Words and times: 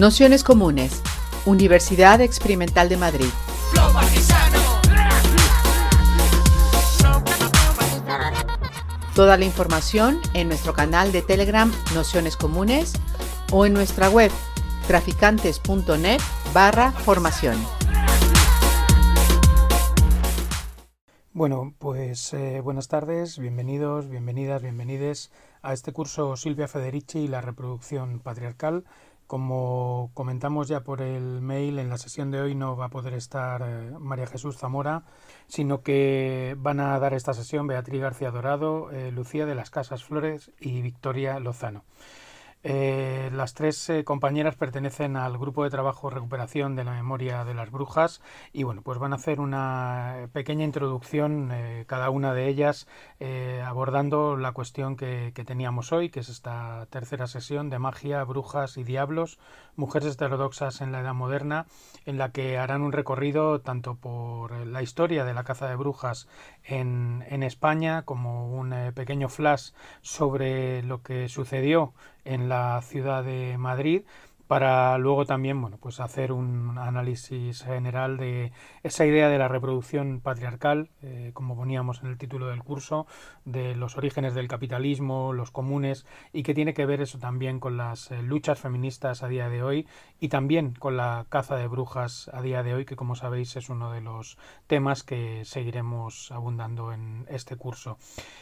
Nociones 0.00 0.44
Comunes, 0.44 1.02
Universidad 1.44 2.22
Experimental 2.22 2.88
de 2.88 2.96
Madrid. 2.96 3.26
Toda 9.14 9.36
la 9.36 9.44
información 9.44 10.18
en 10.32 10.48
nuestro 10.48 10.72
canal 10.72 11.12
de 11.12 11.20
Telegram 11.20 11.70
Nociones 11.94 12.38
Comunes 12.38 12.94
o 13.52 13.66
en 13.66 13.74
nuestra 13.74 14.08
web 14.08 14.30
traficantes.net 14.86 16.20
barra 16.54 16.92
formación. 16.92 17.58
Bueno, 21.32 21.74
pues 21.78 22.32
eh, 22.32 22.60
buenas 22.62 22.88
tardes, 22.88 23.38
bienvenidos, 23.38 24.08
bienvenidas, 24.08 24.62
bienvenides 24.62 25.30
a 25.62 25.74
este 25.74 25.92
curso 25.92 26.36
Silvia 26.36 26.68
Federici 26.68 27.20
y 27.20 27.28
la 27.28 27.40
reproducción 27.40 28.18
patriarcal. 28.18 28.84
Como 29.30 30.10
comentamos 30.12 30.66
ya 30.66 30.80
por 30.80 31.00
el 31.00 31.40
mail, 31.40 31.78
en 31.78 31.88
la 31.88 31.98
sesión 31.98 32.32
de 32.32 32.40
hoy 32.40 32.56
no 32.56 32.76
va 32.76 32.86
a 32.86 32.88
poder 32.88 33.14
estar 33.14 33.62
eh, 33.62 33.92
María 33.96 34.26
Jesús 34.26 34.56
Zamora, 34.58 35.04
sino 35.46 35.82
que 35.82 36.56
van 36.58 36.80
a 36.80 36.98
dar 36.98 37.14
esta 37.14 37.32
sesión 37.32 37.68
Beatriz 37.68 38.00
García 38.00 38.32
Dorado, 38.32 38.90
eh, 38.90 39.12
Lucía 39.12 39.46
de 39.46 39.54
las 39.54 39.70
Casas 39.70 40.02
Flores 40.02 40.50
y 40.58 40.82
Victoria 40.82 41.38
Lozano. 41.38 41.84
Eh, 42.62 43.30
las 43.32 43.54
tres 43.54 43.88
eh, 43.88 44.04
compañeras 44.04 44.54
pertenecen 44.54 45.16
al 45.16 45.38
grupo 45.38 45.64
de 45.64 45.70
trabajo 45.70 46.10
Recuperación 46.10 46.76
de 46.76 46.84
la 46.84 46.92
Memoria 46.92 47.42
de 47.46 47.54
las 47.54 47.70
Brujas 47.70 48.20
y 48.52 48.64
bueno, 48.64 48.82
pues 48.82 48.98
van 48.98 49.14
a 49.14 49.16
hacer 49.16 49.40
una 49.40 50.28
pequeña 50.34 50.64
introducción 50.66 51.48
eh, 51.52 51.84
cada 51.86 52.10
una 52.10 52.34
de 52.34 52.48
ellas 52.48 52.86
abordando 53.64 54.36
la 54.36 54.52
cuestión 54.52 54.96
que, 54.96 55.32
que, 55.34 55.44
teníamos 55.44 55.92
hoy, 55.92 56.10
que 56.10 56.20
es 56.20 56.28
esta 56.28 56.86
tercera 56.90 57.26
sesión 57.26 57.70
de 57.70 57.78
magia, 57.78 58.24
brujas 58.24 58.76
y 58.76 58.84
diablos, 58.84 59.38
mujeres 59.76 60.14
heterodoxas 60.14 60.80
en 60.80 60.92
la 60.92 61.00
Edad 61.00 61.14
Moderna, 61.14 61.66
en 62.04 62.18
la 62.18 62.30
que 62.32 62.58
harán 62.58 62.82
un 62.82 62.92
recorrido 62.92 63.60
tanto 63.60 63.94
por 63.94 64.52
la 64.66 64.82
historia 64.82 65.24
de 65.24 65.34
la 65.34 65.44
caza 65.44 65.68
de 65.68 65.76
brujas 65.76 66.28
en, 66.64 67.24
en 67.28 67.42
España 67.42 68.02
como 68.02 68.48
un 68.48 68.74
pequeño 68.94 69.28
flash 69.28 69.70
sobre 70.02 70.82
lo 70.82 71.02
que 71.02 71.28
sucedió 71.28 71.92
en 72.24 72.48
la 72.48 72.80
ciudad 72.82 73.24
de 73.24 73.56
Madrid 73.58 74.02
para 74.50 74.98
luego 74.98 75.26
también 75.26 75.60
bueno, 75.60 75.78
pues 75.80 76.00
hacer 76.00 76.32
un 76.32 76.76
análisis 76.76 77.62
general 77.62 78.16
de 78.16 78.50
esa 78.82 79.06
idea 79.06 79.28
de 79.28 79.38
la 79.38 79.46
reproducción 79.46 80.20
patriarcal, 80.20 80.90
eh, 81.02 81.30
como 81.34 81.54
poníamos 81.54 82.02
en 82.02 82.08
el 82.08 82.18
título 82.18 82.48
del 82.48 82.64
curso, 82.64 83.06
de 83.44 83.76
los 83.76 83.96
orígenes 83.96 84.34
del 84.34 84.48
capitalismo, 84.48 85.32
los 85.32 85.52
comunes, 85.52 86.04
y 86.32 86.42
que 86.42 86.52
tiene 86.52 86.74
que 86.74 86.84
ver 86.84 87.00
eso 87.00 87.20
también 87.20 87.60
con 87.60 87.76
las 87.76 88.10
eh, 88.10 88.22
luchas 88.22 88.58
feministas 88.58 89.22
a 89.22 89.28
día 89.28 89.48
de 89.48 89.62
hoy 89.62 89.86
y 90.18 90.30
también 90.30 90.74
con 90.74 90.96
la 90.96 91.26
caza 91.28 91.54
de 91.54 91.68
brujas 91.68 92.28
a 92.34 92.42
día 92.42 92.64
de 92.64 92.74
hoy, 92.74 92.84
que 92.84 92.96
como 92.96 93.14
sabéis 93.14 93.54
es 93.54 93.68
uno 93.68 93.92
de 93.92 94.00
los 94.00 94.36
temas 94.66 95.04
que 95.04 95.44
seguiremos 95.44 96.32
abundando 96.32 96.92
en 96.92 97.24
este 97.28 97.54
curso. 97.54 97.98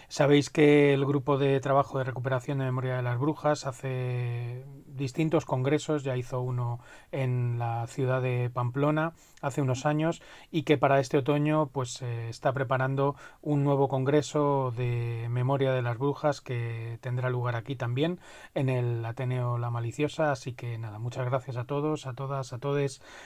Sabéis 0.09 0.49
que 0.49 0.95
el 0.95 1.05
grupo 1.05 1.37
de 1.37 1.61
trabajo 1.61 1.99
de 1.99 2.05
recuperación 2.05 2.61
de 2.61 2.65
memoria 2.65 2.97
de 2.97 3.03
las 3.03 3.19
brujas 3.19 3.67
hace 3.67 4.65
distintos 4.87 5.45
congresos, 5.45 5.98
ya 6.03 6.17
hizo 6.17 6.41
uno 6.41 6.81
en 7.13 7.59
la 7.59 7.87
ciudad 7.87 8.23
de 8.23 8.51
Pamplona 8.51 9.13
hace 9.43 9.61
unos 9.61 9.87
años 9.87 10.23
y 10.51 10.63
que 10.63 10.79
para 10.79 11.01
este 11.01 11.19
otoño 11.19 11.69
pues 11.73 12.01
eh, 12.03 12.29
está 12.29 12.53
preparando 12.53 13.17
un 13.43 13.65
nuevo 13.65 13.89
congreso 13.89 14.73
de 14.77 15.27
memoria 15.31 15.73
de 15.73 15.83
las 15.83 15.99
brujas 15.99 16.41
que 16.41 16.99
tendrá 17.01 17.29
lugar 17.31 17.57
aquí 17.57 17.77
también 17.77 18.19
en 18.55 18.69
el 18.69 19.05
Ateneo 19.05 19.59
La 19.59 19.71
Maliciosa, 19.71 20.33
así 20.33 20.53
que 20.55 20.79
nada, 20.79 20.99
muchas 20.99 21.27
gracias 21.27 21.57
a 21.57 21.65
todos, 21.65 22.07
a 22.07 22.15
todas, 22.15 22.53
a 22.53 22.59
todos 22.59 22.69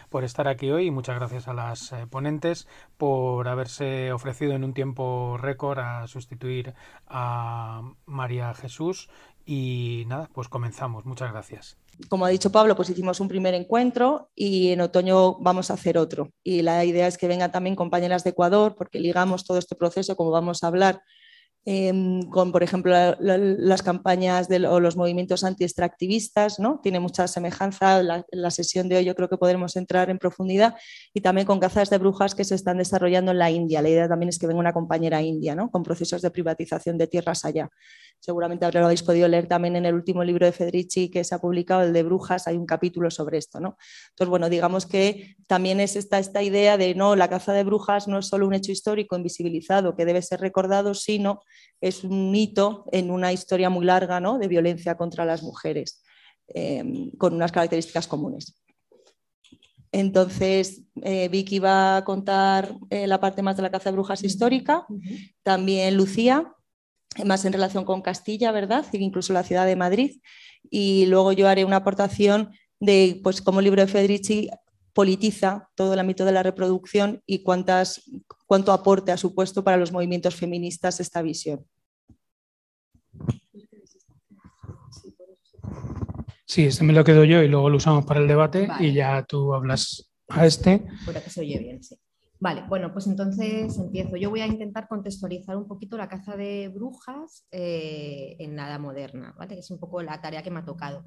por 0.09 0.25
estar 0.25 0.49
aquí 0.49 0.71
hoy 0.71 0.87
y 0.87 0.91
muchas 0.91 1.17
gracias 1.17 1.49
a 1.49 1.53
las 1.53 1.93
eh, 1.93 2.07
ponentes 2.09 2.69
por 2.97 3.49
haberse 3.49 4.13
ofrecido 4.13 4.55
en 4.55 4.65
un 4.65 4.73
tiempo 4.73 5.37
récord 5.39 5.79
a 5.79 6.07
sustituir 6.07 6.75
a 7.09 7.83
María 8.07 8.55
Jesús 8.55 9.11
y 9.45 10.05
nada, 10.07 10.29
pues 10.33 10.49
comenzamos. 10.49 11.05
Muchas 11.05 11.33
gracias. 11.33 11.77
Como 12.09 12.25
ha 12.25 12.29
dicho 12.29 12.51
Pablo, 12.51 12.77
pues 12.77 12.91
hicimos 12.91 13.21
un 13.21 13.29
primer 13.29 13.55
encuentro 13.55 14.31
y 14.35 14.71
en 14.71 14.81
otoño 14.81 15.39
vamos 15.41 15.71
a 15.71 15.75
hacer 15.75 15.99
otro. 15.99 16.31
Y 16.43 16.63
la 16.63 16.85
idea 16.85 17.07
es 17.07 17.19
que 17.19 17.29
vengan 17.29 17.53
también 17.53 17.77
compañeras 17.77 18.25
de 18.25 18.31
Ecuador, 18.31 18.75
porque 18.77 19.01
ligamos 19.01 19.45
todo 19.45 19.59
este 19.59 19.77
proceso, 19.77 20.17
como 20.17 20.31
vamos 20.31 20.63
a 20.63 20.69
hablar, 20.69 21.03
Em, 21.65 22.29
con, 22.29 22.51
por 22.51 22.65
ejemplo, 22.65 22.93
las 23.21 23.83
campañas 23.83 24.49
o 24.69 24.81
los 24.81 24.97
movimientos 24.97 25.45
anti-extractivistas, 25.45 26.59
¿no? 26.59 26.81
Tiene 26.83 26.99
mucha 26.99 27.29
semejanza. 27.29 28.03
La, 28.03 28.25
la 28.33 28.51
sesión 28.51 28.89
de 28.89 28.97
hoy 28.97 29.05
yo 29.05 29.15
creo 29.15 29.29
que 29.29 29.37
podremos 29.37 29.77
entrar 29.77 30.11
en 30.11 30.19
profundidad 30.19 30.75
y 31.15 31.21
también 31.21 31.47
con 31.47 31.61
cazas 31.61 31.89
de 31.89 31.99
brujas 31.99 32.35
que 32.35 32.43
se 32.43 32.57
están 32.57 32.79
desarrollando 32.79 33.31
en 33.31 33.39
la 33.39 33.51
India. 33.53 33.81
La 33.81 33.91
idea 33.91 34.09
también 34.09 34.31
es 34.31 34.41
que 34.41 34.49
venga 34.49 34.59
una 34.59 34.73
compañera 34.73 35.23
india, 35.23 35.55
¿no? 35.55 35.71
Con 35.71 35.85
procesos 35.85 36.21
de 36.21 36.33
privatización 36.33 36.99
de 36.99 37.07
tierras 37.07 37.45
allá. 37.45 37.71
Seguramente 38.23 38.71
lo 38.71 38.85
habéis 38.85 39.03
podido 39.03 39.27
leer 39.27 39.49
también 39.49 39.75
en 39.75 39.85
el 39.85 39.95
último 39.95 40.23
libro 40.23 40.47
de 40.47 40.53
Federici 40.53 41.11
que 41.11 41.25
se 41.25 41.35
ha 41.35 41.41
publicado, 41.41 41.83
el 41.83 41.93
de 41.93 42.05
brujas, 42.05 42.47
hay 42.47 42.57
un 42.57 42.67
capítulo 42.67 43.11
sobre 43.11 43.37
esto, 43.37 43.59
¿no? 43.59 43.77
Entonces, 44.11 44.31
bueno, 44.31 44.49
digamos 44.49 44.87
que 44.87 45.35
también 45.49 45.81
es 45.81 45.97
esta, 45.97 46.21
esta 46.21 46.41
idea 46.41 46.77
de, 46.77 46.95
no, 46.95 47.17
la 47.17 47.29
caza 47.29 47.53
de 47.53 47.65
brujas 47.65 48.07
no 48.07 48.21
es 48.21 48.29
solo 48.29 48.47
un 48.47 48.55
hecho 48.55 48.71
histórico 48.71 49.17
invisibilizado 49.17 49.97
que 49.97 50.05
debe 50.05 50.23
ser 50.23 50.41
recordado, 50.41 50.95
sino 50.95 51.41
es 51.81 52.05
un 52.05 52.33
hito 52.33 52.85
en 52.93 53.11
una 53.11 53.33
historia 53.33 53.71
muy 53.71 53.85
larga 53.85 54.21
¿no? 54.21 54.39
de 54.39 54.47
violencia 54.47 54.97
contra 54.97 55.25
las 55.25 55.43
mujeres, 55.43 56.05
em, 56.47 57.11
con 57.19 57.35
unas 57.35 57.51
características 57.51 58.07
comunes. 58.07 58.63
Entonces, 59.91 60.83
eh, 61.03 61.29
Vicky 61.29 61.59
va 61.59 61.97
a 61.97 62.05
contar 62.05 62.77
eh, 62.89 63.09
la 63.09 63.19
parte 63.19 63.43
más 63.43 63.57
de 63.57 63.63
la 63.63 63.71
caza 63.73 63.91
de 63.91 63.97
brujas 63.97 64.23
histórica, 64.23 64.87
también 65.43 65.97
Lucía, 65.97 66.55
más 67.25 67.45
en 67.45 67.53
relación 67.53 67.85
con 67.85 68.03
Castilla, 68.03 68.53
¿verdad? 68.53 68.85
incluso 68.93 69.33
la 69.33 69.43
ciudad 69.43 69.67
de 69.67 69.77
Madrid. 69.77 70.21
Y 70.71 71.07
luego 71.07 71.33
yo 71.33 71.49
haré 71.49 71.65
una 71.65 71.77
aportación 71.77 72.51
de 72.81 73.21
pues, 73.23 73.43
cómo 73.43 73.61
el 73.61 73.65
libro 73.65 73.83
de 73.83 73.89
Federici 73.89 74.51
politiza 74.93 75.71
todo 75.75 75.95
el 75.95 75.99
ámbito 75.99 76.25
de 76.25 76.33
la 76.33 76.43
reproducción 76.43 77.23
y 77.27 77.43
cuántas, 77.43 78.03
cuánto 78.47 78.73
aporte 78.73 79.13
ha 79.13 79.17
supuesto 79.17 79.65
para 79.65 79.77
los 79.77 79.93
movimientos 79.93 80.35
feministas 80.35 81.01
esta 81.01 81.23
visión. 81.23 81.65
Sí, 86.45 86.67
este 86.67 86.85
me 86.85 86.93
lo 86.93 87.05
quedo 87.05 87.25
yo 87.25 87.43
y 87.43 87.49
luego 87.49 87.71
lo 87.71 87.79
usamos 87.79 88.05
para 88.05 88.21
el 88.21 88.29
debate 88.29 88.69
y 88.79 88.93
ya 88.93 89.25
tú 89.25 89.55
hablas 89.55 90.13
a 90.29 90.45
este. 90.45 90.85
que 91.25 91.31
se 91.31 91.41
oye 91.41 91.59
bien, 91.59 91.83
sí. 91.83 91.97
Vale, 92.43 92.65
bueno, 92.69 92.93
pues 92.93 93.07
entonces 93.07 93.79
empiezo. 93.79 94.17
Yo 94.17 94.29
voy 94.29 94.41
a 94.41 94.49
intentar 94.49 94.89
contextualizar 94.89 95.57
un 95.57 95.69
poquito 95.69 95.97
la 95.97 96.09
caza 96.09 96.37
de 96.37 96.67
brujas 96.75 97.47
eh, 97.53 98.35
en 98.41 98.57
nada 98.57 98.81
moderna, 98.81 99.33
¿vale? 99.39 99.61
Es 99.61 99.71
un 99.71 99.79
poco 99.79 100.03
la 100.03 100.21
tarea 100.21 100.43
que 100.43 100.51
me 100.51 100.59
ha 100.59 100.65
tocado. 100.65 101.05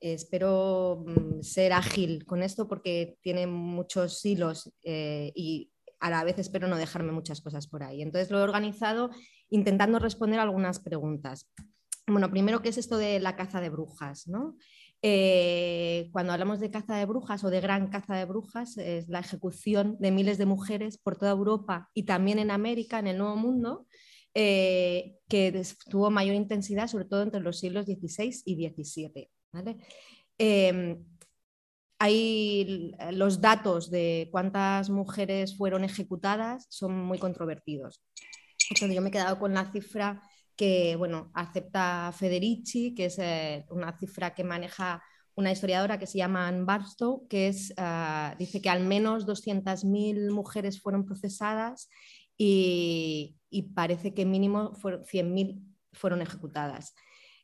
Espero 0.00 1.04
mm, 1.06 1.42
ser 1.42 1.72
ágil 1.72 2.26
con 2.26 2.42
esto 2.42 2.66
porque 2.66 3.18
tiene 3.22 3.46
muchos 3.46 4.24
hilos 4.24 4.72
eh, 4.82 5.30
y 5.36 5.70
a 6.00 6.10
la 6.10 6.24
vez 6.24 6.40
espero 6.40 6.66
no 6.66 6.76
dejarme 6.76 7.12
muchas 7.12 7.40
cosas 7.40 7.68
por 7.68 7.84
ahí. 7.84 8.02
Entonces 8.02 8.28
lo 8.32 8.40
he 8.40 8.42
organizado 8.42 9.10
intentando 9.50 10.00
responder 10.00 10.40
algunas 10.40 10.80
preguntas. 10.80 11.48
Bueno, 12.08 12.30
primero, 12.30 12.62
¿qué 12.62 12.70
es 12.70 12.78
esto 12.78 12.98
de 12.98 13.20
la 13.20 13.36
caza 13.36 13.60
de 13.60 13.70
brujas? 13.70 14.26
Eh, 15.00 16.08
cuando 16.12 16.32
hablamos 16.32 16.58
de 16.58 16.70
caza 16.70 16.96
de 16.96 17.06
brujas 17.06 17.44
o 17.44 17.50
de 17.50 17.60
gran 17.60 17.88
caza 17.88 18.16
de 18.16 18.24
brujas, 18.24 18.76
es 18.78 19.08
la 19.08 19.20
ejecución 19.20 19.96
de 20.00 20.10
miles 20.10 20.38
de 20.38 20.46
mujeres 20.46 20.98
por 20.98 21.16
toda 21.16 21.30
Europa 21.32 21.88
y 21.94 22.04
también 22.04 22.38
en 22.38 22.50
América, 22.50 22.98
en 22.98 23.06
el 23.06 23.18
Nuevo 23.18 23.36
Mundo, 23.36 23.86
eh, 24.34 25.18
que 25.28 25.62
tuvo 25.90 26.10
mayor 26.10 26.34
intensidad, 26.34 26.88
sobre 26.88 27.04
todo 27.04 27.22
entre 27.22 27.40
los 27.40 27.58
siglos 27.58 27.86
XVI 27.86 28.42
y 28.44 28.68
XVII. 28.68 29.30
Em, 30.38 31.04
hay 31.98 32.94
los 33.12 33.40
datos 33.40 33.90
de 33.90 34.28
cuántas 34.30 34.90
mujeres 34.90 35.56
fueron 35.56 35.84
ejecutadas 35.84 36.66
son 36.70 36.94
muy 37.04 37.18
controvertidos. 37.18 38.02
Yo 38.80 39.02
me 39.02 39.08
he 39.08 39.12
quedado 39.12 39.38
con 39.38 39.54
la 39.54 39.70
cifra 39.72 40.22
que 40.58 40.96
bueno, 40.96 41.30
acepta 41.34 42.12
Federici, 42.12 42.92
que 42.94 43.06
es 43.06 43.18
eh, 43.20 43.64
una 43.70 43.96
cifra 43.96 44.34
que 44.34 44.42
maneja 44.42 45.02
una 45.36 45.52
historiadora 45.52 46.00
que 46.00 46.08
se 46.08 46.18
llama 46.18 46.48
Anne 46.48 46.64
Barstow, 46.64 47.28
que 47.28 47.46
es, 47.46 47.72
ah, 47.76 48.34
dice 48.40 48.60
que 48.60 48.68
al 48.68 48.84
menos 48.84 49.24
200.000 49.24 50.32
mujeres 50.32 50.82
fueron 50.82 51.06
procesadas 51.06 51.88
y, 52.36 53.36
parece 53.74 54.14
que 54.14 54.26
mínimo 54.26 54.72
100.000 54.72 55.62
fueron 55.92 56.22
ejecutadas. 56.22 56.92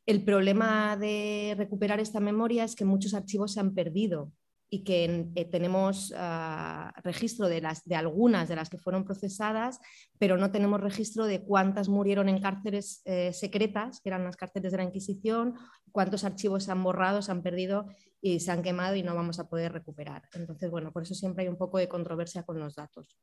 El 0.06 0.24
problema 0.24 0.96
de 0.96 1.54
recuperar 1.56 2.00
esta 2.00 2.18
memoria 2.18 2.64
es 2.64 2.74
que 2.74 2.84
muchos 2.84 3.14
archivos 3.14 3.52
se 3.52 3.60
han 3.60 3.74
perdido 3.74 4.32
y 4.70 4.82
que 4.82 5.28
eh, 5.34 5.44
tenemos 5.44 6.12
ah, 6.16 6.92
registro 7.02 7.48
de, 7.48 7.60
las, 7.60 7.84
de 7.84 7.96
algunas 7.96 8.48
de 8.48 8.56
las 8.56 8.68
que 8.68 8.78
fueron 8.78 9.04
procesadas, 9.04 9.78
pero 10.18 10.36
no 10.36 10.50
tenemos 10.50 10.80
registro 10.80 11.26
de 11.26 11.42
cuántas 11.44 11.88
murieron 11.88 12.28
en 12.28 12.40
cárceles 12.40 13.02
eh, 13.04 13.32
secretas, 13.32 14.00
que 14.00 14.08
eran 14.08 14.24
las 14.24 14.36
cárceles 14.36 14.72
de 14.72 14.78
la 14.78 14.84
Inquisición, 14.84 15.54
cuántos 15.92 16.24
archivos 16.24 16.64
se 16.64 16.72
han 16.72 16.82
borrado, 16.82 17.22
se 17.22 17.30
han 17.30 17.42
perdido 17.42 17.86
y 18.20 18.40
se 18.40 18.50
han 18.50 18.62
quemado 18.62 18.96
y 18.96 19.02
no 19.02 19.14
vamos 19.14 19.38
a 19.38 19.48
poder 19.48 19.72
recuperar. 19.72 20.22
Entonces, 20.32 20.70
bueno, 20.70 20.92
por 20.92 21.02
eso 21.02 21.14
siempre 21.14 21.44
hay 21.44 21.48
un 21.48 21.58
poco 21.58 21.78
de 21.78 21.88
controversia 21.88 22.42
con 22.42 22.58
los 22.58 22.74
datos. 22.74 23.16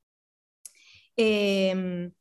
Em, 1.16 2.12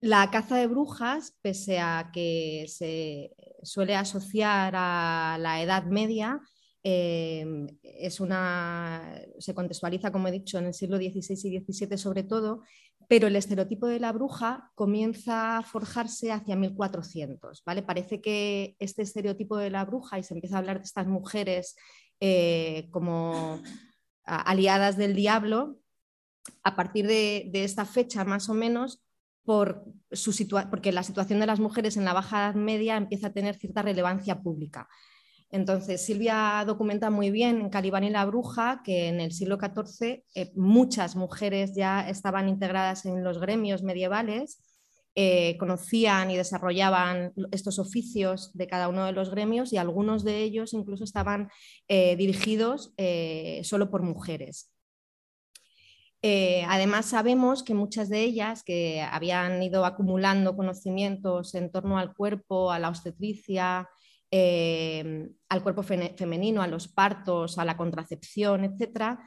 la 0.00 0.30
caza 0.30 0.56
de 0.56 0.66
brujas, 0.66 1.38
pese 1.42 1.78
a 1.78 2.10
que 2.12 2.66
se 2.68 3.34
suele 3.62 3.96
asociar 3.96 4.74
a 4.76 5.38
la 5.38 5.62
Edad 5.62 5.84
Media, 5.84 6.40
em, 6.82 7.66
es 7.82 8.20
una, 8.20 9.20
se 9.38 9.54
contextualiza, 9.54 10.10
como 10.10 10.28
he 10.28 10.32
dicho, 10.32 10.58
en 10.58 10.66
el 10.66 10.74
siglo 10.74 10.96
XVI 10.96 11.34
y 11.44 11.60
XVII 11.60 11.98
sobre 11.98 12.22
todo, 12.22 12.62
pero 13.08 13.26
el 13.26 13.36
estereotipo 13.36 13.86
de 13.86 14.00
la 14.00 14.12
bruja 14.12 14.70
comienza 14.74 15.58
a 15.58 15.62
forjarse 15.62 16.30
hacia 16.32 16.56
1400. 16.56 17.64
¿vale? 17.64 17.82
Parece 17.82 18.20
que 18.20 18.76
este 18.78 19.02
estereotipo 19.02 19.56
de 19.56 19.70
la 19.70 19.84
bruja, 19.84 20.18
y 20.18 20.22
se 20.22 20.34
empieza 20.34 20.56
a 20.56 20.58
hablar 20.60 20.78
de 20.78 20.84
estas 20.84 21.06
mujeres 21.06 21.76
eh, 22.20 22.88
como 22.90 23.60
aliadas 24.24 24.96
del 24.96 25.16
diablo, 25.16 25.80
a 26.62 26.76
partir 26.76 27.06
de, 27.06 27.50
esta 27.52 27.84
fecha 27.84 28.24
más 28.24 28.48
o 28.48 28.54
menos, 28.54 29.02
por 29.44 29.84
su 30.12 30.32
porque 30.70 30.92
la 30.92 31.02
situación 31.02 31.40
de 31.40 31.46
las 31.46 31.60
mujeres 31.60 31.96
en 31.96 32.04
la 32.04 32.12
Baja 32.12 32.38
Edad 32.38 32.54
Media 32.54 32.96
empieza 32.96 33.28
a 33.28 33.32
tener 33.32 33.56
cierta 33.56 33.82
relevancia 33.82 34.40
pública. 34.40 34.88
Entonces, 35.52 36.04
Silvia 36.04 36.62
documenta 36.64 37.10
muy 37.10 37.30
bien 37.30 37.60
en 37.60 37.70
Calibán 37.70 38.04
y 38.04 38.10
la 38.10 38.24
Bruja 38.24 38.82
que 38.84 39.08
en 39.08 39.20
el 39.20 39.32
siglo 39.32 39.58
XIV 39.58 40.24
eh, 40.34 40.52
muchas 40.54 41.16
mujeres 41.16 41.74
ya 41.74 42.08
estaban 42.08 42.48
integradas 42.48 43.04
en 43.04 43.24
los 43.24 43.40
gremios 43.40 43.82
medievales, 43.82 44.62
eh, 45.16 45.56
conocían 45.58 46.30
y 46.30 46.36
desarrollaban 46.36 47.32
estos 47.50 47.80
oficios 47.80 48.52
de 48.54 48.68
cada 48.68 48.86
uno 48.86 49.04
de 49.06 49.12
los 49.12 49.30
gremios 49.30 49.72
y 49.72 49.76
algunos 49.76 50.22
de 50.22 50.38
ellos 50.38 50.72
incluso 50.72 51.02
estaban 51.02 51.50
eh, 51.88 52.14
dirigidos 52.14 52.94
solo 53.62 53.90
por 53.90 54.02
mujeres. 54.02 54.72
Además, 56.22 57.06
sabemos 57.06 57.64
que 57.64 57.74
muchas 57.74 58.08
de 58.08 58.20
ellas 58.20 58.62
que 58.62 59.00
habían 59.00 59.60
ido 59.62 59.84
acumulando 59.84 60.54
conocimientos 60.54 61.54
en 61.54 61.72
torno 61.72 61.98
al 61.98 62.14
cuerpo, 62.14 62.70
a 62.70 62.78
la 62.78 62.90
obstetricia, 62.90 63.88
eh, 64.30 65.28
al 65.48 65.62
cuerpo 65.62 65.82
femenino, 65.82 66.62
a 66.62 66.68
los 66.68 66.88
partos, 66.88 67.58
a 67.58 67.64
la 67.64 67.76
contracepción, 67.76 68.64
etc., 68.64 69.18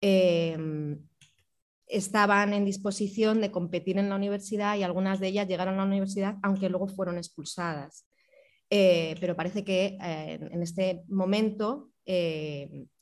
eh, 0.00 0.56
estaban 1.86 2.52
en 2.52 2.64
disposición 2.64 3.40
de 3.40 3.50
competir 3.50 3.98
en 3.98 4.10
la 4.10 4.16
universidad 4.16 4.76
y 4.76 4.82
algunas 4.82 5.20
de 5.20 5.28
ellas 5.28 5.48
llegaron 5.48 5.74
a 5.74 5.78
la 5.78 5.84
universidad, 5.84 6.36
aunque 6.42 6.68
luego 6.68 6.86
fueron 6.88 7.16
expulsadas. 7.16 8.06
pero 8.68 9.34
parece 9.34 9.64
que 9.64 9.96
en 9.98 10.62
este 10.62 11.02
momento, 11.08 11.90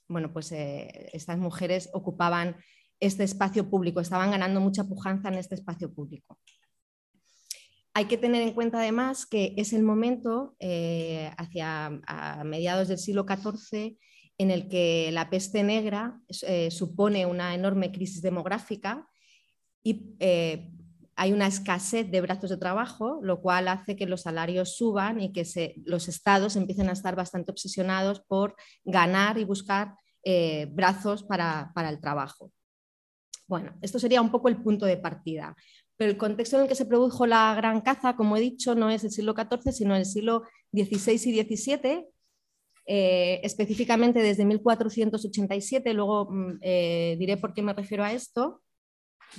bueno, 0.06 0.32
pues 0.32 0.52
estas 0.52 1.36
mujeres 1.38 1.90
ocupaban 1.92 2.56
este 3.00 3.24
espacio 3.24 3.68
público, 3.68 4.00
estaban 4.00 4.30
ganando 4.30 4.60
mucha 4.60 4.84
pujanza 4.84 5.28
en 5.28 5.34
este 5.34 5.56
espacio 5.56 5.92
público. 5.92 6.38
Hay 7.96 8.04
que 8.04 8.18
tener 8.18 8.42
en 8.42 8.52
cuenta 8.52 8.76
además 8.76 9.24
que 9.24 9.54
es 9.56 9.72
el 9.72 9.82
momento, 9.82 10.54
eh, 10.58 11.30
hacia 11.38 11.88
mediados 12.44 12.88
del 12.88 12.98
siglo 12.98 13.24
XIV, 13.26 13.96
en 14.36 14.50
el 14.50 14.68
que 14.68 15.08
la 15.12 15.30
peste 15.30 15.62
negra 15.62 16.20
eh, 16.42 16.70
supone 16.70 17.24
una 17.24 17.54
enorme 17.54 17.92
crisis 17.92 18.20
demográfica 18.20 19.08
y 19.82 20.14
eh, 20.20 20.72
hay 21.14 21.32
una 21.32 21.46
escasez 21.46 22.10
de 22.10 22.20
brazos 22.20 22.50
de 22.50 22.58
trabajo, 22.58 23.18
lo 23.22 23.40
cual 23.40 23.66
hace 23.66 23.96
que 23.96 24.04
los 24.04 24.20
salarios 24.20 24.76
suban 24.76 25.18
y 25.18 25.32
que 25.32 25.46
los 25.86 26.08
estados 26.08 26.56
empiecen 26.56 26.90
a 26.90 26.92
estar 26.92 27.16
bastante 27.16 27.50
obsesionados 27.50 28.20
por 28.20 28.56
ganar 28.84 29.38
y 29.38 29.44
buscar 29.44 29.94
brazos 30.72 31.22
para 31.22 31.72
el 31.88 31.98
trabajo. 31.98 32.52
Bueno, 33.48 33.74
esto 33.80 33.98
sería 33.98 34.20
un 34.20 34.30
poco 34.30 34.48
el 34.48 34.60
punto 34.60 34.86
de 34.86 34.96
partida. 34.96 35.54
Pero 35.96 36.10
el 36.10 36.18
contexto 36.18 36.56
en 36.56 36.62
el 36.62 36.68
que 36.68 36.74
se 36.74 36.86
produjo 36.86 37.26
la 37.26 37.54
gran 37.54 37.80
caza, 37.80 38.16
como 38.16 38.36
he 38.36 38.40
dicho, 38.40 38.74
no 38.74 38.90
es 38.90 39.04
el 39.04 39.10
siglo 39.10 39.34
XIV, 39.34 39.72
sino 39.72 39.96
el 39.96 40.04
siglo 40.04 40.42
XVI 40.72 41.12
y 41.12 41.56
XVII, 41.56 42.08
eh, 42.86 43.40
específicamente 43.42 44.20
desde 44.20 44.44
1487, 44.44 45.94
luego 45.94 46.28
mm, 46.30 46.58
eh, 46.60 47.16
diré 47.18 47.36
por 47.36 47.54
qué 47.54 47.62
me 47.62 47.72
refiero 47.72 48.04
a 48.04 48.12
esto, 48.12 48.62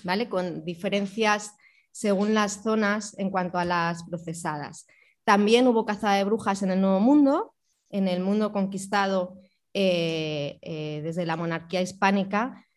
¿vale? 0.04 0.28
con 0.28 0.66
diferencias 0.66 1.56
según 1.92 2.34
las 2.34 2.64
zonas 2.64 3.18
en 3.18 3.30
cuanto 3.30 3.58
a 3.58 3.66
las 3.66 4.04
procesadas. 4.04 4.88
También 5.24 5.68
hubo 5.68 5.86
caza 5.86 6.14
de 6.14 6.24
brujas 6.24 6.64
en 6.64 6.72
el 6.72 6.82
Nuevo 6.82 7.00
Mundo, 7.00 7.54
en 7.90 8.08
el 8.08 8.22
mundo 8.22 8.52
conquistado 8.52 9.38
eh, 9.74 11.02
desde 11.04 11.26
la 11.26 11.38
monarquía 11.38 11.82
hispánica, 11.82 12.68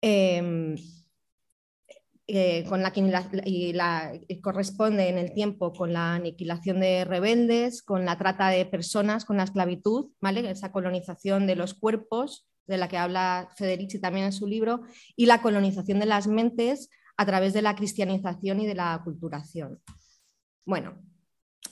Em, 0.00 0.76
eh, 2.30 2.64
con 2.68 2.82
la, 2.82 2.92
y 3.46 3.72
la, 3.72 4.12
corresponde 4.42 5.08
en 5.08 5.16
el 5.16 5.32
tiempo 5.32 5.72
con 5.72 5.94
la 5.94 6.16
aniquilación 6.16 6.78
de 6.78 7.06
rebeldes, 7.06 7.82
con 7.82 8.04
la 8.04 8.18
trata 8.18 8.48
de 8.50 8.66
personas, 8.66 9.24
con 9.24 9.38
la 9.38 9.44
esclavitud, 9.44 10.10
¿vale? 10.20 10.48
esa 10.50 10.70
colonización 10.70 11.46
de 11.46 11.56
los 11.56 11.72
cuerpos 11.72 12.46
de 12.66 12.76
la 12.76 12.86
que 12.86 12.98
habla 12.98 13.48
Federici 13.56 13.98
también 13.98 14.26
en 14.26 14.34
su 14.34 14.46
libro, 14.46 14.82
y 15.16 15.24
la 15.24 15.40
colonización 15.40 16.00
de 16.00 16.04
las 16.04 16.26
mentes 16.26 16.90
a 17.16 17.24
través 17.24 17.54
de 17.54 17.62
la 17.62 17.74
cristianización 17.74 18.60
y 18.60 18.66
de 18.66 18.74
la 18.74 19.00
culturación. 19.02 19.80
Bueno, 20.66 20.98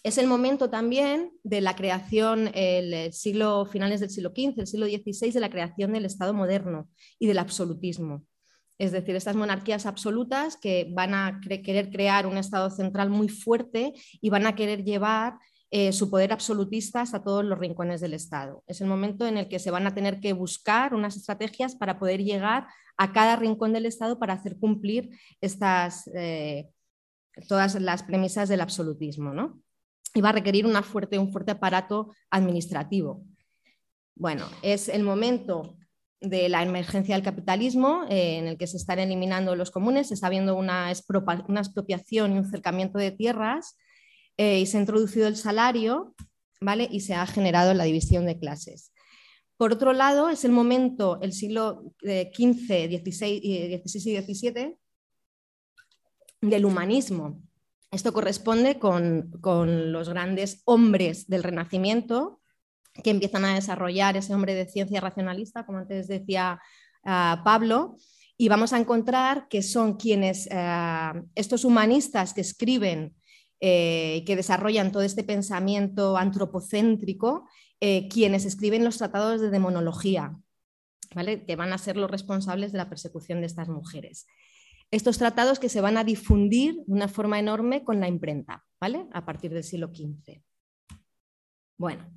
es 0.03 0.17
el 0.17 0.27
momento 0.27 0.71
también 0.71 1.33
de 1.43 1.61
la 1.61 1.77
creación, 1.77 2.51
el 2.55 3.13
siglo, 3.13 3.67
finales 3.67 4.01
del 4.01 4.09
siglo 4.09 4.31
XV, 4.31 4.61
el 4.61 4.67
siglo 4.67 4.87
XVI, 4.87 5.33
de 5.33 5.41
la 5.41 5.51
creación 5.51 5.93
del 5.93 6.07
Estado 6.07 6.33
moderno 6.33 6.89
y 7.19 7.27
del 7.27 7.41
absolutismo. 7.41 8.25
Es 8.79 8.93
decir, 8.93 9.17
estas 9.17 9.37
monarquías 9.37 9.87
absolutas 9.87 10.57
que 10.57 10.91
van 10.93 11.15
a 11.15 11.41
querer 11.41 11.91
crear 11.91 12.27
un 12.27 12.37
Estado 12.37 12.71
central 12.71 13.11
muy 13.11 13.29
fuerte 13.29 13.95
y 14.21 14.31
van 14.31 14.47
a 14.47 14.55
querer 14.55 14.85
llevar 14.85 15.39
eh, 15.71 15.93
su 15.93 16.11
poder 16.11 16.33
absolutista 16.33 17.01
hasta 17.01 17.23
todos 17.23 17.45
los 17.45 17.59
rincones 17.59 18.01
del 18.01 18.15
Estado. 18.15 18.63
Es 18.67 18.81
el 18.81 18.87
momento 18.87 19.27
en 19.27 19.37
el 19.39 19.49
que 19.49 19.59
se 19.59 19.71
van 19.71 19.87
a 19.87 19.95
tener 19.95 20.21
que 20.21 20.33
buscar 20.33 20.95
unas 20.95 21.17
estrategias 21.17 21.75
para 21.75 21.99
poder 21.99 22.23
llegar 22.23 22.67
a 22.97 23.13
cada 23.13 23.37
rincón 23.37 23.73
del 23.73 23.87
Estado 23.87 24.19
para 24.19 24.35
hacer 24.35 24.59
cumplir 24.59 25.11
estas, 25.41 26.09
eh, 26.15 26.69
todas 27.49 27.81
las 27.81 28.03
premisas 28.03 28.49
del 28.49 28.61
absolutismo. 28.61 29.33
¿no? 29.33 29.61
y 30.17 30.23
va 30.23 30.31
a 30.31 30.33
requerir 30.33 30.65
una 30.65 30.83
fuerte, 30.83 31.19
un 31.19 31.31
fuerte 31.31 31.51
aparato 31.51 32.15
administrativo. 32.31 33.23
Bueno, 34.15 34.47
es 34.63 34.89
el 34.89 35.03
momento 35.03 35.77
de 36.21 36.49
la 36.49 36.63
emergencia 36.63 37.15
del 37.15 37.25
capitalismo, 37.25 38.05
eh, 38.09 38.39
en 38.39 38.49
el 38.49 38.59
que 38.59 38.67
se 38.67 38.77
están 38.77 38.99
eliminando 38.99 39.55
los 39.55 39.71
comunes, 39.71 40.09
se 40.09 40.15
está 40.15 40.29
viendo 40.29 40.57
una, 40.57 40.91
expropiación 40.91 42.35
y 42.35 42.39
un 42.39 42.51
cercamiento 42.51 42.99
de 42.99 43.11
tierras, 43.11 43.77
eh, 44.37 44.61
y 44.61 44.67
se 44.67 44.77
ha 44.77 44.81
introducido 44.81 45.29
el 45.29 45.37
salario 45.37 46.15
¿vale? 46.61 46.89
y 46.91 47.01
se 47.01 47.15
ha 47.15 47.27
generado 47.27 47.75
la 47.75 47.85
división 47.85 48.27
de 48.27 48.39
clases. 48.39 48.93
Por 49.57 49.73
otro 49.73 49.93
lado, 49.93 50.29
es 50.29 50.45
el 50.45 50.53
momento, 50.53 51.19
el 51.23 51.33
siglo 51.33 51.95
XV, 52.03 52.89
XVI, 52.89 53.83
XVI 53.83 54.11
y 54.11 54.35
XVII, 54.35 54.79
del 56.43 56.65
humanismo, 56.67 57.41
esto 57.97 58.13
corresponde 58.13 58.79
con, 58.79 59.31
los 59.43 60.09
grandes 60.09 60.63
hombres 60.65 61.29
del 61.29 61.43
Renacimiento 61.43 62.41
que 63.03 63.11
empiezan 63.11 63.45
a 63.45 63.55
desarrollar 63.55 64.17
ese 64.17 64.35
hombre 64.35 64.55
de 64.55 64.67
ciencia 64.67 65.01
racionalista, 65.01 65.67
como 65.67 65.79
antes 65.79 66.09
decía 66.09 66.61
ah, 67.05 67.43
Pablo, 67.45 67.97
y 68.37 68.49
vamos 68.49 68.73
a 68.73 68.79
encontrar 68.79 69.49
que 69.49 69.63
son 69.63 69.97
quienes, 69.97 70.49
ah, 70.53 71.15
estos 71.35 71.65
humanistas 71.65 72.35
que 72.35 72.43
escriben, 72.43 73.15
eh, 73.61 74.23
que 74.27 74.37
desarrollan 74.37 74.93
todo 74.93 75.03
este 75.03 75.25
pensamiento 75.25 76.17
antropocéntrico, 76.17 77.49
eh, 77.81 78.09
quienes 78.09 78.45
escriben 78.45 78.85
los 78.85 78.99
tratados 78.99 79.41
de 79.41 79.51
demonología, 79.51 80.37
¿vale? 81.15 81.45
que 81.47 81.57
van 81.57 81.73
a 81.73 81.79
ser 81.79 81.97
los 81.97 82.11
responsables 82.11 82.73
de 82.73 82.79
la 82.79 82.89
persecución 82.89 83.41
de 83.41 83.47
estas 83.47 83.69
mujeres 83.69 84.27
estos 84.91 85.19
tratados 85.19 85.59
que 85.59 85.69
se 85.69 85.81
van 85.81 85.97
a 85.97 86.05
difundir 86.05 86.75
de 86.87 86.93
una 86.93 87.09
forma 87.09 87.39
enorme 87.39 87.85
con 87.85 88.01
la 88.01 88.09
imprenta, 88.09 88.65
¿vale? 88.81 89.07
A 89.13 89.25
partir 89.25 89.53
del 89.53 89.65
siglo 89.65 89.89
XV. 89.89 90.43
Bueno, 91.77 92.09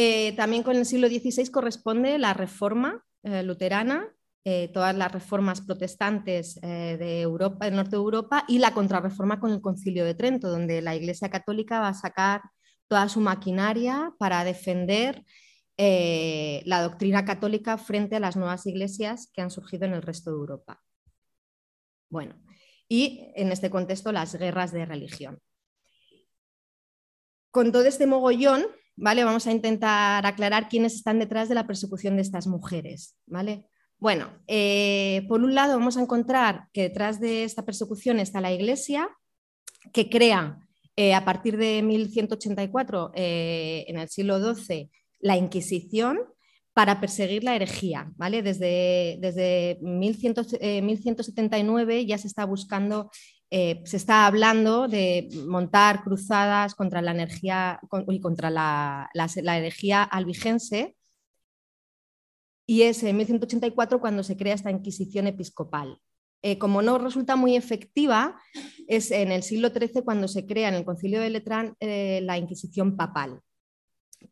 eh, 0.00 0.32
también 0.36 0.62
con 0.62 0.76
el 0.76 0.86
siglo 0.86 1.08
XVI 1.08 1.50
corresponde 1.50 2.18
la 2.18 2.32
reforma 2.32 3.04
eh, 3.24 3.42
luterana, 3.42 4.06
eh, 4.44 4.70
todas 4.72 4.94
las 4.94 5.10
reformas 5.10 5.60
protestantes 5.60 6.54
de 6.60 7.20
Europa, 7.20 7.64
del 7.64 7.74
norte 7.74 7.90
de 7.90 7.96
Europa, 7.96 8.44
y 8.46 8.60
la 8.60 8.72
contrarreforma 8.72 9.40
con 9.40 9.50
el 9.50 9.60
Concilio 9.60 10.04
de 10.04 10.14
Trento, 10.14 10.50
donde 10.50 10.82
la 10.82 10.94
Iglesia 10.94 11.30
Católica 11.30 11.80
va 11.80 11.88
a 11.88 11.94
sacar 11.94 12.42
toda 12.86 13.08
su 13.08 13.20
maquinaria 13.20 14.14
para 14.20 14.44
defender 14.44 15.24
la 15.76 16.82
doctrina 16.82 17.24
católica 17.24 17.76
frente 17.76 18.14
a 18.14 18.20
las 18.20 18.36
nuevas 18.36 18.66
iglesias 18.66 19.28
que 19.34 19.42
han 19.42 19.50
surgido 19.50 19.84
en 19.84 19.94
el 19.94 20.02
resto 20.02 20.30
de 20.30 20.36
Europa. 20.36 20.80
Bueno, 22.08 22.36
y 22.88 23.32
en 23.34 23.50
este 23.50 23.68
contexto 23.68 24.12
las 24.12 24.36
guerras 24.36 24.70
de 24.70 24.86
religión. 24.86 25.40
Con 27.50 27.72
todo 27.72 27.84
este 27.84 28.06
mogollón, 28.06 28.64
¿vale? 28.98 29.24
Vamos 29.24 29.46
a 29.46 29.52
intentar 29.52 30.26
aclarar 30.26 30.68
quiénes 30.68 30.94
están 30.94 31.18
detrás 31.18 31.48
de 31.48 31.54
la 31.54 31.66
persecución 31.66 32.16
de 32.16 32.22
estas 32.22 32.46
mujeres, 32.46 33.16
¿vale? 33.26 33.64
Bueno, 33.98 34.30
eh, 34.46 35.24
por 35.28 35.42
un 35.42 35.54
lado 35.54 35.78
vamos 35.78 35.96
a 35.96 36.02
encontrar 36.02 36.68
que 36.72 36.82
detrás 36.82 37.20
de 37.20 37.44
esta 37.44 37.64
persecución 37.64 38.20
está 38.20 38.40
la 38.40 38.52
Iglesia, 38.52 39.08
que 39.92 40.10
crea 40.10 40.58
eh, 40.96 41.14
a 41.14 41.24
partir 41.24 41.56
de 41.56 41.82
1184, 41.82 43.12
eh, 43.14 43.84
en 43.88 43.98
el 43.98 44.08
siglo 44.08 44.54
XII, 44.54 44.90
la 45.20 45.36
Inquisición 45.36 46.18
para 46.72 47.00
perseguir 47.00 47.44
la 47.44 47.56
herejía. 47.56 48.10
¿vale? 48.16 48.42
Desde, 48.42 49.18
desde 49.20 49.78
1179 49.80 52.06
ya 52.06 52.18
se 52.18 52.28
está 52.28 52.44
buscando 52.44 53.10
se 53.50 53.96
está 53.96 54.26
hablando 54.26 54.88
de 54.88 55.28
montar 55.46 56.02
cruzadas 56.04 56.74
contra 56.74 57.00
la 57.00 57.12
energía 57.12 57.80
y 58.08 58.20
contra 58.20 58.50
la, 58.50 59.08
la, 59.14 59.58
herejía 59.58 60.02
albigense 60.02 60.96
y 62.70 62.82
es 62.82 63.02
en 63.02 63.16
1184 63.16 63.98
cuando 63.98 64.22
se 64.22 64.36
crea 64.36 64.54
esta 64.54 64.70
Inquisición 64.70 65.26
episcopal. 65.26 65.98
Eh, 66.42 66.58
como 66.58 66.82
no 66.82 66.98
resulta 66.98 67.34
muy 67.34 67.56
efectiva, 67.56 68.38
es 68.86 69.10
en 69.10 69.32
el 69.32 69.42
siglo 69.42 69.70
XIII 69.70 70.04
cuando 70.04 70.28
se 70.28 70.46
crea 70.46 70.68
en 70.68 70.74
el 70.74 70.84
Concilio 70.84 71.20
de 71.20 71.30
Letrán 71.30 71.74
eh, 71.80 72.20
la 72.22 72.36
Inquisición 72.36 72.94
papal, 72.94 73.40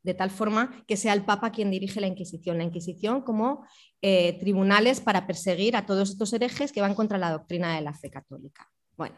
de 0.03 0.13
tal 0.13 0.31
forma 0.31 0.85
que 0.87 0.99
sea 0.99 1.15
el 1.15 1.25
Papa 1.25 1.51
quien 1.51 1.71
dirige 1.71 2.01
la 2.01 2.07
Inquisición, 2.09 2.59
la 2.59 2.65
Inquisición 2.65 3.23
como 3.23 3.67
eh, 4.03 4.39
tribunales 4.39 5.01
para 5.01 5.27
perseguir 5.27 5.75
a 5.75 5.87
todos 5.87 6.11
estos 6.11 6.31
herejes 6.35 6.73
que 6.73 6.83
van 6.83 6.95
contra 6.95 7.17
la 7.17 7.33
doctrina 7.33 7.75
de 7.75 7.81
la 7.81 7.95
fe 7.95 8.11
católica. 8.11 8.71
Bueno, 8.97 9.17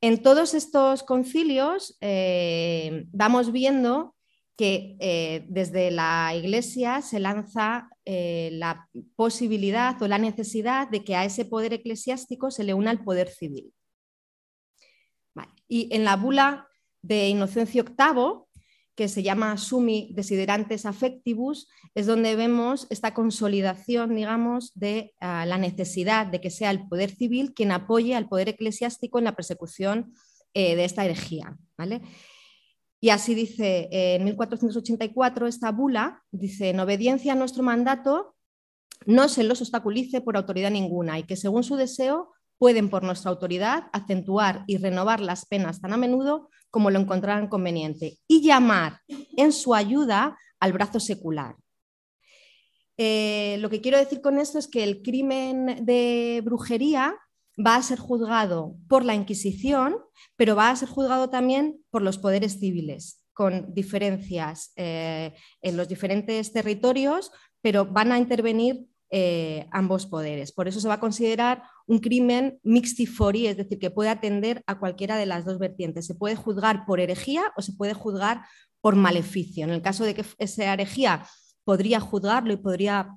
en 0.00 0.22
todos 0.22 0.54
estos 0.54 1.02
concilios 1.02 1.98
vamos 3.12 3.52
viendo 3.52 4.14
que 4.56 4.96
eh, 5.00 5.44
desde 5.48 5.90
la 5.90 6.34
Iglesia 6.34 7.02
se 7.02 7.18
lanza 7.18 7.88
eh, 8.04 8.50
la 8.52 8.88
posibilidad 9.16 10.00
o 10.02 10.08
la 10.08 10.18
necesidad 10.18 10.88
de 10.88 11.04
que 11.04 11.16
a 11.16 11.24
ese 11.24 11.44
poder 11.44 11.72
eclesiástico 11.72 12.50
se 12.50 12.64
le 12.64 12.74
una 12.74 12.90
el 12.90 13.02
poder 13.02 13.28
civil. 13.28 13.72
Y 15.68 15.88
en 15.94 16.04
la 16.04 16.16
bula 16.16 16.68
de 17.00 17.28
Inocencio 17.28 17.84
VIII, 17.84 18.44
que 19.02 19.08
se 19.08 19.24
llama 19.24 19.58
Sumi 19.58 20.12
Desiderantes 20.14 20.86
Affectivus, 20.86 21.66
es 21.96 22.06
donde 22.06 22.36
vemos 22.36 22.86
esta 22.88 23.14
consolidación, 23.14 24.14
digamos, 24.14 24.70
de 24.76 25.12
ah, 25.18 25.44
la 25.44 25.58
necesidad 25.58 26.28
de 26.28 26.40
que 26.40 26.50
sea 26.50 26.70
el 26.70 26.86
poder 26.86 27.10
civil 27.10 27.52
quien 27.52 27.72
apoye 27.72 28.14
al 28.14 28.28
poder 28.28 28.50
eclesiástico 28.50 29.18
en 29.18 29.24
la 29.24 29.34
persecución 29.34 30.14
eh, 30.54 30.76
de 30.76 30.84
esta 30.84 31.04
herejía. 31.04 31.58
¿vale? 31.76 32.02
Y 33.00 33.10
así 33.10 33.34
dice 33.34 33.88
eh, 33.90 34.14
en 34.14 34.24
1484 34.24 35.48
esta 35.48 35.72
bula, 35.72 36.22
dice, 36.30 36.70
en 36.70 36.78
obediencia 36.78 37.32
a 37.32 37.36
nuestro 37.36 37.64
mandato, 37.64 38.36
no 39.04 39.28
se 39.28 39.42
los 39.42 39.60
obstaculice 39.62 40.20
por 40.20 40.36
autoridad 40.36 40.70
ninguna 40.70 41.18
y 41.18 41.24
que 41.24 41.34
según 41.34 41.64
su 41.64 41.74
deseo 41.74 42.31
pueden 42.62 42.90
por 42.90 43.02
nuestra 43.02 43.32
autoridad 43.32 43.88
acentuar 43.92 44.62
y 44.68 44.76
renovar 44.76 45.18
las 45.18 45.46
penas 45.46 45.80
tan 45.80 45.92
a 45.92 45.96
menudo 45.96 46.48
como 46.70 46.92
lo 46.92 47.00
encontraran 47.00 47.48
conveniente 47.48 48.18
y 48.28 48.40
llamar 48.40 49.00
en 49.36 49.50
su 49.50 49.74
ayuda 49.74 50.38
al 50.60 50.72
brazo 50.72 51.00
secular. 51.00 51.56
Eh, 52.96 53.56
lo 53.58 53.68
que 53.68 53.80
quiero 53.80 53.98
decir 53.98 54.20
con 54.20 54.38
esto 54.38 54.60
es 54.60 54.68
que 54.68 54.84
el 54.84 55.02
crimen 55.02 55.84
de 55.84 56.40
brujería 56.44 57.16
va 57.58 57.74
a 57.74 57.82
ser 57.82 57.98
juzgado 57.98 58.76
por 58.88 59.04
la 59.04 59.16
Inquisición, 59.16 59.96
pero 60.36 60.54
va 60.54 60.70
a 60.70 60.76
ser 60.76 60.88
juzgado 60.88 61.30
también 61.30 61.84
por 61.90 62.02
los 62.02 62.16
poderes 62.16 62.60
civiles, 62.60 63.24
con 63.32 63.74
diferencias 63.74 64.70
eh, 64.76 65.34
en 65.62 65.76
los 65.76 65.88
diferentes 65.88 66.52
territorios, 66.52 67.32
pero 67.60 67.86
van 67.86 68.12
a 68.12 68.18
intervenir 68.18 68.86
eh, 69.14 69.68
ambos 69.72 70.06
poderes. 70.06 70.52
Por 70.52 70.68
eso 70.68 70.80
se 70.80 70.88
va 70.88 70.94
a 70.94 71.00
considerar 71.00 71.64
un 71.86 71.98
crimen 71.98 72.58
mixtifori, 72.62 73.46
es 73.46 73.58
decir, 73.58 73.78
que 73.78 73.90
puede 73.90 74.08
atender 74.08 74.62
a 74.66 74.78
cualquiera 74.78 75.18
de 75.18 75.26
las 75.26 75.44
dos 75.44 75.58
vertientes. 75.58 76.06
Se 76.06 76.14
puede 76.14 76.34
juzgar 76.34 76.86
por 76.86 76.98
herejía 76.98 77.52
o 77.54 77.60
se 77.60 77.74
puede 77.74 77.92
juzgar 77.92 78.46
por 78.80 78.96
maleficio. 78.96 79.64
En 79.64 79.70
el 79.70 79.82
caso 79.82 80.04
de 80.04 80.14
que 80.14 80.24
esa 80.38 80.72
herejía 80.72 81.26
podría 81.62 82.00
juzgarlo 82.00 82.54
y 82.54 82.56
podría 82.56 83.10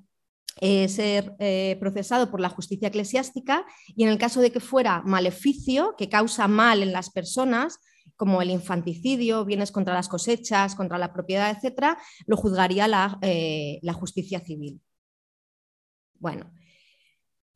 eh, 0.59 0.89
ser 0.89 1.33
eh, 1.39 1.77
procesado 1.79 2.29
por 2.29 2.41
la 2.41 2.49
justicia 2.49 2.89
eclesiástica 2.89 3.65
y 3.87 4.03
en 4.03 4.09
el 4.09 4.17
caso 4.17 4.41
de 4.41 4.51
que 4.51 4.59
fuera 4.59 5.01
maleficio, 5.05 5.95
que 5.97 6.09
causa 6.09 6.49
mal 6.49 6.83
en 6.83 6.91
las 6.91 7.09
personas, 7.09 7.79
como 8.17 8.41
el 8.41 8.49
infanticidio, 8.49 9.45
bienes 9.45 9.71
contra 9.71 9.93
las 9.93 10.09
cosechas, 10.09 10.75
contra 10.75 10.97
la 10.97 11.13
propiedad, 11.13 11.57
etc., 11.57 11.97
lo 12.27 12.35
juzgaría 12.35 12.89
la, 12.89 13.17
la 13.81 13.93
justicia 13.93 14.41
civil. 14.41 14.81
Bueno, 16.19 16.49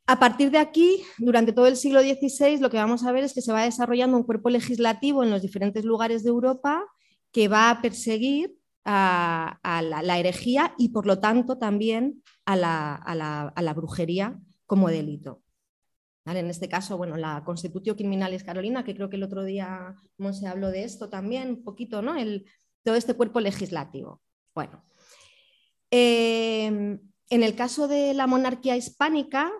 a 0.08 0.18
partir 0.18 0.50
de 0.50 0.58
aquí, 0.58 1.04
durante 1.20 1.54
todo 1.54 1.68
el 1.68 1.78
siglo 1.78 2.02
XVI, 2.02 2.60
lo 2.60 2.72
que 2.72 2.78
vamos 2.78 3.06
a 3.06 3.12
ver 3.12 3.24
es 3.24 3.34
que 3.36 3.44
se 3.44 3.54
va 3.54 3.64
desarrollando 3.64 4.18
un 4.18 4.24
cuerpo 4.24 4.50
legislativo 4.50 5.24
en 5.24 5.30
los 5.30 5.44
diferentes 5.44 5.86
lugares 5.86 6.24
de 6.24 6.30
Europa 6.30 6.84
que 7.32 7.48
va 7.48 7.70
a 7.70 7.80
perseguir 7.82 8.58
a, 8.86 9.60
la, 9.84 10.18
herejía 10.18 10.74
y 10.80 10.90
por 10.90 11.06
lo 11.06 11.20
tanto 11.20 11.60
también 11.60 12.24
a 12.46 12.56
la, 12.56 13.74
brujería 13.76 14.40
como 14.66 14.90
delito. 14.90 15.44
En 16.26 16.50
este 16.50 16.70
caso, 16.70 16.98
bueno, 16.98 17.16
la 17.16 17.44
Constitución 17.44 17.96
Criminalis 17.96 18.44
Carolina, 18.44 18.84
que 18.84 18.96
creo 18.96 19.12
que 19.12 19.18
el 19.18 19.24
otro 19.24 19.44
día 19.44 19.96
se 20.32 20.48
habló 20.48 20.70
de 20.70 20.86
esto 20.86 21.10
también, 21.10 21.50
un 21.50 21.64
poquito, 21.64 22.02
¿no? 22.02 22.16
Todo 22.84 22.96
este 22.96 23.14
cuerpo 23.14 23.40
legislativo. 23.40 24.24
Bueno, 24.56 24.84
em, 25.92 27.00
en 27.30 27.44
el 27.44 27.56
caso 27.56 27.88
de 27.88 28.14
la 28.14 28.28
monarquía 28.28 28.76
hispánica, 28.78 29.52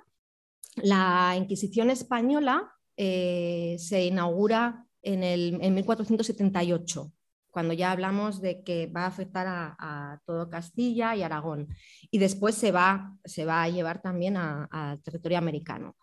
la 0.76 1.36
Inquisición 1.38 1.90
española 1.90 2.72
eh, 2.98 3.76
se 3.80 4.06
inaugura 4.06 4.86
en, 5.02 5.24
el, 5.24 5.60
en 5.62 5.74
1478 5.74 7.12
cuando 7.52 7.74
ya 7.74 7.92
hablamos 7.92 8.42
de 8.42 8.64
que 8.64 8.88
va 8.88 9.04
a 9.04 9.08
afectar 9.08 9.46
a, 9.48 10.20
todo 10.26 10.50
Castilla 10.50 11.16
y 11.16 11.24
Aragón. 11.24 11.68
Y 12.12 12.20
después 12.20 12.56
se 12.56 12.72
va, 12.72 13.18
se 13.26 13.46
va 13.46 13.64
a 13.64 13.70
llevar 13.70 14.02
también 14.02 14.38
al 14.38 15.02
territorio 15.02 15.38
americano. 15.38 15.98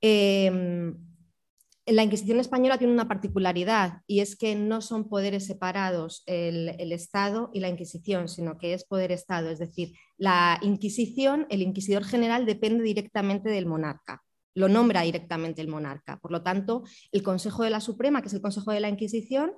Em, 0.00 0.94
la 1.86 2.02
Inquisición 2.02 2.40
española 2.40 2.78
tiene 2.78 2.94
una 2.94 3.08
particularidad 3.08 4.00
y 4.06 4.20
es 4.20 4.36
que 4.36 4.54
no 4.54 4.80
son 4.80 5.08
poderes 5.08 5.46
separados 5.46 6.22
el, 6.26 6.92
Estado 6.92 7.50
y 7.52 7.60
la 7.60 7.68
Inquisición, 7.68 8.28
sino 8.28 8.56
que 8.56 8.72
es 8.72 8.84
poder-Estado. 8.84 9.50
Es 9.50 9.58
decir, 9.58 9.92
la 10.16 10.58
Inquisición, 10.62 11.46
el 11.50 11.62
inquisidor 11.62 12.04
general 12.04 12.46
depende 12.46 12.82
directamente 12.84 13.50
del 13.50 13.66
monarca, 13.66 14.22
lo 14.54 14.68
nombra 14.68 15.02
directamente 15.02 15.60
el 15.60 15.68
monarca. 15.68 16.18
Por 16.20 16.30
lo 16.30 16.42
tanto, 16.42 16.84
el 17.12 17.22
Consejo 17.22 17.64
de 17.64 17.70
la 17.70 17.80
Suprema, 17.80 18.22
que 18.22 18.28
es 18.28 18.34
el 18.34 18.42
Consejo 18.42 18.70
de 18.70 18.80
la 18.80 18.88
Inquisición, 18.88 19.52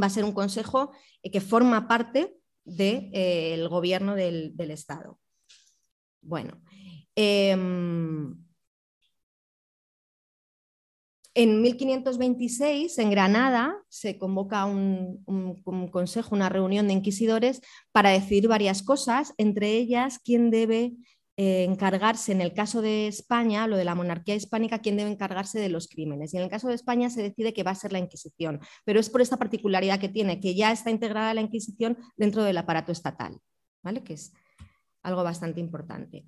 va 0.00 0.06
a 0.06 0.10
ser 0.10 0.24
un 0.24 0.32
consejo 0.32 0.92
eh, 1.22 1.30
que 1.30 1.40
forma 1.40 1.88
parte 1.88 2.36
del 2.64 3.10
eh, 3.12 3.66
gobierno 3.68 4.14
del, 4.14 4.54
Estado. 4.70 5.18
Bueno, 6.22 6.60
em, 7.16 8.36
en 11.34 11.62
1526, 11.62 12.98
en 12.98 13.10
Granada, 13.10 13.76
se 13.88 14.18
convoca 14.18 14.64
un, 14.64 15.22
consejo, 15.92 16.34
una 16.34 16.48
reunión 16.48 16.88
de 16.88 16.94
inquisidores 16.94 17.60
para 17.92 18.10
decidir 18.10 18.48
varias 18.48 18.82
cosas, 18.82 19.32
entre 19.38 19.70
ellas 19.70 20.18
quién 20.24 20.50
debe 20.50 20.94
eh, 21.36 21.64
encargarse, 21.64 22.32
en 22.32 22.40
el 22.40 22.52
caso 22.52 22.82
de 22.82 23.06
España, 23.06 23.68
lo 23.68 23.76
de 23.76 23.84
la 23.84 23.94
monarquía 23.94 24.34
hispánica, 24.34 24.80
quién 24.80 24.96
debe 24.96 25.10
encargarse 25.10 25.60
de 25.60 25.68
los 25.68 25.86
crímenes. 25.88 26.34
Y 26.34 26.38
en 26.38 26.42
el 26.42 26.50
caso 26.50 26.68
de 26.68 26.74
España 26.74 27.10
se 27.10 27.22
decide 27.22 27.54
que 27.54 27.62
va 27.62 27.70
a 27.70 27.76
ser 27.76 27.92
la 27.92 28.00
Inquisición, 28.00 28.60
pero 28.84 28.98
es 28.98 29.08
por 29.08 29.20
esta 29.20 29.36
particularidad 29.36 30.00
que 30.00 30.08
tiene, 30.08 30.40
que 30.40 30.54
ya 30.56 30.72
está 30.72 30.90
integrada 30.90 31.32
la 31.32 31.42
Inquisición 31.42 31.96
dentro 32.16 32.42
del 32.42 32.58
aparato 32.58 32.90
estatal, 32.90 33.38
¿vale? 33.82 34.02
que 34.02 34.14
es 34.14 34.32
algo 35.02 35.22
bastante 35.22 35.60
importante. 35.60 36.26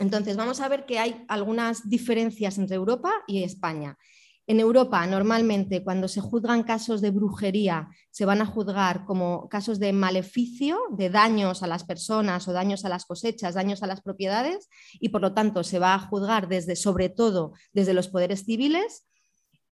Entonces, 0.00 0.34
vamos 0.36 0.60
a 0.60 0.68
ver 0.68 0.86
que 0.86 0.98
hay 0.98 1.24
algunas 1.28 1.88
diferencias 1.88 2.56
entre 2.56 2.76
Europa 2.76 3.12
y 3.26 3.44
España. 3.44 3.98
En 4.46 4.58
Europa, 4.58 5.06
normalmente, 5.06 5.84
cuando 5.84 6.08
se 6.08 6.22
juzgan 6.22 6.62
casos 6.62 7.02
de 7.02 7.10
brujería, 7.10 7.88
se 8.10 8.24
van 8.24 8.40
a 8.40 8.46
juzgar 8.46 9.04
como 9.04 9.46
casos 9.50 9.78
de 9.78 9.92
maleficio, 9.92 10.80
de 10.90 11.10
daños 11.10 11.62
a 11.62 11.66
las 11.66 11.84
personas 11.84 12.48
o 12.48 12.52
daños 12.54 12.86
a 12.86 12.88
las 12.88 13.04
cosechas, 13.04 13.54
daños 13.54 13.82
a 13.82 13.86
las 13.86 14.00
propiedades, 14.00 14.70
y 14.94 15.10
por 15.10 15.20
lo 15.20 15.34
tanto 15.34 15.62
se 15.62 15.78
va 15.78 15.94
a 15.94 16.00
juzgar 16.00 16.48
desde, 16.48 16.76
sobre 16.76 17.10
todo, 17.10 17.52
desde 17.74 17.92
los 17.92 18.08
poderes 18.08 18.44
civiles. 18.44 19.06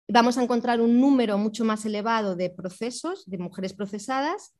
Vamos 0.08 0.36
a 0.36 0.42
encontrar 0.42 0.82
un 0.82 1.00
número 1.00 1.38
mucho 1.38 1.64
más 1.64 1.86
elevado 1.86 2.36
de 2.36 2.50
procesos, 2.50 3.24
de 3.24 3.38
mujeres 3.38 3.72
procesadas, 3.72 4.57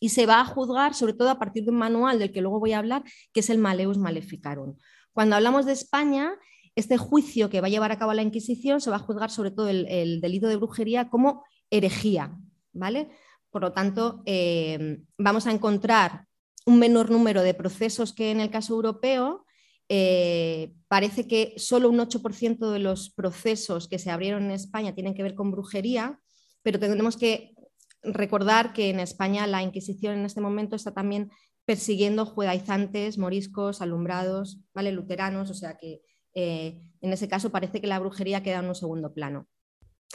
y 0.00 0.10
se 0.10 0.26
va 0.26 0.40
a 0.40 0.44
juzgar 0.44 0.94
sobre 0.94 1.14
todo 1.14 1.30
a 1.30 1.38
partir 1.38 1.64
de 1.64 1.70
un 1.70 1.78
manual 1.78 2.18
del 2.18 2.32
que 2.32 2.40
luego 2.40 2.60
voy 2.60 2.72
a 2.72 2.78
hablar, 2.78 3.02
que 3.32 3.40
es 3.40 3.50
el 3.50 3.58
Maleus 3.58 3.98
Maleficarum. 3.98 4.76
Cuando 5.12 5.36
hablamos 5.36 5.66
de 5.66 5.72
España, 5.72 6.32
este 6.76 6.96
juicio 6.96 7.50
que 7.50 7.60
va 7.60 7.66
a 7.66 7.70
llevar 7.70 7.90
a 7.90 7.98
cabo 7.98 8.14
la 8.14 8.22
Inquisición 8.22 8.80
se 8.80 8.90
va 8.90 8.96
a 8.96 9.00
juzgar 9.00 9.30
sobre 9.30 9.50
todo 9.50 9.68
el, 9.68 10.20
delito 10.20 10.46
de 10.46 10.56
brujería 10.56 11.08
como 11.10 11.44
herejía, 11.70 12.36
¿vale? 12.72 13.10
Por 13.50 13.62
lo 13.62 13.72
tanto, 13.72 14.22
eh, 14.26 15.00
vamos 15.16 15.46
a 15.46 15.52
encontrar 15.52 16.26
un 16.66 16.78
menor 16.78 17.10
número 17.10 17.42
de 17.42 17.54
procesos 17.54 18.12
que 18.12 18.30
en 18.30 18.40
el 18.40 18.50
caso 18.50 18.74
europeo. 18.74 19.44
Eh, 19.88 20.74
parece 20.86 21.26
que 21.26 21.54
solo 21.56 21.88
un 21.88 21.98
8% 21.98 22.70
de 22.70 22.78
los 22.78 23.10
procesos 23.10 23.88
que 23.88 23.98
se 23.98 24.10
abrieron 24.10 24.44
en 24.44 24.50
España 24.50 24.94
tienen 24.94 25.14
que 25.14 25.22
ver 25.22 25.34
con 25.34 25.50
brujería, 25.50 26.20
pero 26.62 26.78
tenemos 26.78 27.16
que 27.16 27.54
recordar 28.02 28.72
que 28.72 28.90
en 28.90 29.00
España 29.00 29.46
la 29.46 29.62
Inquisición 29.62 30.18
en 30.18 30.24
este 30.24 30.40
momento 30.40 30.76
está 30.76 30.92
también 30.92 31.30
persiguiendo 31.64 32.24
judaizantes, 32.24 33.18
moriscos, 33.18 33.82
alumbrados, 33.82 34.58
¿vale? 34.74 34.92
luteranos, 34.92 35.50
o 35.50 35.54
sea 35.54 35.76
que 35.76 36.00
eh, 36.34 36.80
en 37.00 37.12
ese 37.12 37.28
caso 37.28 37.50
parece 37.50 37.80
que 37.80 37.86
la 37.86 37.98
brujería 37.98 38.42
queda 38.42 38.60
en 38.60 38.66
un 38.66 38.74
segundo 38.74 39.12
plano. 39.12 39.46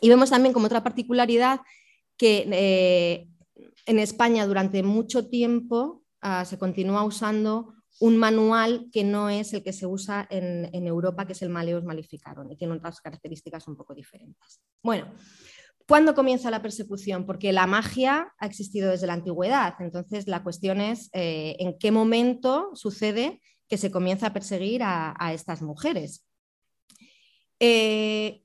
Y 0.02 0.10
vemos 0.10 0.30
también 0.30 0.54
como 0.54 0.66
otra 0.66 0.84
particularidad 0.84 1.62
que 2.18 2.48
eh, 2.52 3.28
en 3.86 4.00
España 4.00 4.48
durante 4.48 4.84
mucho 4.84 5.30
tiempo 5.30 6.04
ah, 6.22 6.46
se 6.46 6.58
continúa 6.58 7.04
usando 7.04 7.74
un 8.00 8.18
manual 8.18 8.90
que 8.92 9.04
no 9.04 9.30
es 9.30 9.54
el 9.54 9.64
que 9.64 9.74
se 9.74 9.86
usa 9.86 10.28
en, 10.30 10.88
Europa, 10.88 11.26
que 11.26 11.34
es 11.34 11.42
el 11.42 11.50
Maleus 11.50 11.84
Maleficarum, 11.84 12.52
y 12.52 12.58
tiene 12.58 12.74
otras 12.74 13.00
características 13.00 13.68
un 13.68 13.78
poco 13.78 13.94
diferentes. 13.94 14.62
Bueno, 14.82 15.14
¿cuándo 15.94 16.16
comienza 16.16 16.50
la 16.50 16.64
persecución? 16.64 17.28
Porque 17.28 17.54
la 17.54 17.68
magia 17.68 18.34
ha 18.40 18.48
existido 18.48 18.90
desde 18.90 19.06
la 19.06 19.14
antigüedad, 19.14 19.76
entonces 19.78 20.28
la 20.28 20.42
cuestión 20.42 20.82
es 20.82 21.12
eh, 21.14 21.56
en 21.60 21.78
qué 21.78 21.92
momento 21.92 22.72
sucede 22.74 23.40
que 23.68 23.78
se 23.78 23.92
comienza 23.92 24.26
a 24.26 24.34
perseguir 24.34 24.82
a, 24.84 25.34
estas 25.36 25.62
mujeres. 25.62 26.26
Eh, 27.60 28.42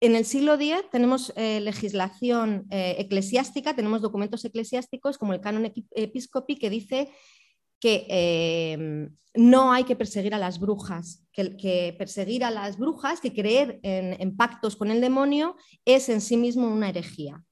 en 0.00 0.14
el 0.14 0.26
siglo 0.26 0.56
X 0.56 0.90
tenemos 0.90 1.32
eh, 1.36 1.60
legislación 1.60 2.66
eclesiástica, 2.68 3.74
tenemos 3.74 4.02
documentos 4.02 4.44
eclesiásticos 4.44 5.16
como 5.16 5.32
el 5.32 5.40
canon 5.40 5.72
episcopi 5.92 6.56
que 6.56 6.68
dice 6.68 7.08
que 7.82 9.10
no 9.34 9.72
hay 9.72 9.82
que 9.82 9.96
perseguir 9.96 10.34
a 10.34 10.38
las 10.38 10.60
brujas, 10.60 11.24
que, 11.32 11.94
perseguir 11.98 12.44
a 12.44 12.50
las 12.52 12.78
brujas, 12.78 13.20
que 13.20 13.32
creer 13.32 13.80
en, 13.82 14.36
pactos 14.36 14.76
con 14.76 14.92
el 14.92 15.00
demonio 15.00 15.56
es 15.84 16.08
en 16.08 16.20
sí 16.20 16.36
mismo 16.36 16.68
una 16.68 16.90
herejía. 16.90 17.42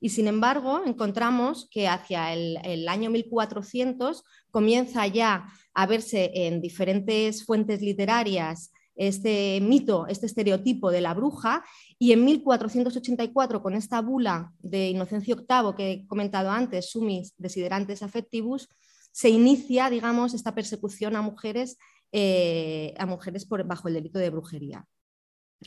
Y 0.00 0.08
sin 0.08 0.26
embargo, 0.26 0.80
encontramos 0.86 1.68
que 1.70 1.86
hacia 1.86 2.32
el, 2.32 2.58
el 2.64 2.88
año 2.88 3.10
1400 3.10 4.24
comienza 4.50 5.06
ya 5.06 5.48
a 5.74 5.86
verse 5.86 6.30
en 6.32 6.62
diferentes 6.62 7.44
fuentes 7.44 7.82
literarias 7.82 8.72
este 8.96 9.60
mito, 9.60 10.06
este 10.06 10.26
estereotipo 10.26 10.90
de 10.90 11.00
la 11.00 11.14
bruja, 11.14 11.64
y 11.98 12.12
en 12.12 12.24
1484, 12.24 13.60
con 13.60 13.74
esta 13.74 14.00
bula 14.00 14.52
de 14.60 14.90
Inocencio 14.90 15.36
VIII 15.36 15.74
que 15.76 15.90
he 15.90 16.06
comentado 16.06 16.50
antes, 16.50 16.90
Sumis 16.90 17.34
Desiderantes 17.36 18.02
Affectivus, 18.02 18.68
se 19.14 19.28
inicia, 19.28 19.90
digamos, 19.90 20.34
esta 20.34 20.56
persecución 20.56 21.14
a 21.14 21.22
mujeres, 21.22 21.78
eh, 22.10 22.94
a 22.98 23.06
mujeres 23.06 23.46
por, 23.46 23.64
bajo 23.64 23.86
el 23.86 23.94
delito 23.94 24.18
de 24.18 24.28
brujería. 24.28 24.84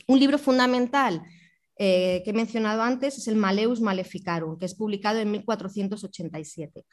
Un 0.06 0.20
libro 0.20 0.36
fundamental 0.36 1.22
eh, 1.76 2.20
que 2.24 2.30
he 2.30 2.34
mencionado 2.34 2.82
antes 2.82 3.16
es 3.16 3.26
el 3.26 3.36
Maleus 3.36 3.80
Maleficarum, 3.80 4.58
que 4.58 4.66
es 4.66 4.74
publicado 4.74 5.18
en 5.18 5.30
1487. 5.30 6.84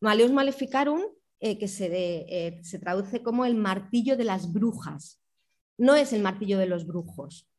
Maleus 0.00 0.30
Maleficarum 0.30 1.00
eh, 1.40 1.58
que 1.58 1.66
eh, 1.66 2.60
se, 2.62 2.78
traduce 2.78 3.24
como 3.24 3.44
el 3.44 3.56
martillo 3.56 4.16
de 4.16 4.22
las 4.24 4.52
brujas. 4.52 5.20
No 5.78 5.96
es 5.96 6.12
el 6.12 6.22
martillo 6.22 6.58
de 6.58 6.66
los 6.66 6.86
brujos, 6.86 7.50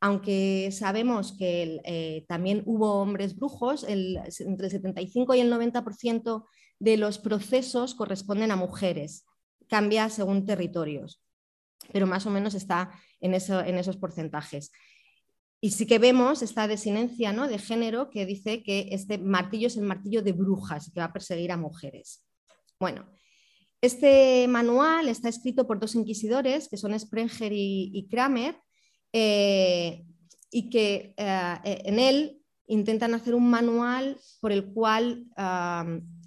aunque 0.00 0.68
sabemos 0.70 1.34
que 1.38 2.26
también 2.28 2.62
hubo 2.66 3.00
hombres 3.00 3.34
brujos, 3.36 3.84
entre 3.88 4.66
el 4.66 4.70
75 4.70 5.34
y 5.34 5.40
el 5.40 5.50
90% 5.50 6.44
de 6.82 6.96
los 6.96 7.18
procesos 7.18 7.94
corresponden 7.94 8.50
a 8.50 8.56
mujeres, 8.56 9.24
cambia 9.68 10.10
según 10.10 10.44
territorios, 10.44 11.22
pero 11.92 12.08
más 12.08 12.26
o 12.26 12.30
menos 12.30 12.54
está 12.54 12.90
en, 13.20 13.34
en 13.34 13.78
esos 13.78 13.96
porcentajes. 13.96 14.72
Y 15.60 15.70
sí 15.70 15.86
que 15.86 16.00
vemos 16.00 16.42
esta 16.42 16.66
desinencia 16.66 17.32
¿no? 17.32 17.46
de 17.46 17.60
género 17.60 18.10
que 18.10 18.26
dice 18.26 18.64
que 18.64 18.88
este 18.90 19.16
martillo 19.16 19.68
es 19.68 19.76
el 19.76 19.84
martillo 19.84 20.22
de 20.22 20.32
brujas, 20.32 20.90
que 20.92 20.98
va 20.98 21.06
a 21.06 21.12
perseguir 21.12 21.52
a 21.52 21.56
mujeres. 21.56 22.24
Bueno, 22.80 23.06
este 23.80 24.48
manual 24.48 25.08
está 25.08 25.28
escrito 25.28 25.68
por 25.68 25.78
dos 25.78 25.94
inquisidores, 25.94 26.68
que 26.68 26.76
son 26.76 26.98
Sprenger 26.98 27.52
y, 27.54 28.08
Kramer, 28.10 28.56
eh, 29.12 30.04
y 30.50 30.68
que 30.68 31.14
eh, 31.16 31.82
en 31.84 32.00
él 32.00 32.42
intentan 32.66 33.14
hacer 33.14 33.36
un 33.36 33.48
manual 33.48 34.18
por 34.40 34.50
el 34.50 34.64
cual 34.72 35.26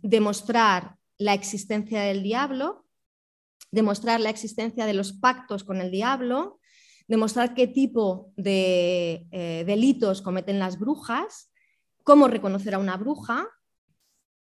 demostrar 0.10 0.98
la 1.18 1.34
existencia 1.34 2.02
del 2.02 2.24
diablo, 2.24 2.86
demostrar 3.72 4.20
la 4.20 4.30
existencia 4.30 4.86
de 4.86 4.94
los 4.94 5.14
pactos 5.14 5.64
con 5.64 5.82
el 5.82 5.92
diablo, 5.92 6.60
demostrar 7.08 7.54
qué 7.54 7.68
tipo 7.68 8.34
de 8.36 9.28
eh, 9.32 9.64
delitos 9.66 10.22
cometen 10.22 10.60
las 10.60 10.80
brujas, 10.80 11.52
cómo 12.04 12.28
reconocer 12.28 12.76
a 12.76 12.80
una 12.80 12.98
bruja 12.98 13.48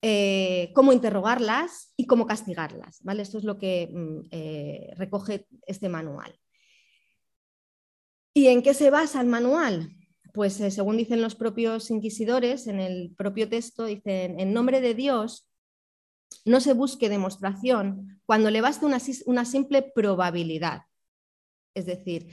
eh, 0.08 0.72
cómo 0.76 0.94
interrogarlas 0.94 1.92
y 1.98 2.06
cómo 2.06 2.28
castigarlas. 2.28 3.00
¿vale? 3.02 3.24
Esto 3.24 3.40
es 3.40 3.44
lo 3.44 3.58
que 3.58 3.90
mm, 3.92 4.28
eh, 4.30 4.94
recoge 4.98 5.48
este 5.66 5.90
manual. 5.90 6.40
¿Y 8.32 8.50
en 8.50 8.62
qué 8.62 8.76
se 8.76 8.92
basa 8.92 9.20
el 9.20 9.26
manual? 9.26 9.90
Pues 10.36 10.60
eh, 10.60 10.70
según 10.70 10.98
dicen 10.98 11.22
los 11.22 11.34
propios 11.34 11.90
inquisidores, 11.90 12.68
en 12.68 12.82
el 12.82 13.16
propio 13.18 13.48
texto 13.48 13.86
dicen, 13.86 14.38
en 14.38 14.52
nombre 14.52 14.82
de 14.82 14.94
Dios, 14.94 15.50
no 16.44 16.60
se 16.60 16.74
busque 16.74 17.08
demostración 17.08 18.20
cuando 18.26 18.52
le 18.52 18.60
baste 18.60 18.86
una, 18.86 19.00
una 19.28 19.46
simple 19.46 19.82
probabilidad. 19.82 20.82
Es 21.74 21.86
decir, 21.86 22.28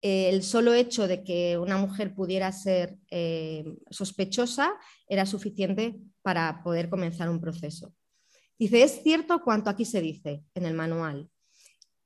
el 0.00 0.44
solo 0.44 0.74
hecho 0.74 1.08
de 1.08 1.24
que 1.24 1.58
una 1.58 1.76
mujer 1.76 2.14
pudiera 2.14 2.52
ser 2.52 2.96
sospechosa 3.90 4.72
era 5.08 5.26
suficiente 5.26 5.96
para 6.22 6.62
poder 6.62 6.88
comenzar 6.88 7.28
un 7.28 7.40
proceso. 7.40 7.92
Dice, 8.58 8.82
es 8.82 9.02
cierto 9.02 9.42
cuanto 9.42 9.70
aquí 9.70 9.84
se 9.84 10.00
dice 10.00 10.44
en 10.54 10.66
el 10.66 10.74
manual, 10.74 11.28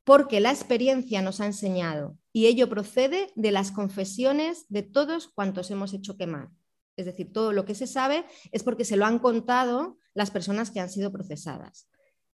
porque 0.05 0.41
la 0.41 0.51
experiencia 0.51 1.21
nos 1.21 1.41
ha 1.41 1.47
enseñado 1.47 2.17
y 2.35 2.47
ello 2.47 2.69
procede 2.69 3.31
de 3.37 3.53
las 3.53 3.71
confesiones 3.71 4.67
de 4.69 4.83
todos 4.83 5.29
cuantos 5.29 5.71
hemos 5.71 5.95
hecho 5.95 6.17
quemar. 6.17 6.51
Es 6.97 7.07
decir, 7.07 7.33
todo 7.33 7.53
lo 7.53 7.65
que 7.65 7.77
se 7.77 7.87
sabe 7.87 8.27
es 8.51 8.65
porque 8.65 8.85
se 8.85 8.97
lo 8.97 9.07
han 9.07 9.21
contado 9.21 9.99
las 10.15 10.33
personas 10.33 10.73
que 10.73 10.81
han 10.81 10.91
sido 10.91 11.13
procesadas. 11.13 11.89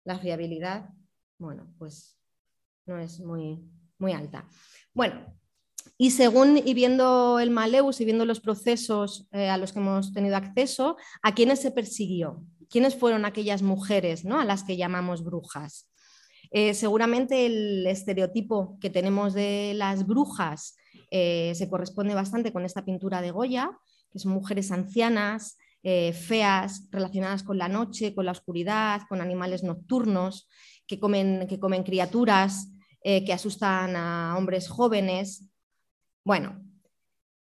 La 0.05 0.17
fiabilidad, 0.17 0.89
bueno, 1.37 1.75
pues 1.79 2.17
no 2.87 2.97
es 2.99 3.19
muy, 3.19 3.61
muy 3.99 4.13
alta. 4.13 4.49
Bueno, 4.95 5.37
y 5.97 6.13
según 6.13 6.59
y 6.65 6.75
viendo 6.75 7.41
el 7.41 7.51
Maleus 7.51 8.01
y 8.01 8.05
viendo 8.05 8.25
los 8.25 8.39
procesos 8.39 9.27
eh, 9.33 9.49
a 9.49 9.57
los 9.57 9.73
que 9.73 9.81
hemos 9.81 10.13
tenido 10.13 10.37
acceso, 10.37 10.97
¿a 11.23 11.35
quiénes 11.35 11.61
se 11.61 11.73
persiguió? 11.73 12.45
¿Quiénes 12.71 12.95
fueron 12.95 13.25
aquellas 13.25 13.63
mujeres 13.63 14.25
¿no? 14.25 14.39
a 14.39 14.45
las 14.45 14.63
que 14.63 14.77
llamamos 14.77 15.25
brujas? 15.25 15.91
Eh, 16.51 16.75
seguramente 16.75 17.47
el 17.47 17.87
estereotipo 17.87 18.79
que 18.81 18.91
tenemos 18.91 19.35
de 19.35 19.73
las 19.75 20.07
brujas 20.07 20.77
eh, 21.11 21.53
se 21.55 21.69
corresponde 21.69 22.15
bastante 22.15 22.53
con 22.53 22.65
esta 22.65 22.85
pintura 22.85 23.21
de 23.21 23.31
Goya, 23.31 23.71
que 24.11 24.19
son 24.19 24.33
mujeres 24.33 24.71
ancianas, 24.71 25.59
feas, 26.13 26.89
relacionadas 26.91 27.43
con 27.43 27.57
la 27.57 27.69
noche, 27.69 28.15
con 28.15 28.27
la 28.27 28.33
oscuridad, 28.33 29.03
con 29.09 29.23
animales 29.23 29.63
nocturnos, 29.63 30.47
que 30.87 30.99
comen, 30.99 31.47
criaturas, 31.83 32.69
que 33.03 33.33
asustan 33.33 33.97
a 33.97 34.35
hombres 34.37 34.69
jóvenes, 34.69 35.49
bueno, 36.29 36.63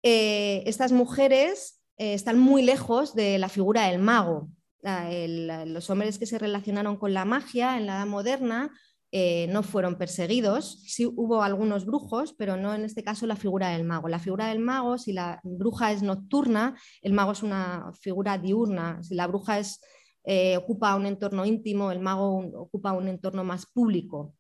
eh, 0.02 0.62
estas 0.66 0.92
mujeres 0.92 1.80
eh, 1.96 2.12
están 2.12 2.38
muy 2.38 2.62
lejos 2.62 3.14
de 3.14 3.38
la 3.38 3.48
figura 3.48 3.88
del 3.88 3.98
mago. 3.98 4.50
los 4.82 5.88
hombres 5.88 6.18
que 6.18 6.26
se 6.26 6.38
relacionaron 6.38 6.98
con 6.98 7.14
la 7.14 7.24
magia 7.24 7.78
en 7.78 7.86
la 7.86 7.96
Edad 7.96 8.06
Moderna 8.06 8.70
eh, 9.16 9.46
no 9.46 9.62
fueron 9.62 9.94
perseguidos. 9.94 10.82
Sí 10.88 11.06
hubo 11.06 11.44
algunos 11.44 11.86
brujos, 11.86 12.32
pero 12.32 12.56
no 12.56 12.74
en 12.74 12.84
este 12.84 13.04
caso 13.04 13.28
la 13.28 13.36
figura 13.36 13.68
del 13.68 13.84
mago. 13.84 14.08
La 14.08 14.18
figura 14.18 14.48
del 14.48 14.58
mago, 14.58 14.98
si 14.98 15.12
la 15.12 15.40
bruja 15.44 15.92
es 15.92 16.02
nocturna, 16.02 16.76
el 17.00 17.12
mago 17.12 17.30
es 17.30 17.44
una 17.44 17.92
figura 18.00 18.38
diurna. 18.38 19.00
Si 19.04 19.14
la 19.14 19.28
bruja 19.28 19.60
es, 19.60 19.80
ocupa 20.56 20.96
un 20.96 21.06
entorno 21.06 21.46
íntimo, 21.46 21.92
el 21.92 22.00
mago 22.00 22.38
ocupa 22.56 22.90
un 22.92 23.06
entorno 23.06 23.44
más 23.44 23.66
público. 23.66 24.34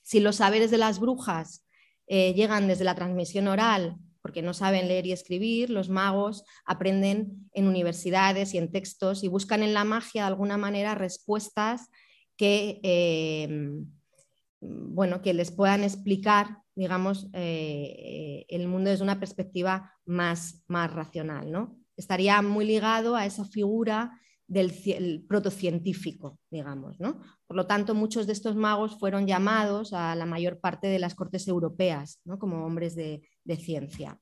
Si 0.00 0.20
los 0.20 0.36
saberes 0.36 0.70
de 0.70 0.78
las 0.78 0.98
brujas 0.98 1.66
eh, 2.06 2.32
llegan 2.32 2.68
desde 2.68 2.84
la 2.84 2.94
transmisión 2.94 3.46
oral 3.46 3.96
porque 4.22 4.40
no 4.40 4.54
saben 4.54 4.88
leer 4.88 5.04
y 5.04 5.12
escribir, 5.12 5.68
los 5.68 5.90
magos 5.90 6.44
aprenden 6.64 7.50
en 7.52 7.66
universidades 7.66 8.54
y 8.54 8.58
en 8.58 8.70
textos 8.70 9.22
y 9.22 9.28
buscan 9.28 9.62
en 9.62 9.74
la 9.74 9.84
magia 9.84 10.22
de 10.22 10.28
alguna 10.28 10.56
manera 10.56 10.94
respuestas 10.94 11.90
que, 12.42 12.80
eh, 12.82 13.84
bueno, 14.60 15.22
que 15.22 15.32
les 15.32 15.52
puedan 15.52 15.84
explicar, 15.84 16.58
digamos, 16.74 17.28
eh, 17.34 18.46
el 18.48 18.66
mundo 18.66 18.90
desde 18.90 19.04
una 19.04 19.20
perspectiva 19.20 19.92
más, 20.06 20.64
más 20.66 20.92
racional. 20.92 21.52
¿no? 21.52 21.78
Estaría 21.96 22.42
muy 22.42 22.64
ligado 22.64 23.14
a 23.14 23.26
esa 23.26 23.44
figura 23.44 24.18
del 24.48 25.24
protocientífico, 25.28 26.40
digamos. 26.50 26.98
¿no? 26.98 27.20
Por 27.46 27.56
lo 27.56 27.68
tanto, 27.68 27.94
muchos 27.94 28.26
de 28.26 28.32
estos 28.32 28.56
magos 28.56 28.98
fueron 28.98 29.28
llamados 29.28 29.92
a 29.92 30.16
la 30.16 30.26
mayor 30.26 30.58
parte 30.58 30.88
de 30.88 30.98
las 30.98 31.14
cortes 31.14 31.46
europeas 31.46 32.18
¿no? 32.24 32.40
como 32.40 32.66
hombres 32.66 32.96
de, 32.96 33.22
ciencia. 33.56 34.18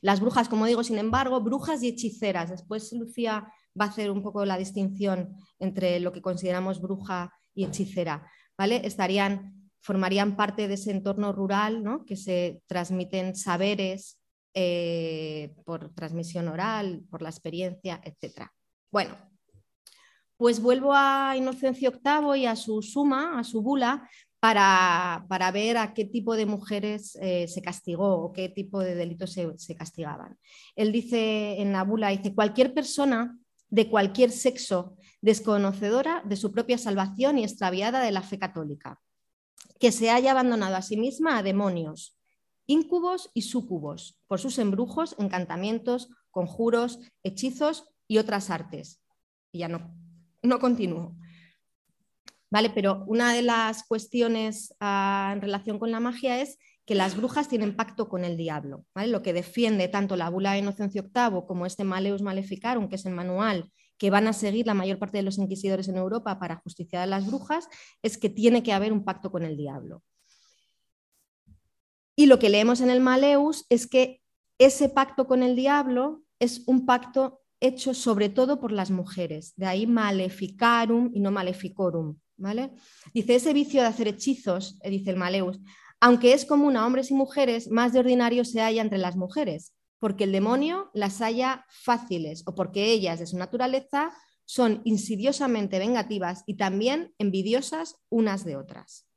Las 0.00 0.20
brujas, 0.20 0.48
como 0.48 0.66
digo, 0.66 0.84
sin 0.84 0.98
embargo, 0.98 1.40
brujas 1.40 1.82
y 1.82 1.88
hechiceras. 1.88 2.50
Después 2.50 2.92
Lucía 2.92 3.52
va 3.78 3.86
a 3.86 3.88
hacer 3.88 4.10
un 4.10 4.22
poco 4.22 4.44
la 4.44 4.58
distinción 4.58 5.34
entre 5.58 6.00
lo 6.00 6.12
que 6.12 6.22
consideramos 6.22 6.80
bruja 6.80 7.32
y 7.54 7.64
hechicera. 7.64 8.30
¿vale? 8.56 8.82
Estarían, 8.84 9.70
formarían 9.80 10.36
parte 10.36 10.68
de 10.68 10.74
ese 10.74 10.90
entorno 10.90 11.32
rural 11.32 11.82
¿no? 11.82 12.04
que 12.04 12.16
se 12.16 12.62
transmiten 12.66 13.36
saberes 13.36 14.20
eh, 14.54 15.54
por 15.64 15.94
transmisión 15.94 16.48
oral, 16.48 17.04
por 17.10 17.22
la 17.22 17.28
experiencia, 17.28 18.00
etc. 18.04 18.48
Bueno, 18.90 19.14
pues 20.36 20.60
vuelvo 20.60 20.92
a 20.94 21.34
Inocencio 21.36 21.92
VIII 21.92 22.40
y 22.40 22.46
a 22.46 22.56
su 22.56 22.82
suma, 22.82 23.38
a 23.38 23.44
su 23.44 23.62
bula, 23.62 24.08
para, 24.40 25.50
ver 25.52 25.76
a 25.76 25.92
qué 25.94 26.04
tipo 26.04 26.36
de 26.36 26.46
mujeres 26.46 27.16
eh, 27.20 27.48
se 27.48 27.62
castigó 27.62 28.16
o 28.16 28.32
qué 28.32 28.48
tipo 28.48 28.80
de 28.80 28.94
delitos 28.94 29.32
se, 29.32 29.76
castigaban. 29.76 30.38
Él 30.76 30.92
dice 30.92 31.60
en 31.60 31.72
la 31.72 31.84
bula, 31.84 32.10
dice, 32.10 32.34
cualquier 32.34 32.72
persona 32.72 33.38
de 33.68 33.88
cualquier 33.88 34.30
sexo 34.30 34.96
desconocedora 35.20 36.22
de 36.24 36.36
su 36.36 36.52
propia 36.52 36.78
salvación 36.78 37.38
y 37.38 37.44
extraviada 37.44 38.00
de 38.00 38.12
la 38.12 38.22
fe 38.22 38.38
católica, 38.38 39.00
que 39.80 39.92
se 39.92 40.10
haya 40.10 40.30
abandonado 40.30 40.76
a 40.76 40.82
sí 40.82 40.96
misma 40.96 41.38
a 41.38 41.42
demonios, 41.42 42.18
íncubos 42.66 43.30
y 43.34 43.42
súcubos, 43.42 44.18
por 44.26 44.40
sus 44.40 44.58
embrujos, 44.58 45.14
encantamientos, 45.18 46.10
conjuros, 46.30 47.00
hechizos 47.22 47.88
y 48.08 48.18
otras 48.18 48.50
artes. 48.50 49.02
Y 49.52 49.60
ya 49.60 49.68
no, 49.68 49.94
no 50.42 50.58
continúo. 50.58 51.16
¿Vale? 52.50 52.70
Pero 52.70 53.04
una 53.06 53.32
de 53.32 53.42
las 53.42 53.84
cuestiones 53.84 54.74
ah, 54.80 55.30
en 55.34 55.40
relación 55.40 55.78
con 55.78 55.90
la 55.90 56.00
magia 56.00 56.40
es 56.40 56.58
que 56.86 56.94
las 56.94 57.16
brujas 57.16 57.48
tienen 57.48 57.74
pacto 57.74 58.08
con 58.08 58.24
el 58.24 58.36
diablo. 58.36 58.86
Lo 58.94 59.22
que 59.22 59.32
defiende 59.32 59.88
tanto 59.88 60.16
la 60.16 60.30
bula 60.30 60.52
de 60.52 60.60
Inocencio 60.60 61.02
VIII 61.02 61.42
como 61.46 61.66
este 61.66 61.84
Maleus 61.84 62.22
Maleficarum, 62.22 62.88
que 62.88 62.94
es 62.94 63.04
el 63.06 63.12
manual 63.12 63.70
que 63.98 64.10
van 64.10 64.26
a 64.26 64.32
seguir 64.32 64.66
la 64.66 64.74
mayor 64.74 64.98
parte 64.98 65.16
de 65.16 65.22
los 65.22 65.38
inquisidores 65.38 65.88
en 65.88 65.96
Europa 65.96 66.38
para 66.38 66.56
justiciar 66.56 67.02
a 67.02 67.06
las 67.06 67.26
brujas, 67.26 67.66
es 68.02 68.18
que 68.18 68.28
tiene 68.28 68.62
que 68.62 68.72
haber 68.72 68.92
un 68.92 69.04
pacto 69.04 69.32
con 69.32 69.42
el 69.42 69.56
diablo. 69.56 70.02
Y 72.14 72.26
lo 72.26 72.38
que 72.38 72.50
leemos 72.50 72.80
en 72.80 72.90
el 72.90 73.00
Maleus 73.00 73.64
es 73.68 73.86
que 73.86 74.22
ese 74.58 74.88
pacto 74.88 75.26
con 75.26 75.42
el 75.42 75.56
diablo 75.56 76.22
es 76.38 76.62
un 76.66 76.86
pacto 76.86 77.40
hecho 77.58 77.94
sobre 77.94 78.28
todo 78.28 78.60
por 78.60 78.70
las 78.70 78.90
mujeres, 78.90 79.54
de 79.56 79.66
ahí 79.66 79.86
maleficarum 79.86 81.10
y 81.14 81.20
no 81.20 81.30
maleficorum. 81.30 82.16
¿vale? 82.36 82.72
Dice, 83.12 83.34
ese 83.34 83.52
vicio 83.52 83.80
de 83.80 83.88
hacer 83.88 84.08
hechizos, 84.08 84.78
eh, 84.82 84.90
dice 84.90 85.10
el 85.10 85.16
Maleus, 85.16 85.60
aunque 86.06 86.34
es 86.34 86.44
común 86.44 86.76
a 86.76 86.86
hombres 86.86 87.10
y 87.10 87.14
mujeres, 87.14 87.68
más 87.68 87.92
de 87.92 87.98
ordinario 87.98 88.44
se 88.44 88.60
halla 88.60 88.80
entre 88.80 88.96
las 88.96 89.16
mujeres, 89.16 89.74
porque 89.98 90.22
el 90.22 90.30
demonio 90.30 90.88
las 90.94 91.18
halla 91.18 91.66
fáciles 91.68 92.44
o 92.46 92.54
porque 92.54 92.92
ellas 92.92 93.18
de 93.18 93.26
su 93.26 93.36
naturaleza 93.36 94.12
son 94.44 94.82
insidiosamente 94.84 95.80
vengativas 95.80 96.44
y 96.46 96.54
también 96.58 97.12
envidiosas 97.18 97.96
unas 98.08 98.44
de 98.44 98.54
otras. 98.54 99.08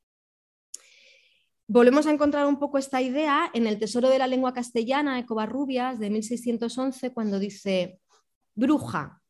Volvemos 1.68 2.08
a 2.08 2.12
encontrar 2.12 2.48
un 2.48 2.58
poco 2.58 2.80
esta 2.80 3.04
idea 3.04 3.52
en 3.54 3.68
el 3.68 3.78
Tesoro 3.78 4.10
de 4.10 4.18
la 4.18 4.26
Lengua 4.26 4.56
Castellana 4.56 5.16
de 5.16 5.28
Covarrubias 5.28 6.00
de 6.00 6.10
1611, 6.10 7.14
cuando 7.14 7.38
dice, 7.38 8.02
bruja, 8.56 9.22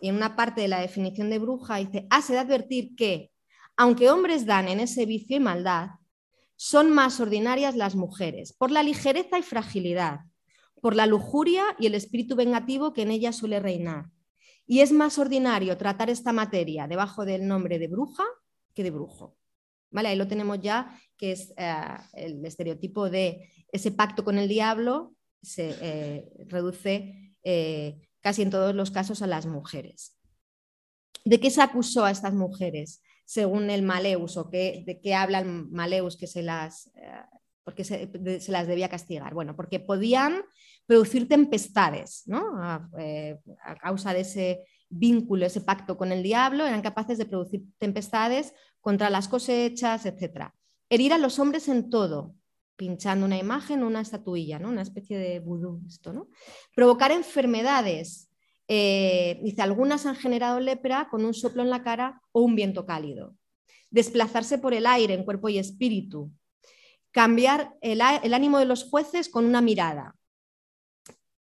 y 0.00 0.08
en 0.08 0.16
una 0.16 0.34
parte 0.34 0.62
de 0.62 0.68
la 0.68 0.80
definición 0.80 1.28
de 1.28 1.38
bruja 1.38 1.76
dice, 1.76 2.06
hace 2.08 2.32
de 2.32 2.38
advertir 2.38 2.96
que, 2.96 3.32
aunque 3.76 4.08
hombres 4.08 4.46
dan 4.46 4.68
en 4.68 4.80
ese 4.80 5.04
vicio 5.04 5.36
y 5.36 5.40
maldad, 5.40 5.90
son 6.62 6.92
más 6.92 7.18
ordinarias 7.18 7.74
las 7.74 7.96
mujeres, 7.96 8.52
por 8.52 8.70
la 8.70 8.84
ligereza 8.84 9.36
y 9.36 9.42
fragilidad, 9.42 10.20
por 10.80 10.94
la 10.94 11.06
lujuria 11.06 11.64
y 11.76 11.86
el 11.86 11.96
espíritu 11.96 12.36
vengativo 12.36 12.92
que 12.92 13.02
en 13.02 13.10
ellas 13.10 13.34
suele 13.34 13.58
reinar. 13.58 14.12
Y 14.64 14.78
es 14.78 14.92
más 14.92 15.18
ordinario 15.18 15.76
tratar 15.76 16.08
esta 16.08 16.32
materia 16.32 16.86
debajo 16.86 17.24
del 17.24 17.48
nombre 17.48 17.80
de 17.80 17.88
bruja 17.88 18.22
que 18.74 18.84
de 18.84 18.92
brujo. 18.92 19.36
¿Vale? 19.90 20.10
Ahí 20.10 20.16
lo 20.16 20.28
tenemos 20.28 20.60
ya, 20.60 20.96
que 21.16 21.32
es 21.32 21.52
eh, 21.56 21.74
el 22.12 22.46
estereotipo 22.46 23.10
de 23.10 23.50
ese 23.72 23.90
pacto 23.90 24.22
con 24.22 24.38
el 24.38 24.46
diablo, 24.46 25.16
se 25.42 25.74
eh, 25.80 26.30
reduce 26.46 27.34
eh, 27.42 28.08
casi 28.20 28.42
en 28.42 28.50
todos 28.50 28.72
los 28.72 28.92
casos 28.92 29.20
a 29.20 29.26
las 29.26 29.46
mujeres. 29.46 30.16
¿De 31.24 31.40
qué 31.40 31.50
se 31.50 31.60
acusó 31.60 32.04
a 32.04 32.12
estas 32.12 32.34
mujeres, 32.34 33.02
según 33.24 33.70
el 33.70 33.82
Maleus, 33.82 34.36
o 34.36 34.44
de 34.44 35.00
qué 35.02 35.14
habla 35.14 35.40
el 35.40 35.46
Maleus 35.46 36.16
que 36.16 36.26
se 36.26 36.42
las, 36.42 36.88
eh, 36.96 37.10
porque 37.64 37.84
se, 37.84 38.08
las 38.48 38.66
debía 38.66 38.88
castigar? 38.88 39.34
Bueno, 39.34 39.56
porque 39.56 39.80
podían 39.80 40.42
producir 40.86 41.28
tempestades, 41.28 42.22
¿no? 42.26 42.56
a, 42.62 42.88
eh, 42.98 43.38
a 43.64 43.76
causa 43.76 44.12
de 44.12 44.20
ese 44.20 44.64
vínculo, 44.88 45.46
ese 45.46 45.62
pacto 45.62 45.96
con 45.96 46.12
el 46.12 46.22
diablo, 46.22 46.66
eran 46.66 46.82
capaces 46.82 47.18
de 47.18 47.26
producir 47.26 47.62
tempestades 47.78 48.54
contra 48.80 49.10
las 49.10 49.28
cosechas, 49.28 50.04
etc. 50.06 50.50
Herir 50.90 51.12
a 51.12 51.18
los 51.18 51.38
hombres 51.38 51.68
en 51.68 51.88
todo, 51.88 52.34
pinchando 52.76 53.26
una 53.26 53.38
imagen, 53.38 53.84
una 53.84 54.00
estatuilla, 54.00 54.58
¿no? 54.58 54.68
una 54.68 54.82
especie 54.82 55.18
de 55.18 55.40
vudú. 55.40 55.80
Esto, 55.86 56.12
¿no? 56.12 56.28
Provocar 56.74 57.12
enfermedades. 57.12 58.28
Eh, 58.74 59.38
dice, 59.42 59.60
algunas 59.60 60.06
han 60.06 60.16
generado 60.16 60.58
lepra 60.58 61.08
con 61.10 61.26
un 61.26 61.34
soplo 61.34 61.62
en 61.62 61.68
la 61.68 61.82
cara 61.82 62.22
o 62.32 62.40
un 62.40 62.56
viento 62.56 62.86
cálido. 62.86 63.36
Desplazarse 63.90 64.56
por 64.56 64.72
el 64.72 64.86
aire 64.86 65.12
en 65.12 65.24
cuerpo 65.24 65.50
y 65.50 65.58
espíritu. 65.58 66.32
Cambiar 67.10 67.74
el, 67.82 68.00
ánimo 68.00 68.58
de 68.58 68.64
los 68.64 68.84
jueces 68.84 69.28
con 69.28 69.44
una 69.44 69.60
mirada. 69.60 70.16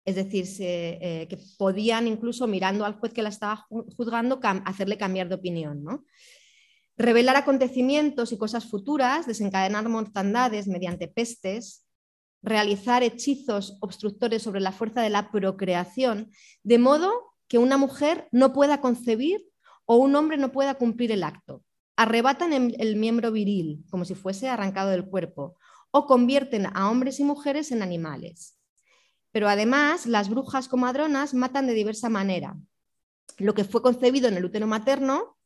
Es 0.05 0.15
decir, 0.15 0.47
eh, 0.61 1.27
que 1.29 1.41
podían 1.59 2.07
incluso 2.07 2.47
mirando 2.47 2.85
al 2.85 2.95
juez 2.95 3.13
que 3.13 3.23
la 3.23 3.31
estaba 3.31 3.67
juzgando 3.97 4.39
hacerle 4.65 4.97
cambiar 4.97 5.29
de 5.29 5.35
opinión. 5.35 5.83
¿no? 5.83 6.05
revelar 6.97 7.37
acontecimientos 7.37 8.31
y 8.31 8.39
cosas 8.39 8.67
futuras, 8.67 9.27
desencadenar 9.27 9.89
mortandades 9.89 10.67
mediante 10.67 11.09
pestes, 11.09 11.88
realizar 12.43 13.03
hechizos 13.03 13.77
obstructores 13.81 14.43
sobre 14.43 14.61
la 14.61 14.73
fuerza 14.73 15.03
de 15.03 15.11
la 15.11 15.31
procreación, 15.31 16.31
de 16.63 16.79
modo 16.79 17.35
que 17.49 17.59
una 17.59 17.77
mujer 17.77 18.29
no 18.33 18.53
pueda 18.53 18.81
concebir 18.81 19.49
o 19.85 19.97
un 19.97 20.15
hombre 20.15 20.37
no 20.37 20.53
pueda 20.53 20.75
cumplir 20.75 21.13
el 21.13 21.25
acto. 21.25 21.63
Arrebatan 21.97 22.53
el 22.53 22.97
miembro 22.97 23.33
viril 23.33 23.85
como 23.91 24.05
si 24.05 24.15
fuese 24.15 24.49
arrancado 24.49 24.91
del 24.91 25.07
cuerpo 25.07 25.57
o 25.91 26.07
convierten 26.07 26.67
a 26.75 26.91
hombres 26.91 27.19
y 27.21 27.25
mujeres 27.25 27.73
en 27.73 27.83
animales. 27.83 28.59
Pero 29.33 29.49
además, 29.49 30.07
las 30.07 30.29
brujas 30.29 30.69
comadronas 30.69 31.35
matan 31.35 31.67
de 31.67 31.75
diversa 31.75 32.09
manera. 32.09 32.57
Lo 33.39 33.55
que 33.55 33.65
fue 33.65 33.83
concebido 33.83 34.29
en 34.29 34.37
el 34.37 34.45
útero 34.45 34.67
materno 34.67 35.37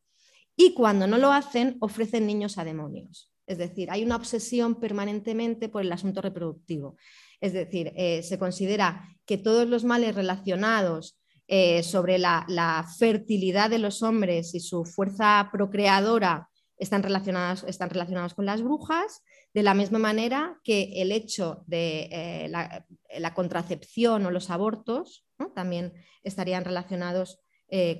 y 0.56 0.74
cuando 0.74 1.06
no 1.06 1.18
lo 1.18 1.32
hacen, 1.32 1.76
ofrecen 1.80 2.26
niños 2.26 2.58
a 2.58 2.64
demonios. 2.64 3.31
Es 3.46 3.58
decir, 3.58 3.90
hay 3.90 4.04
una 4.04 4.16
obsesión 4.16 4.78
permanentemente 4.78 5.68
por 5.68 5.82
el 5.82 5.92
asunto 5.92 6.20
reproductivo. 6.20 6.96
Es 7.40 7.52
decir, 7.52 7.92
eh, 7.96 8.22
se 8.22 8.38
considera 8.38 9.08
que 9.26 9.36
todos 9.36 9.68
los 9.68 9.84
males 9.84 10.14
relacionados 10.14 11.18
eh, 11.48 11.82
sobre 11.82 12.18
la, 12.18 12.86
fertilidad 12.98 13.68
de 13.68 13.80
los 13.80 14.02
hombres 14.02 14.54
y 14.54 14.60
su 14.60 14.84
fuerza 14.84 15.48
procreadora 15.52 16.48
están 16.78 17.02
relacionados, 17.02 17.64
están 17.64 17.90
relacionados 17.90 18.34
con 18.34 18.46
las 18.46 18.62
brujas, 18.62 19.22
de 19.52 19.62
la 19.62 19.74
misma 19.74 19.98
manera 19.98 20.58
que 20.64 21.02
el 21.02 21.12
hecho 21.12 21.62
de 21.66 22.08
eh, 22.10 22.48
la, 22.48 23.34
contracepción 23.34 24.24
o 24.24 24.30
los 24.30 24.48
abortos 24.48 25.26
también 25.54 25.92
estarían 26.22 26.64
relacionados 26.64 27.40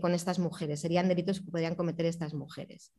con 0.03 0.13
estas 0.13 0.39
mujeres, 0.39 0.81
serían 0.81 1.09
delitos 1.09 1.41
que 1.41 1.51
podrían 1.51 1.75
cometer 1.75 2.05
estas 2.05 2.35
mujeres. 2.35 2.93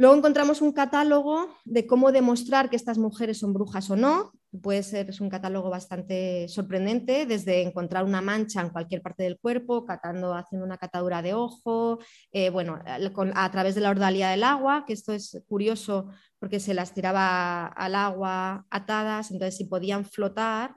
Luego 0.00 0.14
encontramos 0.14 0.62
un 0.62 0.70
catálogo 0.70 1.48
de 1.64 1.84
cómo 1.84 2.12
demostrar 2.12 2.70
que 2.70 2.76
estas 2.76 2.98
mujeres 2.98 3.38
son 3.38 3.52
brujas 3.52 3.90
o 3.90 3.96
no, 3.96 4.30
puede 4.62 4.84
ser, 4.84 5.10
es 5.10 5.20
un 5.20 5.28
catálogo 5.28 5.70
bastante 5.70 6.46
sorprendente, 6.48 7.26
desde 7.26 7.62
encontrar 7.62 8.04
una 8.04 8.20
mancha 8.20 8.60
en 8.60 8.70
cualquier 8.70 9.02
parte 9.02 9.24
del 9.24 9.40
cuerpo, 9.40 9.84
haciendo 9.88 10.64
una 10.64 10.78
catadura 10.78 11.20
de 11.20 11.34
ojo, 11.34 11.98
eh, 12.30 12.48
bueno, 12.50 12.78
a 12.86 13.50
través 13.50 13.74
de 13.74 13.80
la 13.80 13.90
ordalía 13.90 14.30
del 14.30 14.44
agua, 14.44 14.84
que 14.86 14.92
esto 14.92 15.12
es 15.12 15.42
curioso 15.48 16.06
porque 16.38 16.60
se 16.60 16.74
las 16.74 16.94
tiraba 16.94 17.66
al 17.66 17.96
agua 17.96 18.66
atadas, 18.70 19.32
entonces 19.32 19.56
si 19.56 19.64
podían 19.64 20.04
flotar, 20.04 20.76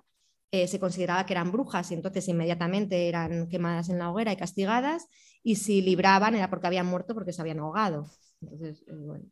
eh, 0.49 0.67
se 0.67 0.79
consideraba 0.79 1.27
que 1.27 1.33
eran 1.33 1.51
brujas 1.51 1.91
y 1.91 1.93
entonces 1.93 2.27
inmediatamente 2.27 3.07
eran 3.07 3.47
quemadas 3.49 3.89
en 3.89 3.99
la 3.99 4.09
hoguera 4.09 4.33
y 4.33 4.37
castigadas, 4.37 5.05
y 5.43 5.57
si 5.57 5.83
libraban 5.83 6.33
era 6.33 6.49
porque 6.49 6.65
habían 6.65 6.87
muerto 6.87 7.13
porque 7.13 7.33
se 7.33 7.41
habían 7.41 7.59
ahogado. 7.59 8.09
Entonces, 8.41 8.83
eh, 8.87 8.95
bueno, 8.95 9.25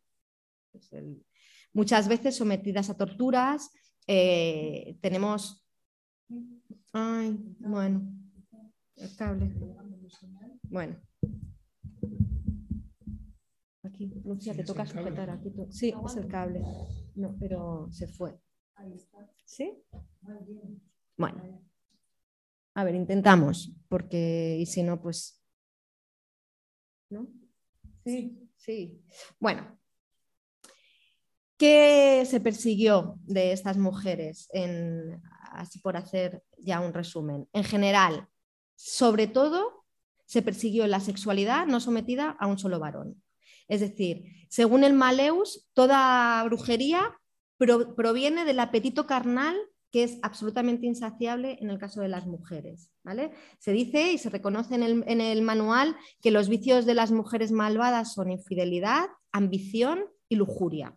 pues 0.72 0.90
muchas 1.72 2.08
veces 2.08 2.36
sometidas 2.36 2.90
a 2.90 2.96
torturas, 2.96 3.70
eh, 4.06 4.98
tenemos... 5.00 5.66
Ay, 6.92 7.38
bueno, 7.58 8.12
el 8.96 9.16
cable. 9.16 9.52
Bueno. 10.64 11.00
Aquí, 13.82 14.12
Lucia, 14.24 14.54
te 14.54 14.64
toca 14.64 14.86
sujetar 14.86 15.30
aquí. 15.30 15.52
Sí, 15.70 15.94
es 16.04 16.16
el 16.16 16.28
cable. 16.28 16.62
No, 17.14 17.36
pero 17.38 17.88
se 17.90 18.06
fue. 18.08 18.38
¿Sí? 19.44 19.82
Bueno. 21.16 21.42
A 22.74 22.84
ver, 22.84 22.94
intentamos, 22.94 23.72
porque 23.88 24.56
y 24.58 24.66
si 24.66 24.82
no, 24.82 25.00
pues... 25.00 25.42
¿No? 27.10 27.26
Sí, 28.04 28.49
sí. 28.60 29.00
Bueno, 29.38 29.80
¿Qué 31.60 32.24
se 32.24 32.40
persiguió 32.40 33.16
de 33.26 33.52
estas 33.52 33.76
mujeres? 33.76 34.48
así 35.52 35.78
por 35.80 35.98
hacer 35.98 36.42
ya 36.56 36.80
un 36.80 36.94
resumen. 36.94 37.50
En 37.52 37.64
general, 37.64 38.28
sobre 38.76 39.26
todo, 39.26 39.84
se 40.24 40.40
persiguió 40.40 40.86
la 40.86 41.00
sexualidad 41.00 41.66
no 41.66 41.80
sometida 41.80 42.34
a 42.40 42.46
un 42.46 42.58
solo 42.58 42.78
varón. 42.78 43.22
Es 43.68 43.80
decir, 43.80 44.24
según 44.48 44.84
el 44.84 44.94
Maleus, 44.94 45.68
toda 45.74 46.42
brujería 46.44 47.20
proviene 47.58 48.46
del 48.46 48.60
apetito 48.60 49.06
carnal 49.06 49.54
que 49.90 50.04
es 50.04 50.18
absolutamente 50.22 50.86
insaciable 50.86 51.58
en 51.60 51.70
el 51.70 51.78
caso 51.78 52.00
de 52.00 52.08
las 52.08 52.26
mujeres. 52.26 52.90
¿vale? 53.02 53.32
Se 53.58 53.72
dice 53.72 54.12
y 54.12 54.18
se 54.18 54.30
reconoce 54.30 54.74
en 54.74 54.82
el, 54.82 55.04
en 55.06 55.20
el 55.20 55.42
manual 55.42 55.96
que 56.22 56.30
los 56.30 56.48
vicios 56.48 56.86
de 56.86 56.94
las 56.94 57.10
mujeres 57.10 57.50
malvadas 57.50 58.14
son 58.14 58.30
infidelidad, 58.30 59.08
ambición 59.32 60.04
y 60.28 60.36
lujuria. 60.36 60.96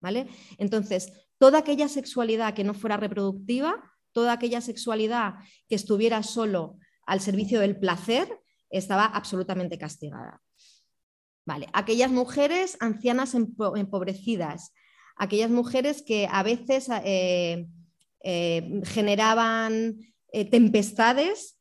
¿vale? 0.00 0.28
Entonces, 0.58 1.12
toda 1.38 1.58
aquella 1.58 1.88
sexualidad 1.88 2.54
que 2.54 2.64
no 2.64 2.74
fuera 2.74 2.96
reproductiva, 2.96 3.92
toda 4.12 4.32
aquella 4.32 4.60
sexualidad 4.60 5.34
que 5.68 5.74
estuviera 5.74 6.22
solo 6.22 6.78
al 7.06 7.20
servicio 7.20 7.60
del 7.60 7.78
placer, 7.78 8.40
estaba 8.70 9.04
absolutamente 9.04 9.78
castigada. 9.78 10.40
Vale. 11.44 11.66
Aquellas 11.72 12.10
mujeres 12.10 12.76
ancianas 12.80 13.34
empobrecidas, 13.34 14.72
aquellas 15.16 15.50
mujeres 15.50 16.02
que 16.02 16.28
a 16.30 16.42
veces 16.42 16.88
eh, 17.04 17.66
eh, 18.22 18.80
generaban 18.84 19.98
eh, 20.32 20.44
tempestades 20.44 21.56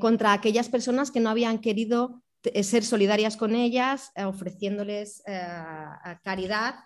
contra 0.00 0.32
aquellas 0.32 0.68
personas 0.68 1.10
que 1.10 1.18
no 1.18 1.30
habían 1.30 1.58
querido 1.58 2.22
ser 2.62 2.84
solidarias 2.84 3.36
con 3.36 3.56
ellas, 3.56 4.12
ofreciéndoles 4.14 5.20
caridad 6.22 6.76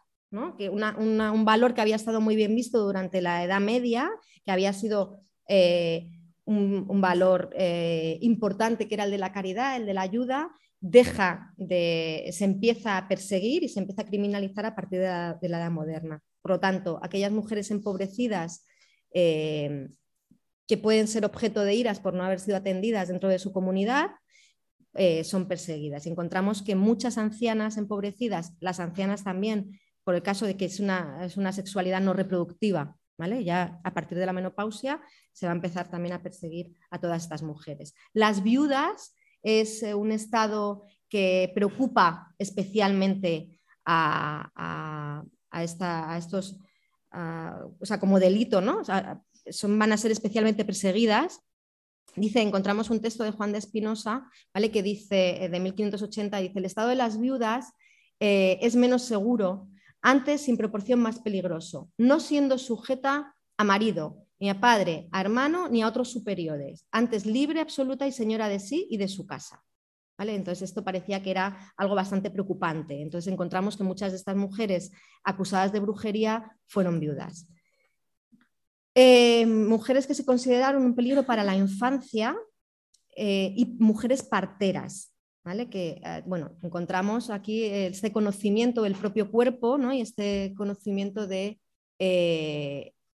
que 0.57 0.69
un 0.69 1.45
valor 1.45 1.75
que 1.75 1.81
había 1.81 1.97
estado 1.97 2.21
muy 2.21 2.37
bien 2.37 2.55
visto 2.55 2.79
durante 2.79 3.23
la 3.23 3.45
Edad 3.45 3.61
Media, 3.61 4.11
que 4.45 4.51
había 4.51 4.73
sido 4.73 5.21
eh, 5.49 6.11
un, 6.45 7.01
valor 7.01 7.51
eh, 7.55 8.19
importante, 8.23 8.89
que 8.89 8.95
era 8.95 9.05
el 9.05 9.11
de 9.11 9.19
la 9.19 9.33
caridad, 9.33 9.77
el 9.77 9.87
de 9.87 9.95
la 9.95 10.03
ayuda, 10.03 10.51
deja 10.81 11.53
de, 11.57 12.29
se 12.33 12.45
empieza 12.45 12.97
a 12.97 13.09
perseguir 13.09 13.65
y 13.65 13.69
se 13.69 13.81
empieza 13.81 14.03
a 14.03 14.07
criminalizar 14.07 14.65
a 14.65 14.75
partir 14.75 15.01
de 15.01 15.07
la, 15.07 15.39
Edad 15.41 15.71
Moderna. 15.71 16.23
Por 16.41 16.53
lo 16.53 16.61
tanto, 16.61 17.01
aquellas 17.03 17.33
mujeres 17.33 17.71
empobrecidas 17.71 18.65
eh, 19.13 19.89
que 20.67 20.77
pueden 20.77 21.09
ser 21.09 21.25
objeto 21.25 21.65
de 21.65 21.75
iras 21.75 22.01
por 22.01 22.15
no 22.15 22.25
haber 22.25 22.41
sido 22.41 22.57
atendidas 22.57 23.09
dentro 23.09 23.29
de 23.29 23.39
su 23.39 23.53
comunidad, 23.53 24.11
son 25.23 25.47
perseguidas. 25.47 26.07
Encontramos 26.07 26.61
que 26.61 26.75
muchas 26.75 27.19
ancianas 27.19 27.77
empobrecidas, 27.77 28.55
las 28.59 28.81
ancianas 28.81 29.23
también 29.23 29.79
por 30.09 30.15
el 30.15 30.23
caso 30.23 30.47
de 30.47 30.57
que 30.57 30.65
es 30.65 30.81
una, 30.81 31.23
es 31.23 31.37
una 31.37 31.53
sexualidad 31.53 32.01
no 32.01 32.15
reproductiva. 32.15 32.97
¿Vale? 33.19 33.45
Ya 33.45 33.79
a 33.85 33.93
partir 33.93 34.17
de 34.17 34.25
la 34.25 34.33
menopausia 34.33 35.03
se 35.33 35.45
va 35.45 35.53
a 35.53 35.55
empezar 35.55 35.91
también 35.91 36.15
a 36.15 36.23
perseguir 36.23 36.73
a 36.91 36.99
todas 36.99 37.25
estas 37.25 37.43
mujeres. 37.43 37.93
Las 38.15 38.43
viudas 38.43 39.15
es 39.43 39.83
eh, 39.83 39.93
un 39.95 40.13
estado 40.13 40.87
que 41.11 41.53
preocupa 41.55 42.35
especialmente 42.39 43.61
a, 43.85 45.23
estos, 45.61 46.57
o 47.13 47.87
sea, 47.87 47.99
como 48.01 48.21
delito, 48.21 48.61
¿no? 48.61 48.83
son, 49.51 49.79
van 49.79 49.93
a 49.93 49.97
ser 49.97 50.11
especialmente 50.11 50.65
perseguidas. 50.65 51.41
Dice, 52.17 52.41
encontramos 52.41 52.91
un 52.91 53.01
texto 53.01 53.23
de 53.23 53.31
Juan 53.31 53.53
de 53.53 53.59
Espinosa, 53.59 54.29
¿vale? 54.53 54.71
que 54.71 54.83
dice, 54.83 55.45
eh, 55.45 55.49
de 55.49 55.61
1580, 55.61 56.39
dice, 56.39 56.59
el 56.59 56.65
estado 56.65 56.89
de 56.89 56.97
las 56.97 57.21
viudas 57.21 57.73
eh, 58.21 58.59
es 58.63 58.77
menos 58.77 59.03
seguro 59.03 59.69
antes 60.01 60.43
sin 60.43 60.57
proporción 60.57 61.01
más 61.01 61.21
peligroso, 61.21 61.91
no 61.99 62.21
siendo 62.21 62.59
sujeta 62.59 63.35
a 63.57 63.65
marido, 63.65 64.25
ni 64.39 64.49
a 64.49 64.61
padre, 64.61 65.09
a 65.13 65.21
hermano, 65.21 65.69
ni 65.69 65.83
a 65.83 65.89
otros 65.89 66.11
superiores, 66.11 66.87
antes 66.93 67.27
libre, 67.27 67.61
absoluta 67.61 68.07
y 68.07 68.13
señora 68.13 68.49
de 68.49 68.61
sí 68.61 68.87
y 68.91 68.97
de 68.97 69.09
su 69.09 69.27
casa. 69.27 69.65
¿Vale? 70.19 70.35
Entonces 70.35 70.69
esto 70.69 70.83
parecía 70.83 71.23
que 71.23 71.31
era 71.31 71.73
algo 71.77 71.95
bastante 71.95 72.31
preocupante. 72.31 73.01
Entonces 73.01 73.33
encontramos 73.33 73.77
que 73.77 73.85
muchas 73.85 74.11
de 74.11 74.19
estas 74.19 74.37
mujeres 74.37 74.91
acusadas 75.23 75.73
de 75.73 75.79
brujería 75.79 76.57
fueron 76.67 76.99
viudas. 76.99 77.47
Eh, 78.95 79.47
mujeres 79.47 80.09
que 80.09 80.15
se 80.15 80.27
consideraron 80.27 80.85
un 80.85 80.97
peligro 80.97 81.25
para 81.25 81.45
la 81.45 81.55
infancia 81.55 82.37
eh, 83.17 83.55
y 83.57 83.67
mujeres 83.79 84.25
parteras 84.25 85.15
que 85.71 86.01
eh, 86.05 86.23
bueno, 86.27 86.57
encontramos 86.63 87.31
aquí 87.31 87.65
este 87.65 88.13
conocimiento 88.13 88.83
del 88.83 88.95
propio 88.95 89.31
cuerpo 89.31 89.79
y 89.93 90.01
este 90.01 90.53
conocimiento 90.57 91.27
de 91.27 91.59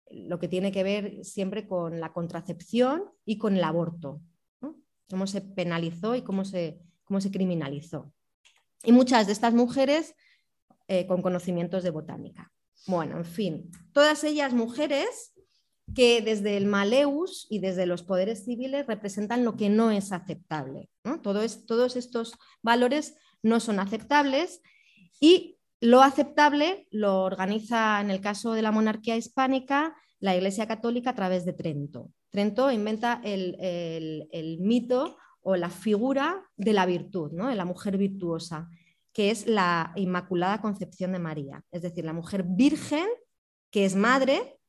lo 0.09 0.39
que 0.39 0.47
tiene 0.47 0.71
que 0.71 0.83
ver 0.83 1.23
siempre 1.23 1.67
con 1.67 1.99
la 1.99 2.11
contracepción 2.11 3.03
y 3.25 3.37
con 3.37 3.55
el 3.55 3.63
aborto, 3.63 4.21
cómo 5.09 5.27
se 5.27 5.41
penalizó 5.41 6.15
y 6.15 6.21
cómo 6.21 6.43
se, 6.43 6.79
cómo 7.03 7.21
se 7.21 7.31
criminalizó. 7.31 8.11
Y 8.83 8.91
muchas 8.91 9.27
de 9.27 9.33
estas 9.33 9.53
mujeres 9.53 10.15
eh, 10.87 11.07
con 11.07 11.21
conocimientos 11.21 11.83
de 11.83 11.89
botánica. 11.89 12.51
Bueno, 12.87 13.17
en 13.17 13.25
fin, 13.25 13.71
todas 13.93 14.23
ellas 14.23 14.53
mujeres 14.53 15.33
que 15.95 16.21
desde 16.21 16.57
el 16.57 16.65
Maleus 16.65 17.47
y 17.49 17.59
desde 17.59 17.85
los 17.85 18.03
poderes 18.03 18.45
civiles 18.45 18.87
representan 18.87 19.45
lo 19.45 19.55
que 19.55 19.69
no 19.69 19.91
es 19.91 20.11
aceptable. 20.11 20.89
todos 21.21 21.95
estos 21.95 22.37
valores 22.61 23.15
no 23.41 23.59
son 23.59 23.79
aceptables 23.79 24.61
y 25.19 25.57
lo 25.81 26.01
aceptable 26.01 26.87
lo 26.91 27.23
organiza 27.23 27.99
en 27.99 28.09
el 28.09 28.21
caso 28.21 28.53
de 28.53 28.61
la 28.61 28.71
monarquía 28.71 29.17
hispánica 29.17 29.95
la 30.19 30.35
Iglesia 30.35 30.67
Católica 30.67 31.09
a 31.09 31.15
través 31.15 31.45
de 31.45 31.51
Trento. 31.51 32.09
Trento 32.29 32.71
inventa 32.71 33.19
el, 33.23 34.57
mito 34.61 35.17
o 35.43 35.55
la 35.55 35.69
figura 35.69 36.49
de 36.55 36.73
la 36.73 36.85
virtud, 36.85 37.31
de 37.31 37.55
la 37.55 37.65
mujer 37.65 37.97
virtuosa, 37.97 38.69
que 39.11 39.29
es 39.29 39.45
la 39.45 39.93
Inmaculada 39.95 40.61
Concepción 40.61 41.11
de 41.11 41.19
María, 41.19 41.63
es 41.71 41.83
decir, 41.83 42.03
la 42.03 42.13
mujer 42.13 42.43
virgen 42.43 43.05
que 43.69 43.85
es 43.85 43.95
madre 43.95 44.59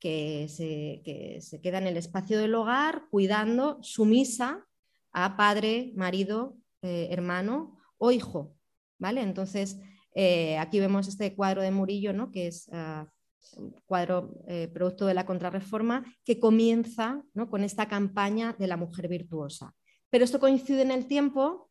que 0.00 0.48
se, 0.48 1.60
queda 1.60 1.78
en 1.78 1.86
el 1.86 1.96
espacio 1.96 2.38
del 2.38 2.54
hogar 2.54 3.04
cuidando 3.10 3.78
sumisa 3.82 4.66
a 5.12 5.36
padre, 5.36 5.92
marido, 5.94 6.56
eh, 6.82 7.08
hermano 7.10 7.78
o 7.98 8.10
hijo. 8.10 8.56
¿vale? 8.98 9.20
Entonces, 9.20 9.78
eh, 10.14 10.56
aquí 10.58 10.80
vemos 10.80 11.06
este 11.06 11.34
cuadro 11.34 11.60
de 11.60 11.70
Murillo, 11.70 12.14
¿no? 12.14 12.30
que 12.30 12.46
es 12.46 12.68
ah, 12.72 13.06
un 13.56 13.72
cuadro 13.84 14.42
eh, 14.48 14.68
producto 14.72 15.06
de 15.06 15.14
la 15.14 15.26
contrarreforma, 15.26 16.04
que 16.24 16.40
comienza 16.40 17.22
con 17.50 17.62
esta 17.62 17.86
campaña 17.86 18.56
de 18.58 18.66
la 18.66 18.78
mujer 18.78 19.06
virtuosa. 19.06 19.74
Pero 20.10 20.24
esto 20.24 20.40
coincide 20.40 20.82
en 20.82 20.90
el 20.90 21.06
tiempo 21.06 21.70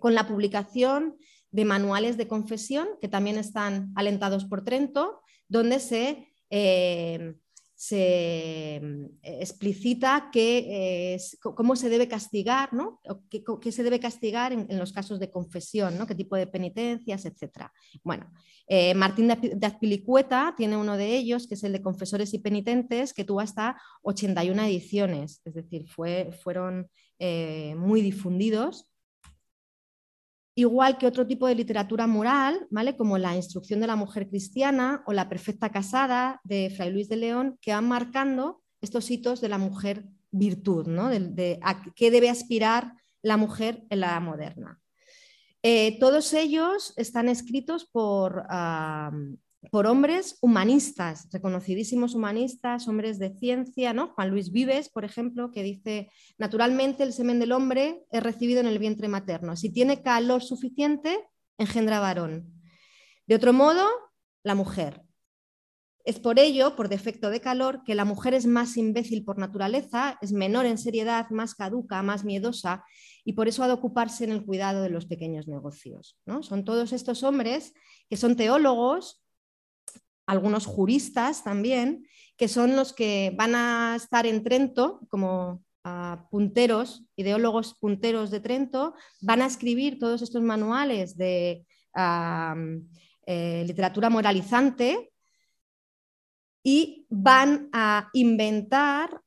con 0.00 0.14
la 0.14 0.28
publicación 0.28 1.16
de 1.50 1.64
manuales 1.64 2.16
de 2.16 2.28
confesión, 2.28 2.86
que 3.00 3.08
también 3.08 3.38
están 3.38 3.92
alentados 3.96 4.44
por 4.44 4.62
Trento, 4.62 5.22
donde 5.48 5.80
se 5.80 6.28
eh, 6.50 7.34
se 7.76 8.80
mm, 8.82 9.04
explicita 9.22 10.30
que, 10.32 11.18
cómo 11.42 11.76
se 11.76 11.90
debe 11.90 12.08
castigar, 12.08 12.72
¿no? 12.72 13.00
qué, 13.30 13.70
se 13.72 13.82
debe 13.82 14.00
castigar 14.00 14.52
en, 14.52 14.78
los 14.78 14.92
casos 14.92 15.20
de 15.20 15.30
confesión, 15.30 15.98
¿no? 15.98 16.06
qué 16.06 16.14
tipo 16.14 16.36
de 16.36 16.46
penitencias, 16.46 17.26
etc. 17.26 17.68
Bueno, 18.02 18.32
eh, 18.66 18.94
Martín 18.94 19.28
de 19.28 19.66
Azpilicueta 19.66 20.54
tiene 20.56 20.76
uno 20.76 20.96
de 20.96 21.16
ellos, 21.16 21.46
que 21.46 21.54
es 21.54 21.62
el 21.64 21.72
de 21.72 21.82
Confesores 21.82 22.32
y 22.32 22.38
Penitentes, 22.38 23.12
que 23.12 23.24
tuvo 23.24 23.40
hasta 23.40 23.80
81 24.02 24.62
ediciones, 24.62 25.42
es 25.44 25.54
decir, 25.54 25.86
fue, 25.86 26.30
fueron 26.42 26.88
eh, 27.18 27.74
muy 27.76 28.02
difundidos 28.02 28.88
igual 30.56 30.96
que 30.96 31.06
otro 31.06 31.26
tipo 31.26 31.46
de 31.46 31.54
literatura 31.54 32.06
moral, 32.06 32.66
¿vale? 32.70 32.96
como 32.96 33.18
la 33.18 33.36
instrucción 33.36 33.78
de 33.78 33.86
la 33.86 33.94
mujer 33.94 34.26
cristiana 34.26 35.04
o 35.06 35.12
la 35.12 35.28
perfecta 35.28 35.70
casada 35.70 36.40
de 36.44 36.72
Fray 36.74 36.90
Luis 36.90 37.08
de 37.08 37.16
León, 37.16 37.58
que 37.60 37.72
van 37.72 37.86
marcando 37.86 38.62
estos 38.80 39.10
hitos 39.10 39.42
de 39.42 39.50
la 39.50 39.58
mujer 39.58 40.06
virtud, 40.30 40.86
¿no? 40.86 41.10
de, 41.10 41.58
a 41.62 41.84
qué 41.94 42.10
debe 42.10 42.30
aspirar 42.30 42.94
la 43.22 43.36
mujer 43.36 43.84
en 43.90 44.00
la 44.00 44.18
moderna. 44.18 44.80
Eh, 45.62 45.98
todos 46.00 46.32
ellos 46.32 46.94
están 46.96 47.28
escritos 47.28 47.84
por 47.84 48.46
por 49.70 49.86
hombres 49.86 50.38
humanistas, 50.40 51.28
reconocidísimos 51.32 52.14
humanistas, 52.14 52.88
hombres 52.88 53.18
de 53.18 53.36
ciencia, 53.36 53.92
¿no? 53.92 54.08
Juan 54.08 54.30
Luis 54.30 54.52
Vives, 54.52 54.88
por 54.88 55.04
ejemplo, 55.04 55.50
que 55.50 55.62
dice, 55.62 56.10
naturalmente 56.38 57.02
el 57.02 57.12
semen 57.12 57.40
del 57.40 57.52
hombre 57.52 58.04
es 58.10 58.22
recibido 58.22 58.60
en 58.60 58.66
el 58.66 58.78
vientre 58.78 59.08
materno. 59.08 59.56
Si 59.56 59.70
tiene 59.70 60.02
calor 60.02 60.42
suficiente, 60.42 61.18
engendra 61.58 62.00
varón. 62.00 62.52
De 63.26 63.34
otro 63.34 63.52
modo, 63.52 63.86
la 64.44 64.54
mujer. 64.54 65.02
Es 66.04 66.20
por 66.20 66.38
ello, 66.38 66.76
por 66.76 66.88
defecto 66.88 67.30
de 67.30 67.40
calor, 67.40 67.82
que 67.84 67.96
la 67.96 68.04
mujer 68.04 68.32
es 68.34 68.46
más 68.46 68.76
imbécil 68.76 69.24
por 69.24 69.38
naturaleza, 69.38 70.16
es 70.22 70.32
menor 70.32 70.64
en 70.64 70.78
seriedad, 70.78 71.28
más 71.30 71.56
caduca, 71.56 72.00
más 72.02 72.24
miedosa 72.24 72.84
y 73.24 73.32
por 73.32 73.48
eso 73.48 73.64
ha 73.64 73.66
de 73.66 73.72
ocuparse 73.72 74.22
en 74.22 74.30
el 74.30 74.44
cuidado 74.44 74.82
de 74.82 74.90
los 74.90 75.06
pequeños 75.06 75.48
negocios. 75.48 76.16
¿no? 76.24 76.44
Son 76.44 76.64
todos 76.64 76.92
estos 76.92 77.24
hombres 77.24 77.74
que 78.08 78.16
son 78.16 78.36
teólogos, 78.36 79.25
algunos 80.26 80.66
juristas 80.66 81.44
también, 81.44 82.06
que 82.36 82.48
son 82.48 82.76
los 82.76 82.92
que 82.92 83.32
van 83.36 83.54
a 83.54 83.94
estar 83.96 84.26
en 84.26 84.42
Trento 84.42 85.00
como 85.08 85.62
ah, 85.84 86.26
punteros, 86.30 87.04
ideólogos 87.16 87.74
punteros 87.74 88.30
de 88.30 88.40
Trento, 88.40 88.94
van 89.20 89.42
a 89.42 89.46
escribir 89.46 89.98
todos 89.98 90.22
estos 90.22 90.42
manuales 90.42 91.16
de 91.16 91.66
eh, 93.26 93.64
literatura 93.66 94.10
moralizante 94.10 95.12
y 96.62 97.06
van 97.08 97.68
a 97.72 98.10
inventar 98.12 99.20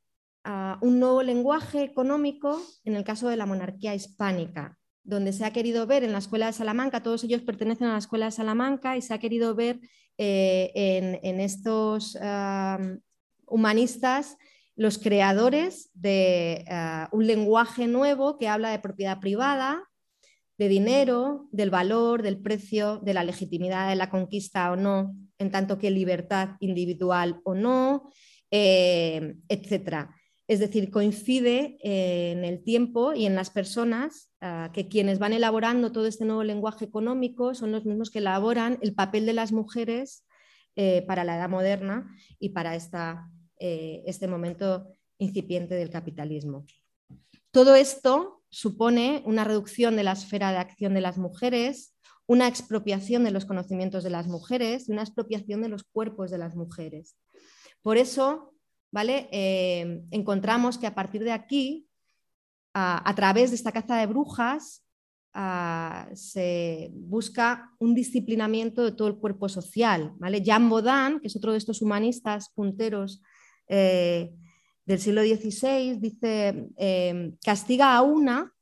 ah, 0.44 0.78
un 0.82 1.00
nuevo 1.00 1.24
lenguaje 1.24 1.84
económico 1.84 2.62
en 2.84 2.96
el 2.96 3.04
caso 3.04 3.30
de 3.30 3.38
la 3.38 3.46
monarquía 3.46 3.96
hispánica 3.96 4.79
donde 5.10 5.34
se 5.34 5.43
ha 5.43 5.52
querido 5.52 5.86
ver 5.88 6.04
en 6.04 6.12
la 6.12 6.19
Escuela 6.19 6.45
de 6.45 6.54
Salamanca, 6.54 7.04
todos 7.04 7.24
ellos 7.24 7.41
pertenecen 7.41 7.88
a 7.88 7.93
la 7.93 8.00
Escuela 8.00 8.26
de 8.26 8.32
Salamanca 8.32 8.95
y 8.95 9.02
se 9.02 9.13
ha 9.13 9.19
querido 9.19 9.56
ver 9.56 9.80
eh, 10.17 11.19
en, 11.24 11.39
estos 11.39 12.17
humanistas 13.45 14.38
los 14.76 14.98
creadores 14.98 15.89
de 15.93 16.63
ah, 16.69 17.10
un 17.12 17.28
lenguaje 17.28 17.88
nuevo 17.88 18.38
que 18.38 18.48
habla 18.48 18.69
de 18.69 18.80
propiedad 18.80 19.19
privada, 19.19 19.89
de 20.58 20.67
dinero, 20.67 21.48
del 21.52 21.69
valor, 21.69 22.22
del 22.22 22.38
precio, 22.38 22.98
de 22.98 23.13
la 23.13 23.24
legitimidad 23.24 23.89
de 23.89 23.95
la 23.95 24.10
conquista 24.10 24.72
o 24.72 24.76
no, 24.76 25.15
en 25.38 25.52
tanto 25.52 25.80
que 25.80 25.89
libertad 25.89 26.58
individual 26.60 27.39
o 27.45 27.56
no, 27.56 28.10
eh, 28.52 29.36
etc. 29.48 30.10
Es 30.50 30.58
decir, 30.58 30.90
coincide 30.90 31.78
eh, 31.84 32.32
en 32.32 32.44
el 32.44 32.64
tiempo 32.64 33.14
y 33.14 33.28
en 33.28 33.36
las 33.36 33.52
personas 33.52 34.32
ah, 34.42 34.72
que 34.74 34.88
quienes 34.88 35.20
van 35.20 35.32
elaborando 35.32 35.92
todo 35.92 36.08
este 36.08 36.26
nuevo 36.26 36.44
lenguaje 36.44 36.86
económico 36.86 37.54
son 37.54 37.72
los 37.72 37.86
mismos 37.86 38.10
que 38.10 38.18
elaboran 38.18 38.80
el 38.82 38.96
papel 38.96 39.28
de 39.28 39.34
las 39.34 39.52
mujeres 39.52 40.26
eh, 40.76 41.04
para 41.06 41.24
la 41.24 41.38
edad 41.38 41.50
moderna 41.50 42.12
y 42.40 42.50
para 42.50 42.74
esta, 42.74 43.30
eh, 43.60 44.02
este 44.08 44.28
momento 44.28 44.88
incipiente 45.20 45.76
del 45.76 45.92
capitalismo. 45.92 46.66
Todo 47.52 47.76
esto 47.76 48.42
supone 48.50 49.22
una 49.28 49.44
reducción 49.44 49.96
de 49.96 50.04
la 50.04 50.14
esfera 50.14 50.52
de 50.52 50.58
acción 50.58 50.96
de 50.96 51.02
las 51.02 51.20
mujeres, 51.20 51.94
una 52.26 52.48
expropiación 52.48 53.24
de 53.24 53.30
los 53.30 53.46
conocimientos 53.46 54.04
de 54.04 54.10
las 54.10 54.26
mujeres 54.26 54.90
y 54.90 54.94
una 54.94 55.04
expropiación 55.04 55.62
de 55.62 55.70
los 55.70 55.84
cuerpos 55.84 56.32
de 56.32 56.40
las 56.40 56.56
mujeres. 56.56 57.16
Por 57.84 57.98
eso, 57.98 58.56
¿vale? 58.91 59.30
Eh, 59.32 60.04
encontramos 60.12 60.78
que 60.78 60.88
a 60.88 60.95
partir 60.95 61.23
de 61.23 61.32
aquí, 61.32 61.88
a, 62.73 63.13
través 63.15 63.49
de 63.49 63.56
esta 63.56 63.71
caza 63.71 63.97
de 63.97 64.08
brujas, 64.08 64.86
se 66.13 66.89
busca 66.93 67.71
un 67.80 67.93
disciplinamiento 67.93 68.84
de 68.84 68.91
todo 68.91 69.08
el 69.08 69.17
cuerpo 69.17 69.47
social. 69.49 70.13
¿vale? 70.17 70.41
Jean 70.41 70.69
Baudin, 70.69 71.19
que 71.19 71.28
es 71.28 71.36
otro 71.36 71.52
de 71.52 71.58
estos 71.58 71.82
humanistas 71.82 72.49
punteros 72.49 73.21
eh, 73.67 74.34
del 74.86 74.99
siglo 74.99 75.21
XVI, 75.21 75.99
dice, 75.99 76.69
eh, 76.78 77.34
castiga 77.43 77.95
a 77.95 78.02
una 78.02 78.54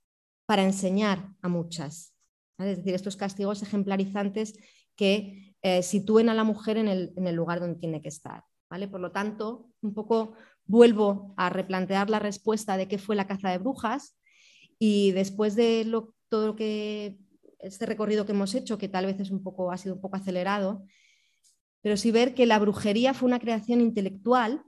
para 0.45 0.63
enseñar 0.63 1.29
a 1.41 1.47
muchas. 1.47 2.13
Es 2.57 2.77
decir, 2.77 2.93
estos 2.95 3.15
castigos 3.15 3.61
ejemplarizantes 3.61 4.57
que 4.95 5.55
sitúen 5.81 6.29
a 6.29 6.33
la 6.33 6.45
mujer 6.45 6.77
en 6.77 6.87
el 6.87 7.35
lugar 7.35 7.59
donde 7.59 7.77
tiene 7.77 8.01
que 8.01 8.07
estar. 8.07 8.46
Por 8.69 8.99
lo 8.99 9.11
tanto, 9.11 9.69
un 9.81 9.93
poco 9.93 10.33
vuelvo 10.65 11.33
a 11.37 11.49
replantear 11.49 12.09
la 12.09 12.19
respuesta 12.19 12.77
de 12.77 12.87
qué 12.87 12.97
fue 12.97 13.15
la 13.15 13.27
caza 13.27 13.49
de 13.49 13.57
brujas 13.57 14.17
y 14.77 15.11
después 15.11 15.55
de 15.55 15.89
todo 16.29 16.47
lo 16.47 16.55
que 16.55 17.17
este 17.59 17.85
recorrido 17.85 18.25
que 18.25 18.33
hemos 18.33 18.53
hecho, 18.53 18.77
que 18.77 18.89
tal 18.89 19.05
vez 19.05 19.19
es 19.19 19.31
un 19.31 19.41
poco, 19.41 19.71
ha 19.71 19.77
sido 19.77 19.95
un 19.95 20.01
poco 20.01 20.17
acelerado, 20.17 20.83
pero 21.81 21.97
sí 21.97 22.11
ver 22.11 22.35
que 22.35 22.45
la 22.45 22.59
brujería 22.59 23.13
fue 23.13 23.27
una 23.27 23.39
creación 23.39 23.81
intelectual 23.81 24.63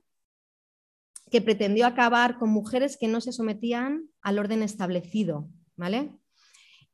que 1.29 1.41
pretendió 1.41 1.85
acabar 1.85 2.39
con 2.39 2.49
mujeres 2.49 2.97
que 2.97 3.07
no 3.07 3.21
se 3.21 3.33
sometían 3.33 4.09
al 4.21 4.39
orden 4.39 4.63
establecido. 4.63 5.49
¿vale? 5.75 6.11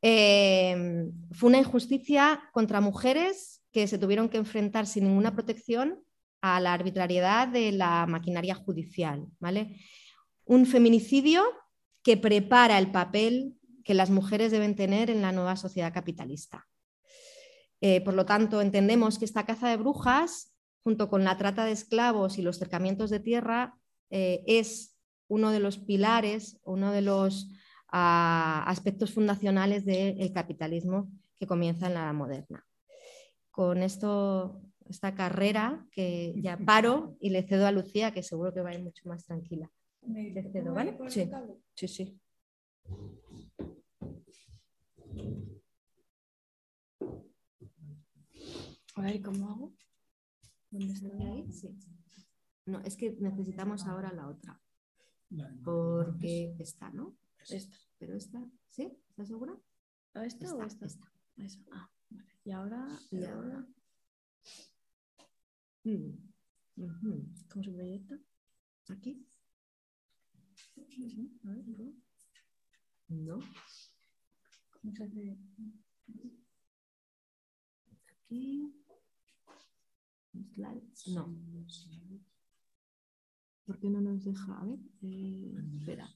Eh, 0.02 1.08
fue 1.32 1.48
una 1.48 1.58
injusticia 1.58 2.42
contra 2.52 2.80
mujeres 2.80 3.62
que 3.72 3.86
se 3.86 3.98
tuvieron 3.98 4.28
que 4.28 4.38
enfrentar 4.38 4.86
sin 4.86 5.04
ninguna 5.04 5.34
protección 5.34 6.02
a 6.40 6.60
la 6.60 6.72
arbitrariedad 6.72 7.48
de 7.48 7.72
la 7.72 8.06
maquinaria 8.06 8.54
judicial. 8.54 9.26
¿vale? 9.38 9.80
Un 10.44 10.66
feminicidio 10.66 11.44
que 12.02 12.16
prepara 12.16 12.78
el 12.78 12.90
papel 12.90 13.54
que 13.84 13.94
las 13.94 14.10
mujeres 14.10 14.52
deben 14.52 14.74
tener 14.74 15.10
en 15.10 15.22
la 15.22 15.32
nueva 15.32 15.56
sociedad 15.56 15.92
capitalista. 15.92 16.66
Eh, 17.80 18.00
por 18.00 18.14
lo 18.14 18.26
tanto, 18.26 18.60
entendemos 18.60 19.18
que 19.18 19.24
esta 19.24 19.44
caza 19.44 19.68
de 19.68 19.76
brujas, 19.76 20.52
junto 20.82 21.08
con 21.08 21.24
la 21.24 21.36
trata 21.36 21.64
de 21.64 21.72
esclavos 21.72 22.38
y 22.38 22.42
los 22.42 22.58
cercamientos 22.58 23.10
de 23.10 23.20
tierra, 23.20 23.78
eh, 24.10 24.42
es 24.46 24.96
uno 25.28 25.50
de 25.50 25.60
los 25.60 25.78
pilares, 25.78 26.58
uno 26.64 26.92
de 26.92 27.02
los 27.02 27.50
ah, 27.88 28.64
aspectos 28.66 29.12
fundacionales 29.12 29.84
del 29.84 30.32
capitalismo 30.32 31.10
que 31.36 31.46
comienza 31.46 31.86
en 31.86 31.94
la 31.94 32.12
moderna. 32.12 32.66
Con 33.50 33.82
esto 33.82 34.62
esta 34.88 35.14
carrera 35.14 35.86
que 35.90 36.34
ya 36.36 36.56
paro 36.56 37.16
y 37.20 37.30
le 37.30 37.42
cedo 37.42 37.66
a 37.66 37.72
Lucía, 37.72 38.12
que 38.12 38.22
seguro 38.22 38.52
que 38.52 38.60
va 38.60 38.70
a 38.70 38.74
ir 38.74 38.82
mucho 38.82 39.08
más 39.08 39.24
tranquila. 39.24 39.70
Le 40.02 40.42
cedo, 40.52 40.72
¿vale? 40.72 40.96
Sí, 41.08 41.28
sí, 41.74 41.88
sí. 41.88 42.20
A 48.94 49.02
ver, 49.02 49.20
¿cómo 49.20 49.50
hago? 49.50 49.72
¿Dónde 50.70 50.92
estoy 50.94 51.22
ahí? 51.22 51.52
Sí. 51.52 51.76
No, 52.66 52.80
es 52.80 52.96
que 52.96 53.12
necesitamos 53.20 53.86
ahora 53.86 54.12
la 54.12 54.28
otra. 54.28 54.60
Porque 55.64 56.54
esta, 56.58 56.90
¿no? 56.90 57.16
Esta. 57.48 57.76
Pero 57.98 58.16
esta, 58.16 58.42
¿sí? 58.70 58.92
¿Estás 59.08 59.28
segura? 59.28 59.56
¿A 60.14 60.24
esta, 60.24 60.54
o 60.54 60.62
esta? 60.62 60.86
Esta. 61.36 61.70
Ah, 61.72 61.90
vale. 62.10 62.30
Y 62.44 62.50
ahora. 62.52 62.86
Y 63.10 63.24
ahora. 63.24 63.66
¿Cómo 65.86 67.62
se 67.62 67.70
proyecta? 67.70 68.18
¿Aquí? 68.88 69.24
No. 73.08 73.38
¿Cómo 74.72 74.92
se 74.96 75.04
hace? 75.04 75.38
Aquí. 78.24 78.74
No. 81.06 81.38
¿Por 83.64 83.78
qué 83.78 83.88
no 83.88 84.00
nos 84.00 84.24
deja? 84.24 84.60
A 84.60 84.64
ver, 84.64 84.80
eh, 85.02 85.54
espera. 85.78 86.08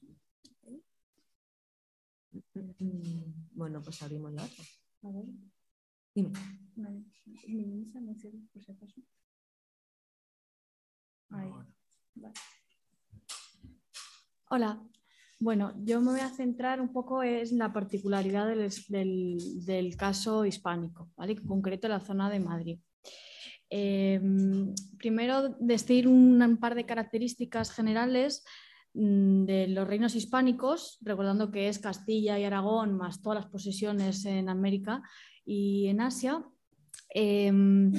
Bueno, 3.53 3.81
pues 3.83 4.03
abrimos 4.03 4.33
la 4.33 4.45
otra. 4.45 4.65
A 5.03 5.11
ver. 5.13 5.27
Dime. 6.13 6.33
Vale. 6.75 7.05
No 8.01 8.15
sé, 8.17 8.33
por 8.53 8.65
si 8.65 8.73
acaso. 8.73 9.01
Ahí. 11.31 11.51
Hola, 14.51 14.83
bueno, 15.39 15.73
yo 15.85 16.01
me 16.01 16.11
voy 16.11 16.21
a 16.21 16.29
centrar 16.29 16.81
un 16.81 16.93
poco 16.93 17.23
en 17.23 17.57
la 17.57 17.73
particularidad 17.73 18.47
del, 18.47 19.97
caso 19.97 20.45
hispánico, 20.45 21.11
¿vale? 21.17 21.33
en 21.33 21.47
concreto 21.47 21.89
la 21.89 22.01
zona 22.01 22.29
de 22.29 22.41
Madrid. 22.41 22.79
Em, 23.71 24.75
primero, 24.99 25.57
decir 25.61 26.09
un, 26.09 26.59
par 26.61 26.75
de 26.75 26.85
características 26.85 27.71
generales 27.71 28.45
mm, 28.95 29.45
de 29.45 29.69
los 29.69 29.87
reinos 29.87 30.17
hispánicos, 30.17 30.99
recordando 31.01 31.53
que 31.53 31.69
es 31.69 31.79
Castilla 31.79 32.39
y 32.39 32.45
Aragón 32.45 32.97
más 32.97 33.23
todas 33.23 33.45
las 33.45 33.51
posesiones 33.51 34.25
en 34.25 34.49
América 34.49 35.03
y 35.45 35.87
en 35.87 36.01
Asia. 36.01 36.45
Em, 37.15 37.93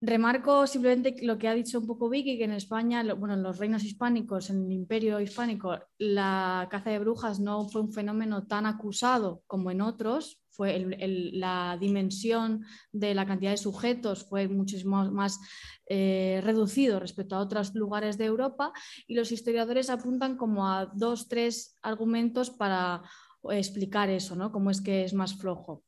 Remarco 0.00 0.66
simplemente 0.66 1.16
lo 1.22 1.38
que 1.38 1.48
ha 1.48 1.54
dicho 1.54 1.78
un 1.78 1.86
poco 1.86 2.10
Vicky, 2.10 2.36
que 2.36 2.44
en 2.44 2.52
España, 2.52 3.02
bueno, 3.14 3.34
en 3.34 3.42
los 3.42 3.58
reinos 3.58 3.82
hispánicos, 3.82 4.50
en 4.50 4.66
el 4.66 4.72
imperio 4.72 5.20
hispánico, 5.20 5.78
la 5.98 6.68
caza 6.70 6.90
de 6.90 6.98
brujas 6.98 7.40
no 7.40 7.66
fue 7.68 7.80
un 7.80 7.92
fenómeno 7.92 8.46
tan 8.46 8.66
acusado 8.66 9.42
como 9.46 9.70
en 9.70 9.80
otros, 9.80 10.42
fue 10.50 10.86
la 11.32 11.76
dimensión 11.78 12.64
de 12.90 13.14
la 13.14 13.26
cantidad 13.26 13.50
de 13.50 13.58
sujetos 13.58 14.24
fue 14.24 14.48
muchísimo 14.48 15.10
más 15.12 15.38
eh, 15.86 16.40
reducido 16.42 16.98
respecto 16.98 17.36
a 17.36 17.40
otros 17.40 17.74
lugares 17.74 18.16
de 18.16 18.24
Europa 18.24 18.72
y 19.06 19.14
los 19.14 19.32
historiadores 19.32 19.90
apuntan 19.90 20.36
como 20.36 20.66
a 20.66 20.86
dos, 20.94 21.28
tres 21.28 21.76
argumentos 21.82 22.50
para 22.50 23.02
explicar 23.50 24.08
eso, 24.10 24.34
¿no? 24.34 24.50
Cómo 24.50 24.70
es 24.70 24.80
que 24.80 25.04
es 25.04 25.14
más 25.14 25.36
flojo. 25.36 25.85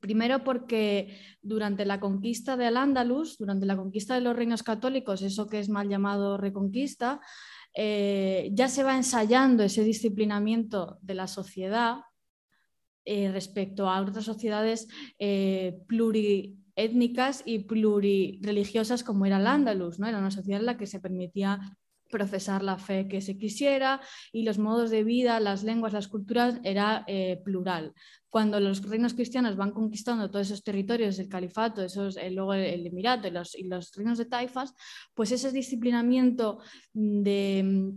Primero 0.00 0.42
porque 0.42 1.18
durante 1.42 1.84
la 1.84 2.00
conquista 2.00 2.56
del 2.56 2.76
Andalus, 2.76 3.36
durante 3.38 3.66
la 3.66 3.76
conquista 3.76 4.14
de 4.14 4.22
los 4.22 4.34
reinos 4.34 4.62
católicos, 4.62 5.22
eso 5.22 5.46
que 5.46 5.58
es 5.58 5.68
mal 5.68 5.88
llamado 5.88 6.38
reconquista, 6.38 7.20
eh, 7.74 8.50
ya 8.52 8.68
se 8.68 8.82
va 8.82 8.96
ensayando 8.96 9.62
ese 9.62 9.84
disciplinamiento 9.84 10.98
de 11.02 11.14
la 11.14 11.26
sociedad 11.26 11.98
eh, 13.04 13.30
respecto 13.30 13.88
a 13.88 14.00
otras 14.00 14.24
sociedades 14.24 14.88
eh, 15.18 15.78
y 17.44 17.58
plurireligiosas 17.60 19.04
como 19.04 19.26
era 19.26 19.38
el 19.38 19.46
Andalus, 19.46 19.98
¿no? 19.98 20.06
Era 20.06 20.18
una 20.18 20.30
sociedad 20.30 20.60
en 20.60 20.66
la 20.66 20.76
que 20.76 20.86
se 20.86 21.00
permitía 21.00 21.60
profesar 22.10 22.62
la 22.62 22.76
fe 22.76 23.08
que 23.08 23.20
se 23.20 23.38
quisiera 23.38 24.00
y 24.32 24.42
los 24.42 24.58
modos 24.58 24.90
de 24.90 25.04
vida, 25.04 25.40
las 25.40 25.62
lenguas, 25.62 25.92
las 25.92 26.08
culturas 26.08 26.60
era 26.64 27.04
eh, 27.06 27.40
plural. 27.44 27.94
Cuando 28.30 28.60
los 28.60 28.82
reinos 28.88 29.14
cristianos 29.14 29.56
van 29.56 29.72
conquistando 29.72 30.30
todos 30.30 30.46
esos 30.46 30.62
territorios, 30.62 31.18
el 31.18 31.28
califato, 31.28 31.82
esos, 31.82 32.16
eh, 32.16 32.30
luego 32.30 32.54
el, 32.54 32.86
emirato 32.86 33.26
y 33.26 33.32
los, 33.32 33.54
y 33.56 33.64
los, 33.64 33.92
reinos 33.94 34.18
de 34.18 34.26
taifas, 34.26 34.72
pues 35.14 35.32
ese 35.32 35.50
disciplinamiento 35.50 36.60
de, 36.92 37.92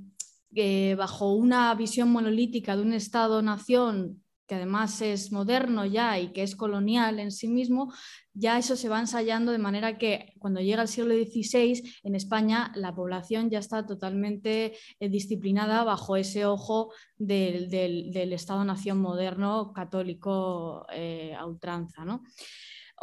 eh, 0.56 0.96
bajo 0.96 1.34
una 1.34 1.74
visión 1.76 2.12
monolítica 2.12 2.76
de 2.76 2.82
un 2.82 2.94
Estado-nación 2.94 4.23
que 4.48 4.56
además 4.56 5.02
es 5.02 5.32
moderno 5.32 5.86
ya 5.86 6.20
y 6.20 6.34
que 6.34 6.44
es 6.44 6.56
colonial 6.56 7.20
en 7.20 7.32
sí 7.32 7.48
mismo, 7.48 7.94
ya 8.34 8.58
eso 8.58 8.76
se 8.76 8.90
va 8.90 9.00
ensayando 9.00 9.52
de 9.52 9.58
manera 9.58 9.98
que 9.98 10.34
cuando 10.40 10.60
llega 10.60 10.82
el 10.82 10.88
siglo 10.88 11.14
XVI 11.14 12.00
en 12.04 12.16
España 12.16 12.72
la 12.76 12.94
población 12.94 13.50
ya 13.50 13.60
está 13.60 13.86
totalmente 13.86 14.74
eh, 15.00 15.10
disciplinada 15.10 15.84
bajo 15.84 16.16
ese 16.16 16.46
ojo 16.46 16.92
del, 17.18 18.34
Estado-nación 18.34 19.00
moderno 19.00 19.72
católico 19.74 20.86
eh, 20.92 21.34
a 21.38 21.46
ultranza. 21.46 22.04
¿no? 22.04 22.24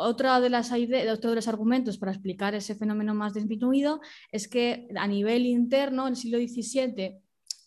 Otra 0.03 0.41
de 0.41 0.51
las 0.51 0.73
otro 0.73 1.31
de 1.31 1.37
los 1.37 1.49
argumentos 1.49 1.99
para 1.99 2.13
explicar 2.13 2.55
ese 2.55 2.75
fenómeno 2.75 3.15
más 3.15 3.35
disminuido 3.35 4.01
es 4.33 4.49
que 4.49 4.89
a 4.97 5.07
nivel 5.07 5.47
interno, 5.47 6.07
en 6.07 6.15
el 6.15 6.17
siglo 6.17 6.39
XVII, 6.39 7.21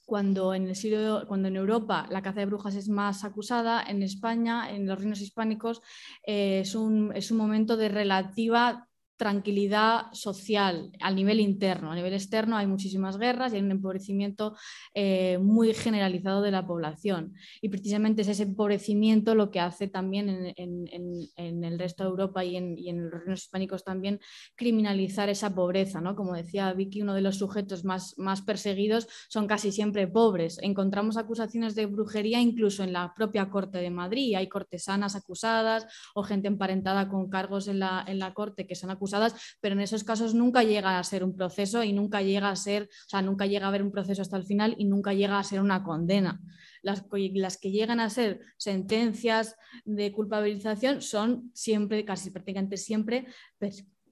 cuando 0.06 0.54
en, 0.54 0.68
el 0.68 0.76
siglo, 0.76 1.26
cuando 1.28 1.48
en 1.48 1.56
Europa 1.56 2.08
la 2.10 2.22
caza 2.22 2.42
de 2.42 2.46
brujas 2.46 2.76
es 2.76 2.90
más 2.90 3.24
acusada, 3.24 3.84
en 3.84 4.04
España, 4.04 4.70
en 4.70 4.88
los 4.88 5.00
reinos 5.00 5.22
hispánicos, 5.22 5.82
eh, 6.26 6.60
es, 6.62 6.76
un, 6.76 7.12
es 7.16 7.32
un 7.32 7.38
momento 7.38 7.78
de 7.78 7.90
relativa 7.90 8.88
tranquilidad 9.24 10.12
social 10.12 10.92
a 11.00 11.10
nivel 11.10 11.40
interno. 11.40 11.94
A 11.94 11.96
nivel 11.96 12.14
externo 12.14 12.58
hay 12.58 12.68
muchísimas 12.68 13.18
guerras 13.18 13.54
y 13.54 13.56
hay 13.56 13.62
un 13.62 13.72
empobrecimiento 13.72 14.58
eh, 14.94 15.38
muy 15.38 15.74
generalizado 15.74 16.42
de 16.42 16.52
la 16.52 16.68
población. 16.68 17.34
Y 17.62 17.70
precisamente 17.70 18.24
es 18.24 18.28
ese 18.28 18.44
empobrecimiento 18.44 19.34
lo 19.34 19.50
que 19.50 19.62
hace 19.62 19.88
también 19.88 20.54
en, 20.58 21.64
el 21.64 21.80
resto 21.80 22.04
de 22.04 22.10
Europa 22.10 22.44
y 22.44 22.58
en, 22.58 23.10
los 23.10 23.22
reinos 23.22 23.44
hispánicos 23.44 23.86
también 23.86 24.20
criminalizar 24.56 25.30
esa 25.30 25.56
pobreza. 25.56 26.02
¿no? 26.02 26.18
Como 26.18 26.34
decía 26.34 26.74
Vicky, 26.74 27.02
uno 27.02 27.14
de 27.14 27.22
los 27.22 27.38
sujetos 27.38 27.86
más, 27.86 28.16
más 28.18 28.42
perseguidos 28.42 29.08
son 29.30 29.48
casi 29.48 29.72
siempre 29.72 30.06
pobres. 30.06 30.60
Encontramos 30.62 31.16
acusaciones 31.16 31.76
de 31.76 31.86
brujería 31.86 32.42
incluso 32.42 32.84
en 32.84 32.92
la 32.92 33.14
propia 33.16 33.50
Corte 33.50 33.78
de 33.78 33.90
Madrid. 33.90 34.36
Hay 34.36 34.50
cortesanas 34.50 35.16
acusadas 35.16 35.88
o 36.14 36.24
gente 36.24 36.50
emparentada 36.50 37.08
con 37.08 37.30
cargos 37.30 37.70
en 37.70 37.80
la, 37.80 38.04
en 38.06 38.20
la 38.20 38.34
Corte 38.34 38.68
que 38.68 38.76
son 38.76 38.90
acusadas 38.90 39.13
pero 39.60 39.74
en 39.74 39.82
esos 39.82 40.04
casos 40.04 40.34
nunca 40.34 40.64
llega 40.64 41.00
a 41.00 41.04
ser 41.04 41.24
un 41.24 41.36
proceso 41.36 41.84
y 41.84 41.94
nunca 41.94 42.22
llega 42.22 42.50
a 42.50 42.56
ser, 42.56 42.84
o 42.84 43.10
sea, 43.10 43.22
nunca 43.22 43.46
llega 43.46 43.66
a 43.66 43.70
haber 43.70 43.84
un 43.84 43.92
proceso 43.92 44.22
hasta 44.22 44.38
el 44.38 44.46
final 44.46 44.76
y 44.78 44.86
nunca 44.86 45.14
llega 45.14 45.40
a 45.40 45.44
ser 45.44 45.62
una 45.62 45.84
condena. 45.84 46.42
Las, 46.82 47.06
las 47.34 47.58
que 47.58 47.72
llegan 47.72 48.00
a 48.00 48.10
ser 48.10 48.42
sentencias 48.58 49.56
de 49.86 50.12
culpabilización 50.12 51.02
son 51.02 51.52
siempre, 51.54 52.06
casi 52.06 52.32
prácticamente 52.32 52.78
siempre, 52.78 53.28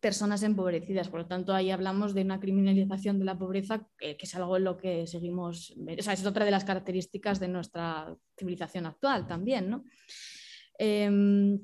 personas 0.02 0.44
empobrecidas. 0.44 1.08
Por 1.08 1.22
lo 1.22 1.28
tanto, 1.28 1.54
ahí 1.54 1.72
hablamos 1.72 2.14
de 2.14 2.24
una 2.24 2.40
criminalización 2.40 3.20
de 3.20 3.26
la 3.26 3.38
pobreza, 3.38 3.88
que, 3.98 4.18
es 4.20 4.36
algo 4.36 4.58
en 4.58 4.66
lo 4.66 4.78
que 4.78 5.08
seguimos, 5.08 5.74
o 5.78 6.02
sea, 6.02 6.14
es 6.14 6.26
otra 6.26 6.44
de 6.44 6.52
las 6.52 6.66
características 6.66 7.40
de 7.40 7.48
nuestra 7.48 8.14
civilización 8.38 8.88
actual 8.88 9.28
también, 9.28 9.70
¿no? 9.70 9.86
Em, 10.78 11.60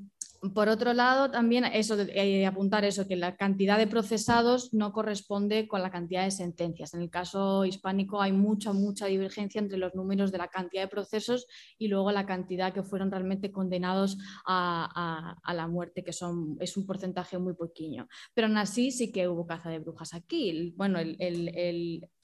por 0.53 0.69
otro 0.69 0.93
lado, 0.93 1.31
también 1.31 1.65
eso 1.65 1.99
eh, 1.99 2.45
apuntar 2.45 2.85
eso, 2.85 3.07
que 3.07 3.15
la 3.15 3.35
cantidad 3.35 3.77
de 3.77 3.87
procesados 3.87 4.73
no 4.73 4.93
corresponde 4.93 5.67
con 5.67 5.81
la 5.81 5.91
cantidad 5.91 6.23
de 6.23 6.31
sentencias. 6.31 6.93
En 6.93 7.01
el 7.01 7.09
caso 7.09 7.65
hispánico 7.65 8.21
hay 8.21 8.31
mucha, 8.31 8.73
mucha 8.73 9.07
divergencia 9.07 9.59
entre 9.59 9.77
los 9.77 9.95
números 9.95 10.31
de 10.31 10.37
la 10.37 10.47
cantidad 10.47 10.83
de 10.83 10.87
procesos 10.87 11.47
y 11.77 11.87
luego 11.87 12.11
la 12.11 12.25
cantidad 12.25 12.73
que 12.73 12.83
fueron 12.83 13.11
realmente 13.11 13.51
condenados 13.51 14.17
a, 14.45 15.35
la 15.53 15.67
muerte, 15.67 16.03
que 16.03 16.13
son, 16.13 16.57
es 16.59 16.77
un 16.77 16.85
porcentaje 16.85 17.37
muy 17.37 17.53
pequeño. 17.55 18.07
Pero 18.33 18.47
aún 18.47 18.57
así 18.57 18.91
sí 18.91 19.11
que 19.11 19.27
hubo 19.27 19.47
caza 19.47 19.69
de 19.69 19.79
brujas 19.79 20.13
aquí. 20.13 20.73
Bueno, 20.77 20.99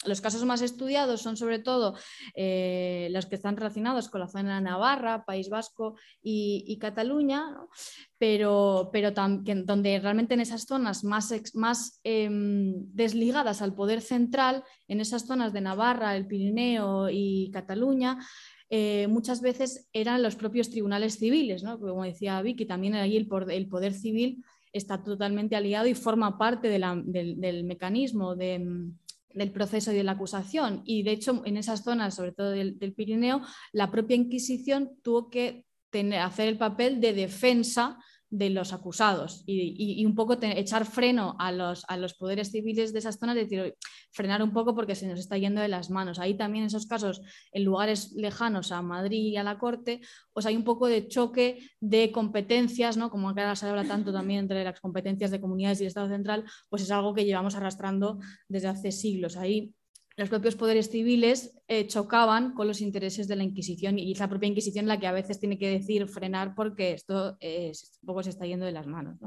los 0.06 0.22
casos 0.22 0.46
más 0.46 0.62
estudiados 0.62 1.22
son 1.22 1.38
sobre 1.38 1.60
todo 1.60 1.96
eh, 2.36 3.10
los 3.12 3.26
que 3.26 3.36
están 3.36 3.58
relacionados 3.58 4.10
con 4.10 4.22
la 4.22 4.28
zona 4.28 4.56
de 4.56 4.62
Navarra, 4.62 5.26
País 5.26 5.50
Vasco 5.50 5.96
y, 6.22 6.78
Cataluña 6.80 7.44
pero, 8.18 8.90
pero 8.92 9.12
donde 9.12 10.00
realmente 10.00 10.34
en 10.34 10.42
esas 10.42 10.64
zonas 10.64 11.04
más, 11.04 11.34
más 11.54 12.00
em, 12.04 12.74
desligadas 12.94 13.62
al 13.62 13.76
poder 13.76 14.02
central, 14.02 14.64
en 14.88 15.02
esas 15.02 15.26
zonas 15.26 15.54
de 15.54 15.62
Navarra, 15.62 16.16
el 16.16 16.28
Pirineo 16.28 17.10
y 17.10 17.52
Cataluña, 17.52 18.20
eh, 18.76 19.08
muchas 19.08 19.42
veces 19.42 19.88
eran 19.94 20.24
los 20.24 20.36
propios 20.36 20.72
tribunales 20.72 21.20
civiles, 21.20 21.64
como 21.64 22.04
decía 22.04 22.42
Vicky, 22.42 22.66
también 22.66 22.96
ahí 22.96 23.18
el, 23.18 23.28
poder 23.28 23.94
civil 23.94 24.44
está 24.72 25.04
totalmente 25.04 25.56
aliado 25.56 25.86
y 25.86 25.94
forma 25.94 26.40
parte 26.40 26.70
del, 26.70 27.64
mecanismo 27.66 28.36
del 29.34 29.52
proceso 29.52 29.92
y 29.92 29.96
de 29.96 30.04
la 30.04 30.14
acusación. 30.14 30.82
Y 30.86 31.04
de 31.04 31.12
hecho, 31.12 31.42
en 31.46 31.58
esas 31.58 31.84
zonas, 31.84 32.16
sobre 32.16 32.32
todo 32.32 32.52
del, 32.52 32.94
Pirineo, 32.96 33.42
la 33.72 33.92
propia 33.92 34.16
Inquisición 34.16 34.92
tuvo 35.02 35.30
que 35.30 35.66
hacer 36.20 36.48
el 36.48 36.58
papel 36.58 37.00
de 37.00 37.14
defensa 37.14 37.98
de 38.34 38.50
los 38.50 38.74
acusados 38.74 39.44
y, 39.46 40.04
un 40.08 40.16
poco 40.16 40.40
echar 40.42 40.86
freno 40.86 41.36
a 41.38 41.52
los, 41.52 41.86
a 41.88 41.98
los 41.98 42.16
poderes 42.16 42.50
civiles 42.50 42.92
de 42.92 42.98
esas 42.98 43.20
zonas, 43.20 43.36
decir, 43.36 43.76
frenar 44.12 44.42
un 44.42 44.52
poco 44.52 44.74
porque 44.74 44.96
se 44.96 45.06
nos 45.06 45.20
está 45.20 45.38
yendo 45.38 45.62
de 45.62 45.68
las 45.68 45.92
manos. 45.92 46.18
Ahí 46.18 46.36
también 46.36 46.66
esos 46.66 46.88
casos, 46.88 47.22
en 47.52 47.64
lugares 47.64 48.12
lejanos 48.14 48.72
a 48.72 48.82
Madrid 48.82 49.20
y 49.20 49.38
a 49.38 49.44
la 49.44 49.60
Corte, 49.60 50.02
pues 50.34 50.48
hay 50.48 50.56
un 50.56 50.64
poco 50.64 50.88
de 50.88 51.08
choque 51.08 51.70
de 51.80 52.12
competencias, 52.12 52.98
¿no? 52.98 53.12
como 53.12 53.30
acá 53.30 53.56
se 53.56 53.68
habla 53.68 53.86
tanto 53.86 54.12
también 54.12 54.40
entre 54.40 54.64
las 54.64 54.80
competencias 54.80 55.30
de 55.30 55.40
comunidades 55.40 55.80
y 55.80 55.84
el 55.84 55.90
Estado 55.90 56.10
central, 56.10 56.44
pues 56.70 56.82
es 56.82 56.90
algo 56.90 57.14
que 57.14 57.26
llevamos 57.26 57.54
arrastrando 57.54 58.18
desde 58.48 58.68
hace 58.68 58.92
siglos. 58.92 59.38
Ahí 59.38 59.76
los 60.16 60.30
propios 60.30 60.56
poderes 60.56 60.92
civiles 60.92 61.60
eh, 61.68 61.88
chocaban 61.88 62.54
con 62.54 62.68
los 62.68 62.82
intereses 62.82 63.28
de 63.28 63.36
la 63.36 63.44
Inquisición 63.44 63.98
y 63.98 64.12
es 64.12 64.20
la 64.20 64.30
propia 64.30 64.48
Inquisición 64.48 64.88
la 64.88 65.00
que 65.00 65.08
a 65.08 65.12
veces 65.12 65.40
tiene 65.40 65.58
que 65.58 65.70
decir 65.70 66.08
frenar 66.08 66.54
porque 66.56 66.94
esto 66.94 67.38
eh, 67.40 67.72
un 68.02 68.06
poco 68.06 68.22
se 68.22 68.30
está 68.30 68.46
yendo 68.46 68.66
de 68.66 68.72
las 68.72 68.86
manos. 68.86 69.18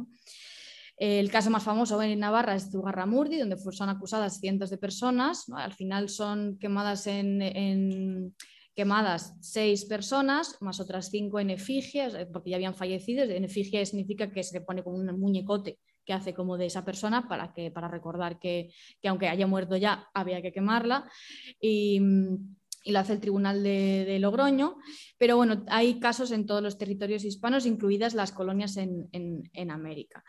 El 0.96 1.30
caso 1.30 1.50
más 1.50 1.62
famoso 1.62 2.00
en 2.02 2.18
Navarra 2.18 2.54
es 2.54 2.70
Zugarramurdi, 2.70 3.36
donde 3.36 3.58
son 3.58 3.88
acusadas 3.90 4.38
cientos 4.40 4.70
de 4.70 4.78
personas. 4.78 5.44
Al 5.54 5.74
final 5.74 6.08
son 6.08 6.56
quemadas 6.58 7.06
en, 7.06 8.34
quemadas 8.74 9.34
seis 9.40 9.84
personas, 9.84 10.56
más 10.60 10.80
otras 10.80 11.10
cinco 11.10 11.40
en 11.40 11.50
efigies, 11.50 12.14
eh, 12.14 12.26
porque 12.32 12.50
ya 12.50 12.56
habían 12.56 12.74
fallecido. 12.74 13.24
En 13.24 13.44
efigie 13.44 13.84
significa 13.84 14.30
que 14.30 14.42
se 14.42 14.58
le 14.58 14.64
pone 14.64 14.82
como 14.82 14.96
un 14.96 15.20
muñecote 15.20 15.78
que 16.06 16.12
hace 16.12 16.32
como 16.32 16.56
de 16.56 16.66
esa 16.66 16.84
persona 16.84 17.28
para, 17.28 17.52
que, 17.52 17.70
para 17.70 17.88
recordar 17.88 18.38
que, 18.38 18.70
aunque 19.04 19.28
haya 19.28 19.46
muerto 19.46 19.76
ya, 19.76 20.08
había 20.14 20.40
que 20.40 20.52
quemarla. 20.52 21.10
Y, 21.60 22.00
lo 22.86 23.00
hace 23.00 23.14
el 23.14 23.20
Tribunal 23.20 23.64
de, 23.64 24.16
Logroño. 24.20 24.76
Pero 25.18 25.36
bueno, 25.36 25.64
hay 25.66 25.98
casos 25.98 26.30
en 26.30 26.46
todos 26.46 26.62
los 26.62 26.78
territorios 26.78 27.24
hispanos, 27.24 27.66
incluidas 27.66 28.14
las 28.14 28.30
colonias 28.30 28.76
en, 28.76 29.70
América. 29.70 30.22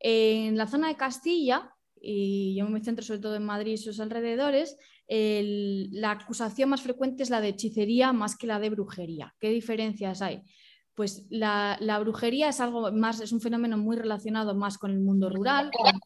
En 0.00 0.56
la 0.56 0.66
zona 0.66 0.88
de 0.88 0.96
Castilla, 0.96 1.72
y 2.02 2.56
yo 2.56 2.68
me 2.68 2.82
centro 2.82 3.04
sobre 3.04 3.20
todo 3.20 3.36
en 3.36 3.44
Madrid 3.44 3.74
y 3.74 3.78
sus 3.78 4.00
alrededores, 4.00 4.76
la 5.06 6.10
acusación 6.10 6.70
más 6.70 6.82
frecuente 6.82 7.22
es 7.22 7.30
la 7.30 7.40
de 7.40 7.50
hechicería 7.50 8.12
más 8.12 8.36
que 8.36 8.48
la 8.48 8.58
de 8.58 8.70
brujería. 8.70 9.32
¿Qué 9.38 9.50
diferencias 9.50 10.20
hay? 10.20 10.42
Pues 11.00 11.24
la, 11.30 11.78
brujería 11.98 12.50
es 12.50 12.60
algo 12.60 12.92
más, 12.92 13.22
es 13.22 13.32
un 13.32 13.40
fenómeno 13.40 13.78
muy 13.78 13.96
relacionado 13.96 14.54
más 14.54 14.76
con 14.76 14.90
el 14.90 15.00
mundo 15.00 15.30
rural, 15.30 15.70
con 15.70 15.98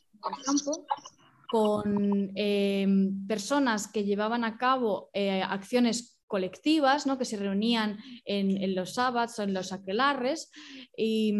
con 1.48 2.30
em, 2.36 3.26
personas 3.26 3.88
que 3.88 4.04
llevaban 4.04 4.44
a 4.44 4.56
cabo 4.56 5.10
eh, 5.12 5.42
acciones 5.42 6.20
colectivas, 6.28 7.08
¿no? 7.08 7.18
que 7.18 7.24
se 7.24 7.36
reunían 7.36 7.98
en, 8.24 8.56
en 8.62 8.76
los 8.76 8.94
sábados 8.94 9.36
o 9.40 9.42
en 9.42 9.52
los 9.52 9.72
aquelarres 9.72 10.52
y 10.96 11.34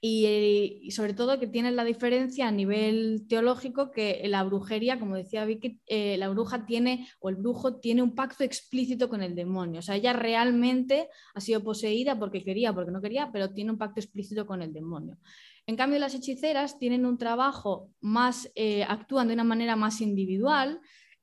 eh, 0.00 0.78
y, 0.80 0.92
sobre 0.92 1.12
todo 1.12 1.40
que 1.40 1.48
tiene 1.48 1.72
la 1.72 1.84
diferencia 1.84 2.46
a 2.46 2.52
nivel 2.52 3.26
teológico 3.28 3.90
que 3.90 4.22
la 4.28 4.44
brujería, 4.44 4.98
como 5.00 5.16
decía 5.16 5.44
Vicky, 5.44 5.80
eh, 5.86 6.16
la 6.18 6.28
bruja 6.28 6.66
tiene 6.66 7.08
o 7.18 7.28
el 7.30 7.36
brujo 7.36 7.80
tiene 7.80 8.02
un 8.02 8.14
pacto 8.14 8.44
explícito 8.44 9.08
con 9.08 9.22
el 9.22 9.34
demonio. 9.34 9.80
O 9.80 9.82
sea, 9.82 9.96
ella 9.96 10.12
realmente 10.12 11.08
ha 11.34 11.40
sido 11.40 11.64
poseída 11.64 12.16
porque 12.16 12.44
quería, 12.44 12.72
porque 12.72 12.92
no 12.92 13.00
quería, 13.00 13.30
pero 13.32 13.52
tiene 13.52 13.72
un 13.72 13.78
pacto 13.78 13.98
explícito 13.98 14.46
con 14.46 14.62
el 14.62 14.72
demonio. 14.72 15.18
En 15.66 15.74
cambio, 15.74 15.98
las 15.98 16.14
hechiceras 16.14 16.78
tienen 16.78 17.04
un 17.04 17.18
trabajo 17.18 17.90
más, 18.00 18.50
eh, 18.54 18.84
actúan 18.84 19.26
de 19.26 19.34
una 19.34 19.44
manera 19.44 19.74
más 19.74 20.00
individual, 20.00 20.80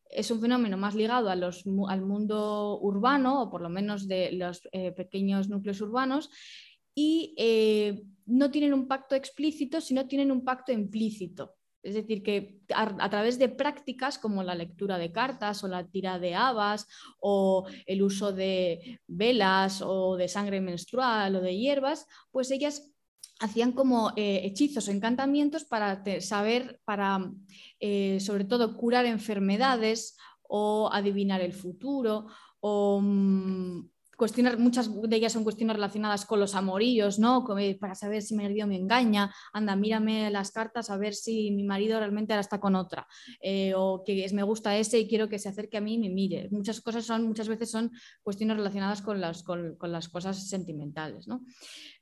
es 0.10 0.30
un 0.32 0.42
fenómeno 0.42 0.78
más 0.78 0.96
ligado 0.96 1.30
a 1.30 1.36
los, 1.36 1.64
al 1.88 2.02
mundo 2.02 2.78
urbano, 2.82 3.42
o 3.44 3.50
por 3.50 3.62
lo 3.62 3.70
menos 3.70 4.08
de 4.08 4.34
los 4.34 4.62
pequeños 4.96 5.50
núcleos 5.50 5.82
urbanos, 5.82 6.30
y 6.94 7.34
no 8.26 8.52
tienen 8.52 8.74
un 8.74 8.88
pacto 8.88 9.16
explícito, 9.16 9.82
sino 9.82 10.08
tienen 10.08 10.32
un 10.32 10.44
pacto 10.44 10.72
implícito. 10.72 11.56
Es 11.86 11.94
decir, 11.94 12.24
que 12.24 12.62
a, 12.74 13.10
través 13.12 13.38
de 13.38 13.48
prácticas 13.48 14.18
como 14.18 14.42
la 14.42 14.56
lectura 14.56 14.98
de 14.98 15.12
cartas 15.12 15.64
o 15.64 15.68
la 15.68 15.86
tira 15.86 16.18
de 16.18 16.34
habas 16.34 16.88
o 17.20 17.68
el 17.86 18.02
uso 18.02 18.32
de 18.32 19.00
velas 19.06 19.84
o 19.86 20.18
de 20.18 20.28
sangre 20.28 20.62
menstrual 20.62 21.36
o 21.36 21.42
de 21.42 21.56
hierbas, 21.56 22.08
pues 22.32 22.50
ellas 22.50 22.92
hacían 23.40 23.74
como 23.74 24.14
eh, 24.16 24.42
hechizos 24.46 24.88
o 24.88 24.92
encantamientos 24.92 25.64
para 25.64 26.04
saber, 26.22 26.82
para 26.86 27.32
eh, 27.80 28.20
sobre 28.20 28.46
todo 28.46 28.76
curar 28.76 29.06
enfermedades 29.06 30.18
o 30.42 30.90
adivinar 30.92 31.42
el 31.42 31.54
futuro 31.54 32.26
o 32.62 33.00
mm, 33.00 33.90
cuestiones, 34.16 34.58
muchas 34.58 34.90
de 34.94 35.16
ellas 35.16 35.34
son 35.34 35.44
cuestiones 35.44 35.76
relacionadas 35.76 36.26
con 36.26 36.40
los 36.40 36.56
amorillos, 36.56 37.20
¿no? 37.20 37.46
Para 37.80 37.96
saber 37.96 38.22
si 38.22 38.36
mi 38.36 38.44
marido 38.44 38.68
me 38.68 38.76
engaña, 38.76 39.34
anda, 39.54 39.76
mírame 39.76 40.30
las 40.32 40.52
cartas 40.52 40.90
a 40.90 40.98
ver 40.98 41.14
si 41.14 41.52
mi 41.52 41.64
marido 41.64 42.00
realmente 42.00 42.34
ahora 42.34 42.42
está 42.42 42.60
con 42.60 42.76
otra, 42.76 43.08
eh, 43.42 43.74
o 43.76 44.04
que 44.06 44.26
me 44.34 44.44
gusta 44.44 44.78
ese 44.78 45.00
y 45.00 45.08
quiero 45.08 45.30
que 45.30 45.40
se 45.40 45.50
acerque 45.50 45.78
a 45.78 45.82
mí 45.82 45.96
y 45.96 45.98
me 45.98 46.10
mire. 46.10 46.50
Muchas 46.52 46.82
cosas 46.82 47.06
son, 47.06 47.24
muchas 47.24 47.48
veces 47.48 47.70
son 47.70 47.92
cuestiones 48.24 48.58
relacionadas 48.58 49.02
con 49.02 49.22
las, 49.22 49.44
con, 49.44 49.78
las 49.82 50.10
cosas 50.10 50.48
sentimentales, 50.48 51.28
¿no? 51.28 51.42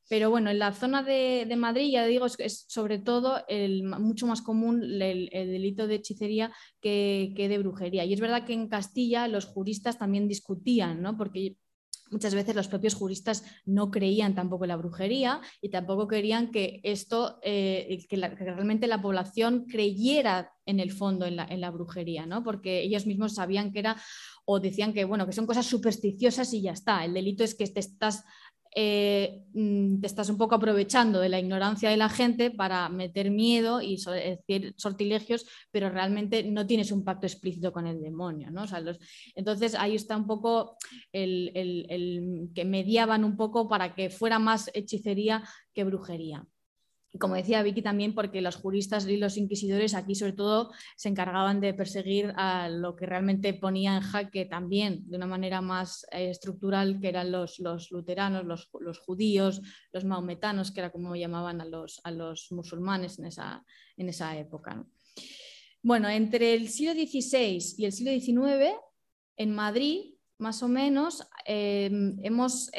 Pero 0.09 0.29
bueno, 0.29 0.51
en 0.51 0.59
la 0.59 0.73
zona 0.73 1.01
de, 1.01 1.51
Madrid, 1.57 1.91
ya 1.91 2.05
digo, 2.05 2.25
es, 2.25 2.65
sobre 2.67 2.99
todo 2.99 3.41
el, 3.47 3.83
mucho 3.83 4.27
más 4.27 4.41
común 4.41 4.83
el, 4.83 5.29
delito 5.31 5.87
de 5.87 5.95
hechicería 5.95 6.51
que, 6.81 7.33
que, 7.35 7.47
de 7.47 7.57
brujería. 7.57 8.03
Y 8.03 8.13
es 8.13 8.19
verdad 8.19 8.45
que 8.45 8.53
en 8.53 8.67
Castilla 8.67 9.27
los 9.27 9.45
juristas 9.45 9.97
también 9.97 10.27
discutían, 10.27 11.01
¿no? 11.01 11.17
Porque 11.17 11.55
muchas 12.11 12.35
veces 12.35 12.55
los 12.55 12.67
propios 12.67 12.93
juristas 12.95 13.43
no 13.65 13.91
creían 13.91 14.35
tampoco 14.35 14.65
en 14.65 14.69
la 14.69 14.77
brujería 14.77 15.41
y 15.61 15.69
tampoco 15.69 16.07
querían 16.07 16.51
que 16.51 16.79
esto, 16.83 17.39
eh, 17.41 18.05
que, 18.09 18.17
realmente 18.17 18.87
la 18.87 19.01
población 19.01 19.65
creyera 19.65 20.53
en 20.65 20.79
el 20.79 20.91
fondo 20.91 21.25
en 21.25 21.35
la, 21.35 21.71
brujería, 21.71 22.25
¿no? 22.25 22.43
porque 22.43 22.81
ellos 22.81 23.05
mismos 23.05 23.35
sabían 23.35 23.73
que 23.73 23.79
era 23.79 23.97
o 24.45 24.59
decían 24.59 24.93
que, 24.93 25.05
bueno, 25.05 25.25
que 25.25 25.33
son 25.33 25.45
cosas 25.45 25.65
supersticiosas 25.65 26.53
y 26.53 26.61
ya 26.61 26.71
está. 26.71 27.03
El 27.03 27.13
delito 27.13 27.43
es 27.43 27.55
que 27.55 27.67
te 27.67 27.79
estás 27.79 28.23
eh, 28.75 29.43
mm, 29.53 29.99
te 29.99 30.07
estás 30.07 30.29
un 30.29 30.37
poco 30.37 30.55
aprovechando 30.55 31.19
de 31.19 31.29
la 31.29 31.39
ignorancia 31.39 31.89
de 31.89 31.97
la 31.97 32.09
gente 32.09 32.51
para 32.51 32.89
meter 32.89 33.31
miedo 33.31 33.81
y 33.81 33.97
decir 33.97 34.73
sortilegios, 34.77 35.45
pero 35.71 35.89
realmente 35.89 36.43
no 36.43 36.65
tienes 36.65 36.91
un 36.91 37.03
pacto 37.03 37.27
explícito 37.27 37.71
con 37.71 37.87
el 37.87 38.01
demonio. 38.01 38.51
¿no? 38.51 38.65
entonces 39.35 39.75
ahí 39.75 39.95
está 39.95 40.17
un 40.17 40.27
poco 40.27 40.77
el, 41.11 41.51
el 41.53 42.49
que 42.55 42.65
mediaban 42.65 43.23
un 43.23 43.37
poco 43.37 43.67
para 43.67 43.93
que 43.93 44.09
fuera 44.09 44.39
más 44.39 44.69
hechicería 44.73 45.43
que 45.73 45.83
brujería 45.83 46.45
como 47.19 47.35
decía 47.35 47.61
Vicky 47.61 47.81
también, 47.81 48.15
porque 48.15 48.41
los 48.41 48.55
juristas 48.55 49.07
y 49.07 49.17
los 49.17 49.37
inquisidores 49.37 49.93
aquí 49.93 50.15
sobre 50.15 50.33
todo 50.33 50.71
se 50.95 51.09
encargaban 51.09 51.61
de 51.61 51.73
perseguir 51.73 52.33
a 52.37 52.69
lo 52.69 52.95
que 52.95 53.05
realmente 53.05 53.53
ponía 53.53 53.95
en 53.95 54.01
jaque 54.01 54.45
también 54.45 55.07
de 55.07 55.17
una 55.17 55.27
manera 55.27 55.61
más 55.61 56.05
eh, 56.11 56.29
estructural, 56.31 56.99
que 56.99 57.09
eran 57.09 57.31
los, 57.31 57.59
luteranos, 57.91 58.45
los, 58.45 58.99
judíos, 58.99 59.61
los 59.91 60.05
maometanos, 60.05 60.71
que 60.71 60.79
era 60.79 60.91
como 60.91 61.15
llamaban 61.15 61.61
a 61.61 61.65
los, 61.65 62.01
a 62.03 62.11
los 62.11 62.51
musulmanes 62.51 63.19
en 63.19 63.25
esa, 63.25 63.63
en 63.95 64.09
esa 64.09 64.35
época. 64.37 64.83
Bueno, 65.83 66.09
entre 66.09 66.55
el 66.55 66.69
siglo 66.69 66.93
XVI 66.93 67.75
y 67.77 67.85
el 67.85 67.91
siglo 67.91 68.11
XIX, 68.11 68.73
en 69.37 69.51
Madrid, 69.53 70.15
más 70.39 70.63
o 70.63 70.67
menos, 70.67 71.27
eh, 71.45 71.91
hemos... 72.23 72.71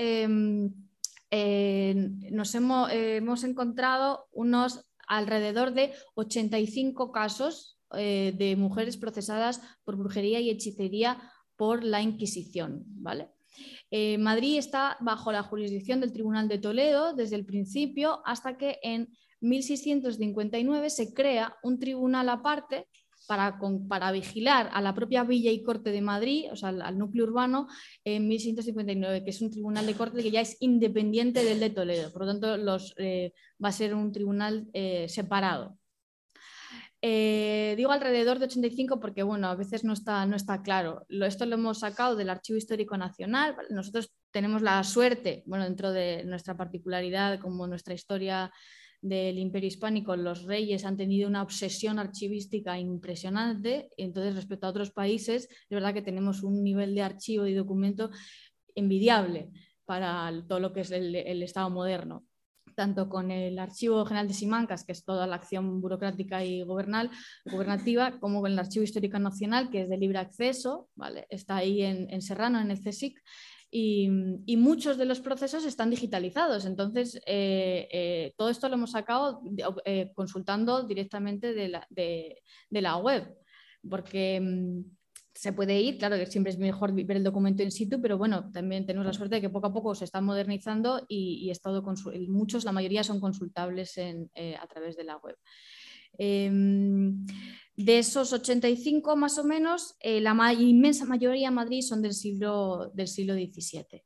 Nos 2.31 2.55
eh, 2.55 3.17
hemos, 3.17 3.45
encontrado 3.45 4.27
unos 4.33 4.87
alrededor 5.09 5.73
de 5.75 5.93
85 6.15 7.11
casos 7.11 7.79
eh, 7.97 8.35
de 8.37 8.57
mujeres 8.57 8.97
procesadas 8.97 9.61
por 9.85 9.97
brujería 9.97 10.41
y 10.41 10.51
hechicería 10.51 11.19
por 11.57 11.83
la 11.83 12.03
Inquisición. 12.03 12.85
¿vale? 12.87 13.31
Eh, 13.91 14.17
Madrid 14.19 14.59
está 14.59 14.97
bajo 15.01 15.33
la 15.33 15.43
jurisdicción 15.43 16.01
del 16.01 16.13
Tribunal 16.13 16.49
de 16.49 16.59
Toledo 16.59 17.15
desde 17.15 17.37
el 17.37 17.45
principio 17.45 18.23
hasta 18.25 18.57
que 18.57 18.79
en 18.83 19.09
1659 19.41 20.89
se 20.91 21.13
crea 21.13 21.57
un 21.63 21.79
tribunal 21.79 22.29
aparte 22.29 22.89
para, 23.27 24.13
vigilar 24.13 24.71
a 24.73 24.81
la 24.81 24.95
propia 24.95 25.25
Villa 25.25 25.51
y 25.51 25.63
Corte 25.63 25.91
de 25.91 26.01
Madrid, 26.01 26.47
o 26.53 26.57
sea, 26.57 26.71
al, 26.71 26.99
núcleo 26.99 27.25
urbano, 27.25 27.69
en 28.05 28.29
1659, 28.29 29.25
que 29.25 29.31
es 29.31 29.41
un 29.41 29.51
tribunal 29.51 29.87
de 29.87 29.95
corte 29.95 30.23
que 30.23 30.31
ya 30.31 30.41
es 30.41 30.57
independiente 30.61 31.45
del 31.45 31.61
de 31.61 31.71
Toledo. 31.71 32.13
Por 32.13 32.23
lo 32.23 32.29
tanto, 32.29 32.57
los, 32.57 32.95
eh, 32.99 33.33
va 33.63 33.69
a 33.69 33.73
ser 33.73 33.95
un 33.95 34.13
tribunal 34.13 34.69
eh, 34.73 35.07
separado. 35.09 35.79
Eh, 37.07 37.75
digo 37.77 37.93
alrededor 37.93 38.39
de 38.39 38.47
85 38.47 38.99
porque, 38.99 39.23
bueno, 39.23 39.49
a 39.49 39.55
veces 39.55 39.85
no 39.85 39.93
está, 39.93 40.25
no 40.25 40.37
está 40.37 40.63
claro. 40.63 41.05
esto 41.11 41.45
lo 41.45 41.57
hemos 41.57 41.81
sacado 41.81 42.17
del 42.17 42.31
Archivo 42.31 42.57
Histórico 42.57 42.97
Nacional. 42.97 43.57
Nosotros 43.69 44.11
tenemos 44.31 44.63
la 44.63 44.83
suerte, 44.85 45.43
bueno, 45.45 45.65
dentro 45.65 45.93
de 45.93 46.25
nuestra 46.25 46.57
particularidad, 46.57 47.41
como 47.41 47.67
nuestra 47.67 47.93
historia 47.93 48.51
del 49.05 49.39
Imperio 49.39 49.69
Hispánico, 49.69 50.17
los 50.17 50.45
reyes 50.45 50.87
han 50.87 50.97
tenido 50.97 51.29
una 51.29 51.43
obsesión 51.43 51.99
archivística 51.99 52.79
impresionante. 52.79 53.91
Entonces, 53.99 54.35
respecto 54.35 54.67
a 54.67 54.71
otros 54.71 54.93
países, 54.93 55.45
es 55.45 55.69
verdad 55.69 55.93
que 55.93 56.01
tenemos 56.01 56.43
un 56.43 56.65
nivel 56.65 56.95
de 56.95 57.03
archivo 57.03 57.47
y 57.47 57.53
documento 57.53 58.11
envidiable 58.75 59.51
para 59.85 60.33
todo 60.49 60.59
lo 60.59 60.73
que 60.73 60.81
es 60.81 60.91
el, 60.91 61.43
Estado 61.43 61.69
moderno 61.69 62.25
tanto 62.77 63.09
con 63.09 63.31
el 63.31 63.57
Archivo 63.61 64.05
General 64.05 64.27
de 64.27 64.35
Simancas, 64.35 64.85
que 64.85 64.91
es 64.91 65.05
toda 65.05 65.29
la 65.29 65.37
acción 65.37 65.81
burocrática 65.81 66.45
y 66.45 66.63
gobernal, 66.63 67.09
gobernativa, 67.45 68.19
como 68.19 68.41
con 68.41 68.51
el 68.51 68.59
Archivo 68.59 68.83
Histórico 68.83 69.17
Nacional, 69.21 69.71
que 69.71 69.83
es 69.83 69.89
de 69.89 69.97
libre 69.97 70.19
acceso, 70.19 70.89
¿vale? 70.97 71.25
está 71.31 71.59
ahí 71.59 71.83
en, 71.83 72.11
en 72.11 72.21
Serrano, 72.21 72.61
en 72.61 72.73
el 72.73 72.81
CSIC, 72.81 73.23
y, 73.77 74.57
muchos 74.57 74.97
de 74.99 75.05
los 75.05 75.19
procesos 75.19 75.65
están 75.65 75.91
digitalizados. 75.91 76.65
Entonces, 76.65 77.17
eh, 77.27 77.89
eh, 77.91 78.33
todo 78.37 78.49
esto 78.49 78.69
lo 78.69 78.77
hemos 78.77 78.93
sacado 78.93 79.43
eh, 79.85 80.13
consultando 80.15 80.85
directamente 80.85 81.53
de 81.53 81.69
la, 82.71 82.97
web, 82.99 83.35
porque 83.91 84.41
mm, 84.41 84.85
se 85.35 85.53
puede 85.53 85.81
ir, 85.81 85.99
claro 85.99 86.17
que 86.17 86.27
siempre 86.27 86.53
es 86.53 86.59
mejor 86.59 86.95
ver 86.95 87.17
el 87.17 87.25
documento 87.25 87.65
in 87.65 87.73
situ, 87.73 88.01
pero 88.01 88.17
bueno, 88.17 88.49
también 88.53 88.87
tenemos 88.87 89.07
la 89.07 89.13
suerte 89.13 89.37
de 89.37 89.41
que 89.41 89.51
poco 89.51 89.67
a 89.67 89.73
poco 89.73 89.93
se 89.97 90.05
está 90.05 90.21
modernizando 90.21 91.05
y, 91.09 91.51
y 91.51 92.29
muchos, 92.29 92.65
la 92.65 92.71
mayoría 92.71 93.03
son 93.03 93.19
consultables 93.19 93.99
a 93.99 94.67
través 94.69 94.97
de 94.97 95.05
la 95.05 95.17
web. 95.17 95.37
De 97.77 97.99
esos 97.99 98.33
85 98.33 99.17
más 99.17 99.37
o 99.39 99.45
menos, 99.45 99.97
eh, 99.99 100.21
la 100.21 100.53
inmensa 100.53 101.05
mayoría 101.07 101.49
en 101.49 101.55
Madrid 101.55 101.83
son 101.83 102.03
del 102.03 102.15
siglo, 102.15 102.93
del 102.95 103.09
siglo 103.09 103.35
XVII. 103.35 104.05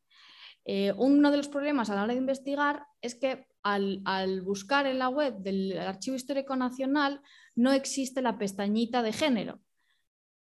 Eh, 0.64 0.92
uno 0.96 1.30
de 1.30 1.36
los 1.36 1.48
problemas 1.48 1.90
a 1.90 1.94
la 1.94 2.04
hora 2.04 2.14
de 2.14 2.20
investigar 2.20 2.86
es 3.02 3.14
que 3.14 3.46
al, 3.62 4.40
buscar 4.42 4.86
en 4.86 4.98
la 4.98 5.10
web 5.10 5.36
del 5.40 5.78
Archivo 5.78 6.16
Histórico 6.16 6.56
Nacional 6.56 7.20
no 7.56 7.72
existe 7.72 8.22
la 8.22 8.38
pestañita 8.38 9.02
de 9.02 9.12
género. 9.12 9.60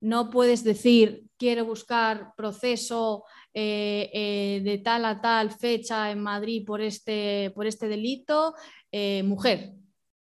No 0.02 0.30
puedes 0.30 0.64
decir, 0.64 1.26
quiero 1.38 1.66
buscar 1.66 2.34
proceso 2.38 3.24
eh, 3.56 4.62
de 4.64 4.78
tal 4.80 5.06
a 5.06 5.20
tal 5.20 5.50
fecha 5.50 6.12
en 6.12 6.22
Madrid 6.22 6.64
por 6.64 6.82
este, 6.82 7.52
por 7.56 7.66
este 7.66 7.88
delito, 7.88 8.54
mujer. 9.24 9.74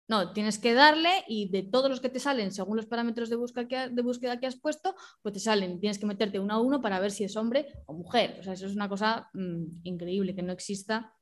No, 0.06 0.32
tienes 0.32 0.58
que 0.58 0.74
darle 0.74 1.24
y 1.28 1.48
de 1.48 1.62
todos 1.62 1.88
los 1.88 2.00
que 2.00 2.10
te 2.10 2.20
salen, 2.20 2.52
según 2.52 2.76
los 2.76 2.86
parámetros 2.86 3.30
de 3.30 3.36
búsqueda 3.36 4.38
que, 4.38 4.46
has 4.46 4.56
puesto, 4.56 4.94
pues 5.22 5.32
te 5.32 5.40
salen. 5.40 5.80
Tienes 5.80 5.98
que 5.98 6.06
meterte 6.06 6.38
uno 6.38 6.54
a 6.54 6.60
uno 6.60 6.82
para 6.82 7.00
ver 7.00 7.10
si 7.10 7.24
es 7.24 7.36
hombre 7.36 7.68
o 7.86 7.94
mujer. 7.94 8.36
O 8.40 8.42
sea, 8.42 8.52
eso 8.52 8.66
es 8.66 8.74
una 8.74 8.88
cosa 8.88 9.30
mmm, 9.32 9.64
increíble, 9.82 10.34
que 10.34 10.42
no 10.42 10.52
exista 10.52 11.14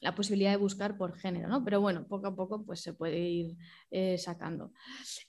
la 0.00 0.14
posibilidad 0.14 0.50
de 0.50 0.56
buscar 0.56 0.96
por 0.96 1.14
género, 1.14 1.48
¿no? 1.48 1.62
Pero 1.62 1.80
bueno, 1.80 2.06
poco 2.08 2.28
a 2.28 2.34
poco 2.34 2.64
pues 2.64 2.80
se 2.80 2.94
puede 2.94 3.18
ir 3.18 3.56
eh, 3.90 4.16
sacando. 4.16 4.72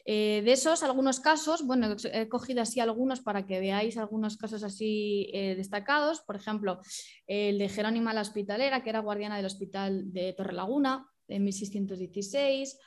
Eh, 0.05 0.41
de 0.45 0.53
esos, 0.53 0.81
algunos 0.81 1.19
casos, 1.19 1.65
bueno, 1.65 1.95
he 2.13 2.29
cogido 2.29 2.61
así 2.61 2.79
algunos 2.79 3.19
para 3.19 3.45
que 3.45 3.59
veáis 3.59 3.97
algunos 3.97 4.37
casos 4.37 4.63
así 4.63 5.29
eh, 5.33 5.55
destacados. 5.55 6.21
Por 6.21 6.37
ejemplo, 6.37 6.79
el 7.27 7.59
de 7.59 7.67
Jerónima 7.67 8.13
la 8.13 8.21
Hospitalera, 8.21 8.81
que 8.81 8.89
era 8.89 8.99
guardiana 8.99 9.35
del 9.35 9.45
Hospital 9.45 10.13
de 10.13 10.31
Torrelaguna 10.31 11.05
en 11.27 11.43
1616, 11.43 12.77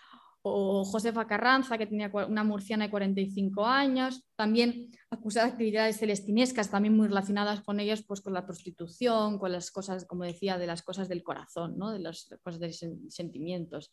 o 0.47 0.84
Josefa 0.84 1.26
Carranza, 1.26 1.78
que 1.78 1.86
tenía 1.86 2.11
una 2.28 2.45
murciana 2.45 2.84
de 2.84 2.90
45 2.90 3.64
años, 3.64 4.26
también 4.36 4.90
acusada 5.09 5.47
de 5.47 5.53
actividades 5.53 5.97
celestinescas, 5.97 6.70
también 6.70 6.95
muy 6.95 7.09
relacionadas 7.09 7.62
con 7.62 7.80
ellos, 7.80 8.05
pues 8.07 8.20
con 8.20 8.34
la 8.34 8.45
prostitución, 8.45 9.38
con 9.38 9.53
las 9.53 9.70
cosas, 9.70 10.05
como 10.05 10.24
decía, 10.24 10.59
de 10.59 10.66
las 10.66 10.82
cosas 10.82 11.09
del 11.09 11.22
corazón, 11.22 11.78
¿no? 11.78 11.90
de 11.92 12.01
las 12.01 12.28
cosas 12.42 12.61
de 12.61 12.72
sentimientos. 13.09 13.90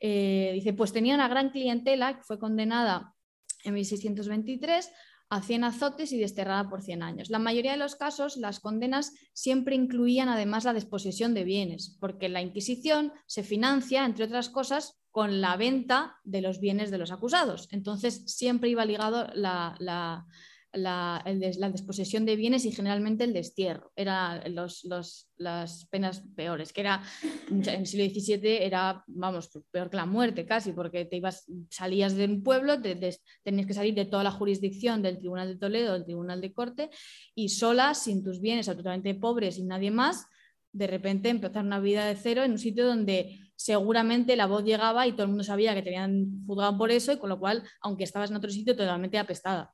Eh, 0.00 0.52
dice, 0.54 0.72
pues 0.72 0.94
tenía 0.94 1.14
una 1.14 1.28
gran 1.28 1.50
clientela 1.50 2.16
que 2.16 2.22
fue 2.22 2.38
condenada 2.38 3.14
en 3.62 3.74
1623 3.74 4.90
a 5.32 5.40
100 5.40 5.64
azotes 5.64 6.12
y 6.12 6.18
desterrada 6.18 6.68
por 6.68 6.82
100 6.82 7.02
años. 7.02 7.30
La 7.30 7.38
mayoría 7.38 7.72
de 7.72 7.78
los 7.78 7.94
casos, 7.94 8.36
las 8.36 8.60
condenas 8.60 9.14
siempre 9.32 9.74
incluían 9.74 10.28
además 10.28 10.64
la 10.64 10.74
desposesión 10.74 11.32
de 11.32 11.44
bienes, 11.44 11.96
porque 12.00 12.28
la 12.28 12.42
Inquisición 12.42 13.14
se 13.24 13.42
financia, 13.42 14.04
entre 14.04 14.26
otras 14.26 14.50
cosas, 14.50 15.00
con 15.10 15.40
la 15.40 15.56
venta 15.56 16.16
de 16.24 16.42
los 16.42 16.60
bienes 16.60 16.90
de 16.90 16.98
los 16.98 17.12
acusados. 17.12 17.66
Entonces, 17.70 18.24
siempre 18.26 18.68
iba 18.68 18.84
ligado 18.84 19.26
la, 19.32 19.74
la, 19.78 20.26
la, 20.72 21.22
la 21.24 21.70
desposesión 21.70 22.24
de 22.24 22.36
bienes 22.36 22.64
y 22.64 22.72
generalmente 22.72 23.24
el 23.24 23.32
destierro. 23.32 23.92
Eran 23.94 24.54
los, 24.54 24.84
los, 24.84 25.28
las 25.36 25.86
penas 25.86 26.24
peores, 26.34 26.72
que 26.72 26.80
era 26.80 27.02
en 27.50 27.68
el 27.68 27.86
siglo 27.86 28.06
XVII 28.06 28.62
era, 28.62 29.04
vamos, 29.06 29.50
peor 29.70 29.90
que 29.90 29.96
la 29.96 30.06
muerte 30.06 30.46
casi, 30.46 30.72
porque 30.72 31.04
te 31.04 31.16
ibas, 31.16 31.44
salías 31.70 32.14
de 32.14 32.24
un 32.24 32.42
pueblo, 32.42 32.80
te, 32.80 32.96
te, 32.96 33.16
tenías 33.42 33.66
que 33.66 33.74
salir 33.74 33.94
de 33.94 34.06
toda 34.06 34.24
la 34.24 34.30
jurisdicción 34.30 35.02
del 35.02 35.18
Tribunal 35.18 35.48
de 35.48 35.58
Toledo, 35.58 35.92
del 35.92 36.04
Tribunal 36.04 36.40
de 36.40 36.52
Corte, 36.52 36.90
y 37.34 37.50
sola, 37.50 37.94
sin 37.94 38.24
tus 38.24 38.40
bienes, 38.40 38.68
absolutamente 38.68 39.14
pobres, 39.14 39.56
sin 39.56 39.68
nadie 39.68 39.90
más, 39.90 40.26
de 40.72 40.86
repente 40.86 41.28
empezar 41.28 41.64
una 41.64 41.80
vida 41.80 42.06
de 42.06 42.16
cero 42.16 42.42
en 42.44 42.52
un 42.52 42.58
sitio 42.58 42.86
donde 42.86 43.38
seguramente 43.56 44.36
la 44.36 44.46
voz 44.46 44.64
llegaba 44.64 45.06
y 45.06 45.12
todo 45.12 45.24
el 45.24 45.28
mundo 45.28 45.44
sabía 45.44 45.74
que 45.74 45.82
tenían 45.82 46.44
juzgado 46.46 46.76
por 46.78 46.90
eso 46.90 47.12
y 47.12 47.18
con 47.18 47.28
lo 47.28 47.38
cual, 47.38 47.62
aunque 47.82 48.04
estabas 48.04 48.30
en 48.30 48.36
otro 48.36 48.50
sitio, 48.50 48.74
totalmente 48.74 49.18
apestada. 49.18 49.72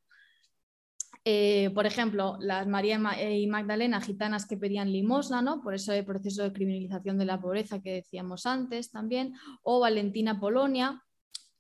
Eh, 1.31 1.68
por 1.74 1.85
ejemplo, 1.85 2.39
las 2.41 2.66
María 2.66 2.99
y 3.31 3.47
Magdalena, 3.49 4.01
gitanas 4.01 4.47
que 4.47 4.57
pedían 4.57 4.91
limosna, 4.91 5.43
¿no? 5.43 5.61
por 5.61 5.74
eso 5.74 5.93
el 5.93 6.07
proceso 6.07 6.43
de 6.43 6.55
criminalización 6.55 7.18
de 7.18 7.26
la 7.26 7.39
pobreza 7.39 7.83
que 7.83 7.97
decíamos 7.97 8.47
antes 8.47 8.91
también, 8.91 9.35
o 9.62 9.79
Valentina 9.79 10.41
Polonia, 10.41 11.05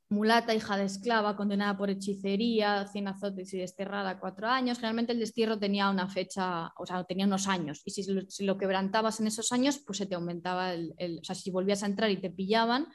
mulata, 0.08 0.54
hija 0.54 0.78
de 0.78 0.84
esclava, 0.84 1.36
condenada 1.36 1.76
por 1.76 1.90
hechicería, 1.90 2.86
cien 2.86 3.08
azotes 3.08 3.52
y 3.52 3.58
desterrada 3.58 4.18
cuatro 4.18 4.48
años. 4.48 4.78
Generalmente 4.78 5.12
el 5.12 5.18
destierro 5.18 5.58
tenía 5.58 5.90
una 5.90 6.08
fecha, 6.08 6.72
o 6.78 6.86
sea, 6.86 7.04
tenía 7.04 7.26
unos 7.26 7.46
años. 7.46 7.82
Y 7.84 7.90
si 7.90 8.44
lo, 8.46 8.56
quebrantabas 8.56 9.20
en 9.20 9.26
esos 9.26 9.52
años, 9.52 9.82
pues 9.84 9.98
se 9.98 10.06
te 10.06 10.14
aumentaba 10.14 10.72
el, 10.72 11.18
O 11.20 11.24
sea, 11.24 11.34
si 11.34 11.50
volvías 11.50 11.82
a 11.82 11.86
entrar 11.86 12.10
y 12.10 12.16
te 12.16 12.30
pillaban, 12.30 12.86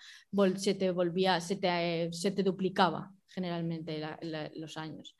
se 0.56 0.74
te 0.74 0.90
volvía, 0.90 1.40
se 1.40 1.56
te, 1.56 2.12
se 2.12 2.32
te 2.32 2.42
duplicaba 2.42 3.12
generalmente 3.28 4.02
los 4.56 4.76
años. 4.78 5.16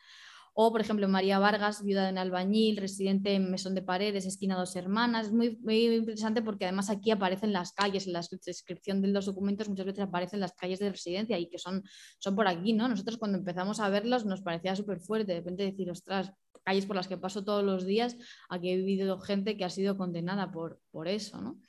O, 0.56 0.72
por 0.72 0.82
ejemplo, 0.82 1.08
María 1.08 1.40
Vargas, 1.40 1.84
viuda 1.84 2.06
de 2.06 2.12
un 2.12 2.20
albañil, 2.20 2.78
residente 2.78 3.34
en 3.34 3.50
Mesón 3.50 3.74
de 3.74 3.82
Paredes, 3.82 4.28
esquina 4.28 4.56
Dos 4.56 4.76
Hermanas. 4.76 5.28
Es 5.28 5.34
muy, 5.34 5.58
muy, 5.58 5.96
interesante 5.96 6.44
porque 6.44 6.66
además 6.66 6.92
aquí 6.92 7.10
aparecen 7.10 7.52
las 7.52 7.74
calles, 7.74 8.06
en 8.06 8.14
la 8.14 8.22
descripción 8.22 9.02
de 9.02 9.08
los 9.08 9.26
documentos 9.26 9.68
muchas 9.68 9.88
veces 9.88 10.04
aparecen 10.04 10.40
las 10.40 10.54
calles 10.54 10.78
de 10.78 10.92
residencia 10.92 11.40
y 11.40 11.50
que 11.50 11.58
son, 11.58 11.84
son 12.20 12.36
por 12.36 12.48
aquí, 12.48 12.74
¿no? 12.74 12.88
Nosotros 12.88 13.18
cuando 13.18 13.40
empezamos 13.40 13.80
a 13.80 13.90
verlos 13.90 14.26
nos 14.26 14.42
parecía 14.42 14.76
súper 14.76 15.00
fuerte, 15.00 15.32
de 15.32 15.40
repente 15.40 15.64
decir, 15.64 15.90
ostras, 15.90 16.32
calles 16.64 16.86
por 16.86 16.96
las 16.96 17.08
que 17.08 17.18
paso 17.18 17.44
todos 17.44 17.64
los 17.64 17.86
días, 17.86 18.16
aquí 18.48 18.70
he 18.70 18.78
vivido 18.78 19.20
gente 19.20 19.58
que 19.58 19.66
ha 19.66 19.70
sido 19.70 19.98
condenada 19.98 20.52
por, 20.52 20.80
por 20.92 21.08
eso, 21.08 21.42
¿no? 21.42 21.60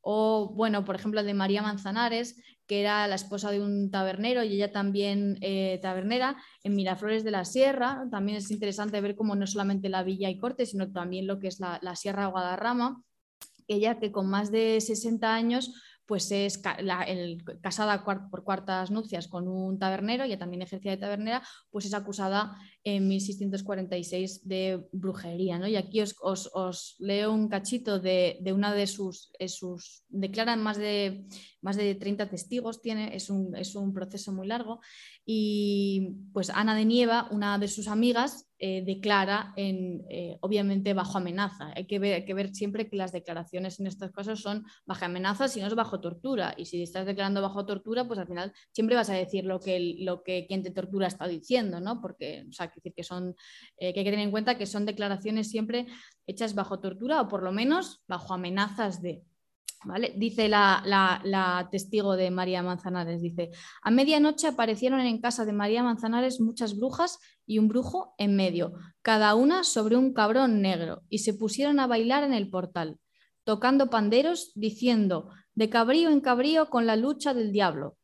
O, 0.00 0.52
bueno, 0.54 0.84
por 0.84 0.94
ejemplo, 0.94 1.20
el 1.20 1.26
de 1.26 1.34
María 1.34 1.62
Manzanares, 1.62 2.40
que 2.66 2.80
era 2.80 3.06
la 3.08 3.16
esposa 3.16 3.50
de 3.50 3.60
un 3.60 3.90
tabernero 3.90 4.44
y 4.44 4.54
ella 4.54 4.70
también 4.72 5.38
eh, 5.40 5.78
tabernera 5.82 6.36
en 6.62 6.76
Miraflores 6.76 7.24
de 7.24 7.32
la 7.32 7.44
Sierra. 7.44 8.06
También 8.10 8.38
es 8.38 8.50
interesante 8.50 9.00
ver 9.00 9.16
cómo 9.16 9.34
no 9.34 9.46
solamente 9.46 9.88
la 9.88 10.02
villa 10.02 10.30
y 10.30 10.38
corte, 10.38 10.66
sino 10.66 10.90
también 10.92 11.26
lo 11.26 11.40
que 11.40 11.48
es 11.48 11.58
la, 11.58 11.78
la 11.82 11.96
Sierra 11.96 12.26
Guadarrama. 12.26 13.02
Ella 13.66 13.98
que 13.98 14.12
con 14.12 14.28
más 14.28 14.50
de 14.50 14.80
60 14.80 15.34
años 15.34 15.72
pues 16.10 16.32
es 16.32 16.60
la, 16.80 17.06
casada 17.60 18.02
por 18.02 18.42
cuartas 18.42 18.90
nupcias 18.90 19.28
con 19.28 19.46
un 19.46 19.78
tabernero, 19.78 20.24
ella 20.24 20.40
también 20.40 20.60
ejercía 20.60 20.90
de 20.90 20.96
tabernera, 20.96 21.40
pues 21.70 21.84
es 21.84 21.94
acusada 21.94 22.56
en 22.82 23.06
1646 23.06 24.48
de 24.48 24.88
brujería. 24.90 25.60
¿no? 25.60 25.68
Y 25.68 25.76
aquí 25.76 26.00
os, 26.00 26.16
os, 26.20 26.50
os 26.52 26.96
leo 26.98 27.32
un 27.32 27.48
cachito 27.48 28.00
de, 28.00 28.38
de 28.40 28.52
una 28.52 28.74
de 28.74 28.88
sus, 28.88 29.30
sus, 29.46 30.02
declaran 30.08 30.60
más 30.60 30.78
de, 30.78 31.28
más 31.62 31.76
de 31.76 31.94
30 31.94 32.28
testigos, 32.28 32.80
tiene, 32.80 33.14
es, 33.14 33.30
un, 33.30 33.54
es 33.56 33.74
un 33.74 33.92
proceso 33.92 34.32
muy 34.32 34.46
largo, 34.46 34.80
y 35.24 36.16
pues 36.32 36.50
Ana 36.50 36.74
de 36.74 36.84
Nieva, 36.84 37.28
una 37.30 37.58
de 37.58 37.68
sus 37.68 37.88
amigas, 37.88 38.50
eh, 38.62 38.82
declara, 38.84 39.54
en, 39.56 40.04
eh, 40.10 40.36
obviamente 40.42 40.92
bajo 40.92 41.16
amenaza. 41.16 41.72
Hay 41.74 41.86
que, 41.86 41.98
ver, 41.98 42.14
hay 42.14 42.24
que, 42.26 42.34
ver, 42.34 42.54
siempre 42.54 42.90
que 42.90 42.96
las 42.96 43.10
declaraciones 43.10 43.80
en 43.80 43.86
estas 43.86 44.10
cosas 44.12 44.38
son 44.38 44.66
bajo 44.84 45.06
amenaza, 45.06 45.48
si 45.48 45.62
no 45.62 45.66
es 45.66 45.74
bajo 45.74 45.98
tortura. 45.98 46.52
Y 46.58 46.66
si 46.66 46.82
estás 46.82 47.06
declarando 47.06 47.40
bajo 47.40 47.64
tortura, 47.64 48.06
pues 48.06 48.18
al 48.18 48.26
final 48.26 48.52
siempre 48.70 48.96
vas 48.96 49.08
a 49.08 49.14
decir 49.14 49.46
lo 49.46 49.60
que, 49.60 49.96
lo 50.00 50.22
que 50.22 50.46
quien 50.46 50.62
te 50.62 50.72
tortura 50.72 51.06
está 51.06 51.26
diciendo, 51.26 51.80
¿no? 51.80 52.02
Porque, 52.02 52.44
o 52.50 52.52
sea, 52.52 52.68
que, 52.68 52.80
decir 52.80 52.92
que, 52.92 53.02
son, 53.02 53.34
eh, 53.78 53.94
que 53.94 54.00
hay 54.00 54.04
que 54.04 54.10
tener 54.10 54.26
en 54.26 54.30
cuenta 54.30 54.58
que 54.58 54.66
son 54.66 54.84
declaraciones 54.84 55.48
siempre 55.48 55.86
hechas 56.26 56.54
bajo 56.54 56.80
tortura 56.80 57.22
o 57.22 57.28
por 57.28 57.42
lo 57.42 57.52
menos 57.52 58.02
bajo 58.06 58.34
amenazas 58.34 59.00
de. 59.00 59.24
¿Vale? 59.82 60.12
Dice 60.14 60.48
la, 60.50 60.82
la, 61.24 61.68
testigo 61.70 62.14
de 62.14 62.30
María 62.30 62.62
Manzanares, 62.62 63.22
dice, 63.22 63.50
a 63.82 63.90
medianoche 63.90 64.46
aparecieron 64.46 65.00
en 65.00 65.22
casa 65.22 65.46
de 65.46 65.54
María 65.54 65.82
Manzanares 65.82 66.38
muchas 66.38 66.76
brujas 66.76 67.18
y 67.46 67.58
un 67.58 67.68
brujo 67.68 68.14
en 68.18 68.36
medio, 68.36 68.74
cada 69.00 69.34
una 69.34 69.64
sobre 69.64 69.96
un 69.96 70.12
cabrón 70.12 70.60
negro, 70.60 71.00
y 71.08 71.18
se 71.18 71.32
pusieron 71.32 71.80
a 71.80 71.86
bailar 71.86 72.24
en 72.24 72.34
el 72.34 72.50
portal, 72.50 72.98
tocando 73.44 73.88
panderos, 73.88 74.52
diciendo, 74.54 75.30
de 75.54 75.70
cabrío 75.70 76.10
en 76.10 76.20
cabrío 76.20 76.68
con 76.68 76.86
la 76.86 76.96
lucha 76.96 77.32
del 77.32 77.50
diablo. 77.50 77.96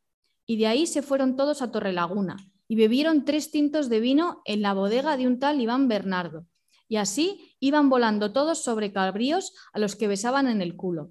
Y 0.46 0.56
de 0.56 0.68
ahí 0.68 0.86
se 0.86 1.02
fueron 1.02 1.36
todos 1.36 1.60
a 1.60 1.70
Torrelaguna, 1.70 2.38
y 2.68 2.76
bebieron 2.76 3.26
tres 3.26 3.50
tintos 3.50 3.90
de 3.90 4.00
vino 4.00 4.40
en 4.46 4.62
la 4.62 4.72
bodega 4.72 5.18
de 5.18 5.26
un 5.26 5.38
tal 5.38 5.60
Iván 5.60 5.88
Bernardo. 5.88 6.46
Y 6.88 6.96
así 6.96 7.54
iban 7.60 7.90
volando 7.90 8.32
todos 8.32 8.64
sobre 8.64 8.92
cabríos 8.92 9.52
a 9.74 9.78
los 9.78 9.94
que 9.94 10.08
besaban 10.08 10.48
en 10.48 10.62
el 10.62 10.74
culo 10.74 11.10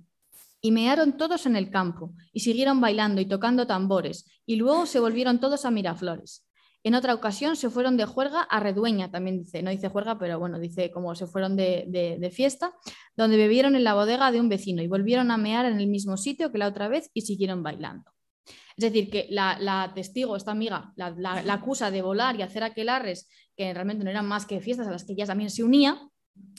y 0.66 0.72
mearon 0.72 1.16
todos 1.16 1.46
en 1.46 1.56
el 1.56 1.70
campo, 1.70 2.16
y 2.34 2.40
siguieron 2.40 2.82
bailando 2.82 3.22
y 3.22 3.28
tocando 3.28 3.68
tambores, 3.68 4.26
y 4.48 4.56
luego 4.56 4.88
se 4.88 5.00
volvieron 5.00 5.40
todos 5.40 5.64
a 5.64 5.70
Miraflores. 5.70 6.44
En 6.84 6.96
otra 6.96 7.14
ocasión 7.14 7.56
se 7.56 7.70
fueron 7.70 7.98
de 7.98 8.06
juerga 8.06 8.42
a 8.42 8.60
Redueña, 8.60 9.12
también 9.12 9.38
dice, 9.38 9.62
no 9.62 9.70
dice 9.70 9.90
juerga, 9.90 10.18
pero 10.18 10.40
bueno, 10.40 10.58
dice 10.58 10.90
como 10.90 11.14
se 11.14 11.28
fueron 11.28 11.56
de, 11.56 12.18
de, 12.20 12.32
fiesta, 12.32 12.74
donde 13.16 13.38
bebieron 13.38 13.76
en 13.76 13.84
la 13.84 13.94
bodega 13.94 14.32
de 14.32 14.40
un 14.40 14.50
vecino 14.50 14.82
y 14.82 14.88
volvieron 14.88 15.30
a 15.30 15.38
mear 15.38 15.68
en 15.68 15.80
el 15.80 15.86
mismo 15.86 16.18
sitio 16.18 16.52
que 16.52 16.58
la 16.58 16.68
otra 16.68 16.88
vez 16.88 17.12
y 17.14 17.22
siguieron 17.22 17.62
bailando. 17.62 18.12
Es 18.76 18.86
decir, 18.92 19.12
que 19.12 19.28
la, 19.30 19.60
la 19.60 19.92
testigo, 19.94 20.36
esta 20.36 20.50
amiga, 20.50 20.94
la, 20.96 21.12
la, 21.12 21.44
la, 21.44 21.54
acusa 21.54 21.92
de 21.92 22.02
volar 22.02 22.36
y 22.38 22.42
hacer 22.42 22.64
aquelarres 22.64 23.30
que 23.56 23.72
realmente 23.72 24.04
no 24.04 24.10
eran 24.10 24.26
más 24.26 24.48
que 24.48 24.62
fiestas 24.62 24.88
a 24.88 24.92
las 24.92 25.04
que 25.04 25.14
ella 25.14 25.28
también 25.28 25.52
se 25.52 25.64
unía, 25.64 26.10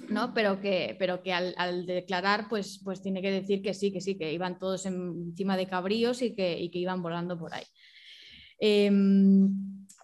¿no? 0.09 0.33
Pero 0.35 0.61
que, 0.61 0.97
pero 0.99 1.23
que 1.23 1.33
al, 1.33 1.87
declarar, 1.87 2.49
pues, 2.49 2.81
pues 2.83 3.03
tiene 3.03 3.23
que 3.23 3.31
decir 3.31 3.63
que 3.63 3.75
sí, 3.75 3.93
que 3.93 4.01
sí, 4.01 4.17
que 4.17 4.33
iban 4.33 4.59
todos 4.59 4.87
encima 4.87 5.57
de 5.57 5.67
cabríos 5.67 6.23
y 6.23 6.35
que, 6.35 6.59
y 6.59 6.71
que 6.71 6.79
iban 6.79 7.03
volando 7.03 7.39
por 7.39 7.55
ahí. 7.55 7.65
Eh, 8.61 8.91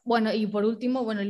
Bueno, 0.04 0.32
y 0.32 0.46
por 0.46 0.64
último, 0.64 1.04
bueno, 1.04 1.22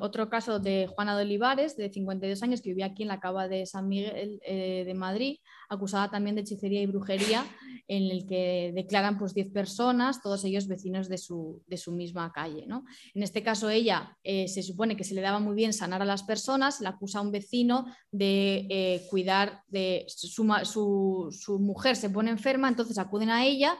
otro 0.00 0.28
caso 0.28 0.58
de 0.58 0.88
Juana 0.88 1.16
de 1.16 1.22
Olivares, 1.22 1.76
de 1.76 1.88
52 1.88 2.42
años, 2.42 2.60
que 2.60 2.70
vivía 2.70 2.86
aquí 2.86 3.02
en 3.02 3.08
la 3.08 3.20
cava 3.20 3.46
de 3.46 3.64
San 3.64 3.88
Miguel 3.88 4.40
eh, 4.44 4.82
de 4.84 4.94
Madrid, 4.94 5.38
acusada 5.68 6.10
también 6.10 6.34
de 6.34 6.42
hechicería 6.42 6.82
y 6.82 6.86
brujería, 6.86 7.44
en 7.86 8.10
el 8.10 8.26
que 8.26 8.72
declaran 8.74 9.18
pues 9.18 9.34
10 9.34 9.50
personas, 9.50 10.22
todos 10.22 10.44
ellos 10.44 10.66
vecinos 10.66 11.08
de 11.08 11.18
su, 11.18 11.62
de 11.66 11.76
su 11.76 11.92
misma 11.92 12.32
calle. 12.32 12.66
¿no? 12.66 12.84
En 13.14 13.22
este 13.22 13.42
caso, 13.42 13.70
ella 13.70 14.16
eh, 14.22 14.48
se 14.48 14.62
supone 14.62 14.96
que 14.96 15.04
se 15.04 15.14
le 15.14 15.20
daba 15.20 15.38
muy 15.38 15.54
bien 15.54 15.72
sanar 15.72 16.02
a 16.02 16.06
las 16.06 16.22
personas, 16.22 16.80
la 16.80 16.90
acusa 16.90 17.18
a 17.18 17.22
un 17.22 17.32
vecino 17.32 17.86
de 18.10 18.66
eh, 18.68 19.06
cuidar 19.10 19.62
de 19.68 20.04
su, 20.08 21.28
su 21.30 21.58
mujer, 21.58 21.96
se 21.96 22.10
pone 22.10 22.30
enferma, 22.30 22.68
entonces 22.68 22.98
acuden 22.98 23.30
a 23.30 23.44
ella 23.46 23.78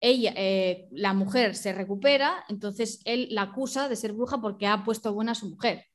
ella, 0.00 0.32
eh, 0.36 0.88
la 0.92 1.12
mujer 1.12 1.56
se 1.56 1.72
recupera, 1.72 2.44
entonces 2.48 3.00
él 3.04 3.28
la 3.30 3.42
acusa 3.42 3.88
de 3.88 3.96
ser 3.96 4.12
bruja 4.12 4.40
porque 4.40 4.66
ha 4.66 4.84
puesto 4.84 5.12
buena 5.12 5.32
a 5.32 5.34
su 5.34 5.50
mujer. 5.50 5.86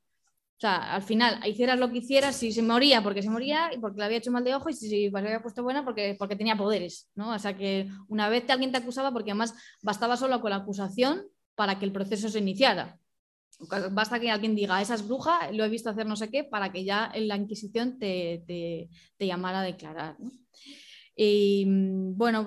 O 0.58 0.60
sea, 0.64 0.94
al 0.94 1.02
final, 1.02 1.46
hicieras 1.46 1.78
lo 1.78 1.92
que 1.92 1.98
hicieras, 1.98 2.36
si 2.36 2.52
se 2.52 2.62
moría 2.62 3.04
porque 3.04 3.22
se 3.22 3.30
moría 3.30 3.74
y 3.74 3.80
porque 3.80 4.00
le 4.00 4.06
había 4.06 4.18
hecho 4.20 4.32
mal 4.32 4.44
de 4.44 4.56
ojo 4.56 4.70
y 4.70 4.74
si 4.74 4.88
se 4.88 5.18
había 5.18 5.42
puesto 5.42 5.62
buena 5.64 5.84
porque, 5.84 6.16
porque 6.18 6.36
tenía 6.36 6.56
poderes, 6.56 7.10
¿no? 7.16 7.34
O 7.34 7.40
sea, 7.40 7.58
que 7.58 7.90
una 8.08 8.30
vez 8.30 8.50
alguien 8.50 8.72
te 8.72 8.78
acusaba 8.78 9.12
porque 9.12 9.32
además 9.32 9.54
bastaba 9.82 10.16
solo 10.16 10.40
con 10.40 10.52
la 10.52 10.58
acusación 10.58 11.24
para 11.56 11.80
que 11.80 11.86
el 11.86 11.92
proceso 11.92 12.30
se 12.30 12.40
iniciara. 12.40 12.98
Basta 13.92 14.20
que 14.20 14.32
alguien 14.32 14.56
diga, 14.56 14.82
esa 14.82 14.96
es 14.96 15.08
bruja, 15.08 15.52
lo 15.52 15.64
he 15.64 15.70
visto 15.70 15.90
hacer 15.90 16.06
no 16.06 16.16
sé 16.16 16.30
qué, 16.30 16.44
para 16.44 16.72
que 16.72 16.84
ya 16.84 17.12
en 17.14 17.28
la 17.28 17.38
Inquisición 17.38 17.98
te, 18.00 18.44
te, 18.48 19.28
llamara 19.28 19.62
a 19.62 19.64
declarar. 19.64 20.20
¿no? 20.20 20.32
Y 21.16 21.66
bueno, 21.68 22.46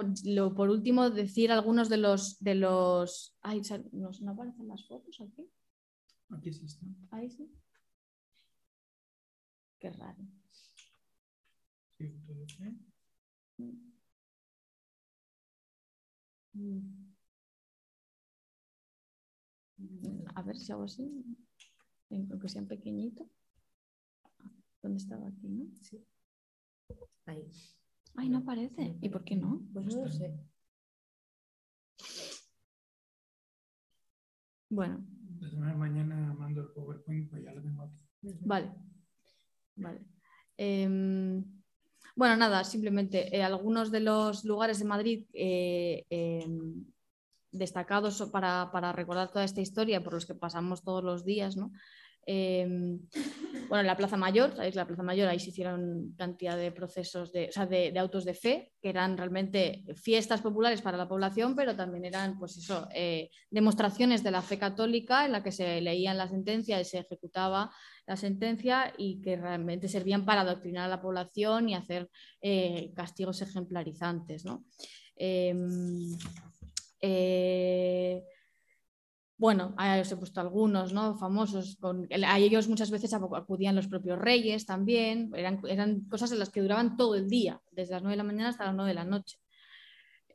por 0.57 0.71
último, 0.71 1.11
decir 1.11 1.53
algunos 1.53 1.89
de 1.89 1.99
los. 1.99 2.39
De 2.41 2.55
los... 2.55 3.37
Ay, 3.41 3.63
¿no, 3.93 4.11
aparecen 4.29 4.69
las 4.69 4.87
fotos 4.87 5.21
aquí? 5.21 5.49
Aquí 6.31 6.53
sí 6.53 6.67
están. 6.67 6.97
Ahí 7.11 7.31
sí. 7.31 7.49
Qué 9.87 9.93
raro. 9.93 10.19
A 20.35 20.43
ver 20.43 20.57
si 20.59 20.73
hago 20.73 20.83
así, 20.83 21.25
aunque 22.11 22.49
sea 22.49 22.63
pequeñito. 22.63 23.31
¿Dónde 24.83 24.99
estaba 24.99 25.29
aquí? 25.29 25.49
No? 25.49 25.73
Sí. 25.81 26.05
Ahí. 27.27 27.49
Ay, 28.17 28.29
no 28.29 28.39
aparece. 28.39 28.99
¿Y 29.01 29.09
por 29.09 29.23
qué 29.23 29.37
no? 29.37 29.69
Pues 29.73 29.87
no 29.87 30.03
lo 30.03 30.11
sé. 30.11 30.37
Bueno. 34.69 35.07
mañana 35.77 36.35
mando 36.35 36.63
el 36.63 36.73
PowerPoint, 36.73 37.31
pues 37.31 37.45
ya 37.45 37.53
lo 37.53 37.63
tengo 37.63 37.83
aquí. 37.83 38.01
Vale. 38.41 38.96
Vale. 39.77 40.01
Em, 40.57 41.45
bueno, 42.17 42.37
nada, 42.37 42.65
simplemente 42.65 43.37
eh, 43.37 43.43
algunos 43.43 43.91
de 43.91 44.01
los 44.01 44.45
lugares 44.45 44.79
de 44.79 44.85
Madrid 44.87 45.27
eh, 45.35 46.05
em, 46.09 46.85
destacados 47.53 48.23
para, 48.33 48.71
para, 48.73 48.93
recordar 48.93 49.31
toda 49.31 49.45
esta 49.45 49.61
historia 49.61 50.03
por 50.03 50.15
los 50.15 50.27
que 50.27 50.35
pasamos 50.35 50.83
todos 50.83 51.05
los 51.05 51.25
días, 51.25 51.57
¿no? 51.57 51.73
Em, 52.29 52.99
bueno, 53.69 53.83
en 53.83 53.87
la 53.87 53.97
Plaza 53.97 54.17
Mayor, 54.17 54.51
¿sabéis? 54.55 54.75
La 54.75 54.87
Plaza 54.87 55.05
Mayor, 55.05 55.29
ahí 55.29 55.39
se 55.39 55.51
hicieron 55.51 56.13
cantidad 56.19 56.57
de 56.57 56.73
procesos, 56.73 57.33
de, 57.33 57.49
o 57.49 57.53
sea, 57.53 57.67
de, 57.67 57.97
autos 57.99 58.25
de 58.25 58.35
fe, 58.35 58.73
que 58.83 58.89
eran 58.89 59.17
realmente 59.17 59.85
fiestas 59.95 60.43
populares 60.43 60.83
para 60.83 60.97
la 60.97 61.09
población, 61.09 61.55
pero 61.55 61.77
también 61.77 62.05
eran, 62.05 62.37
pues 62.39 62.57
eso, 62.57 62.89
eh, 62.93 63.31
demostraciones 63.51 64.25
de 64.25 64.33
la 64.33 64.43
fe 64.43 64.59
católica 64.59 65.25
en 65.25 65.33
la 65.33 65.43
que 65.45 65.53
se 65.53 65.81
leían 65.81 66.19
la 66.19 66.29
sentencia 66.29 66.81
y 66.81 66.85
se 66.85 66.99
ejecutaba 66.99 67.71
la 68.07 68.17
sentencia 68.17 68.93
y 68.99 69.21
que 69.21 69.37
realmente 69.37 69.89
servían 69.89 70.25
para 70.25 70.41
adoctrinar 70.41 70.87
a 70.87 70.89
la 70.89 71.01
población 71.01 71.69
y 71.69 71.75
hacer 71.75 72.11
eh, 72.41 72.93
castigos 72.95 73.41
ejemplarizantes, 73.41 74.45
¿no? 74.45 74.65
Bueno, 79.39 79.75
os 80.01 80.13
he 80.13 80.17
puesto 80.17 80.41
algunos 80.41 80.95
¿no? 80.95 81.19
famosos, 81.19 81.77
con, 81.77 82.09
a 82.11 82.39
ellos 82.39 82.69
muchas 82.69 82.91
veces 82.91 83.13
acudían 83.13 83.77
los 83.77 83.87
propios 83.87 84.19
reyes 84.19 84.65
también, 84.65 85.31
eran, 85.35 86.01
cosas 86.09 86.33
en 86.33 86.39
las 86.39 86.49
que 86.49 86.63
duraban 86.63 86.97
todo 86.97 87.15
el 87.17 87.29
día, 87.29 87.61
desde 87.71 87.93
las 87.93 88.03
9 88.03 88.15
de 88.15 88.17
la 88.17 88.25
mañana 88.25 88.49
hasta 88.49 88.65
las 88.65 88.75
9 88.75 88.89
de 88.89 88.95
la 88.95 89.05
noche. 89.05 89.39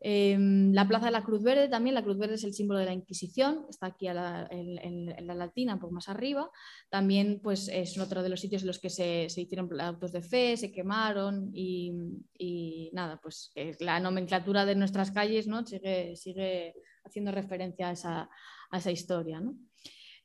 Em, 0.04 0.72
la 0.72 0.88
Plaza 0.88 1.06
de 1.06 1.12
la 1.12 1.24
Cruz 1.24 1.44
Verde 1.44 1.68
también, 1.68 1.96
la 1.96 2.04
Cruz 2.04 2.18
Verde 2.18 2.36
es 2.36 2.44
el 2.44 2.54
símbolo 2.54 2.80
de 2.80 2.86
la 2.86 2.94
Inquisición, 2.94 3.66
está 3.70 3.88
aquí 3.88 4.08
en, 4.08 4.16
la 4.16 5.36
Latina, 5.36 5.76
un 5.76 5.80
poco 5.80 5.94
más 5.94 6.10
arriba. 6.10 6.50
También 6.90 7.40
pues, 7.42 7.70
es 7.70 7.98
otro 8.00 8.22
de 8.22 8.30
los 8.30 8.40
sitios 8.40 8.64
en 8.64 8.68
los 8.68 8.80
que 8.80 8.90
se, 8.90 9.28
hicieron 9.36 9.70
autos 9.80 10.12
de 10.12 10.22
fe, 10.22 10.58
se 10.58 10.72
quemaron 10.72 11.52
y, 11.54 12.90
nada, 12.94 13.20
pues 13.22 13.52
la 13.80 14.00
nomenclatura 14.00 14.66
de 14.66 14.76
nuestras 14.76 15.12
calles 15.12 15.48
¿no? 15.48 15.66
sigue 15.66 16.74
haciendo 17.04 17.32
referencia 17.32 17.90
a 17.90 17.92
esa, 17.92 18.30
a 18.72 18.78
esa 18.78 18.92
historia. 18.92 19.40
¿no? 19.40 19.56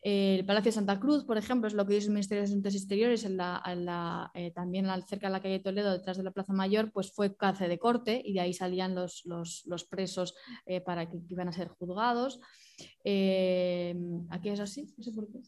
El 0.09 0.47
Palacio 0.47 0.71
de 0.71 0.75
Santa 0.75 1.01
Cruz, 1.01 1.25
por 1.25 1.37
ejemplo, 1.37 1.67
es 1.67 1.75
lo 1.75 1.85
que 1.85 1.97
es 1.97 2.05
el 2.05 2.13
Ministerio 2.13 2.43
de 2.43 2.49
Asuntos 2.49 2.77
Exteriores, 2.77 3.25
en 3.25 3.37
la, 3.37 4.31
eh, 4.35 4.53
también 4.53 4.87
cerca 5.09 5.27
de 5.27 5.33
la 5.33 5.43
calle 5.43 5.59
Toledo, 5.59 5.91
detrás 5.91 6.17
de 6.17 6.23
la 6.23 6.31
Plaza 6.31 6.53
Mayor, 6.53 6.93
pues 6.93 7.13
fue 7.13 7.37
cárcel 7.37 7.69
de 7.69 7.81
corte 7.81 8.23
y 8.25 8.35
de 8.35 8.41
ahí 8.41 8.53
salían 8.53 8.95
los, 8.95 9.25
los, 9.25 9.85
presos 9.91 10.37
eh, 10.65 10.81
para 10.81 11.11
que, 11.11 11.19
iban 11.29 11.49
a 11.49 11.53
ser 11.53 11.67
juzgados. 11.69 12.39
Eh, 13.03 13.97
aquí 14.31 14.51
es 14.51 14.61
así, 14.61 14.87
no 14.97 15.03
sé 15.03 15.11
por 15.11 15.27
qué. 15.27 15.41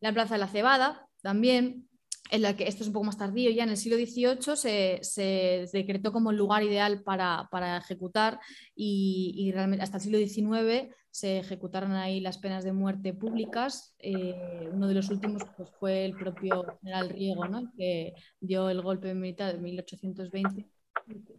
La 0.00 0.12
Plaza 0.12 0.36
de 0.36 0.40
la 0.40 0.48
Cebada 0.48 1.06
también, 1.20 1.86
en 2.30 2.42
la 2.42 2.56
que 2.56 2.66
esto 2.66 2.82
es 2.82 2.88
un 2.88 2.94
poco 2.94 3.04
más 3.04 3.18
tardío, 3.18 3.50
ya 3.50 3.64
en 3.64 3.70
el 3.70 3.76
siglo 3.76 3.98
XVIII 3.98 4.56
se, 5.02 5.68
decretó 5.70 6.12
como 6.12 6.30
el 6.30 6.38
lugar 6.38 6.62
ideal 6.62 7.02
para, 7.02 7.76
ejecutar 7.76 8.40
y, 8.74 9.50
realmente 9.52 9.84
hasta 9.84 9.98
el 9.98 10.02
siglo 10.02 10.18
XIX 10.18 10.94
se 11.16 11.38
ejecutaron 11.38 11.92
ahí 11.92 12.20
las 12.20 12.36
penas 12.36 12.62
de 12.62 12.74
muerte 12.74 13.14
públicas. 13.14 13.94
Eh, 14.00 14.68
uno 14.70 14.86
de 14.86 14.92
los 14.92 15.08
últimos 15.08 15.42
pues, 15.56 15.70
fue 15.80 16.04
el 16.04 16.14
propio 16.14 16.62
general 16.82 17.08
Riego, 17.08 17.48
¿no? 17.48 17.72
que 17.74 18.12
dio 18.38 18.68
el 18.68 18.82
golpe 18.82 19.14
militar 19.14 19.54
de 19.54 19.62
1820, 19.62 20.68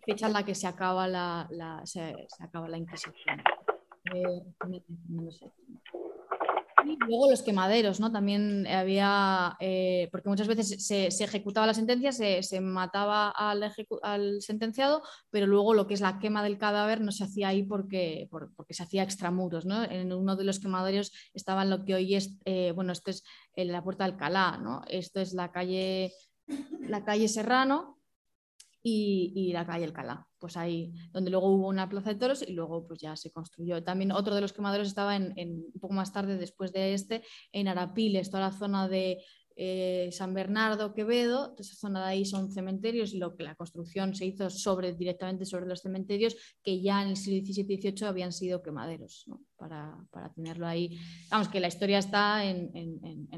fecha 0.03 0.25
en 0.25 0.33
la 0.33 0.43
que 0.43 0.55
se 0.55 0.65
acaba 0.65 1.07
la, 1.07 1.47
se, 1.83 2.15
acaba 2.39 2.67
la 2.67 2.79
Inquisición. 2.79 3.39
Eh, 4.15 4.41
y 6.89 6.97
luego 6.97 7.29
los 7.29 7.41
quemaderos, 7.41 7.99
¿no? 7.99 8.11
También 8.11 8.65
había, 8.67 9.55
eh, 9.59 10.07
porque 10.11 10.29
muchas 10.29 10.47
veces 10.47 10.85
se, 10.85 11.07
ejecutaba 11.07 11.67
la 11.67 11.73
sentencia, 11.73 12.11
se, 12.11 12.61
mataba 12.61 13.29
al, 13.29 13.71
sentenciado, 14.41 15.03
pero 15.29 15.47
luego 15.47 15.73
lo 15.73 15.87
que 15.87 15.93
es 15.93 16.01
la 16.01 16.19
quema 16.19 16.43
del 16.43 16.57
cadáver 16.57 17.01
no 17.01 17.11
se 17.11 17.23
hacía 17.23 17.49
ahí 17.49 17.63
porque, 17.63 18.27
porque 18.29 18.73
se 18.73 18.83
hacía 18.83 19.03
extramuros, 19.03 19.65
¿no? 19.65 19.83
En 19.83 20.13
uno 20.13 20.35
de 20.35 20.43
los 20.43 20.59
quemaderos 20.59 21.11
estaba 21.33 21.65
lo 21.65 21.83
que 21.83 21.95
hoy 21.95 22.15
es, 22.15 22.37
eh, 22.45 22.71
bueno, 22.73 22.91
esto 22.91 23.11
es 23.11 23.23
en 23.53 23.71
la 23.71 23.83
Puerta 23.83 24.05
de 24.05 24.11
Alcalá, 24.11 24.57
¿no? 24.57 24.81
Esto 24.87 25.19
es 25.19 25.33
la 25.33 25.51
calle, 25.51 26.13
la 26.81 27.03
calle 27.03 27.27
Serrano, 27.27 27.96
y, 28.83 29.51
la 29.53 29.65
calle 29.65 29.85
Alcalá, 29.85 30.27
pues 30.39 30.55
ahí 30.55 30.93
donde 31.11 31.31
luego 31.31 31.49
hubo 31.49 31.67
una 31.67 31.89
plaza 31.89 32.11
de 32.11 32.19
toros 32.19 32.43
y 32.47 32.53
luego 32.53 32.87
pues 32.87 32.99
ya 32.99 33.15
se 33.15 33.31
construyó. 33.31 33.83
También 33.83 34.11
otro 34.11 34.35
de 34.35 34.41
los 34.41 34.53
quemadores 34.53 34.87
estaba 34.87 35.15
en, 35.15 35.33
un 35.37 35.79
poco 35.79 35.93
más 35.93 36.13
tarde 36.13 36.37
después 36.37 36.71
de 36.71 36.93
este, 36.93 37.23
en 37.51 37.67
Arapiles, 37.67 38.29
toda 38.29 38.43
la 38.43 38.51
zona 38.51 38.87
de 38.87 39.23
eh, 39.59 40.09
San 40.11 40.35
Bernardo, 40.35 40.93
Quevedo, 40.93 41.55
esa 41.57 41.73
zona 41.73 42.05
de 42.05 42.11
ahí 42.11 42.25
son 42.25 42.51
cementerios 42.51 43.11
y 43.11 43.17
lo 43.17 43.35
que 43.35 43.43
la 43.43 43.55
construcción 43.55 44.13
se 44.13 44.27
hizo 44.27 44.51
sobre, 44.51 44.93
directamente 44.93 45.45
sobre 45.45 45.65
los 45.65 45.81
cementerios 45.81 46.35
que 46.61 46.79
ya 46.79 47.01
en 47.01 47.09
el 47.09 47.17
siglo 47.17 47.43
XVII 47.43 47.73
y 47.73 47.81
XVIII 47.81 48.07
habían 48.07 48.31
sido 48.31 48.61
quemaderos, 48.61 49.25
para, 49.57 49.97
tenerlo 50.35 50.67
ahí. 50.67 50.99
Vamos, 51.31 51.49
que 51.49 51.59
la 51.59 51.69
historia 51.69 51.97
está 51.97 52.45
en, 52.45 52.69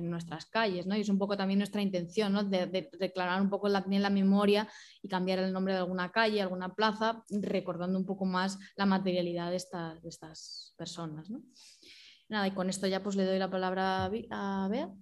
nuestras 0.10 0.46
calles, 0.48 0.86
¿no? 0.86 0.98
y 0.98 1.02
es 1.02 1.10
un 1.10 1.18
poco 1.18 1.38
también 1.38 1.60
nuestra 1.60 1.82
intención 1.82 2.34
¿no? 2.34 2.44
de, 2.44 2.90
declarar 3.00 3.42
un 3.42 3.50
poco 3.50 3.70
la, 3.70 3.86
la 3.88 4.10
memoria 4.10 4.68
y 5.02 5.08
cambiar 5.08 5.40
el 5.40 5.54
nombre 5.54 5.74
de 5.74 5.80
alguna 5.80 6.12
calle, 6.12 6.42
alguna 6.42 6.76
plaza, 6.76 7.24
recordando 7.30 7.98
un 7.98 8.06
poco 8.06 8.26
más 8.26 8.60
la 8.76 8.86
materialidad 8.86 9.52
de, 9.52 9.60
de 10.02 10.10
estas 10.10 10.74
personas. 10.78 11.30
¿no? 11.30 11.44
Nada, 12.28 12.48
y 12.48 12.52
con 12.52 12.70
esto 12.70 12.88
ya 12.88 13.02
pues 13.02 13.16
le 13.16 13.26
doy 13.26 13.40
la 13.40 13.50
palabra 13.50 14.06
a 14.06 14.68
Bea. 14.68 14.94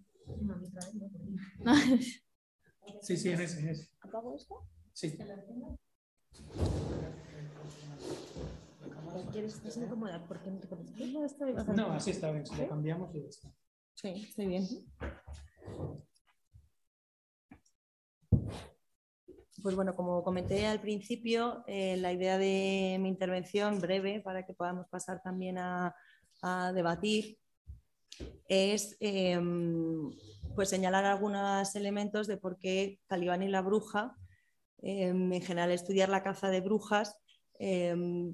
Sí, 3.01 3.17
sí, 3.17 3.30
en 3.30 3.41
ese, 3.41 3.71
ese. 3.71 3.89
¿Apago 4.01 4.36
esto? 4.36 4.67
Sí. 4.93 5.17
¿Quieres 9.32 9.55
estar 9.55 9.84
incómoda? 9.84 10.25
porque 10.28 10.49
no 10.51 10.59
te 10.59 10.67
pones? 10.67 10.91
No, 11.75 11.91
así 11.91 12.11
está 12.11 12.32
bien. 12.32 12.45
Si 12.45 12.55
lo 12.55 12.67
cambiamos 12.67 13.13
y 13.15 13.21
ya 13.21 13.28
está. 13.28 13.53
Sí, 13.93 14.09
estoy 14.09 14.47
bien. 14.47 14.67
Pues 19.61 19.75
bueno, 19.75 19.95
como 19.95 20.23
comenté 20.23 20.65
al 20.67 20.80
principio, 20.80 21.63
eh, 21.67 21.97
la 21.97 22.13
idea 22.13 22.38
de 22.38 22.97
mi 23.01 23.09
intervención 23.09 23.80
breve 23.80 24.21
para 24.21 24.45
que 24.45 24.53
podamos 24.53 24.88
pasar 24.88 25.21
también 25.21 25.57
a, 25.57 25.95
a 26.41 26.71
debatir 26.73 27.38
es 28.47 28.97
em, 28.99 30.11
pues 30.55 30.70
señalar 30.70 31.05
algunos 31.05 31.76
elementos 31.76 32.28
de 32.28 32.38
por 32.38 32.57
qué 32.57 32.99
Calibán 33.07 33.43
y 33.43 33.47
la 33.47 33.61
bruja, 33.61 34.15
em, 34.82 35.32
en 35.34 35.41
general 35.41 35.72
estudiar 35.72 36.09
la 36.09 36.24
caza 36.24 36.49
de 36.49 36.61
brujas, 36.61 37.15
em, 37.59 38.34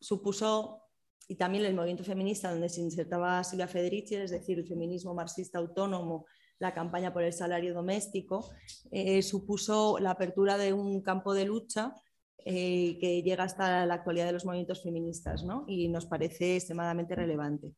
supuso, 0.00 0.82
y 1.28 1.36
también 1.36 1.64
el 1.64 1.74
movimiento 1.74 2.04
feminista 2.04 2.50
donde 2.50 2.68
se 2.68 2.80
insertaba 2.80 3.42
Silvia 3.44 3.68
Federici, 3.68 4.16
es 4.16 4.30
decir, 4.30 4.58
el 4.58 4.66
feminismo 4.66 5.14
marxista 5.14 5.58
autónomo, 5.58 6.26
la 6.58 6.74
campaña 6.74 7.12
por 7.12 7.22
el 7.22 7.32
salario 7.32 7.74
doméstico, 7.74 8.50
eh, 8.90 9.22
supuso 9.22 9.98
la 9.98 10.10
apertura 10.10 10.58
de 10.58 10.72
un 10.72 11.02
campo 11.02 11.34
de 11.34 11.44
lucha 11.44 11.94
eh, 12.44 12.98
que 13.00 13.22
llega 13.22 13.44
hasta 13.44 13.86
la 13.86 13.94
actualidad 13.94 14.26
de 14.26 14.32
los 14.32 14.44
movimientos 14.44 14.82
feministas 14.82 15.44
¿no? 15.44 15.64
y 15.68 15.88
nos 15.88 16.06
parece 16.06 16.56
extremadamente 16.56 17.14
relevante. 17.14 17.72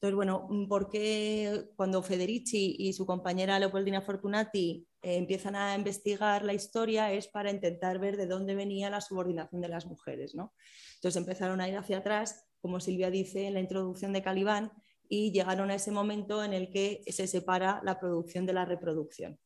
Entonces, 0.00 0.14
bueno, 0.14 0.46
mm, 0.48 0.68
¿por 0.68 0.88
qué 0.88 1.70
cuando 1.74 2.02
Federici 2.02 2.76
y 2.78 2.92
su 2.92 3.04
compañera 3.04 3.58
Leopoldina 3.58 4.00
Fortunati 4.00 4.86
eh, 5.02 5.16
empiezan 5.16 5.56
a 5.56 5.74
investigar 5.74 6.44
la 6.44 6.54
historia 6.54 7.12
es 7.12 7.26
para 7.26 7.50
intentar 7.50 7.98
ver 7.98 8.16
de 8.16 8.26
dónde 8.26 8.54
venía 8.54 8.90
la 8.90 9.00
subordinación 9.00 9.60
de 9.60 9.68
las 9.68 9.86
mujeres? 9.86 10.36
¿no? 10.36 10.54
Entonces 10.96 11.16
empezaron 11.16 11.60
a 11.60 11.68
ir 11.68 11.76
hacia 11.76 11.98
atrás, 11.98 12.46
como 12.60 12.78
Silvia 12.78 13.10
dice 13.10 13.48
en 13.48 13.54
la 13.54 13.60
introducción 13.60 14.12
de 14.12 14.22
Calibán, 14.22 14.70
y 15.08 15.32
llegaron 15.32 15.70
a 15.70 15.74
ese 15.74 15.90
momento 15.90 16.44
en 16.44 16.52
el 16.52 16.70
que 16.70 17.02
se 17.08 17.26
separa 17.26 17.80
la 17.82 17.98
producción 17.98 18.46
de 18.46 18.52
la 18.52 18.64
reproducción. 18.64 19.40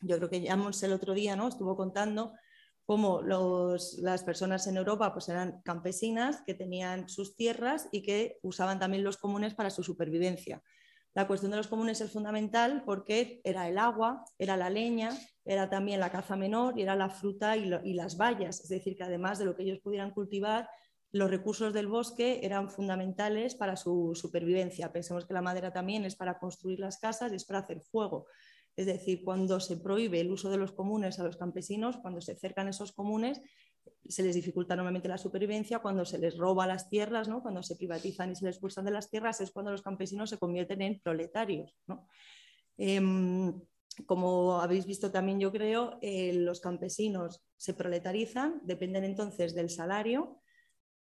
Yo 0.00 0.16
creo 0.16 0.28
que 0.28 0.40
ya 0.40 0.54
el 0.54 0.92
otro 0.92 1.14
día 1.14 1.36
¿no? 1.36 1.46
estuvo 1.46 1.76
contando 1.76 2.32
cómo 2.92 3.22
las 3.22 4.22
personas 4.22 4.66
en 4.66 4.76
Europa 4.76 5.14
pues 5.14 5.26
eran 5.30 5.62
campesinas 5.62 6.42
que 6.42 6.52
tenían 6.52 7.08
sus 7.08 7.36
tierras 7.36 7.88
y 7.90 8.02
que 8.02 8.38
usaban 8.42 8.78
también 8.78 9.02
los 9.02 9.16
comunes 9.16 9.54
para 9.54 9.70
su 9.70 9.82
supervivencia. 9.82 10.62
La 11.14 11.26
cuestión 11.26 11.52
de 11.52 11.56
los 11.56 11.68
comunes 11.68 12.02
es 12.02 12.12
fundamental 12.12 12.82
porque 12.84 13.40
era 13.44 13.66
el 13.66 13.78
agua, 13.78 14.26
era 14.38 14.58
la 14.58 14.68
leña, 14.68 15.08
era 15.42 15.70
también 15.70 16.00
la 16.00 16.10
caza 16.10 16.36
menor 16.36 16.78
y 16.78 16.82
era 16.82 16.94
la 16.94 17.08
fruta 17.08 17.56
y, 17.56 17.72
y 17.82 17.94
las 17.94 18.18
bayas. 18.18 18.60
Es 18.60 18.68
decir, 18.68 18.94
que 18.94 19.04
además 19.04 19.38
de 19.38 19.46
lo 19.46 19.56
que 19.56 19.62
ellos 19.62 19.78
pudieran 19.78 20.10
cultivar, 20.10 20.68
los 21.12 21.30
recursos 21.30 21.72
del 21.72 21.86
bosque 21.86 22.40
eran 22.42 22.68
fundamentales 22.68 23.54
para 23.54 23.76
su 23.76 24.12
supervivencia. 24.14 24.92
Pensemos 24.92 25.24
que 25.24 25.32
la 25.32 25.40
madera 25.40 25.72
también 25.72 26.04
es 26.04 26.14
para 26.14 26.38
construir 26.38 26.78
las 26.78 26.98
casas 26.98 27.32
y 27.32 27.36
es 27.36 27.46
para 27.46 27.60
hacer 27.60 27.80
fuego. 27.80 28.26
Es 28.76 28.86
decir, 28.86 29.22
cuando 29.24 29.60
se 29.60 29.76
prohíbe 29.76 30.20
el 30.20 30.30
uso 30.30 30.50
de 30.50 30.56
los 30.56 30.72
comunes 30.72 31.18
a 31.18 31.24
los 31.24 31.36
campesinos, 31.36 31.98
cuando 31.98 32.20
se 32.20 32.34
cercan 32.36 32.68
esos 32.68 32.92
comunes, 32.92 33.40
se 34.08 34.22
les 34.22 34.34
dificulta 34.34 34.76
normalmente 34.76 35.08
la 35.08 35.18
supervivencia, 35.18 35.80
cuando 35.80 36.04
se 36.04 36.18
les 36.18 36.36
roba 36.36 36.66
las 36.66 36.88
tierras, 36.88 37.28
¿no? 37.28 37.42
cuando 37.42 37.62
se 37.62 37.76
privatizan 37.76 38.32
y 38.32 38.36
se 38.36 38.44
les 38.44 38.56
expulsan 38.56 38.84
de 38.84 38.90
las 38.90 39.10
tierras, 39.10 39.40
es 39.40 39.50
cuando 39.50 39.70
los 39.70 39.82
campesinos 39.82 40.30
se 40.30 40.38
convierten 40.38 40.82
en 40.82 41.00
proletarios. 41.00 41.76
Em, 42.76 43.60
como 44.06 44.60
habéis 44.60 44.86
visto 44.86 45.10
también, 45.10 45.38
yo 45.38 45.52
creo, 45.52 45.98
eh, 46.00 46.32
los 46.32 46.60
campesinos 46.60 47.42
se 47.56 47.74
proletarizan, 47.74 48.60
dependen 48.64 49.04
entonces 49.04 49.54
del 49.54 49.70
salario 49.70 50.41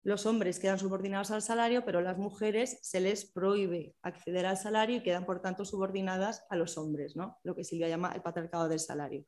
los 0.02 0.26
hombres 0.26 0.58
quedan 0.58 0.78
subordinados 0.78 1.30
al 1.30 1.42
salario, 1.42 1.84
pero 1.84 2.00
las 2.00 2.18
mujeres 2.18 2.78
se 2.82 3.00
les 3.00 3.24
prohíbe 3.24 3.94
acceder 4.02 4.46
al 4.46 4.56
salario 4.56 4.96
y 4.96 5.02
quedan, 5.02 5.26
por 5.26 5.42
tanto, 5.42 5.64
subordinadas 5.64 6.44
a 6.50 6.56
los 6.56 6.78
hombres, 6.78 7.16
¿no? 7.16 7.38
lo 7.42 7.54
que 7.54 7.64
Silvia 7.64 7.88
llama 7.88 8.12
el 8.14 8.22
patriarcado 8.22 8.68
del 8.68 8.80
salario. 8.80 9.24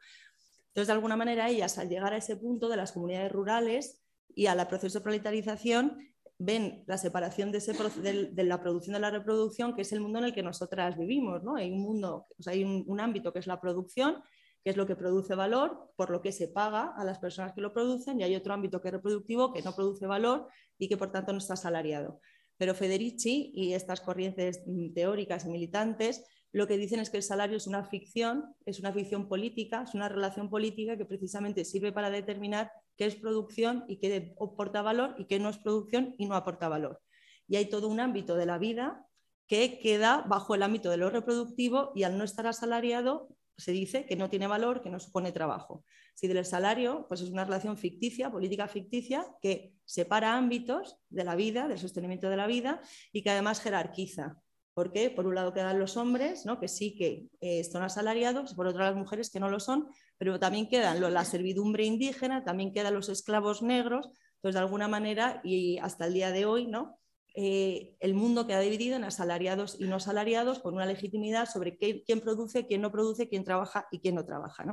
Entonces, 0.68 0.86
de 0.86 0.92
alguna 0.92 1.16
manera, 1.16 1.48
ellas, 1.48 1.78
al 1.78 1.88
llegar 1.88 2.12
a 2.12 2.16
ese 2.16 2.36
punto 2.36 2.68
de 2.68 2.76
las 2.76 2.92
comunidades 2.92 3.32
rurales 3.32 4.02
y 4.34 4.46
al 4.46 4.64
proceso 4.68 5.00
de 5.00 5.02
proletarización, 5.02 5.98
ven 6.38 6.84
la 6.86 6.96
separación 6.96 7.52
de, 7.52 8.44
la 8.44 8.60
producción 8.62 8.94
de 8.94 9.00
la 9.00 9.10
reproducción, 9.10 9.74
que 9.74 9.82
es 9.82 9.92
el 9.92 10.00
mundo 10.00 10.20
en 10.20 10.26
el 10.26 10.32
que 10.32 10.42
nosotras 10.42 10.96
vivimos. 10.96 11.42
¿no? 11.42 11.56
Hay 11.56 11.72
un 11.72 11.80
mundo, 11.80 12.26
hay 12.46 12.64
un 12.64 13.00
ámbito 13.00 13.32
que 13.32 13.40
es 13.40 13.46
la 13.46 13.60
producción 13.60 14.22
que 14.62 14.70
es 14.70 14.76
lo 14.76 14.86
que 14.86 14.96
produce 14.96 15.34
valor, 15.34 15.90
por 15.96 16.10
lo 16.10 16.20
que 16.20 16.32
se 16.32 16.48
paga 16.48 16.92
a 16.96 17.04
las 17.04 17.18
personas 17.18 17.52
que 17.52 17.60
lo 17.60 17.72
producen, 17.72 18.20
y 18.20 18.24
hay 18.24 18.36
otro 18.36 18.52
ámbito 18.52 18.80
que 18.80 18.88
es 18.88 18.94
reproductivo, 18.94 19.52
que 19.52 19.62
no 19.62 19.74
produce 19.74 20.06
valor 20.06 20.48
y 20.78 20.88
que 20.88 20.96
por 20.96 21.10
tanto 21.10 21.32
no 21.32 21.38
está 21.38 21.54
asalariado. 21.54 22.20
Pero 22.56 22.74
Federici 22.74 23.52
y 23.54 23.72
estas 23.72 24.00
corrientes 24.00 24.62
teóricas 24.94 25.46
y 25.46 25.48
militantes 25.48 26.24
lo 26.52 26.66
que 26.66 26.76
dicen 26.76 26.98
es 26.98 27.10
que 27.10 27.16
el 27.16 27.22
salario 27.22 27.56
es 27.56 27.66
una 27.66 27.84
ficción, 27.84 28.54
es 28.66 28.80
una 28.80 28.92
ficción 28.92 29.28
política, 29.28 29.82
es 29.86 29.94
una 29.94 30.08
relación 30.08 30.50
política 30.50 30.96
que 30.96 31.04
precisamente 31.04 31.64
sirve 31.64 31.92
para 31.92 32.10
determinar 32.10 32.72
qué 32.96 33.06
es 33.06 33.14
producción 33.14 33.84
y 33.86 33.98
qué 33.98 34.34
aporta 34.40 34.82
valor 34.82 35.14
y 35.16 35.26
qué 35.26 35.38
no 35.38 35.48
es 35.48 35.58
producción 35.58 36.14
y 36.18 36.26
no 36.26 36.34
aporta 36.34 36.68
valor. 36.68 37.00
Y 37.46 37.56
hay 37.56 37.66
todo 37.66 37.86
un 37.86 38.00
ámbito 38.00 38.34
de 38.34 38.46
la 38.46 38.58
vida 38.58 39.06
que 39.46 39.78
queda 39.78 40.24
bajo 40.28 40.54
el 40.54 40.62
ámbito 40.62 40.90
de 40.90 40.96
lo 40.96 41.08
reproductivo 41.08 41.92
y 41.94 42.02
al 42.02 42.18
no 42.18 42.24
estar 42.24 42.46
asalariado 42.46 43.28
se 43.60 43.72
dice 43.72 44.06
que 44.06 44.16
no 44.16 44.30
tiene 44.30 44.46
valor, 44.46 44.82
que 44.82 44.90
no 44.90 44.98
supone 44.98 45.32
trabajo. 45.32 45.84
Si 46.14 46.28
del 46.28 46.44
salario, 46.44 47.06
pues 47.08 47.20
es 47.20 47.30
una 47.30 47.44
relación 47.44 47.76
ficticia, 47.76 48.30
política 48.30 48.68
ficticia, 48.68 49.26
que 49.40 49.74
separa 49.84 50.36
ámbitos 50.36 50.98
de 51.08 51.24
la 51.24 51.36
vida, 51.36 51.68
del 51.68 51.78
sostenimiento 51.78 52.30
de 52.30 52.36
la 52.36 52.46
vida 52.46 52.80
y 53.12 53.22
que 53.22 53.30
además 53.30 53.60
jerarquiza. 53.60 54.36
Porque 54.74 55.10
por 55.10 55.26
un 55.26 55.34
lado 55.34 55.52
quedan 55.52 55.78
los 55.78 55.96
hombres, 55.96 56.46
¿no? 56.46 56.60
que 56.60 56.68
sí 56.68 56.94
que 56.94 57.26
eh, 57.40 57.64
son 57.64 57.82
asalariados, 57.82 58.54
por 58.54 58.66
otro 58.66 58.80
las 58.80 58.94
mujeres 58.94 59.30
que 59.30 59.40
no 59.40 59.50
lo 59.50 59.60
son, 59.60 59.88
pero 60.16 60.38
también 60.38 60.68
quedan 60.68 61.00
la 61.12 61.24
servidumbre 61.24 61.84
indígena, 61.84 62.44
también 62.44 62.72
quedan 62.72 62.94
los 62.94 63.08
esclavos 63.08 63.62
negros, 63.62 64.10
entonces 64.36 64.54
de 64.54 64.60
alguna 64.60 64.88
manera, 64.88 65.40
y 65.44 65.78
hasta 65.78 66.06
el 66.06 66.14
día 66.14 66.30
de 66.30 66.46
hoy, 66.46 66.66
¿no? 66.66 66.99
Eh, 67.34 67.96
el 68.00 68.14
mundo 68.14 68.46
queda 68.46 68.60
dividido 68.60 68.96
en 68.96 69.04
asalariados 69.04 69.76
y 69.78 69.84
no 69.84 69.96
asalariados 69.96 70.58
con 70.58 70.74
una 70.74 70.86
legitimidad 70.86 71.46
sobre 71.46 71.76
quién 71.76 72.20
produce, 72.20 72.66
quién 72.66 72.80
no 72.80 72.90
produce, 72.90 73.28
quién 73.28 73.44
trabaja 73.44 73.86
y 73.90 74.00
quién 74.00 74.16
no 74.16 74.24
trabaja. 74.24 74.64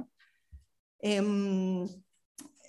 Em, 0.99 1.87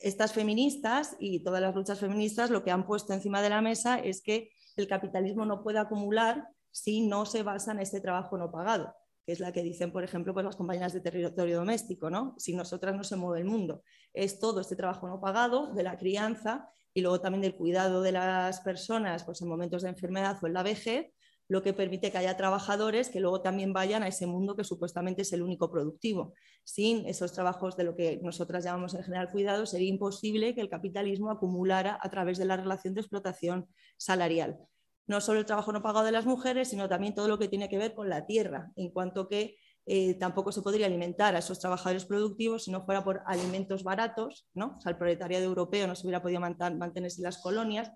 estas 0.03 0.33
feministas 0.33 1.17
y 1.19 1.43
todas 1.43 1.63
las 1.63 1.75
luchas 1.75 1.99
feministas 1.99 2.51
lo 2.51 2.63
que 2.63 2.71
han 2.71 2.87
puesto 2.87 3.13
encima 3.13 3.41
de 3.43 3.49
la 3.49 3.63
mesa 3.63 3.99
es 3.99 4.23
que 4.23 4.51
el 4.77 4.87
capitalismo 4.87 5.45
no 5.45 5.63
puede 5.63 5.79
acumular 5.79 6.49
si 6.71 7.07
no 7.07 7.25
se 7.25 7.43
basa 7.43 7.73
en 7.73 7.81
este 7.81 8.01
trabajo 8.01 8.37
no 8.37 8.51
pagado, 8.51 8.95
que 9.25 9.33
es 9.33 9.41
la 9.41 9.53
que 9.53 9.63
dicen, 9.63 9.91
por 9.91 10.05
ejemplo, 10.05 10.35
pues 10.35 10.45
las 10.45 10.57
compañeras 10.57 10.93
de 10.93 11.01
territorio 11.01 11.57
doméstico, 11.57 12.11
¿no? 12.11 12.35
Si 12.39 12.55
nosotras 12.55 12.95
no 12.95 13.03
se 13.03 13.17
mueve 13.17 13.41
el 13.41 13.47
mundo. 13.47 13.83
Es 14.13 14.39
todo 14.39 14.61
este 14.61 14.77
trabajo 14.77 15.09
no 15.09 15.21
pagado 15.21 15.73
de 15.75 15.83
la 15.83 15.97
crianza 15.97 16.71
y 16.99 17.01
luego 17.01 17.21
también 17.21 17.43
del 17.43 17.55
cuidado 17.55 18.03
de 18.03 18.11
las 18.11 18.59
personas 18.59 19.23
pues 19.23 19.41
en 19.41 19.49
momentos 19.49 19.83
de 19.83 19.89
enfermedad 19.89 20.37
o 20.43 20.49
en 20.49 20.53
la 20.53 20.65
vejez, 20.65 21.13
lo 21.47 21.63
que 21.63 21.73
permite 21.73 22.11
que 22.11 22.19
haya 22.19 22.37
trabajadores 22.37 23.09
que 23.09 23.21
luego 23.21 23.41
también 23.41 23.73
vayan 23.73 24.03
a 24.03 24.09
ese 24.09 24.27
mundo 24.27 24.57
que 24.57 24.65
supuestamente 24.65 25.23
es 25.23 25.33
el 25.33 25.43
único 25.43 25.71
productivo. 25.71 26.35
Sin 26.65 27.07
esos 27.07 27.33
trabajos 27.33 27.77
de 27.77 27.85
lo 27.85 27.95
que 27.95 28.19
nosotras 28.21 28.65
llamamos 28.65 28.95
en 28.95 29.05
general 29.05 29.31
cuidado, 29.31 29.65
sería 29.65 29.89
imposible 29.89 30.57
que 30.57 30.61
el 30.61 30.69
capitalismo 30.69 31.31
acumulara 31.31 32.01
a 32.03 32.11
través 32.11 32.37
de 32.37 32.47
la 32.47 32.57
relación 32.57 32.95
de 32.95 33.01
explotación 33.01 33.69
salarial. 33.97 34.59
No 35.07 35.21
solo 35.21 35.39
el 35.39 35.47
trabajo 35.47 35.73
no 35.73 35.83
pagado 35.83 36.05
de 36.05 36.13
las 36.13 36.27
mujeres, 36.27 36.67
sino 36.67 36.89
también 36.89 37.15
todo 37.15 37.29
lo 37.29 37.39
que 37.39 37.47
tiene 37.47 37.69
que 37.69 37.79
ver 37.79 37.95
con 37.95 38.09
la 38.09 38.27
tierra, 38.27 38.73
en 38.75 38.91
cuanto 38.91 39.29
que 39.29 39.57
eh, 39.91 40.15
tampoco 40.15 40.53
se 40.53 40.61
podría 40.61 40.85
alimentar 40.85 41.35
a 41.35 41.39
esos 41.39 41.59
trabajadores 41.59 42.05
productivos 42.05 42.65
si 42.65 42.71
no 42.71 42.85
fuera 42.85 43.03
por 43.03 43.23
alimentos 43.25 43.83
baratos, 43.83 44.47
¿no? 44.53 44.79
O 44.85 44.89
el 44.89 44.99
proletariado 44.99 45.47
europeo 45.47 45.87
no 45.87 45.95
se 45.95 46.07
hubiera 46.07 46.21
podido 46.21 46.41
mantenerse 46.41 47.21
en 47.21 47.25
las 47.25 47.39
colonias, 47.39 47.91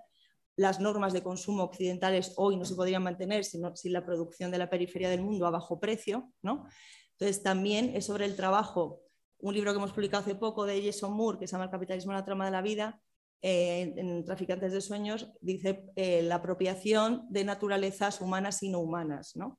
las 0.56 0.80
normas 0.80 1.12
de 1.12 1.22
consumo 1.22 1.64
occidentales 1.64 2.32
hoy 2.36 2.56
no 2.56 2.64
se 2.64 2.74
podrían 2.76 3.02
mantener 3.02 3.44
sino, 3.44 3.76
sin 3.76 3.92
la 3.92 4.06
producción 4.06 4.50
de 4.50 4.56
la 4.56 4.70
periferia 4.70 5.10
del 5.10 5.20
mundo 5.20 5.46
a 5.46 5.50
bajo 5.50 5.80
precio, 5.80 6.32
¿no? 6.40 6.66
Entonces 7.12 7.42
también 7.42 7.94
es 7.94 8.06
sobre 8.06 8.24
el 8.24 8.36
trabajo, 8.36 9.02
un 9.38 9.52
libro 9.54 9.72
que 9.72 9.78
hemos 9.78 9.92
publicado 9.92 10.22
hace 10.22 10.34
poco 10.34 10.64
de 10.64 10.82
Jason 10.82 11.12
Moore, 11.12 11.38
que 11.38 11.46
se 11.46 11.52
llama 11.52 11.64
El 11.64 11.70
capitalismo 11.70 12.12
en 12.12 12.18
la 12.18 12.24
trama 12.24 12.46
de 12.46 12.52
la 12.52 12.62
vida, 12.62 13.02
eh, 13.42 13.92
en 13.96 14.24
Traficantes 14.24 14.72
de 14.72 14.80
Sueños, 14.80 15.30
dice 15.42 15.84
eh, 15.96 16.22
la 16.22 16.36
apropiación 16.36 17.26
de 17.28 17.44
naturalezas 17.44 18.22
humanas 18.22 18.62
y 18.62 18.70
no 18.70 18.78
humanas, 18.78 19.36
¿no? 19.36 19.58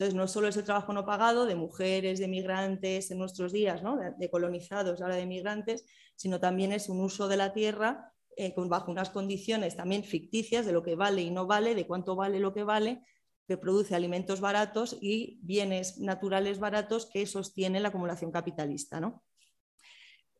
Entonces, 0.00 0.16
no 0.16 0.28
solo 0.28 0.48
es 0.48 0.56
el 0.56 0.64
trabajo 0.64 0.94
no 0.94 1.04
pagado 1.04 1.44
de 1.44 1.54
mujeres, 1.54 2.18
de 2.18 2.26
migrantes 2.26 3.10
en 3.10 3.18
nuestros 3.18 3.52
días, 3.52 3.82
de, 4.16 4.30
colonizados, 4.30 5.02
ahora 5.02 5.16
de 5.16 5.26
migrantes, 5.26 5.84
sino 6.16 6.40
también 6.40 6.72
es 6.72 6.88
un 6.88 7.02
uso 7.02 7.28
de 7.28 7.36
la 7.36 7.52
tierra 7.52 8.10
eh, 8.34 8.54
bajo 8.56 8.90
unas 8.90 9.10
condiciones 9.10 9.76
también 9.76 10.02
ficticias 10.02 10.64
de 10.64 10.72
lo 10.72 10.82
que 10.82 10.94
vale 10.94 11.20
y 11.20 11.30
no 11.30 11.46
vale, 11.46 11.74
de 11.74 11.86
cuánto 11.86 12.16
vale 12.16 12.40
lo 12.40 12.54
que 12.54 12.64
vale, 12.64 13.02
que 13.46 13.58
produce 13.58 13.94
alimentos 13.94 14.40
baratos 14.40 14.96
y 15.02 15.38
bienes 15.42 15.98
naturales 15.98 16.60
baratos 16.60 17.04
que 17.12 17.26
sostienen 17.26 17.82
la 17.82 17.90
acumulación 17.90 18.32
capitalista. 18.32 19.02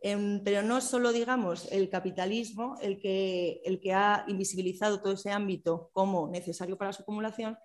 Em, 0.00 0.42
pero 0.42 0.62
no 0.62 0.80
solo, 0.80 1.12
digamos, 1.12 1.70
el 1.70 1.90
capitalismo 1.90 2.78
el 2.80 2.98
que, 2.98 3.60
el 3.66 3.78
que 3.78 3.92
ha 3.92 4.24
invisibilizado 4.26 5.02
todo 5.02 5.12
ese 5.12 5.30
ámbito 5.32 5.90
como 5.92 6.30
necesario 6.30 6.78
para 6.78 6.94
su 6.94 7.02
acumulación, 7.02 7.58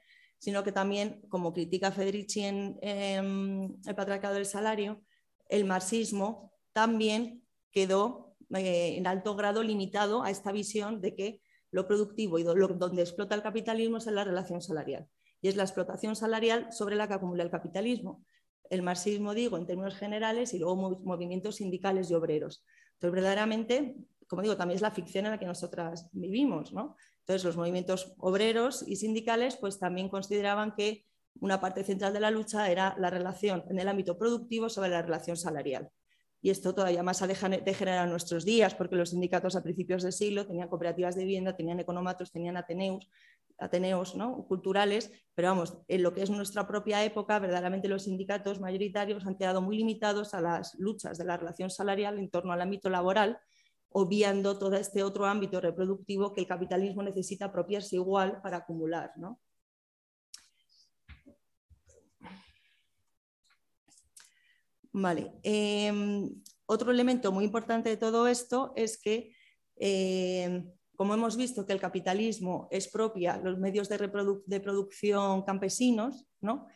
sino 0.45 0.63
que 0.63 0.71
también, 0.71 1.21
como 1.27 1.53
critica 1.53 1.91
Federici 1.91 2.43
en, 2.43 2.77
El 2.83 3.95
patriarcado 3.95 4.35
del 4.35 4.45
salario, 4.45 5.01
el 5.49 5.65
marxismo 5.65 6.53
también 6.71 7.41
quedó 7.71 8.35
eh, 8.53 8.93
en 8.95 9.07
alto 9.07 9.35
grado 9.35 9.63
limitado 9.63 10.21
a 10.21 10.29
esta 10.29 10.51
visión 10.51 11.01
de 11.01 11.15
que 11.15 11.41
lo 11.71 11.87
productivo 11.87 12.37
y 12.37 12.43
donde 12.43 13.01
explota 13.01 13.33
el 13.33 13.41
capitalismo 13.41 13.97
es 13.97 14.05
en 14.05 14.13
la 14.13 14.23
relación 14.23 14.61
salarial. 14.61 15.07
y 15.41 15.47
es 15.47 15.55
la 15.55 15.63
explotación 15.63 16.15
salarial 16.15 16.71
sobre 16.71 16.95
la 16.95 17.07
que 17.07 17.15
acumula 17.15 17.41
el 17.41 17.49
capitalismo. 17.49 18.23
El 18.69 18.83
marxismo, 18.83 19.33
digo, 19.33 19.57
en 19.57 19.65
términos 19.65 19.95
generales, 19.95 20.53
y 20.53 20.59
luego 20.59 20.75
movimientos 20.75 21.55
sindicales 21.55 22.11
y 22.11 22.13
obreros. 22.13 22.63
Entonces, 22.93 23.15
verdaderamente, 23.15 23.95
como 24.27 24.43
digo, 24.43 24.55
también 24.55 24.75
es 24.75 24.83
la 24.83 24.91
ficción 24.91 25.25
en 25.25 25.31
la 25.31 25.39
que 25.39 25.47
nosotras 25.47 26.07
vivimos, 26.11 26.71
¿no? 26.71 26.95
Entonces, 27.25 27.43
los 27.43 27.57
movimientos 27.57 28.13
obreros 28.19 28.87
y 28.87 28.97
sindicales 28.97 29.57
pues 29.57 29.79
también 29.79 30.09
consideraban 30.09 30.75
que 30.75 31.05
una 31.39 31.59
parte 31.59 31.83
central 31.83 32.13
de 32.13 32.19
la 32.19 32.29
lucha 32.29 32.69
era 32.69 32.95
la 32.99 33.09
relación 33.09 33.63
en 33.67 33.79
el 33.79 33.89
ámbito 33.89 34.15
productivo 34.15 34.69
sobre 34.69 34.89
la 34.89 35.01
relación 35.01 35.35
salarial. 35.35 35.89
Y 36.39 36.51
esto 36.51 36.75
todavía 36.75 37.01
más 37.01 37.23
ha 37.23 37.27
degenerado 37.27 38.03
en 38.03 38.11
nuestros 38.11 38.45
días, 38.45 38.75
porque 38.75 38.95
los 38.95 39.09
sindicatos 39.09 39.55
a 39.55 39.63
principios 39.63 40.03
del 40.03 40.13
siglo 40.13 40.45
tenían 40.45 40.69
cooperativas 40.69 41.15
de 41.15 41.23
vivienda, 41.23 41.55
tenían 41.55 41.79
economatos, 41.79 42.31
tenían 42.31 42.57
ateneos, 42.57 43.09
ateneos 43.57 44.15
¿no? 44.15 44.45
culturales, 44.45 45.11
pero 45.33 45.47
vamos, 45.47 45.79
en 45.87 46.03
lo 46.03 46.13
que 46.13 46.21
es 46.21 46.29
nuestra 46.29 46.67
propia 46.67 47.03
época, 47.03 47.39
verdaderamente 47.39 47.87
los 47.87 48.03
sindicatos 48.03 48.59
mayoritarios 48.59 49.25
han 49.25 49.35
quedado 49.35 49.63
muy 49.63 49.77
limitados 49.77 50.35
a 50.35 50.41
las 50.41 50.75
luchas 50.75 51.17
de 51.17 51.25
la 51.25 51.37
relación 51.37 51.71
salarial 51.71 52.19
en 52.19 52.29
torno 52.29 52.53
al 52.53 52.61
ámbito 52.61 52.91
laboral, 52.91 53.39
obviando 53.97 54.59
todo 54.59 54.75
este 54.75 55.03
otro 55.03 55.25
ámbito 55.25 55.61
reproductivo 55.61 56.33
que 56.33 56.41
el 56.41 56.47
capitalismo 56.47 57.01
necesita 57.01 57.45
apropiarse 57.45 57.95
igual 57.95 58.41
para 58.41 58.57
acumular. 58.57 59.13
¿no? 59.15 59.39
Vale. 64.91 65.31
Em, 65.43 66.29
otro 66.65 66.91
elemento 66.91 67.31
muy 67.31 67.45
importante 67.45 67.87
de 67.87 67.95
todo 67.95 68.27
esto 68.27 68.73
es 68.75 68.97
que, 69.01 69.33
em, 69.77 70.69
como 70.97 71.13
hemos 71.13 71.37
visto 71.37 71.65
que 71.65 71.71
el 71.71 71.79
capitalismo 71.79 72.67
es 72.71 72.89
propia 72.89 73.37
los 73.37 73.57
medios 73.57 73.87
de, 73.87 73.97
de 74.45 74.59
producción 74.59 75.43
campesinos, 75.43 76.27
¿no? 76.41 76.67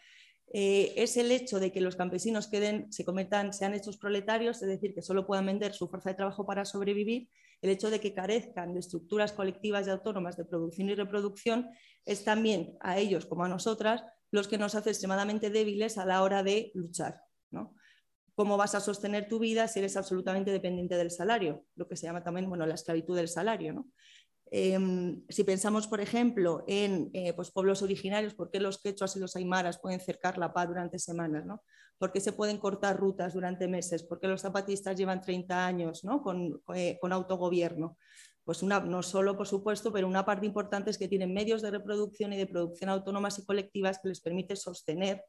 Eh, 0.52 0.94
es 0.96 1.16
el 1.18 1.32
hecho 1.32 1.60
de 1.60 1.72
que 1.72 1.82
los 1.82 1.96
campesinos 1.96 2.48
queden, 2.48 2.92
se 2.92 3.06
cometan, 3.06 3.54
sean 3.54 3.74
hechos 3.74 3.98
proletarios, 3.98 4.62
es 4.62 4.68
decir, 4.68 4.96
que 4.96 5.02
solo 5.02 5.28
puedan 5.28 5.46
vender 5.46 5.74
su 5.74 5.88
fuerza 5.88 6.10
de 6.10 6.16
trabajo 6.16 6.46
para 6.46 6.66
sobrevivir, 6.66 7.30
el 7.62 7.70
hecho 7.70 7.92
de 7.92 8.00
que 8.00 8.14
carezcan 8.14 8.74
de 8.74 8.80
estructuras 8.80 9.34
colectivas 9.34 9.86
y 9.86 9.90
autónomas 9.90 10.38
de 10.38 10.46
producción 10.46 10.90
y 10.90 10.96
reproducción, 10.96 11.70
es 12.06 12.24
también 12.24 12.78
a 12.80 12.98
ellos 12.98 13.26
como 13.26 13.44
a 13.44 13.50
nosotras 13.50 14.04
los 14.32 14.48
que 14.48 14.58
nos 14.58 14.76
hace 14.76 14.90
extremadamente 14.90 15.50
débiles 15.50 15.98
a 15.98 16.06
la 16.06 16.24
hora 16.24 16.42
de 16.42 16.72
luchar. 16.74 17.22
¿no? 17.52 17.76
¿Cómo 18.34 18.58
vas 18.58 18.76
a 18.76 18.80
sostener 18.80 19.28
tu 19.28 19.40
vida 19.40 19.68
si 19.68 19.80
eres 19.80 19.98
absolutamente 19.98 20.52
dependiente 20.52 20.96
del 20.96 21.12
salario? 21.12 21.66
Lo 21.76 21.88
que 21.88 21.96
se 21.96 22.08
llama 22.08 22.24
también 22.24 22.48
bueno, 22.48 22.66
la 22.66 22.76
esclavitud 22.76 23.16
del 23.16 23.28
salario. 23.28 23.74
¿no? 23.74 23.92
Em, 24.52 25.24
si 25.30 25.44
pensamos, 25.44 25.88
por 25.88 26.02
ejemplo, 26.02 26.64
en 26.68 27.12
eh, 27.14 27.34
pues, 27.34 27.52
pueblos 27.52 27.82
originarios, 27.84 28.34
¿por 28.34 28.50
qué 28.50 28.60
los 28.60 28.82
quechuas 28.82 29.16
y 29.16 29.20
los 29.20 29.36
aymaras 29.36 29.80
pueden 29.80 30.00
cercar 30.00 30.38
la 30.38 30.54
paz 30.54 30.68
durante 30.68 30.98
semanas? 30.98 31.46
¿no? 31.46 31.64
¿Por 31.98 32.12
qué 32.12 32.20
se 32.20 32.34
pueden 32.34 32.58
cortar 32.58 32.98
rutas 32.98 33.34
durante 33.34 33.68
meses? 33.68 34.04
¿Por 34.04 34.20
qué 34.20 34.28
los 34.28 34.42
zapatistas 34.42 34.98
llevan 34.98 35.22
30 35.22 35.66
años 35.66 36.04
¿no? 36.04 36.22
con, 36.24 36.62
eh, 36.74 36.98
con, 37.00 37.14
autogobierno? 37.14 37.98
Pues 38.44 38.64
una, 38.64 38.80
no 38.80 39.04
solo, 39.04 39.38
por 39.38 39.48
supuesto, 39.48 39.94
pero 39.94 40.08
una 40.08 40.26
parte 40.26 40.48
importante 40.48 40.90
es 40.90 40.98
que 40.98 41.08
tienen 41.08 41.32
medios 41.32 41.62
de 41.62 41.70
reproducción 41.70 42.34
y 42.34 42.38
de 42.38 42.48
producción 42.48 42.90
autónomas 42.90 43.38
y 43.38 43.46
colectivas 43.46 44.00
que 44.00 44.10
les 44.10 44.22
permite 44.22 44.56
sostener 44.56 45.24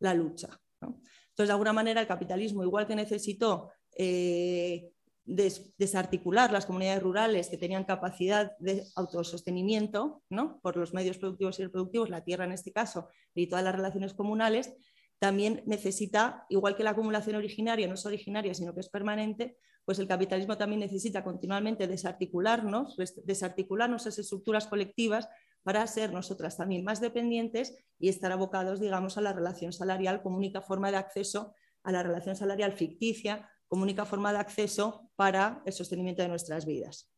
la 0.00 0.12
lucha. 0.12 0.48
Entonces, 0.82 1.48
de 1.48 1.52
alguna 1.52 1.72
manera, 1.72 2.02
el 2.02 2.06
capitalismo, 2.06 2.62
igual 2.62 2.86
que 2.86 2.96
necesitó 2.96 3.70
eh, 3.96 4.90
desarticular 5.26 6.52
las 6.52 6.66
comunidades 6.66 7.02
rurales 7.02 7.48
que 7.48 7.58
tenían 7.58 7.84
capacidad 7.84 8.56
de 8.58 8.84
autosostenimiento 8.94 10.22
¿no? 10.30 10.60
por 10.62 10.76
los 10.76 10.94
medios 10.94 11.18
productivos 11.18 11.58
y 11.58 11.64
reproductivos, 11.64 12.10
la 12.10 12.22
tierra 12.24 12.44
en 12.44 12.52
este 12.52 12.72
caso, 12.72 13.08
y 13.34 13.48
todas 13.48 13.64
las 13.64 13.74
relaciones 13.74 14.14
comunales, 14.14 14.72
también 15.18 15.62
necesita, 15.66 16.46
igual 16.48 16.76
que 16.76 16.84
la 16.84 16.90
acumulación 16.90 17.36
originaria 17.36 17.88
no 17.88 17.94
es 17.94 18.06
originaria, 18.06 18.54
sino 18.54 18.72
que 18.74 18.80
es 18.80 18.88
permanente, 18.88 19.56
pues 19.84 19.98
el 19.98 20.08
capitalismo 20.08 20.56
también 20.56 20.80
necesita 20.80 21.24
continuamente 21.24 21.86
desarticularnos, 21.86 22.96
desarticularnos 23.24 24.02
esas 24.02 24.18
estructuras 24.18 24.66
colectivas 24.66 25.28
para 25.62 25.86
ser 25.86 26.12
nosotras 26.12 26.56
también 26.56 26.84
más 26.84 27.00
dependientes 27.00 27.76
y 27.98 28.08
estar 28.08 28.30
abocados, 28.30 28.80
digamos, 28.80 29.18
a 29.18 29.20
la 29.20 29.32
relación 29.32 29.72
salarial 29.72 30.22
como 30.22 30.36
única 30.36 30.60
forma 30.60 30.90
de 30.90 30.98
acceso 30.98 31.54
a 31.82 31.92
la 31.92 32.02
relación 32.02 32.36
salarial 32.36 32.72
ficticia 32.72 33.48
como 33.68 33.82
única 33.82 34.04
forma 34.04 34.32
de 34.32 34.38
acceso 34.38 35.10
para 35.16 35.62
el 35.66 35.72
sostenimiento 35.72 36.22
de 36.22 36.28
nuestras 36.28 36.64
vidas. 36.64 37.10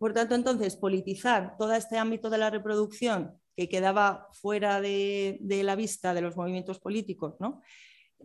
Por 0.00 0.14
tanto, 0.14 0.34
entonces, 0.34 0.76
politizar 0.76 1.56
todo 1.58 1.74
este 1.74 1.98
ámbito 1.98 2.30
de 2.30 2.38
la 2.38 2.48
reproducción 2.48 3.38
que 3.54 3.68
quedaba 3.68 4.28
fuera 4.32 4.80
de, 4.80 5.38
la 5.62 5.76
vista 5.76 6.14
de 6.14 6.22
los 6.22 6.36
movimientos 6.36 6.80
políticos, 6.80 7.34
¿no? 7.38 7.60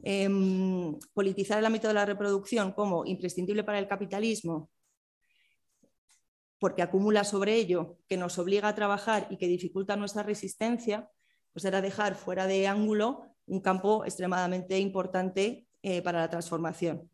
Em, 0.04 0.98
politizar 1.14 1.60
el 1.60 1.66
ámbito 1.66 1.90
de 1.90 1.94
la 1.94 2.06
reproducción 2.06 2.72
como 2.72 3.06
imprescindible 3.06 3.66
para 3.66 3.80
el 3.80 3.90
capitalismo, 3.90 4.70
porque 6.60 6.82
acumula 6.82 7.26
sobre 7.26 7.56
ello, 7.56 7.98
que 8.08 8.16
nos 8.16 8.40
obliga 8.40 8.70
a 8.70 8.76
trabajar 8.76 9.28
y 9.30 9.38
que 9.38 9.48
dificulta 9.48 9.98
nuestra 9.98 10.24
resistencia, 10.24 11.10
pues 11.52 11.66
era 11.66 11.82
dejar 11.82 12.16
fuera 12.16 12.48
de 12.48 12.68
ángulo 12.68 13.35
un 13.48 13.62
campo 13.62 14.06
extremadamente 14.06 14.78
importante 14.80 15.68
eh, 15.82 16.02
para 16.02 16.20
la 16.20 16.30
transformación. 16.30 17.10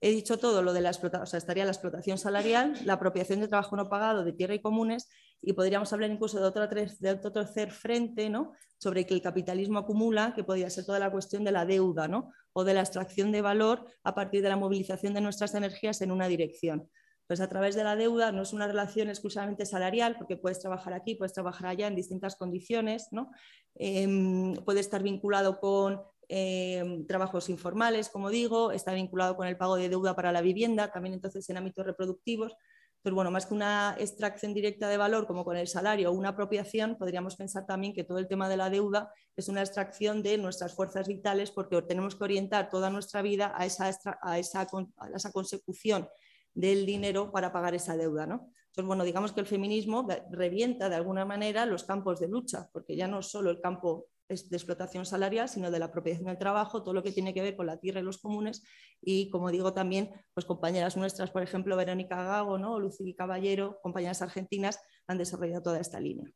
He 0.00 0.10
dicho 0.10 0.36
todo 0.36 0.62
lo 0.62 0.72
de 0.72 0.80
la 0.80 0.90
explotación, 0.90 1.22
o 1.22 1.26
sea, 1.26 1.38
estaría 1.38 1.64
la 1.64 1.70
explotación 1.70 2.18
salarial, 2.18 2.74
la 2.84 2.94
apropiación 2.94 3.40
de 3.40 3.46
trabajo 3.46 3.76
no 3.76 3.88
pagado 3.88 4.24
de 4.24 4.32
tierra 4.32 4.54
y 4.54 4.60
comunes, 4.60 5.08
y 5.40 5.52
podríamos 5.52 5.92
hablar 5.92 6.10
incluso 6.10 6.40
de 6.40 6.44
otro, 6.44 6.66
de 6.66 7.10
otro 7.10 7.32
tercer 7.32 7.70
frente, 7.70 8.28
¿no? 8.28 8.52
sobre 8.78 9.06
que 9.06 9.14
el 9.14 9.22
capitalismo 9.22 9.78
acumula, 9.78 10.32
que 10.34 10.42
podría 10.42 10.70
ser 10.70 10.84
toda 10.84 10.98
la 10.98 11.12
cuestión 11.12 11.44
de 11.44 11.52
la 11.52 11.66
deuda, 11.66 12.08
¿no? 12.08 12.32
o 12.52 12.64
de 12.64 12.74
la 12.74 12.80
extracción 12.80 13.30
de 13.30 13.42
valor 13.42 13.86
a 14.02 14.14
partir 14.14 14.42
de 14.42 14.48
la 14.48 14.56
movilización 14.56 15.14
de 15.14 15.20
nuestras 15.20 15.54
energías 15.54 16.00
en 16.00 16.10
una 16.10 16.26
dirección. 16.26 16.88
Pues 17.26 17.40
a 17.40 17.48
través 17.48 17.74
de 17.74 17.84
la 17.84 17.96
deuda 17.96 18.32
no 18.32 18.42
es 18.42 18.52
una 18.52 18.66
relación 18.66 19.08
exclusivamente 19.08 19.64
salarial, 19.64 20.16
porque 20.16 20.36
puedes 20.36 20.60
trabajar 20.60 20.92
aquí, 20.92 21.14
puedes 21.14 21.32
trabajar 21.32 21.68
allá 21.68 21.86
en 21.86 21.94
distintas 21.94 22.36
condiciones, 22.36 23.08
¿no? 23.10 23.30
Em, 23.74 24.54
puede 24.64 24.80
estar 24.80 25.02
vinculado 25.02 25.58
con 25.60 26.02
em, 26.28 27.06
trabajos 27.06 27.48
informales, 27.48 28.08
como 28.08 28.30
digo, 28.30 28.72
está 28.72 28.94
vinculado 28.94 29.36
con 29.36 29.46
el 29.46 29.56
pago 29.56 29.76
de 29.76 29.88
deuda 29.88 30.16
para 30.16 30.32
la 30.32 30.40
vivienda, 30.40 30.90
también 30.90 31.14
entonces 31.14 31.48
en 31.50 31.58
ámbitos 31.58 31.84
reproductivos. 31.84 32.54
Pero 33.02 33.16
bueno, 33.16 33.30
más 33.32 33.46
que 33.46 33.54
una 33.54 33.96
extracción 33.98 34.54
directa 34.54 34.88
de 34.88 34.96
valor 34.96 35.26
como 35.26 35.44
con 35.44 35.56
el 35.56 35.66
salario 35.66 36.10
o 36.10 36.12
una 36.12 36.30
apropiación, 36.30 36.96
podríamos 36.96 37.34
pensar 37.36 37.66
también 37.66 37.92
que 37.94 38.04
todo 38.04 38.18
el 38.18 38.28
tema 38.28 38.48
de 38.48 38.56
la 38.56 38.70
deuda 38.70 39.12
es 39.36 39.48
una 39.48 39.60
extracción 39.60 40.22
de 40.22 40.38
nuestras 40.38 40.74
fuerzas 40.74 41.08
vitales 41.08 41.50
porque 41.50 41.82
tenemos 41.82 42.14
que 42.14 42.24
orientar 42.24 42.70
toda 42.70 42.90
nuestra 42.90 43.20
vida 43.20 43.52
a 43.56 43.66
esa, 43.66 43.86
a 44.22 44.38
esa, 44.38 44.68
a 44.98 45.08
esa 45.16 45.32
consecución 45.32 46.08
del 46.54 46.86
dinero 46.86 47.32
para 47.32 47.52
pagar 47.52 47.74
esa 47.74 47.96
deuda. 47.96 48.26
¿no? 48.26 48.50
Entonces, 48.66 48.86
bueno, 48.86 49.04
digamos 49.04 49.32
que 49.32 49.40
el 49.40 49.46
feminismo 49.46 50.06
revienta 50.30 50.88
de 50.88 50.96
alguna 50.96 51.24
manera 51.24 51.66
los 51.66 51.84
campos 51.84 52.20
de 52.20 52.28
lucha, 52.28 52.68
porque 52.72 52.96
ya 52.96 53.08
no 53.08 53.22
solo 53.22 53.50
el 53.50 53.60
campo 53.60 54.06
de 54.28 54.56
explotación 54.56 55.04
salarial, 55.04 55.48
sino 55.48 55.70
de 55.70 55.78
la 55.78 55.86
apropiación 55.86 56.26
del 56.26 56.38
trabajo, 56.38 56.82
todo 56.82 56.94
lo 56.94 57.02
que 57.02 57.12
tiene 57.12 57.34
que 57.34 57.42
ver 57.42 57.54
con 57.54 57.66
la 57.66 57.78
tierra 57.78 58.00
y 58.00 58.02
los 58.02 58.18
comunes. 58.18 58.62
Y 59.02 59.28
como 59.28 59.50
digo 59.50 59.74
también, 59.74 60.10
pues 60.32 60.46
compañeras 60.46 60.96
nuestras, 60.96 61.30
por 61.30 61.42
ejemplo, 61.42 61.76
Verónica 61.76 62.22
Gago 62.22 62.56
¿no? 62.56 62.76
o 62.76 62.90
Caballero, 63.16 63.78
compañeras 63.82 64.22
argentinas, 64.22 64.80
han 65.06 65.18
desarrollado 65.18 65.62
toda 65.62 65.80
esta 65.80 66.00
línea. 66.00 66.32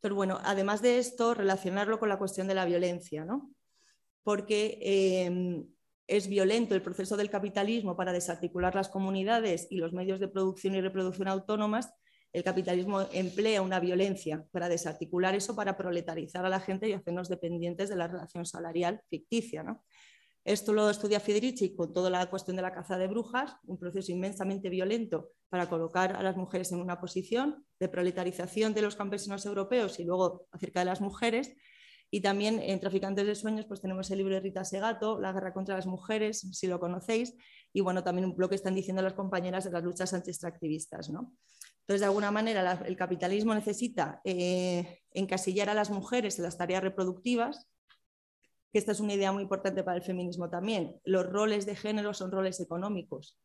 Pero 0.00 0.16
bueno, 0.16 0.40
además 0.42 0.82
de 0.82 0.98
esto, 0.98 1.34
relacionarlo 1.34 2.00
con 2.00 2.08
la 2.08 2.18
cuestión 2.18 2.48
de 2.48 2.54
la 2.54 2.64
violencia, 2.64 3.24
¿no? 3.24 3.52
porque 4.28 4.78
eh, 4.82 5.64
es 6.08 6.26
violento 6.26 6.74
el 6.74 6.82
proceso 6.82 7.16
del 7.16 7.30
capitalismo 7.30 7.94
para 7.94 8.12
desarticular 8.12 8.74
las 8.74 8.88
comunidades 8.88 9.68
y 9.70 9.76
los 9.76 9.92
medios 9.92 10.18
de 10.18 10.28
producción 10.28 10.74
y 10.74 10.80
reproducción 10.80 11.28
autónomas, 11.28 11.92
el 12.32 12.42
capitalismo 12.42 13.02
emplea 13.12 13.62
una 13.62 13.78
violencia 13.78 14.44
para 14.50 14.68
desarticular 14.68 15.34
eso, 15.34 15.54
para 15.54 15.76
proletarizar 15.76 16.44
a 16.44 16.48
la 16.48 16.60
gente 16.60 16.88
y 16.88 16.94
hacernos 16.94 17.28
dependientes 17.28 17.90
de 17.90 17.96
la 17.96 18.08
relación 18.08 18.46
salarial 18.46 19.02
ficticia. 19.08 19.64
Esto 20.44 20.72
lo 20.72 20.88
estudia 20.88 21.20
Federici 21.20 21.76
con 21.76 21.92
toda 21.92 22.08
la 22.08 22.24
cuestión 22.30 22.56
de 22.56 22.62
la 22.62 22.72
caza 22.72 22.96
de 22.96 23.06
brujas, 23.06 23.56
un 23.66 23.78
proceso 23.78 24.10
inmensamente 24.10 24.70
violento 24.70 25.32
para 25.50 25.68
colocar 25.68 26.16
a 26.16 26.22
las 26.22 26.36
mujeres 26.36 26.72
en 26.72 26.80
una 26.80 27.00
posición 27.00 27.66
de 27.78 27.88
proletarización 27.88 28.72
de 28.72 28.82
los 28.82 28.96
campesinos 28.96 29.44
europeos 29.44 30.00
y 30.00 30.04
luego 30.04 30.46
acerca 30.52 30.80
de 30.80 30.86
las 30.86 31.02
mujeres, 31.02 31.54
y 32.10 32.20
también 32.20 32.60
en 32.60 32.80
Traficantes 32.80 33.26
de 33.26 33.34
Sueños 33.34 33.66
pues 33.66 33.80
tenemos 33.80 34.10
el 34.10 34.18
libro 34.18 34.34
de 34.34 34.40
Rita 34.40 34.64
Segato, 34.64 35.20
La 35.20 35.32
guerra 35.32 35.52
contra 35.52 35.76
las 35.76 35.86
mujeres, 35.86 36.40
si 36.52 36.66
lo 36.66 36.80
conocéis, 36.80 37.34
y 37.72 37.80
bueno, 37.80 38.02
también 38.02 38.34
lo 38.36 38.48
que 38.48 38.54
están 38.54 38.74
diciendo 38.74 39.02
las 39.02 39.12
compañeras 39.12 39.64
de 39.64 39.70
las 39.70 39.84
luchas 39.84 40.14
anti-extractivistas. 40.14 41.10
¿no? 41.10 41.34
Entonces, 41.80 42.00
de 42.00 42.06
alguna 42.06 42.30
manera, 42.30 42.82
el 42.86 42.96
capitalismo 42.96 43.54
necesita 43.54 44.20
eh, 44.24 45.00
encasillar 45.12 45.68
a 45.68 45.74
las 45.74 45.90
mujeres 45.90 46.38
en 46.38 46.44
las 46.44 46.56
tareas 46.56 46.82
reproductivas, 46.82 47.66
que 48.72 48.78
esta 48.78 48.92
es 48.92 49.00
una 49.00 49.14
idea 49.14 49.32
muy 49.32 49.42
importante 49.42 49.82
para 49.82 49.98
el 49.98 50.02
feminismo 50.02 50.48
también. 50.48 51.00
Los 51.04 51.26
roles 51.26 51.66
de 51.66 51.76
género 51.76 52.14
son 52.14 52.30
roles 52.30 52.60
económicos. 52.60 53.38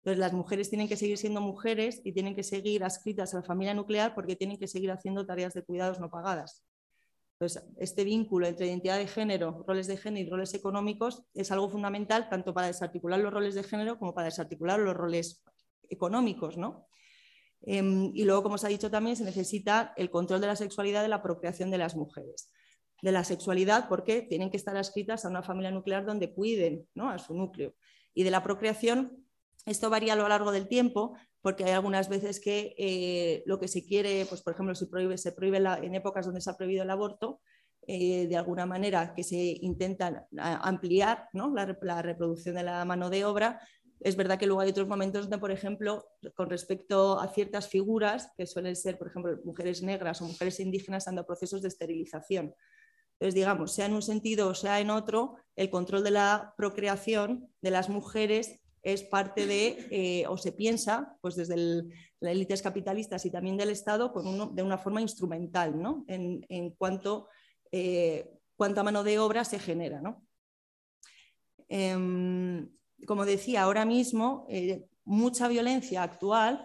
Entonces, 0.00 0.18
las 0.18 0.32
mujeres 0.32 0.68
tienen 0.68 0.88
que 0.88 0.96
seguir 0.96 1.18
siendo 1.18 1.40
mujeres 1.40 2.00
y 2.04 2.12
tienen 2.12 2.36
que 2.36 2.44
seguir 2.44 2.84
adscritas 2.84 3.34
a 3.34 3.38
la 3.38 3.42
familia 3.42 3.74
nuclear 3.74 4.14
porque 4.14 4.36
tienen 4.36 4.58
que 4.58 4.68
seguir 4.68 4.92
haciendo 4.92 5.26
tareas 5.26 5.54
de 5.54 5.62
cuidados 5.62 5.98
no 5.98 6.08
pagadas. 6.08 6.67
Entonces, 7.40 7.62
este 7.78 8.02
vínculo 8.02 8.48
entre 8.48 8.66
identidad 8.66 8.98
de 8.98 9.06
género, 9.06 9.64
roles 9.64 9.86
de 9.86 9.96
género 9.96 10.26
y 10.26 10.30
roles 10.30 10.54
económicos 10.54 11.22
es 11.34 11.52
algo 11.52 11.70
fundamental 11.70 12.28
tanto 12.28 12.52
para 12.52 12.66
desarticular 12.66 13.20
los 13.20 13.32
roles 13.32 13.54
de 13.54 13.62
género 13.62 13.96
como 13.96 14.12
para 14.12 14.24
desarticular 14.24 14.80
los 14.80 14.96
roles 14.96 15.44
económicos. 15.88 16.56
¿no? 16.56 16.88
Em, 17.62 18.10
y 18.12 18.24
luego, 18.24 18.42
como 18.42 18.58
se 18.58 18.66
ha 18.66 18.70
dicho 18.70 18.90
también, 18.90 19.14
se 19.14 19.22
necesita 19.22 19.92
el 19.96 20.10
control 20.10 20.40
de 20.40 20.48
la 20.48 20.56
sexualidad 20.56 21.02
de 21.02 21.08
la 21.08 21.22
procreación 21.22 21.70
de 21.70 21.78
las 21.78 21.94
mujeres. 21.94 22.52
De 23.02 23.12
la 23.12 23.22
sexualidad 23.22 23.88
porque 23.88 24.22
tienen 24.22 24.50
que 24.50 24.56
estar 24.56 24.76
adscritas 24.76 25.24
a 25.24 25.28
una 25.28 25.44
familia 25.44 25.70
nuclear 25.70 26.04
donde 26.04 26.34
cuiden 26.34 26.88
¿no? 26.94 27.08
a 27.08 27.20
su 27.20 27.34
núcleo. 27.34 27.72
Y 28.14 28.24
de 28.24 28.32
la 28.32 28.42
procreación 28.42 29.28
esto 29.64 29.90
varía 29.90 30.14
a 30.14 30.16
lo 30.16 30.28
largo 30.28 30.50
del 30.50 30.66
tiempo 30.66 31.14
porque 31.40 31.64
hay 31.64 31.70
algunas 31.70 32.08
veces 32.08 32.40
que 32.40 32.74
eh, 32.78 33.42
lo 33.46 33.58
que 33.58 33.68
se 33.68 33.84
quiere, 33.84 34.26
pues 34.28 34.42
por 34.42 34.54
ejemplo, 34.54 34.74
si 34.74 34.86
prohíbe, 34.86 35.18
se 35.18 35.32
prohíbe 35.32 35.58
en 35.58 35.94
épocas 35.94 36.26
donde 36.26 36.40
se 36.40 36.50
ha 36.50 36.56
prohibido 36.56 36.82
el 36.82 36.90
aborto, 36.90 37.40
eh, 37.86 38.26
de 38.26 38.36
alguna 38.36 38.66
manera 38.66 39.14
que 39.14 39.22
se 39.22 39.36
intenta 39.62 40.28
ampliar 40.36 41.28
la, 41.32 42.02
reproducción 42.02 42.56
de 42.56 42.62
la 42.62 42.84
mano 42.84 43.08
de 43.08 43.24
obra. 43.24 43.60
Es 44.00 44.14
verdad 44.14 44.38
que 44.38 44.46
luego 44.46 44.60
hay 44.60 44.70
otros 44.70 44.88
momentos 44.88 45.22
donde, 45.22 45.38
por 45.38 45.50
ejemplo, 45.50 46.06
con 46.34 46.50
respecto 46.50 47.18
a 47.18 47.28
ciertas 47.28 47.68
figuras, 47.68 48.30
que 48.36 48.46
suelen 48.46 48.76
ser, 48.76 48.98
por 48.98 49.08
ejemplo, 49.08 49.38
mujeres 49.44 49.82
negras 49.82 50.20
o 50.20 50.26
mujeres 50.26 50.60
indígenas, 50.60 51.06
dando 51.06 51.24
procesos 51.24 51.62
de 51.62 51.68
esterilización. 51.68 52.54
Entonces, 53.14 53.34
digamos, 53.34 53.72
sea 53.72 53.86
en 53.86 53.94
un 53.94 54.02
sentido 54.02 54.48
o 54.48 54.54
sea 54.54 54.80
en 54.80 54.90
otro, 54.90 55.36
el 55.56 55.70
control 55.70 56.04
de 56.04 56.10
la 56.10 56.54
procreación 56.56 57.48
de 57.62 57.70
las 57.70 57.88
mujeres 57.88 58.60
es 58.82 59.02
parte 59.02 59.46
de, 59.46 59.86
eh, 59.90 60.26
o 60.28 60.36
se 60.36 60.52
piensa, 60.52 61.16
pues 61.20 61.36
desde 61.36 61.56
las 62.20 62.32
élites 62.32 62.62
capitalistas 62.62 63.24
y 63.26 63.30
también 63.30 63.56
del 63.56 63.70
Estado, 63.70 64.12
de 64.52 64.62
una 64.62 64.78
forma 64.78 65.00
instrumental, 65.00 65.80
¿no? 65.80 66.04
En, 66.06 66.70
cuanto 66.70 67.28
eh, 67.72 68.30
cuánta 68.56 68.82
mano 68.82 69.02
de 69.02 69.18
obra 69.18 69.44
se 69.44 69.58
genera, 69.58 70.00
¿no? 70.00 70.24
Em, 71.68 72.68
como 73.06 73.24
decía, 73.24 73.62
ahora 73.62 73.84
mismo 73.84 74.46
eh, 74.48 74.86
mucha 75.04 75.48
violencia 75.48 76.02
actual 76.02 76.64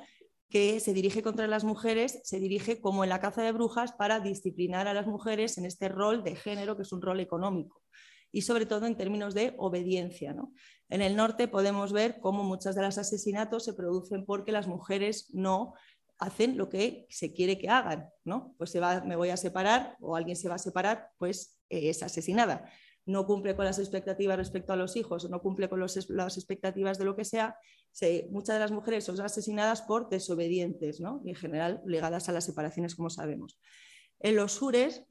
que 0.50 0.80
se 0.80 0.94
dirige 0.94 1.24
contra 1.24 1.48
las 1.48 1.64
mujeres 1.64 2.22
se 2.24 2.40
dirige 2.40 2.80
como 2.80 3.04
en 3.04 3.10
la 3.10 3.20
caza 3.20 3.42
de 3.42 3.52
brujas 3.52 3.92
para 3.94 4.20
disciplinar 4.20 4.88
a 4.88 4.94
las 4.94 5.08
mujeres 5.08 5.58
en 5.58 5.66
este 5.66 5.90
rol 5.90 6.24
de 6.24 6.36
género 6.36 6.76
que 6.76 6.84
es 6.84 6.92
un 6.92 7.02
rol 7.02 7.20
económico 7.20 7.83
y 8.34 8.42
sobre 8.42 8.66
todo 8.66 8.88
en 8.88 8.98
términos 8.98 9.36
de 9.36 9.54
obediencia. 9.58 10.36
En 10.90 11.02
el 11.02 11.16
norte 11.16 11.48
podemos 11.48 11.94
ver 11.94 12.20
cómo 12.20 12.44
muchos 12.44 12.76
de 12.76 12.82
los 12.82 12.98
asesinatos 12.98 13.64
se 13.64 13.74
producen 13.74 14.26
porque 14.26 14.52
las 14.52 14.68
mujeres 14.68 15.30
no 15.34 15.76
hacen 16.18 16.58
lo 16.58 16.68
que 16.68 17.06
se 17.10 17.32
quiere 17.32 17.60
que 17.60 17.70
hagan, 17.70 18.10
¿no? 18.26 18.56
Pues 18.58 18.72
se 18.72 18.80
va, 18.80 19.02
me 19.02 19.16
voy 19.16 19.30
a 19.30 19.38
separar 19.38 19.98
o 20.02 20.16
alguien 20.16 20.36
se 20.36 20.50
va 20.50 20.56
a 20.56 20.58
separar, 20.60 21.12
pues 21.20 21.60
eh, 21.70 21.90
es 21.90 22.02
asesinada. 22.02 22.66
No 23.06 23.28
cumple 23.28 23.56
con 23.56 23.66
las 23.66 23.78
expectativas 23.78 24.38
respecto 24.38 24.74
a 24.74 24.78
los 24.78 24.96
hijos, 24.96 25.30
no 25.30 25.42
cumple 25.42 25.70
con 25.70 25.80
las 25.80 26.38
expectativas 26.38 26.98
de 26.98 27.06
lo 27.06 27.16
que 27.16 27.26
sea. 27.26 27.56
muchas 28.32 28.56
de 28.56 28.60
las 28.60 28.72
mujeres 28.72 29.04
son 29.04 29.20
asesinadas 29.22 29.84
por 29.84 30.10
desobedientes, 30.10 31.00
¿no? 31.00 31.22
Y 31.24 31.30
en 31.30 31.36
general 31.36 31.84
ligadas 31.86 32.30
a 32.30 32.32
las 32.32 32.46
separaciones, 32.46 32.96
como 32.96 33.12
sabemos. 33.12 33.60
En 34.20 34.38
los 34.38 34.54
sures, 34.54 35.06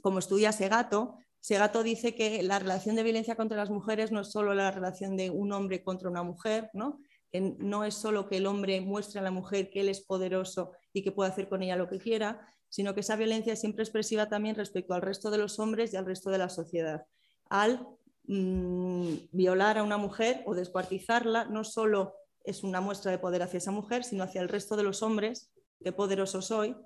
como 0.00 0.20
estudia 0.20 0.52
Segato, 0.52 1.16
Segato 1.40 1.82
dice 1.82 2.14
que 2.14 2.42
la 2.42 2.58
relación 2.58 2.96
de 2.96 3.02
violencia 3.02 3.34
contra 3.34 3.56
las 3.56 3.70
mujeres 3.70 4.12
no 4.12 4.20
es 4.20 4.30
solo 4.30 4.54
la 4.54 4.70
relación 4.70 5.16
de 5.16 5.30
un 5.30 5.52
hombre 5.52 5.82
contra 5.82 6.10
una 6.10 6.22
mujer, 6.22 6.70
¿no? 6.74 7.00
Que 7.32 7.40
no 7.58 7.84
es 7.84 7.94
solo 7.94 8.28
que 8.28 8.36
el 8.36 8.46
hombre 8.46 8.80
muestre 8.82 9.20
a 9.20 9.22
la 9.22 9.30
mujer 9.30 9.70
que 9.70 9.80
él 9.80 9.88
es 9.88 10.00
poderoso 10.00 10.72
y 10.92 11.02
que 11.02 11.12
puede 11.12 11.30
hacer 11.30 11.48
con 11.48 11.62
ella 11.62 11.76
lo 11.76 11.88
que 11.88 11.98
quiera, 11.98 12.46
sino 12.68 12.94
que 12.94 13.00
esa 13.00 13.16
violencia 13.16 13.54
es 13.54 13.60
siempre 13.60 13.82
expresiva 13.82 14.28
también 14.28 14.54
respecto 14.54 14.94
al 14.94 15.02
resto 15.02 15.30
de 15.30 15.38
los 15.38 15.58
hombres 15.58 15.92
y 15.92 15.96
al 15.96 16.06
resto 16.06 16.30
de 16.30 16.38
la 16.38 16.50
sociedad. 16.50 17.06
Al 17.48 17.86
mm, 18.24 19.14
violar 19.32 19.78
a 19.78 19.82
una 19.82 19.96
mujer 19.96 20.42
o 20.46 20.54
descuartizarla, 20.54 21.46
no 21.46 21.64
solo 21.64 22.14
es 22.44 22.62
una 22.62 22.80
muestra 22.80 23.10
de 23.10 23.18
poder 23.18 23.42
hacia 23.42 23.58
esa 23.58 23.70
mujer, 23.70 24.04
sino 24.04 24.24
hacia 24.24 24.40
el 24.40 24.48
resto 24.48 24.76
de 24.76 24.82
los 24.82 25.02
hombres, 25.02 25.52
qué 25.82 25.92
poderoso 25.92 26.42
soy, 26.42 26.76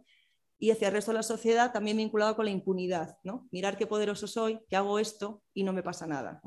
y 0.65 0.71
hacia 0.71 0.89
el 0.89 0.95
resto 0.95 1.11
de 1.11 1.17
la 1.17 1.23
sociedad 1.23 1.75
también 1.75 1.99
vinculado 1.99 2.35
con 2.37 2.47
la 2.47 2.51
impunidad, 2.51 3.19
¿no? 3.23 3.47
Mirar 3.51 3.77
qué 3.77 3.87
poderoso 3.87 4.27
soy, 4.27 4.61
que 4.67 4.77
hago 4.77 4.99
esto 4.99 5.43
y 5.53 5.63
no 5.63 5.75
me 5.75 5.83
pasa 5.83 6.07
nada. 6.07 6.41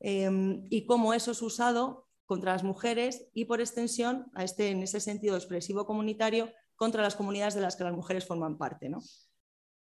Em, 0.00 0.66
y 0.68 0.84
cómo 0.84 1.14
eso 1.14 1.30
es 1.30 1.40
usado 1.40 2.08
contra 2.24 2.54
las 2.54 2.64
mujeres 2.64 3.30
y 3.32 3.44
por 3.44 3.60
extensión, 3.60 4.26
a 4.34 4.42
este, 4.42 4.70
en 4.70 4.82
ese 4.82 4.98
sentido 4.98 5.36
expresivo 5.36 5.86
comunitario, 5.86 6.50
contra 6.74 7.04
las 7.04 7.14
comunidades 7.14 7.54
de 7.54 7.60
las 7.60 7.76
que 7.76 7.84
las 7.84 7.92
mujeres 7.92 8.26
forman 8.26 8.58
parte. 8.58 8.88
¿no? 8.88 8.98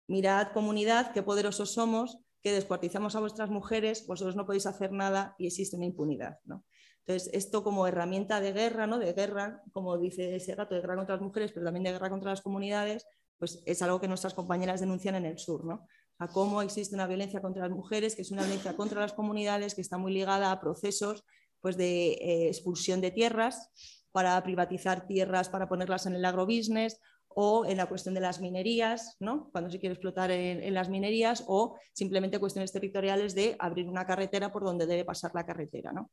Mirad 0.09 0.51
comunidad, 0.53 1.13
qué 1.13 1.23
poderosos 1.23 1.73
somos, 1.73 2.19
que 2.43 2.51
descuartizamos 2.51 3.15
a 3.15 3.21
vuestras 3.21 3.49
mujeres, 3.49 4.09
vosotros 4.09 4.35
no 4.35 4.45
podéis 4.45 4.67
hacer 4.67 4.91
nada 4.91 5.37
y 5.39 5.47
existe 5.47 5.77
una 5.77 5.87
impunidad. 5.87 6.41
¿no? 6.45 6.65
Entonces, 7.07 7.31
esto 7.33 7.63
como 7.63 7.87
herramienta 7.87 8.41
de 8.41 8.53
guerra, 8.53 8.89
¿no? 8.89 8.99
de 8.99 9.13
guerra, 9.13 9.63
como 9.73 9.97
dice 9.99 10.35
ese 10.35 10.57
gato, 10.57 10.75
de 10.75 10.81
guerra 10.81 10.97
contra 10.97 11.15
las 11.15 11.23
mujeres, 11.23 11.53
pero 11.53 11.65
también 11.65 11.85
de 11.85 11.93
guerra 11.93 12.11
contra 12.11 12.31
las 12.31 12.43
comunidades, 12.43 13.07
pues 13.39 13.63
es 13.67 13.83
algo 13.83 14.01
que 14.01 14.09
nuestras 14.09 14.35
compañeras 14.35 14.81
denuncian 14.81 15.15
en 15.15 15.27
el 15.27 15.39
sur, 15.39 15.65
¿no? 15.65 15.87
A 16.19 16.29
cómo 16.29 16.63
existe 16.63 16.95
una 16.95 17.07
violencia 17.07 17.43
contra 17.43 17.63
las 17.63 17.77
mujeres, 17.77 18.17
que 18.17 18.23
es 18.23 18.31
una 18.31 18.43
violencia 18.43 18.77
contra 18.77 19.01
las 19.01 19.13
comunidades, 19.13 19.75
que 19.75 19.83
está 19.83 19.99
muy 19.99 20.13
ligada 20.13 20.51
a 20.51 20.61
procesos 20.61 21.25
pues, 21.61 21.77
de 21.77 22.13
eh, 22.13 22.49
expulsión 22.49 23.01
de 23.01 23.11
tierras 23.11 23.71
para 24.13 24.43
privatizar 24.43 25.07
tierras, 25.07 25.51
para 25.51 25.69
ponerlas 25.69 26.07
en 26.07 26.15
el 26.15 26.25
agrobusiness, 26.25 26.99
o 27.39 27.67
en 27.67 27.77
la 27.77 27.85
cuestión 27.85 28.15
de 28.15 28.23
las 28.23 28.41
minerías, 28.41 29.17
¿no? 29.21 29.51
cuando 29.53 29.69
se 29.69 29.79
quiere 29.79 29.93
explotar 29.93 30.31
en, 30.31 30.73
las 30.73 30.89
minerías, 30.89 31.45
o 31.47 31.77
simplemente 31.93 32.39
cuestiones 32.39 32.73
territoriales 32.73 33.35
de 33.35 33.57
abrir 33.59 33.91
una 33.91 34.07
carretera 34.07 34.51
por 34.51 34.65
donde 34.65 34.87
debe 34.87 35.05
pasar 35.05 35.33
la 35.35 35.45
carretera. 35.45 35.93
¿no? 35.93 36.11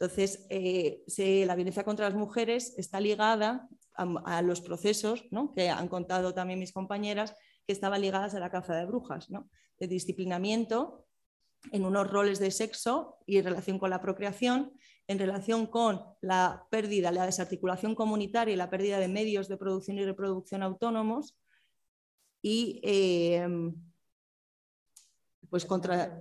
Entonces, 0.00 0.46
eh, 0.48 1.04
la 1.46 1.56
violencia 1.56 1.84
contra 1.84 2.08
las 2.08 2.18
mujeres 2.18 2.72
está 2.78 3.00
ligada 3.00 3.68
a, 3.94 4.42
los 4.42 4.60
procesos 4.60 5.24
que 5.54 5.68
han 5.68 5.88
contado 5.88 6.34
también 6.34 6.58
mis 6.58 6.72
compañeras, 6.72 7.34
que 7.66 7.72
estaban 7.72 8.00
ligadas 8.00 8.34
a 8.34 8.40
la 8.40 8.50
caza 8.50 8.74
de 8.74 8.86
brujas, 8.86 9.28
de 9.78 9.86
disciplinamiento 9.86 11.06
en 11.70 11.84
unos 11.84 12.10
roles 12.10 12.38
de 12.38 12.50
sexo 12.50 13.18
y 13.26 13.36
en 13.36 13.44
relación 13.44 13.78
con 13.78 13.90
la 13.90 14.00
procreación, 14.00 14.72
en 15.06 15.18
relación 15.18 15.66
con 15.66 16.02
la 16.20 16.66
pérdida, 16.70 17.12
la 17.12 17.26
desarticulación 17.26 17.94
comunitaria 17.94 18.54
y 18.54 18.56
la 18.56 18.70
pérdida 18.70 18.98
de 18.98 19.08
medios 19.08 19.48
de 19.48 19.56
producción 19.56 19.98
y 19.98 20.04
reproducción 20.04 20.62
autónomos 20.62 21.38
y 22.40 22.80
eh, 22.82 23.46
pues 25.48 25.64
contra 25.64 26.20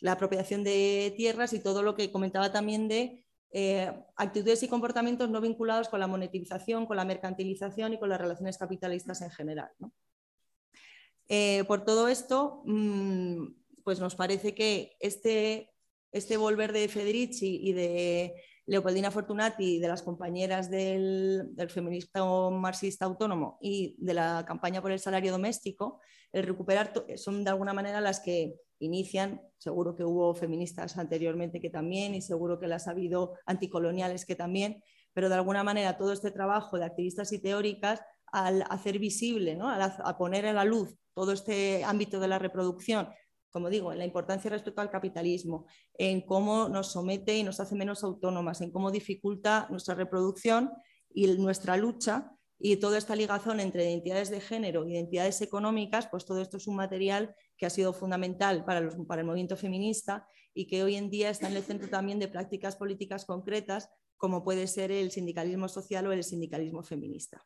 la 0.00 0.12
apropiación 0.12 0.64
de 0.64 1.14
tierras 1.16 1.52
y 1.52 1.62
todo 1.62 1.82
lo 1.82 1.94
que 1.94 2.10
comentaba 2.10 2.50
también 2.50 2.88
de 2.88 3.23
eh, 3.56 3.88
actitudes 4.16 4.64
y 4.64 4.68
comportamientos 4.68 5.30
no 5.30 5.40
vinculados 5.40 5.88
con 5.88 6.00
la 6.00 6.08
monetización, 6.08 6.86
con 6.86 6.96
la 6.96 7.04
mercantilización 7.04 7.92
y 7.92 8.00
con 8.00 8.08
las 8.08 8.20
relaciones 8.20 8.58
capitalistas 8.58 9.22
en 9.22 9.30
general. 9.30 9.70
Eh, 11.28 11.62
por 11.68 11.84
todo 11.84 12.08
esto, 12.08 12.62
mm, 12.64 13.46
pues 13.84 14.00
nos 14.00 14.16
parece 14.16 14.56
que 14.56 14.96
este, 14.98 15.72
este 16.10 16.36
volver 16.36 16.72
de 16.72 16.88
Federici 16.88 17.60
y 17.62 17.72
de 17.74 18.34
Leopoldina 18.66 19.12
Fortunati, 19.12 19.78
de 19.78 19.86
las 19.86 20.02
compañeras 20.02 20.68
del, 20.68 21.54
del 21.54 21.70
feminismo 21.70 22.50
marxista 22.50 23.04
autónomo 23.04 23.58
y 23.60 23.94
de 24.00 24.14
la 24.14 24.44
campaña 24.44 24.82
por 24.82 24.90
el 24.90 24.98
salario 24.98 25.30
doméstico, 25.30 26.00
el 26.32 26.42
recuperar 26.42 26.92
son 27.14 27.44
de 27.44 27.50
alguna 27.50 27.72
manera 27.72 28.00
las 28.00 28.18
que 28.18 28.56
inician, 28.78 29.40
seguro 29.58 29.94
que 29.96 30.04
hubo 30.04 30.34
feministas 30.34 30.96
anteriormente 30.98 31.60
que 31.60 31.70
también 31.70 32.14
y 32.14 32.22
seguro 32.22 32.58
que 32.58 32.66
las 32.66 32.88
ha 32.88 32.92
habido 32.92 33.34
anticoloniales 33.46 34.26
que 34.26 34.34
también, 34.34 34.82
pero 35.12 35.28
de 35.28 35.36
alguna 35.36 35.62
manera 35.62 35.96
todo 35.96 36.12
este 36.12 36.30
trabajo 36.30 36.78
de 36.78 36.84
activistas 36.84 37.32
y 37.32 37.40
teóricas 37.40 38.02
al 38.26 38.64
hacer 38.68 38.98
visible, 38.98 39.54
¿no? 39.54 39.68
a 39.68 40.18
poner 40.18 40.44
en 40.44 40.56
la 40.56 40.64
luz 40.64 40.96
todo 41.14 41.32
este 41.32 41.84
ámbito 41.84 42.18
de 42.18 42.28
la 42.28 42.38
reproducción, 42.38 43.08
como 43.50 43.70
digo, 43.70 43.92
en 43.92 43.98
la 43.98 44.04
importancia 44.04 44.50
respecto 44.50 44.80
al 44.80 44.90
capitalismo, 44.90 45.66
en 45.96 46.22
cómo 46.22 46.68
nos 46.68 46.90
somete 46.90 47.36
y 47.38 47.44
nos 47.44 47.60
hace 47.60 47.76
menos 47.76 48.02
autónomas, 48.02 48.60
en 48.60 48.72
cómo 48.72 48.90
dificulta 48.90 49.68
nuestra 49.70 49.94
reproducción 49.94 50.72
y 51.08 51.28
nuestra 51.38 51.76
lucha 51.76 52.32
y 52.58 52.76
toda 52.76 52.98
esta 52.98 53.14
ligazón 53.14 53.60
entre 53.60 53.88
identidades 53.88 54.30
de 54.30 54.40
género 54.40 54.88
identidades 54.88 55.40
económicas, 55.40 56.08
pues 56.08 56.24
todo 56.24 56.40
esto 56.40 56.56
es 56.56 56.66
un 56.66 56.74
material 56.74 57.36
que 57.56 57.66
ha 57.66 57.70
sido 57.70 57.92
fundamental 57.92 58.64
para, 58.64 58.80
el 58.80 59.24
movimiento 59.24 59.56
feminista 59.56 60.26
y 60.52 60.66
que 60.66 60.82
hoy 60.82 60.96
en 60.96 61.10
día 61.10 61.30
está 61.30 61.48
en 61.48 61.56
el 61.56 61.62
centro 61.62 61.88
también 61.88 62.18
de 62.18 62.28
prácticas 62.28 62.76
políticas 62.76 63.24
concretas, 63.24 63.90
como 64.16 64.44
puede 64.44 64.66
ser 64.66 64.90
el 64.90 65.10
sindicalismo 65.10 65.68
social 65.68 66.06
o 66.06 66.12
el 66.12 66.24
sindicalismo 66.24 66.82
feminista. 66.82 67.44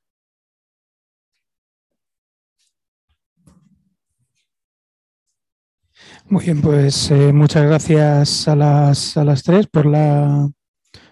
Muy 6.26 6.44
bien, 6.44 6.60
pues 6.60 7.10
eh, 7.10 7.32
muchas 7.32 7.64
gracias 7.64 8.48
a 8.48 8.54
las, 8.54 9.16
a 9.16 9.24
las 9.24 9.42
tres 9.42 9.66
por 9.66 9.86
la, 9.86 10.50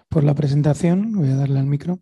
por 0.09 0.23
la 0.23 0.35
presentación. 0.35 1.13
Voy 1.13 1.29
a 1.29 1.35
darle 1.35 1.59
al 1.59 1.65
micro. 1.65 1.99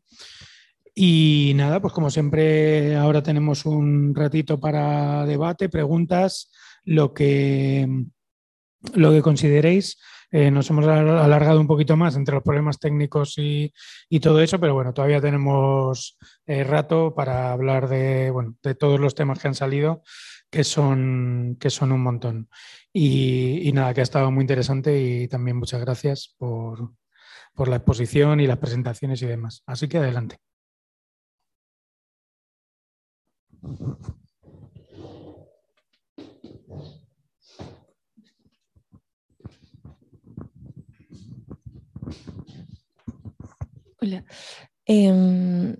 Y 0.93 1.51
nada, 1.55 1.81
pues 1.81 1.93
como 1.93 2.09
siempre, 2.09 2.95
ahora 2.95 3.21
tenemos 3.21 3.65
un 3.65 4.15
ratito 4.15 4.59
para 4.59 5.25
debate, 5.25 5.67
preguntas, 5.67 6.49
lo 6.85 7.13
que, 7.13 7.87
lo 8.93 9.11
que 9.11 9.21
consideréis. 9.21 9.97
Eh, 10.31 10.51
nos 10.51 10.69
hemos 10.69 10.85
alargado 10.85 11.61
un 11.61 11.67
poquito 11.67 11.95
más 11.95 12.15
entre 12.15 12.35
los 12.35 12.43
problemas 12.43 12.79
técnicos 12.79 13.35
y, 13.37 13.71
todo 14.21 14.41
eso, 14.41 14.59
pero 14.59 14.73
bueno, 14.73 14.93
todavía 14.93 15.21
tenemos 15.21 16.17
eh, 16.45 16.63
rato 16.63 17.13
para 17.13 17.51
hablar 17.51 17.87
de, 17.87 18.31
bueno, 18.31 18.55
de 18.63 18.75
todos 18.75 18.99
los 18.99 19.15
temas 19.15 19.39
que 19.39 19.47
han 19.47 19.55
salido, 19.55 20.03
que 20.49 20.63
son, 20.63 21.57
que 21.59 21.69
son 21.69 21.91
un 21.91 22.01
montón. 22.01 22.49
Y, 22.91 23.67
y 23.67 23.71
nada, 23.73 23.93
que 23.93 24.01
ha 24.01 24.03
estado 24.03 24.31
muy 24.31 24.41
interesante 24.41 24.99
y 25.01 25.27
también 25.27 25.57
muchas 25.57 25.81
gracias 25.81 26.35
por, 26.37 26.91
por 27.55 27.69
la 27.69 27.77
exposición 27.77 28.39
y 28.39 28.47
las 28.47 28.57
presentaciones 28.57 29.21
y 29.21 29.27
demás. 29.27 29.63
Así 29.65 29.87
que 29.87 29.97
adelante. 29.97 30.37
Em, 44.85 45.75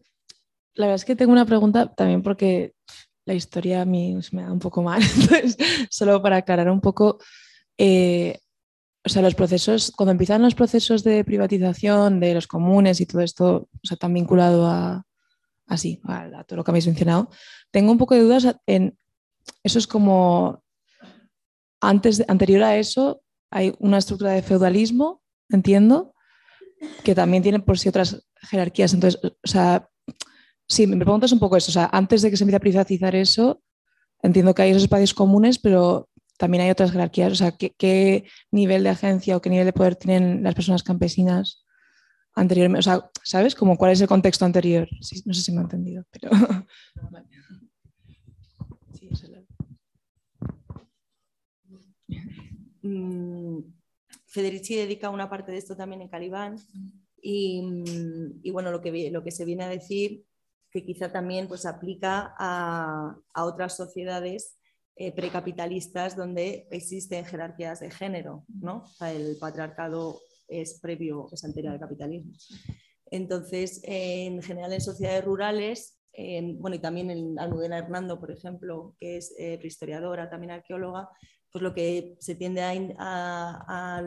la 0.73 0.85
verdad 0.87 0.95
es 0.95 1.05
que 1.05 1.15
tengo 1.15 1.31
una 1.31 1.45
pregunta 1.45 1.93
también 1.93 2.21
porque 2.21 2.73
la 3.25 3.33
historia 3.33 3.81
a 3.81 3.85
mí 3.85 4.17
me 4.31 4.43
da 4.43 4.51
un 4.51 4.59
poco 4.59 4.81
mal. 4.81 5.01
Entonces, 5.15 5.57
solo 5.89 6.21
para 6.21 6.37
aclarar 6.37 6.69
un 6.69 6.81
poco, 6.81 7.19
eh, 7.77 8.39
o 9.03 9.09
sea, 9.09 9.21
los 9.21 9.35
procesos, 9.35 9.91
cuando 9.95 10.11
empiezan 10.11 10.41
los 10.41 10.55
procesos 10.55 11.03
de 11.03 11.23
privatización 11.23 12.19
de 12.19 12.33
los 12.33 12.47
comunes 12.47 13.01
y 13.01 13.05
todo 13.05 13.21
esto, 13.21 13.69
o 13.71 13.87
sea, 13.87 13.97
tan 13.97 14.13
vinculado 14.13 14.65
a, 14.65 15.05
así, 15.67 16.01
a, 16.05 16.43
todo 16.43 16.57
lo 16.57 16.63
que 16.63 16.71
habéis 16.71 16.87
mencionado, 16.87 17.29
tengo 17.71 17.91
un 17.91 17.97
poco 17.97 18.15
de 18.15 18.21
dudas 18.21 18.57
en, 18.65 18.97
eso 19.63 19.79
es 19.79 19.85
como, 19.85 20.63
antes, 21.81 22.23
anterior 22.27 22.63
a 22.63 22.77
eso, 22.77 23.21
hay 23.51 23.73
una 23.79 23.99
estructura 23.99 24.31
de 24.31 24.41
feudalismo, 24.41 25.21
entiendo, 25.49 26.14
que 27.03 27.15
también 27.15 27.43
tiene 27.43 27.59
por 27.59 27.77
sí 27.77 27.89
otras 27.89 28.25
jerarquías. 28.41 28.93
Entonces, 28.93 29.19
o 29.23 29.47
sea, 29.47 29.87
sí, 30.67 30.87
me 30.87 30.97
preguntas 30.97 31.31
un 31.31 31.39
poco 31.39 31.57
eso. 31.57 31.71
O 31.71 31.73
sea, 31.73 31.89
antes 31.91 32.21
de 32.21 32.29
que 32.29 32.37
se 32.37 32.43
empiece 32.43 32.57
a 32.57 32.59
privatizar 32.59 33.15
eso, 33.15 33.61
entiendo 34.21 34.53
que 34.53 34.63
hay 34.63 34.71
esos 34.71 34.83
espacios 34.83 35.13
comunes, 35.13 35.59
pero 35.59 36.09
también 36.37 36.63
hay 36.63 36.71
otras 36.71 36.91
jerarquías. 36.91 37.31
O 37.31 37.35
sea, 37.35 37.51
¿qué, 37.51 38.25
nivel 38.51 38.83
de 38.83 38.89
agencia 38.89 39.37
o 39.37 39.41
qué 39.41 39.49
nivel 39.49 39.65
de 39.65 39.73
poder 39.73 39.95
tienen 39.95 40.43
las 40.43 40.55
personas 40.55 40.83
campesinas 40.83 41.65
anteriormente? 42.33 42.79
O 42.79 42.83
sea, 42.83 43.09
¿sabes? 43.23 43.55
Como 43.55 43.77
cuál 43.77 43.91
es 43.91 44.01
el 44.01 44.07
contexto 44.07 44.45
anterior. 44.45 44.87
no 45.25 45.33
sé 45.33 45.41
si 45.41 45.51
me 45.51 45.59
ha 45.59 45.63
entendido, 45.63 46.03
pero... 46.11 46.29
Federici 54.35 54.75
dedica 54.75 55.09
una 55.09 55.29
parte 55.29 55.53
de 55.53 55.57
esto 55.59 55.77
también 55.77 56.01
en 56.01 56.09
Calibán 56.09 56.57
y, 57.21 58.51
bueno, 58.51 58.69
lo 58.69 58.81
que, 58.81 59.09
lo 59.09 59.23
que 59.23 59.31
se 59.31 59.45
viene 59.45 59.63
a 59.63 59.69
decir 59.69 60.25
que 60.71 60.83
quizá 60.83 61.09
también 61.09 61.47
pues, 61.47 61.65
aplica 61.65 62.35
a, 62.37 63.15
otras 63.33 63.77
sociedades 63.77 64.57
eh, 64.97 65.13
precapitalistas 65.13 66.17
donde 66.17 66.67
existen 66.69 67.23
jerarquías 67.23 67.79
de 67.79 67.91
género, 67.91 68.43
¿no? 68.49 68.83
el 68.99 69.37
patriarcado 69.39 70.19
es 70.49 70.79
previo, 70.81 71.29
es 71.31 71.45
anterior 71.45 71.71
al 71.73 71.79
capitalismo. 71.79 72.33
Entonces, 73.09 73.79
en 73.83 74.41
general 74.41 74.73
en 74.73 74.81
sociedades 74.81 75.23
rurales, 75.23 75.97
bueno, 76.59 76.75
y 76.75 76.79
también 76.79 77.09
en 77.09 77.39
Almudena 77.39 77.77
Hernando, 77.77 78.19
por 78.19 78.31
ejemplo, 78.31 78.95
que 78.99 79.17
es 79.17 79.33
eh, 79.37 79.57
prehistoriadora, 79.57 80.29
también 80.29 80.51
arqueóloga, 80.51 81.09
pues 81.55 81.63
lo 81.63 81.73
que 81.73 82.17
se 82.19 82.35
tiende 82.35 82.61
a, 82.99 84.03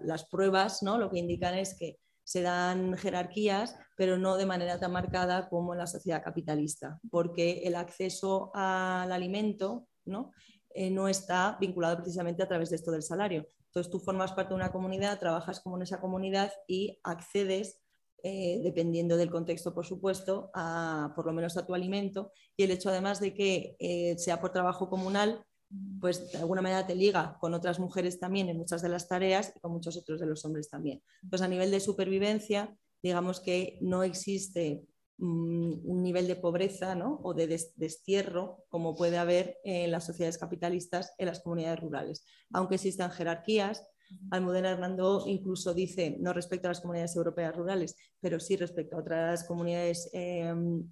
las 0.00 0.24
pruebas, 0.30 0.82
¿no? 0.82 0.96
lo 0.96 1.10
que 1.10 1.18
indican 1.18 1.52
es 1.52 1.76
que 1.78 1.98
se 2.24 2.40
dan 2.40 2.96
jerarquías, 2.96 3.76
pero 3.98 4.16
no 4.16 4.38
de 4.38 4.46
manera 4.46 4.80
tan 4.80 4.92
marcada 4.92 5.50
como 5.50 5.74
en 5.74 5.80
la 5.80 5.86
sociedad 5.86 6.24
capitalista, 6.24 6.98
porque 7.10 7.64
el 7.64 7.74
acceso 7.74 8.50
al 8.54 9.12
alimento 9.12 9.88
¿no? 10.06 10.32
Eh, 10.70 10.90
no 10.90 11.06
está 11.06 11.58
vinculado 11.60 11.98
precisamente 11.98 12.42
a 12.42 12.48
través 12.48 12.70
de 12.70 12.76
esto 12.76 12.90
del 12.90 13.02
salario. 13.02 13.46
Entonces 13.66 13.92
tú 13.92 13.98
formas 14.00 14.32
parte 14.32 14.54
de 14.54 14.56
una 14.56 14.72
comunidad, 14.72 15.18
trabajas 15.18 15.60
como 15.60 15.76
en 15.76 15.82
esa 15.82 16.00
comunidad 16.00 16.50
y 16.66 16.98
accedes, 17.04 17.78
eh, 18.22 18.62
dependiendo 18.64 19.18
del 19.18 19.30
contexto, 19.30 19.74
por 19.74 19.84
supuesto, 19.84 20.50
a, 20.54 21.12
por 21.14 21.26
lo 21.26 21.34
menos 21.34 21.58
a 21.58 21.66
tu 21.66 21.74
alimento. 21.74 22.32
Y 22.56 22.62
el 22.62 22.70
hecho 22.70 22.88
además 22.88 23.20
de 23.20 23.34
que 23.34 23.76
eh, 23.80 24.16
sea 24.16 24.40
por 24.40 24.50
trabajo 24.50 24.88
comunal, 24.88 25.44
pues 26.00 26.30
de 26.32 26.38
alguna 26.38 26.62
manera 26.62 26.86
te 26.86 26.94
liga 26.94 27.36
con 27.40 27.54
otras 27.54 27.78
mujeres 27.78 28.18
también 28.18 28.48
en 28.48 28.56
muchas 28.56 28.82
de 28.82 28.88
las 28.88 29.08
tareas 29.08 29.52
y 29.54 29.60
con 29.60 29.72
muchos 29.72 29.96
otros 29.96 30.20
de 30.20 30.26
los 30.26 30.44
hombres 30.44 30.68
también. 30.68 31.02
Pues 31.28 31.42
a 31.42 31.48
nivel 31.48 31.70
de 31.70 31.80
supervivencia, 31.80 32.76
digamos 33.02 33.40
que 33.40 33.78
no 33.80 34.02
existe 34.02 34.84
mm, 35.18 35.72
un 35.84 36.02
nivel 36.02 36.28
de 36.28 36.36
pobreza 36.36 36.96
o 37.22 37.34
de 37.34 37.48
destierro 37.76 38.64
como 38.68 38.94
puede 38.94 39.18
haber 39.18 39.58
en 39.64 39.90
las 39.90 40.06
sociedades 40.06 40.38
capitalistas 40.38 41.14
en 41.18 41.26
las 41.26 41.40
comunidades 41.40 41.80
rurales. 41.80 42.24
Aunque 42.52 42.76
existan 42.76 43.10
jerarquías, 43.10 43.86
Almudena 44.30 44.70
Hernando 44.70 45.24
incluso 45.26 45.74
dice, 45.74 46.16
no 46.20 46.32
respecto 46.32 46.68
a 46.68 46.70
las 46.70 46.80
comunidades 46.80 47.16
europeas 47.16 47.56
rurales, 47.56 47.96
pero 48.20 48.38
sí 48.38 48.56
respecto 48.56 48.96
a 48.96 49.00
otras 49.00 49.44
comunidades 49.44 50.08
em, 50.12 50.88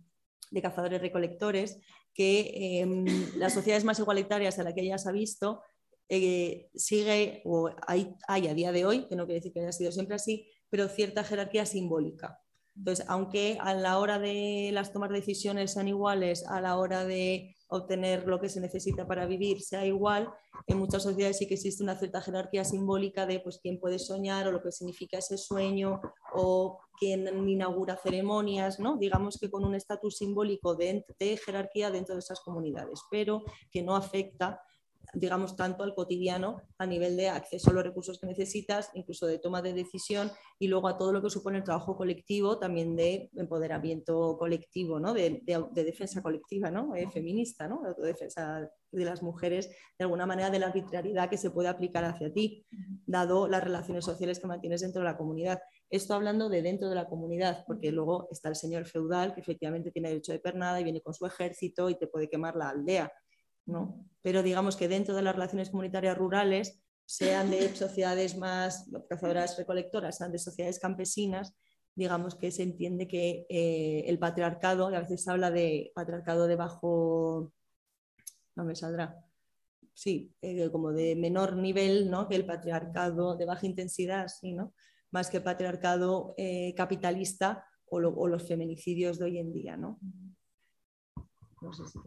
de 0.50 0.62
cazadores 0.62 1.00
recolectores, 1.00 1.78
que 2.14 2.80
em, 2.80 3.04
las 3.36 3.52
sociedades 3.52 3.84
más 3.84 3.98
igualitarias 3.98 4.58
a 4.58 4.62
las 4.62 4.74
que 4.74 4.82
ella 4.82 4.98
se 4.98 5.08
ha 5.08 5.12
visto 5.12 5.62
eh, 6.08 6.70
sigue, 6.74 7.42
o 7.44 7.70
hay, 7.86 8.14
hay, 8.28 8.46
a 8.48 8.54
día 8.54 8.72
de 8.72 8.84
hoy, 8.84 9.06
que 9.08 9.16
no 9.16 9.24
quiere 9.24 9.40
decir 9.40 9.52
que 9.52 9.60
haya 9.60 9.72
sido 9.72 9.90
siempre 9.90 10.16
así, 10.16 10.48
pero 10.70 10.88
cierta 10.88 11.24
jerarquía 11.24 11.66
simbólica. 11.66 12.40
Entonces, 12.76 13.06
aunque 13.08 13.58
a 13.60 13.74
la 13.74 13.98
hora 13.98 14.18
de 14.18 14.70
las 14.72 14.92
tomar 14.92 15.10
decisiones 15.10 15.72
sean 15.72 15.88
iguales, 15.88 16.46
a 16.46 16.60
la 16.60 16.76
hora 16.76 17.04
de 17.04 17.53
obtener 17.68 18.26
lo 18.26 18.40
que 18.40 18.48
se 18.48 18.60
necesita 18.60 19.06
para 19.06 19.26
vivir 19.26 19.60
sea 19.62 19.84
igual, 19.84 20.32
en 20.66 20.78
muchas 20.78 21.02
sociedades 21.02 21.38
sí 21.38 21.46
que 21.46 21.54
existe 21.54 21.82
una 21.82 21.98
cierta 21.98 22.20
jerarquía 22.20 22.64
simbólica 22.64 23.26
de 23.26 23.40
pues, 23.40 23.58
quién 23.58 23.80
puede 23.80 23.98
soñar 23.98 24.46
o 24.46 24.52
lo 24.52 24.62
que 24.62 24.72
significa 24.72 25.18
ese 25.18 25.38
sueño 25.38 26.00
o 26.34 26.78
quién 26.98 27.26
inaugura 27.48 27.96
ceremonias, 27.96 28.78
¿no? 28.78 28.96
digamos 28.96 29.38
que 29.38 29.50
con 29.50 29.64
un 29.64 29.74
estatus 29.74 30.18
simbólico 30.18 30.74
de, 30.74 31.04
de 31.18 31.36
jerarquía 31.36 31.90
dentro 31.90 32.14
de 32.14 32.20
esas 32.20 32.40
comunidades, 32.40 33.00
pero 33.10 33.42
que 33.70 33.82
no 33.82 33.96
afecta 33.96 34.62
digamos, 35.12 35.56
tanto 35.56 35.82
al 35.82 35.94
cotidiano 35.94 36.62
a 36.78 36.86
nivel 36.86 37.16
de 37.16 37.28
acceso 37.28 37.70
a 37.70 37.74
los 37.74 37.84
recursos 37.84 38.18
que 38.18 38.26
necesitas, 38.26 38.90
incluso 38.94 39.26
de 39.26 39.38
toma 39.38 39.62
de 39.62 39.72
decisión 39.72 40.30
y 40.58 40.68
luego 40.68 40.88
a 40.88 40.96
todo 40.96 41.12
lo 41.12 41.22
que 41.22 41.30
supone 41.30 41.58
el 41.58 41.64
trabajo 41.64 41.96
colectivo, 41.96 42.58
también 42.58 42.96
de 42.96 43.30
empoderamiento 43.34 44.36
colectivo, 44.38 44.98
¿no? 45.00 45.12
de, 45.12 45.42
defensa 45.74 46.22
colectiva 46.22 46.70
¿no? 46.70 46.94
Eh, 46.94 47.10
feminista, 47.10 47.68
¿no? 47.68 47.82
de 47.82 48.06
defensa 48.06 48.68
de 48.90 49.04
las 49.04 49.22
mujeres, 49.22 49.70
de 49.98 50.04
alguna 50.04 50.26
manera 50.26 50.50
de 50.50 50.58
la 50.58 50.66
arbitrariedad 50.66 51.28
que 51.28 51.36
se 51.36 51.50
puede 51.50 51.68
aplicar 51.68 52.04
hacia 52.04 52.32
ti, 52.32 52.66
dado 53.06 53.48
las 53.48 53.62
relaciones 53.62 54.04
sociales 54.04 54.38
que 54.38 54.46
mantienes 54.46 54.80
dentro 54.80 55.00
de 55.00 55.06
la 55.06 55.16
comunidad. 55.16 55.60
Esto 55.90 56.14
hablando 56.14 56.48
de 56.48 56.62
dentro 56.62 56.88
de 56.88 56.94
la 56.94 57.08
comunidad, 57.08 57.64
porque 57.66 57.92
luego 57.92 58.28
está 58.30 58.48
el 58.48 58.56
señor 58.56 58.84
feudal 58.86 59.34
que 59.34 59.40
efectivamente 59.40 59.90
tiene 59.90 60.08
derecho 60.08 60.32
de 60.32 60.38
pernada 60.38 60.80
y 60.80 60.84
viene 60.84 61.00
con 61.00 61.14
su 61.14 61.26
ejército 61.26 61.90
y 61.90 61.96
te 61.96 62.06
puede 62.06 62.28
quemar 62.28 62.56
la 62.56 62.70
aldea 62.70 63.12
pero 64.22 64.42
digamos 64.42 64.76
que 64.76 64.88
dentro 64.88 65.14
de 65.14 65.22
las 65.22 65.34
relaciones 65.34 65.70
comunitarias 65.70 66.16
rurales, 66.16 66.80
sean 67.06 67.50
de 67.50 67.74
sociedades 67.74 68.36
más 68.36 68.90
cazadoras 69.08 69.58
recolectoras, 69.58 70.16
sean 70.18 70.32
de 70.32 70.38
sociedades 70.38 70.78
campesinas, 70.78 71.54
digamos 71.94 72.34
que 72.34 72.50
se 72.50 72.62
entiende 72.62 73.06
que 73.06 73.46
eh, 73.48 74.04
el 74.06 74.18
patriarcado, 74.18 74.90
y 74.90 74.94
a 74.94 75.00
veces 75.00 75.22
se 75.22 75.30
habla 75.30 75.50
de 75.50 75.92
patriarcado 75.94 76.46
de 76.46 76.56
bajo, 76.56 77.52
no 78.56 78.64
me 78.64 78.74
saldrá, 78.74 79.22
sí, 79.92 80.34
eh, 80.42 80.70
como 80.70 80.92
de 80.92 81.14
menor 81.16 81.56
nivel, 81.56 82.10
¿no? 82.10 82.28
Que 82.28 82.36
el 82.36 82.46
patriarcado 82.46 83.36
de 83.36 83.44
baja 83.44 83.66
intensidad, 83.66 84.28
sí, 84.28 84.52
¿no? 84.52 84.74
Más 85.10 85.30
que 85.30 85.40
patriarcado 85.40 86.34
eh, 86.36 86.74
capitalista 86.76 87.64
o, 87.86 88.00
los 88.00 88.48
feminicidios 88.48 89.18
de 89.18 89.24
hoy 89.26 89.38
en 89.38 89.52
día, 89.52 89.76
¿no? 89.76 90.00
No 91.60 91.72
sé 91.72 91.84
si 91.86 91.98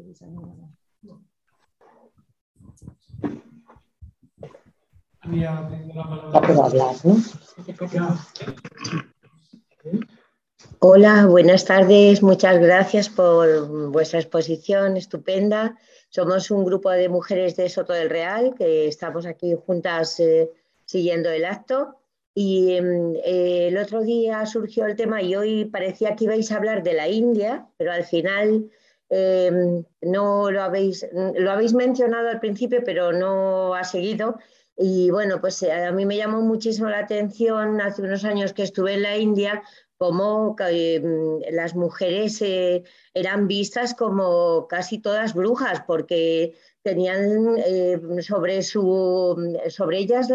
Hola, 10.80 11.26
buenas 11.26 11.66
tardes. 11.66 12.24
Muchas 12.24 12.60
gracias 12.60 13.10
por 13.10 13.92
vuestra 13.92 14.20
exposición 14.20 14.96
estupenda. 14.96 15.78
Somos 16.10 16.52
un 16.52 16.64
grupo 16.64 16.90
de 16.92 17.10
mujeres 17.10 17.56
de 17.56 17.68
Soto 17.68 17.94
del 17.94 18.10
Real 18.10 18.56
que 18.58 18.88
estamos 18.88 19.26
aquí 19.26 19.56
juntas 19.66 20.20
eh, 20.20 20.50
siguiendo 20.86 21.30
el 21.30 21.46
acto 21.46 21.98
Y 22.34 22.80
mm, 22.80 23.16
eh, 23.26 23.68
el 23.68 23.78
otro 23.78 24.02
día 24.02 24.46
surgió 24.46 24.86
el 24.86 24.96
tema 24.96 25.22
y 25.22 25.36
hoy 25.36 25.66
parecía 25.66 26.16
que 26.16 26.26
ibais 26.26 26.52
a 26.52 26.58
hablar 26.58 26.84
de 26.84 26.94
la 26.94 27.10
India, 27.10 27.68
pero 27.78 27.92
al 27.92 28.06
final 28.06 28.70
em, 29.10 29.84
no 30.02 30.52
lo 30.52 30.62
habéis, 30.62 31.08
lo 31.14 31.52
habéis 31.52 31.74
mencionado 31.74 32.30
al 32.30 32.40
principio, 32.40 32.82
pero 32.86 33.14
no 33.14 33.74
ha 33.74 33.84
seguido. 33.84 34.38
Y 34.78 35.10
bueno, 35.10 35.42
pues 35.42 35.64
eh, 35.64 35.72
a 35.72 35.92
mí 35.92 36.06
me 36.06 36.18
llamó 36.18 36.42
muchísimo 36.42 36.88
la 36.88 37.00
atención 37.00 37.82
hace 37.82 38.04
unos 38.04 38.24
años 38.24 38.54
que 38.54 38.62
estuve 38.62 38.94
en 38.94 39.02
la 39.02 39.18
India, 39.18 39.64
cómo 39.98 40.56
em, 40.70 41.40
las 41.52 41.76
mujeres 41.76 42.40
eh, 42.44 42.84
eran 43.16 43.48
vistas 43.48 43.96
como 43.96 44.68
casi 44.68 45.00
todas 45.00 45.34
brujas, 45.34 45.82
porque 45.88 46.54
tenían 46.84 47.58
eh, 47.58 48.00
sobre, 48.22 48.62
su, 48.62 49.58
sobre 49.70 49.98
ellas 49.98 50.30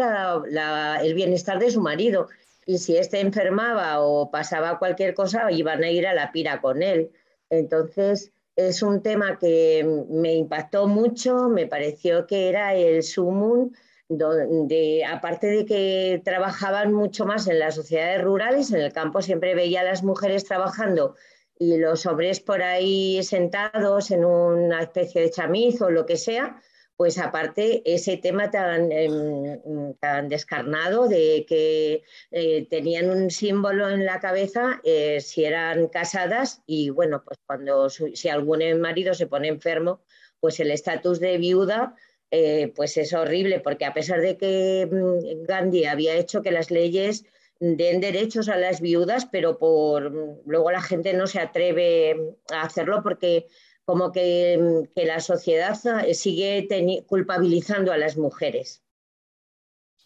el 1.01 1.13
bienestar 1.13 1.57
de 1.59 1.71
su 1.71 1.79
marido. 1.79 2.27
Y 2.65 2.79
si 2.79 2.97
éste 2.97 3.21
enfermaba 3.21 4.01
o 4.01 4.29
pasaba 4.29 4.77
cualquier 4.77 5.13
cosa, 5.13 5.51
iban 5.51 5.83
a 5.83 5.89
ir 5.89 6.05
a 6.05 6.13
la 6.13 6.33
pira 6.33 6.59
con 6.61 6.83
él. 6.83 7.11
Entonces, 7.49 8.32
es 8.55 8.83
un 8.83 9.01
tema 9.01 9.37
que 9.39 9.85
me 10.09 10.35
impactó 10.35 10.87
mucho, 10.87 11.49
me 11.49 11.67
pareció 11.67 12.27
que 12.27 12.49
era 12.49 12.75
el 12.75 13.03
sumum, 13.03 13.71
donde 14.07 15.03
aparte 15.05 15.47
de 15.47 15.65
que 15.65 16.21
trabajaban 16.23 16.93
mucho 16.93 17.25
más 17.25 17.47
en 17.47 17.59
las 17.59 17.75
sociedades 17.75 18.21
rurales, 18.21 18.71
en 18.71 18.81
el 18.81 18.93
campo 18.93 19.21
siempre 19.21 19.55
veía 19.55 19.81
a 19.81 19.85
las 19.85 20.03
mujeres 20.03 20.45
trabajando 20.45 21.15
y 21.57 21.77
los 21.77 22.05
hombres 22.05 22.39
por 22.39 22.61
ahí 22.61 23.23
sentados 23.23 24.11
en 24.11 24.25
una 24.25 24.81
especie 24.81 25.21
de 25.21 25.31
chamiz 25.31 25.81
o 25.81 25.89
lo 25.89 26.05
que 26.05 26.17
sea, 26.17 26.61
pues 26.95 27.17
aparte 27.17 27.81
ese 27.85 28.17
tema 28.17 28.51
tan, 28.51 28.91
em, 28.91 29.93
tan 29.99 30.29
descarnado 30.29 31.07
de 31.07 31.45
que 31.47 32.03
eh, 32.31 32.67
tenían 32.69 33.09
un 33.09 33.31
símbolo 33.31 33.89
en 33.89 34.05
la 34.05 34.19
cabeza 34.19 34.79
eh, 34.83 35.19
si 35.21 35.43
eran 35.43 35.87
casadas 35.87 36.61
y 36.65 36.89
bueno, 36.89 37.23
pues 37.25 37.39
cuando 37.45 37.89
si 37.89 38.29
algún 38.29 38.61
marido 38.79 39.13
se 39.13 39.27
pone 39.27 39.47
enfermo, 39.47 40.01
pues 40.39 40.59
el 40.59 40.71
estatus 40.71 41.19
de 41.19 41.37
viuda 41.37 41.95
eh, 42.35 42.73
pues 42.75 42.97
es 42.97 43.13
horrible 43.13 43.59
porque 43.59 43.85
a 43.85 43.93
pesar 43.93 44.19
de 44.19 44.37
que 44.37 44.87
mm, 44.91 45.45
Gandhi 45.45 45.85
había 45.85 46.15
hecho 46.15 46.41
que 46.41 46.51
las 46.51 46.71
leyes 46.71 47.25
den 47.59 48.01
derechos 48.01 48.49
a 48.49 48.57
las 48.57 48.81
viudas, 48.81 49.27
pero 49.31 49.57
por 49.57 50.11
luego 50.45 50.71
la 50.71 50.81
gente 50.81 51.13
no 51.13 51.27
se 51.27 51.39
atreve 51.39 52.35
a 52.51 52.63
hacerlo 52.63 53.01
porque 53.03 53.45
como 53.85 54.11
que, 54.11 54.89
la 54.95 55.19
sociedad 55.19 55.77
sigue 56.13 56.67
culpabilizando 57.07 57.91
a 57.91 57.97
las 57.97 58.17
mujeres. 58.17 58.83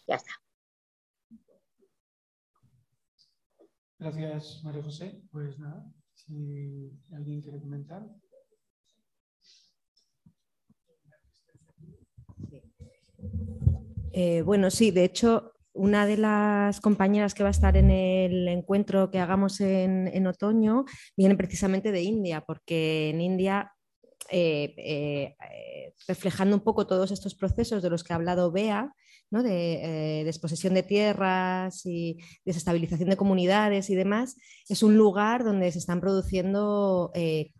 Ya 0.06 0.16
está. 0.16 0.32
Gracias, 3.98 4.62
María 4.64 4.82
José. 4.82 5.20
Pues 5.30 5.58
nada, 5.58 5.84
si 6.14 6.92
alguien 7.12 7.42
quiere 7.42 7.60
comentar. 7.60 8.06
Eh, 14.12 14.42
bueno, 14.42 14.70
sí, 14.70 14.90
de 14.90 15.04
hecho, 15.04 15.52
una 15.78 16.06
de 16.06 16.16
las 16.16 16.80
compañeras 16.80 17.34
que 17.34 17.42
va 17.42 17.48
a 17.48 17.52
estar 17.52 17.76
en 17.76 17.90
el 17.90 18.48
encuentro 18.48 19.10
que 19.10 19.20
hagamos 19.20 19.60
en, 19.60 20.26
otoño 20.26 20.84
viene 21.16 21.36
precisamente 21.36 21.92
de 21.92 22.02
India, 22.02 22.42
porque 22.42 23.10
en 23.10 23.20
India, 23.20 23.72
eh, 24.30 24.74
eh, 24.76 25.94
reflejando 26.06 26.56
un 26.56 26.62
poco 26.62 26.86
todos 26.86 27.12
estos 27.12 27.34
procesos 27.34 27.82
de 27.82 27.90
los 27.90 28.02
que 28.02 28.12
ha 28.12 28.16
hablado 28.16 28.50
Bea, 28.50 28.92
de 29.30 30.22
desposesión 30.24 30.74
de 30.74 30.82
tierras 30.82 31.84
y 31.84 32.18
desestabilización 32.44 33.10
de 33.10 33.16
comunidades 33.16 33.90
y 33.90 33.94
demás, 33.94 34.36
es 34.68 34.82
un 34.82 34.96
lugar 34.96 35.44
donde 35.44 35.70
se 35.70 35.78
están 35.78 36.00
produciendo 36.00 37.12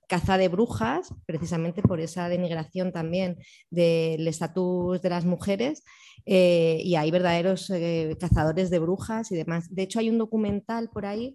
caza 0.09 0.39
de 0.39 0.49
brujas, 0.49 1.15
precisamente 1.27 1.83
por 1.83 2.01
esa 2.01 2.29
denigración 2.29 2.93
también 2.93 3.37
del 3.71 4.27
estatus 4.27 5.03
de 5.03 5.11
las 5.11 5.25
mujeres 5.25 5.85
eh, 6.25 6.81
y 6.83 6.97
hay 6.97 7.11
verdaderos 7.11 7.71
eh, 7.71 8.17
cazadores 8.19 8.71
de 8.71 8.79
brujas 8.79 9.31
y 9.31 9.37
demás. 9.37 9.73
De 9.75 9.83
hecho, 9.83 9.99
hay 9.99 10.11
un 10.11 10.19
documental 10.19 10.91
por 10.91 11.07
ahí 11.07 11.35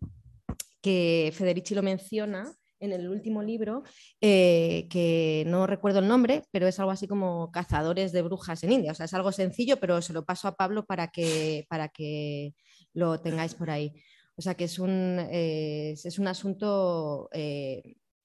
que 0.81 1.31
Federici 1.33 1.75
lo 1.75 1.83
menciona 1.83 2.53
en 2.83 2.93
el 2.93 3.09
último 3.09 3.41
libro, 3.41 3.83
eh, 4.21 4.87
que 4.89 5.43
no 5.47 5.67
recuerdo 5.67 5.99
el 5.99 6.07
nombre, 6.07 6.43
pero 6.51 6.67
es 6.67 6.79
algo 6.79 6.91
así 6.91 7.07
como 7.07 7.51
Cazadores 7.51 8.11
de 8.11 8.21
Brujas 8.21 8.63
en 8.63 8.71
India. 8.71 8.91
O 8.91 8.95
sea, 8.95 9.05
es 9.05 9.13
algo 9.13 9.31
sencillo, 9.31 9.77
pero 9.79 10.01
se 10.01 10.13
lo 10.13 10.25
paso 10.25 10.47
a 10.47 10.55
Pablo 10.55 10.85
para 10.85 11.07
que, 11.07 11.65
para 11.69 11.89
que 11.89 12.53
lo 12.93 13.19
tengáis 13.21 13.55
por 13.55 13.69
ahí. 13.69 13.93
O 14.35 14.41
sea, 14.41 14.55
que 14.55 14.65
es 14.65 14.79
un, 14.79 15.19
es 15.31 16.19
un 16.19 16.27
asunto, 16.27 17.29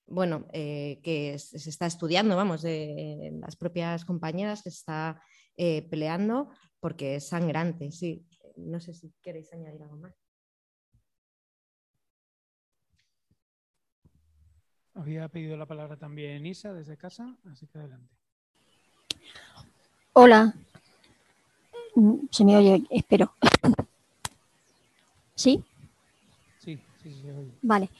bueno, 0.06 0.46
que 0.52 1.36
se 1.38 1.70
está 1.70 1.86
estudiando, 1.86 2.34
vamos, 2.34 2.62
de 2.62 3.30
las 3.40 3.56
propias 3.56 4.04
compañeras 4.04 4.62
que 4.62 4.70
se 4.70 4.78
está 4.78 5.20
eh, 5.60 5.82
peleando 5.90 6.50
porque 6.78 7.16
es 7.16 7.26
sangrante, 7.26 7.90
sí. 7.90 8.24
No 8.54 8.80
sé 8.80 8.94
si 8.94 9.12
queréis 9.20 9.52
añadir 9.52 9.82
algo 9.82 9.96
más. 9.96 10.14
Había 14.98 15.28
pedido 15.28 15.56
la 15.56 15.64
palabra 15.64 15.96
también 15.96 16.44
Isa 16.44 16.72
desde 16.72 16.96
casa, 16.96 17.32
así 17.52 17.68
que 17.68 17.78
adelante. 17.78 18.12
Hola. 20.12 20.52
Se 22.32 22.44
me 22.44 22.56
oye, 22.56 22.82
espero. 22.90 23.32
¿Sí? 25.36 25.62
Sí, 26.58 26.80
sí, 27.00 27.12
sí, 27.12 27.30
oye. 27.30 27.52
Vale. 27.62 27.90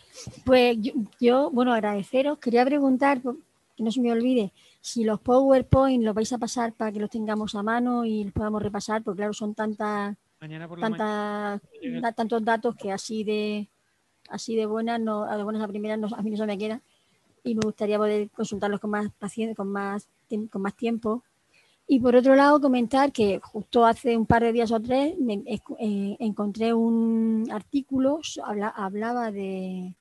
Pues 0.45 0.77
yo, 0.81 0.93
yo, 1.21 1.51
bueno, 1.53 1.73
agradeceros. 1.73 2.39
Quería 2.39 2.65
preguntar, 2.65 3.23
que 3.23 3.85
no 3.85 3.93
se 3.93 4.01
me 4.01 4.11
olvide, 4.11 4.53
si 4.81 5.05
los 5.05 5.21
PowerPoint 5.21 6.03
los 6.03 6.17
vais 6.17 6.33
a 6.33 6.39
pasar 6.39 6.73
para 6.73 6.91
que 6.91 6.99
los 6.99 7.11
tengamos 7.11 7.55
a 7.55 7.63
mano 7.63 8.05
y 8.05 8.25
los 8.25 8.33
podamos 8.33 8.61
repasar, 8.61 9.05
porque 9.05 9.19
claro, 9.19 9.35
son 9.35 9.55
tantas, 9.55 10.17
tantas, 10.81 11.61
tantos 12.17 12.45
datos 12.45 12.75
que 12.75 12.91
así 12.91 13.23
de 13.23 13.69
así 14.31 14.57
de 14.57 14.67
buenas, 14.67 15.01
no, 15.01 15.25
de 15.25 15.43
buenas 15.43 15.63
a 15.63 15.69
primeras 15.69 15.99
no, 15.99 16.09
a 16.15 16.23
mí 16.23 16.31
no 16.31 16.37
se 16.37 16.45
me 16.45 16.59
queda 16.59 16.83
y 17.49 17.55
me 17.55 17.63
gustaría 17.65 17.99
poder 17.99 18.31
consultarlos 18.31 18.81
con 18.81 18.91
más 18.91 19.11
paciencia, 19.19 19.55
con 19.55 19.69
más, 19.69 20.09
con 20.51 20.63
más 20.63 20.77
tiempo. 20.77 21.25
Y 21.87 22.01
por 22.01 22.15
otro 22.15 22.35
lado, 22.35 22.61
comentar 22.61 23.13
que 23.13 23.41
justo 23.43 23.87
hace 23.87 24.17
un 24.17 24.27
par 24.27 24.43
de 24.43 24.53
días 24.53 24.71
o 24.73 24.81
tres 24.81 25.15
eh, 25.79 26.17
encontré 26.19 26.75
un 26.75 27.49
artículo, 27.51 28.21
hablaba 28.75 29.33
de, 29.33 29.95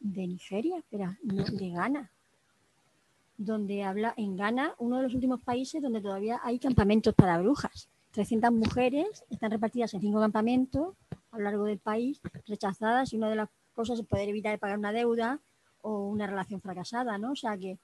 de 0.00 0.26
Nigeria, 0.26 0.78
espera, 0.78 1.16
de 1.22 1.70
Ghana, 1.70 2.10
donde 3.36 3.84
habla 3.84 4.14
en 4.16 4.36
Ghana, 4.36 4.74
uno 4.78 4.96
de 4.96 5.04
los 5.04 5.14
últimos 5.14 5.40
países 5.40 5.80
donde 5.80 6.00
todavía 6.00 6.40
hay 6.42 6.58
campamentos 6.58 7.14
para 7.14 7.38
brujas. 7.38 7.88
300 8.10 8.50
mujeres 8.50 9.24
están 9.30 9.52
repartidas 9.52 9.94
en 9.94 10.00
cinco 10.00 10.18
campamentos 10.18 10.96
a 11.30 11.38
lo 11.38 11.44
largo 11.44 11.64
del 11.64 11.78
país, 11.78 12.20
rechazadas, 12.46 13.12
y 13.12 13.16
una 13.16 13.28
de 13.28 13.36
las 13.36 13.48
cosas 13.74 14.00
es 14.00 14.06
poder 14.06 14.28
evitar 14.28 14.58
pagar 14.58 14.78
una 14.78 14.90
deuda 14.90 15.38
o 15.86 16.08
una 16.08 16.26
relación 16.26 16.60
fracasada, 16.60 17.16
¿no? 17.16 17.32
O 17.32 17.36
sea 17.36 17.56
que, 17.56 17.78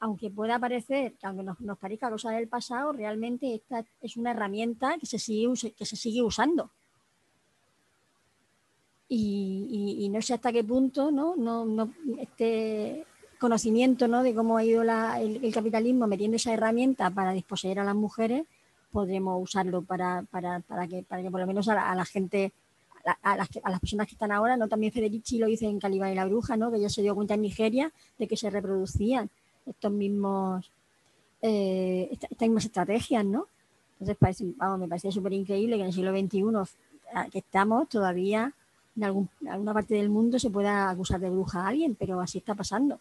aunque 0.00 0.30
pueda 0.30 0.58
parecer, 0.58 1.14
aunque 1.22 1.42
nos, 1.42 1.78
parezca 1.78 2.10
cosa 2.10 2.30
del 2.30 2.46
pasado, 2.46 2.92
realmente 2.92 3.54
esta 3.54 3.84
es 4.02 4.18
una 4.18 4.32
herramienta 4.32 4.98
que 4.98 5.06
se 5.06 5.18
sigue, 5.18 5.72
que 5.72 5.86
se 5.86 5.96
sigue 5.96 6.22
usando. 6.22 6.70
Y, 9.08 10.08
no 10.12 10.20
sé 10.20 10.34
hasta 10.34 10.52
qué 10.52 10.62
punto, 10.62 11.10
¿no? 11.10 11.36
no, 11.36 11.90
este, 12.18 13.06
conocimiento 13.38 14.08
¿no? 14.08 14.22
de 14.22 14.34
cómo 14.34 14.56
ha 14.56 14.64
ido 14.64 14.82
el, 14.82 15.52
capitalismo 15.54 16.06
metiendo 16.06 16.36
esa 16.36 16.52
herramienta 16.52 17.10
para 17.10 17.32
desposeer 17.32 17.78
a 17.78 17.84
las 17.84 17.94
mujeres, 17.94 18.46
podremos 18.92 19.42
usarlo 19.42 19.82
para, 19.82 20.24
para, 20.30 20.60
para, 20.60 20.86
que, 20.86 21.02
para 21.02 21.22
que 21.22 21.30
por 21.30 21.40
lo 21.40 21.46
menos 21.46 21.68
a 21.68 21.94
la, 21.94 22.04
gente, 22.04 22.52
a, 23.22 23.36
las, 23.36 23.48
a, 23.62 23.70
las, 23.70 23.80
personas 23.80 24.06
que 24.06 24.14
están 24.14 24.32
ahora, 24.32 24.56
¿no? 24.56 24.68
también 24.68 24.92
Federici 24.92 25.38
lo 25.38 25.46
dice 25.46 25.66
en 25.66 25.78
Calibán 25.78 26.12
y 26.12 26.14
la 26.14 26.26
Bruja, 26.26 26.56
¿no? 26.56 26.70
que 26.70 26.80
ya 26.80 26.88
se 26.88 27.02
dio 27.02 27.14
cuenta 27.14 27.34
en 27.34 27.42
Nigeria 27.42 27.92
de 28.18 28.26
que 28.26 28.36
se 28.36 28.50
reproducían 28.50 29.30
estos 29.64 29.92
mismos, 29.92 30.70
eh, 31.42 32.08
estas 32.10 32.48
mismas 32.48 32.64
estrategias, 32.64 33.24
¿no? 33.24 33.46
Entonces, 33.94 34.16
parece, 34.18 34.44
vamos, 34.56 34.78
me 34.78 34.88
parece 34.88 35.10
súper 35.10 35.32
increíble 35.32 35.76
que 35.76 35.82
en 35.82 35.86
el 35.88 35.92
siglo 35.92 36.12
XXI 36.12 36.42
que 37.30 37.38
estamos 37.38 37.88
todavía 37.88 38.52
en, 38.96 39.04
algún, 39.04 39.28
en 39.40 39.48
alguna 39.48 39.72
parte 39.72 39.94
del 39.94 40.10
mundo 40.10 40.38
se 40.38 40.50
pueda 40.50 40.90
acusar 40.90 41.20
de 41.20 41.30
bruja 41.30 41.62
a 41.62 41.68
alguien, 41.68 41.94
pero 41.94 42.20
así 42.20 42.38
está 42.38 42.54
pasando. 42.54 43.00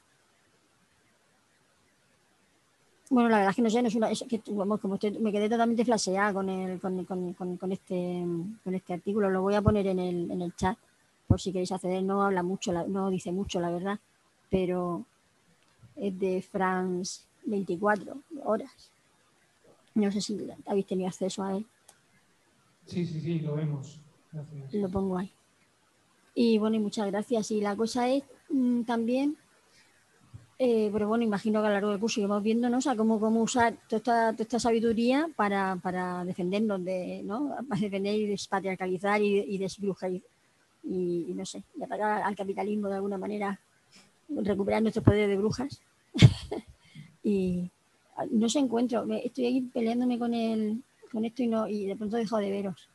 Bueno, 3.09 3.29
la 3.29 3.37
verdad 3.37 3.51
es 3.51 3.55
que 3.55 3.61
no 3.61 3.69
sé, 3.69 3.81
no 3.81 3.87
es 3.87 3.95
una, 3.95 4.09
que, 4.09 4.39
como 4.39 4.79
me 5.19 5.31
quedé 5.31 5.47
totalmente 5.47 5.85
flasheada 5.85 6.33
con, 6.33 6.49
el, 6.49 6.79
con, 6.79 7.05
con, 7.05 7.57
con, 7.57 7.71
este, 7.71 8.25
con 8.63 8.73
este 8.73 8.93
artículo. 8.93 9.29
Lo 9.29 9.41
voy 9.41 9.53
a 9.53 9.61
poner 9.61 9.85
en 9.87 9.99
el, 9.99 10.31
en 10.31 10.41
el 10.41 10.55
chat 10.55 10.77
por 11.27 11.39
si 11.39 11.51
queréis 11.51 11.71
acceder. 11.71 12.03
No 12.03 12.23
habla 12.23 12.41
mucho, 12.41 12.71
no 12.87 13.09
dice 13.11 13.31
mucho, 13.31 13.59
la 13.59 13.69
verdad, 13.69 13.99
pero 14.49 15.05
es 15.95 16.19
de 16.19 16.41
France 16.41 17.21
24 17.45 18.17
horas. 18.43 18.91
No 19.93 20.11
sé 20.11 20.21
si 20.21 20.37
habéis 20.65 20.87
tenido 20.87 21.07
acceso 21.07 21.43
a 21.43 21.55
él. 21.55 21.65
Sí, 22.85 23.05
sí, 23.05 23.21
sí, 23.21 23.39
lo 23.39 23.55
vemos. 23.55 23.99
lo 24.71 24.89
pongo 24.89 25.17
ahí. 25.17 25.31
Y 26.35 26.57
bueno, 26.57 26.75
y 26.75 26.79
muchas 26.79 27.07
gracias. 27.07 27.49
Y 27.51 27.61
la 27.61 27.75
cosa 27.75 28.09
es 28.09 28.23
mm, 28.49 28.81
también, 28.83 29.37
eh, 30.57 30.89
pero 30.91 31.07
bueno, 31.07 31.23
imagino 31.23 31.61
que 31.61 31.67
a 31.67 31.69
lo 31.69 31.73
largo 31.75 31.89
del 31.89 31.99
curso 31.99 32.21
iremos 32.21 32.41
viendo, 32.41 32.69
¿no? 32.69 32.77
O 32.77 32.81
sea, 32.81 32.95
cómo, 32.95 33.19
cómo 33.19 33.41
usar 33.41 33.77
toda 33.87 34.33
esta, 34.37 34.59
sabiduría 34.59 35.27
para, 35.35 35.75
para, 35.77 36.23
defendernos 36.23 36.83
de, 36.83 37.21
¿no? 37.23 37.55
Para 37.69 37.81
defender 37.81 38.15
y 38.15 38.27
despatriarcalizar 38.27 39.21
y, 39.21 39.39
y 39.39 39.57
desbrujar 39.57 40.11
y, 40.11 41.33
no 41.35 41.45
sé, 41.45 41.63
y 41.77 41.83
atacar 41.83 42.21
al 42.21 42.35
capitalismo 42.35 42.87
de 42.87 42.95
alguna 42.95 43.17
manera, 43.17 43.59
recuperar 44.29 44.81
nuestros 44.81 45.03
poderes 45.03 45.29
de 45.29 45.37
brujas. 45.37 45.81
y 47.23 47.69
no 48.31 48.47
se 48.47 48.59
encuentro, 48.59 49.05
estoy 49.23 49.45
ahí 49.45 49.61
peleándome 49.61 50.17
con, 50.17 50.33
el, 50.33 50.81
con 51.11 51.25
esto 51.25 51.43
y, 51.43 51.47
no, 51.47 51.67
y 51.67 51.85
de 51.85 51.95
pronto 51.95 52.17
dejo 52.17 52.37
de 52.37 52.51
veros. 52.51 52.87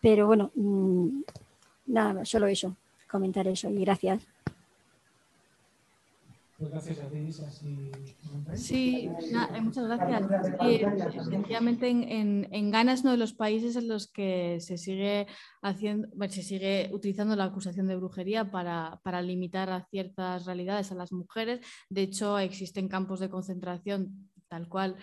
Pero 0.00 0.26
bueno, 0.26 0.50
mm, 0.54 1.22
nada, 1.86 2.24
solo 2.24 2.46
eso, 2.46 2.76
comentar 3.08 3.46
eso 3.48 3.70
y 3.70 3.80
gracias. 3.80 4.26
Pues 6.56 6.70
gracias 6.70 7.00
a 7.00 7.08
ti, 7.08 7.32
Sí, 8.54 9.08
eh, 9.08 9.60
muchas 9.60 9.86
gracias. 9.86 10.22
efectivamente, 10.60 11.88
en, 11.88 12.46
en, 12.52 12.70
Ghana 12.70 12.92
es 12.92 13.00
uno 13.00 13.10
de 13.10 13.16
los 13.16 13.32
países 13.32 13.74
en 13.74 13.88
los 13.88 14.10
que 14.10 14.58
se 14.60 14.78
sigue 14.78 15.26
haciendo, 15.62 16.08
se 16.28 16.42
sigue 16.42 16.90
utilizando 16.92 17.34
la 17.34 17.44
acusación 17.44 17.88
de 17.88 17.96
brujería 17.96 18.52
para, 18.52 19.00
para, 19.02 19.20
limitar 19.20 19.68
a 19.70 19.84
ciertas 19.90 20.46
realidades 20.46 20.92
a 20.92 20.94
las 20.94 21.10
mujeres. 21.10 21.60
De 21.88 22.02
hecho, 22.02 22.38
existen 22.38 22.88
campos 22.88 23.18
de 23.18 23.30
concentración 23.30 24.30
tal 24.48 24.68
cual 24.68 24.96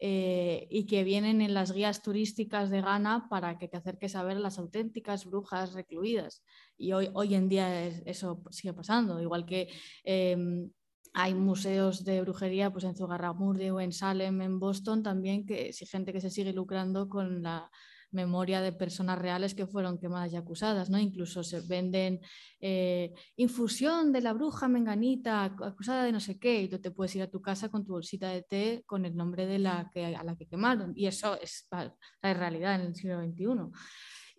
eh, 0.00 0.68
y 0.70 0.86
que 0.86 1.02
vienen 1.02 1.40
en 1.40 1.54
las 1.54 1.72
guías 1.72 2.02
turísticas 2.02 2.70
de 2.70 2.82
Ghana 2.82 3.26
para 3.28 3.58
que 3.58 3.66
te 3.66 3.78
acerques 3.78 4.14
a 4.14 4.22
ver 4.22 4.36
las 4.36 4.58
auténticas 4.58 5.24
brujas 5.24 5.72
recluidas. 5.72 6.44
Y 6.76 6.92
hoy, 6.92 7.10
hoy 7.14 7.34
en 7.34 7.48
día 7.48 7.86
eso 7.86 8.42
sigue 8.50 8.74
pasando, 8.74 9.20
igual 9.20 9.44
que 9.44 9.68
em, 10.04 10.70
hay 11.14 11.34
museos 11.34 12.04
de 12.04 12.20
brujería 12.22 12.70
pues 12.70 12.84
en 12.84 12.94
Zugarramurdi 12.96 13.70
o 13.70 13.80
en 13.80 13.92
Salem, 13.92 14.40
en 14.42 14.58
Boston 14.58 15.02
también, 15.02 15.46
que 15.46 15.72
hay 15.78 15.86
gente 15.86 16.12
que 16.12 16.20
se 16.20 16.30
sigue 16.30 16.52
lucrando 16.52 17.08
con 17.08 17.42
la 17.42 17.70
memoria 18.10 18.60
de 18.60 18.72
personas 18.72 19.18
reales 19.18 19.54
que 19.54 19.66
fueron 19.66 19.98
quemadas 19.98 20.32
y 20.32 20.36
acusadas, 20.36 20.88
¿no? 20.88 20.98
Incluso 20.98 21.42
se 21.42 21.60
venden 21.60 22.20
eh, 22.60 23.12
infusión 23.36 24.12
de 24.12 24.22
la 24.22 24.32
bruja 24.32 24.66
menganita 24.68 25.44
acusada 25.44 26.04
de 26.04 26.12
no 26.12 26.20
sé 26.20 26.38
qué 26.38 26.62
y 26.62 26.68
tú 26.68 26.78
te 26.80 26.90
puedes 26.90 27.14
ir 27.16 27.22
a 27.22 27.30
tu 27.30 27.42
casa 27.42 27.68
con 27.68 27.84
tu 27.84 27.92
bolsita 27.92 28.30
de 28.30 28.42
té 28.42 28.82
con 28.86 29.04
el 29.04 29.14
nombre 29.14 29.46
de 29.46 29.58
la 29.58 29.90
que, 29.92 30.06
a 30.06 30.24
la 30.24 30.36
que 30.36 30.46
quemaron 30.46 30.92
y 30.96 31.06
eso 31.06 31.38
es 31.40 31.68
la 31.70 31.94
realidad 32.22 32.76
en 32.76 32.86
el 32.86 32.94
siglo 32.94 33.20
XXI. 33.20 33.46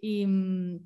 Y, 0.02 0.26
mm, 0.26 0.80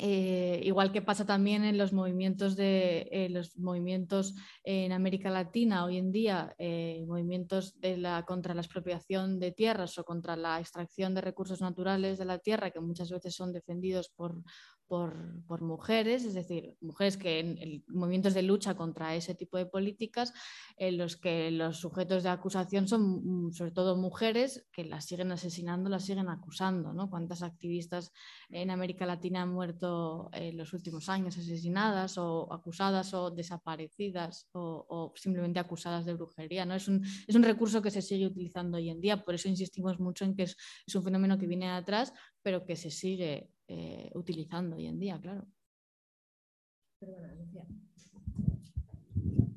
eh, 0.00 0.60
igual 0.62 0.92
que 0.92 1.02
pasa 1.02 1.26
también 1.26 1.64
en 1.64 1.76
los 1.76 1.92
movimientos, 1.92 2.54
de, 2.54 3.08
eh, 3.10 3.28
los 3.28 3.58
movimientos 3.58 4.34
en 4.62 4.92
América 4.92 5.28
Latina 5.28 5.84
hoy 5.84 5.96
en 5.96 6.12
día, 6.12 6.54
eh, 6.58 7.04
movimientos 7.06 7.80
de 7.80 7.96
la, 7.96 8.24
contra 8.24 8.54
la 8.54 8.60
expropiación 8.60 9.40
de 9.40 9.50
tierras 9.50 9.98
o 9.98 10.04
contra 10.04 10.36
la 10.36 10.60
extracción 10.60 11.14
de 11.14 11.20
recursos 11.20 11.60
naturales 11.60 12.16
de 12.16 12.24
la 12.24 12.38
tierra, 12.38 12.70
que 12.70 12.80
muchas 12.80 13.10
veces 13.10 13.34
son 13.34 13.52
defendidos 13.52 14.08
por, 14.08 14.40
por, 14.88 15.60
mujeres, 15.60 16.24
es 16.24 16.34
decir, 16.34 16.76
mujeres 16.80 17.16
que 17.16 17.40
en, 17.40 17.84
movimientos 17.88 18.34
de 18.34 18.42
lucha 18.42 18.74
contra 18.74 19.14
ese 19.14 19.34
tipo 19.34 19.58
de 19.58 19.66
políticas, 19.66 20.32
en 20.76 20.96
los 20.96 21.16
que 21.16 21.50
los 21.50 21.78
sujetos 21.78 22.22
de 22.22 22.30
acusación 22.30 22.88
son 22.88 23.48
mm, 23.48 23.52
sobre 23.52 23.70
todo 23.70 23.96
mujeres 23.96 24.66
que 24.72 24.84
las 24.84 25.04
siguen 25.04 25.30
asesinando, 25.30 25.90
las 25.90 26.06
siguen 26.06 26.28
acusando. 26.28 26.92
¿no? 26.94 27.10
¿Cuántas 27.10 27.42
activistas 27.42 28.12
en 28.48 28.70
América 28.70 29.04
Latina 29.04 29.42
han 29.42 29.50
muerto 29.50 30.30
en 30.32 30.56
los 30.56 30.72
últimos 30.72 31.08
años 31.08 31.36
asesinadas 31.36 32.16
o 32.16 32.52
acusadas 32.52 33.12
o 33.12 33.30
desaparecidas 33.30 34.48
o, 34.52 35.12
simplemente 35.16 35.60
acusadas 35.60 36.06
de 36.06 36.14
brujería? 36.14 36.64
¿no? 36.64 36.74
Es, 36.74 36.88
un, 36.88 37.04
es 37.26 37.34
un 37.34 37.42
recurso 37.42 37.82
que 37.82 37.90
se 37.90 38.00
sigue 38.00 38.26
utilizando 38.26 38.78
hoy 38.78 38.88
en 38.88 39.00
día, 39.00 39.22
por 39.22 39.34
eso 39.34 39.48
insistimos 39.48 40.00
mucho 40.00 40.24
en 40.24 40.34
que 40.34 40.44
es, 40.44 40.56
es 40.86 40.94
un 40.94 41.02
fenómeno 41.02 41.38
que 41.38 41.46
viene 41.46 41.66
de 41.66 41.72
atrás, 41.72 42.14
pero 42.42 42.64
que 42.64 42.76
se 42.76 42.90
sigue 42.90 43.50
eh, 43.70 44.10
utilizando 44.14 44.76
hoy 44.76 44.86
en 44.86 44.98
día, 44.98 45.20
claro. 45.20 45.46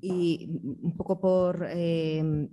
Y 0.01 0.49
un 0.81 0.97
poco 0.97 1.21
por 1.21 1.65
eh, 1.69 2.49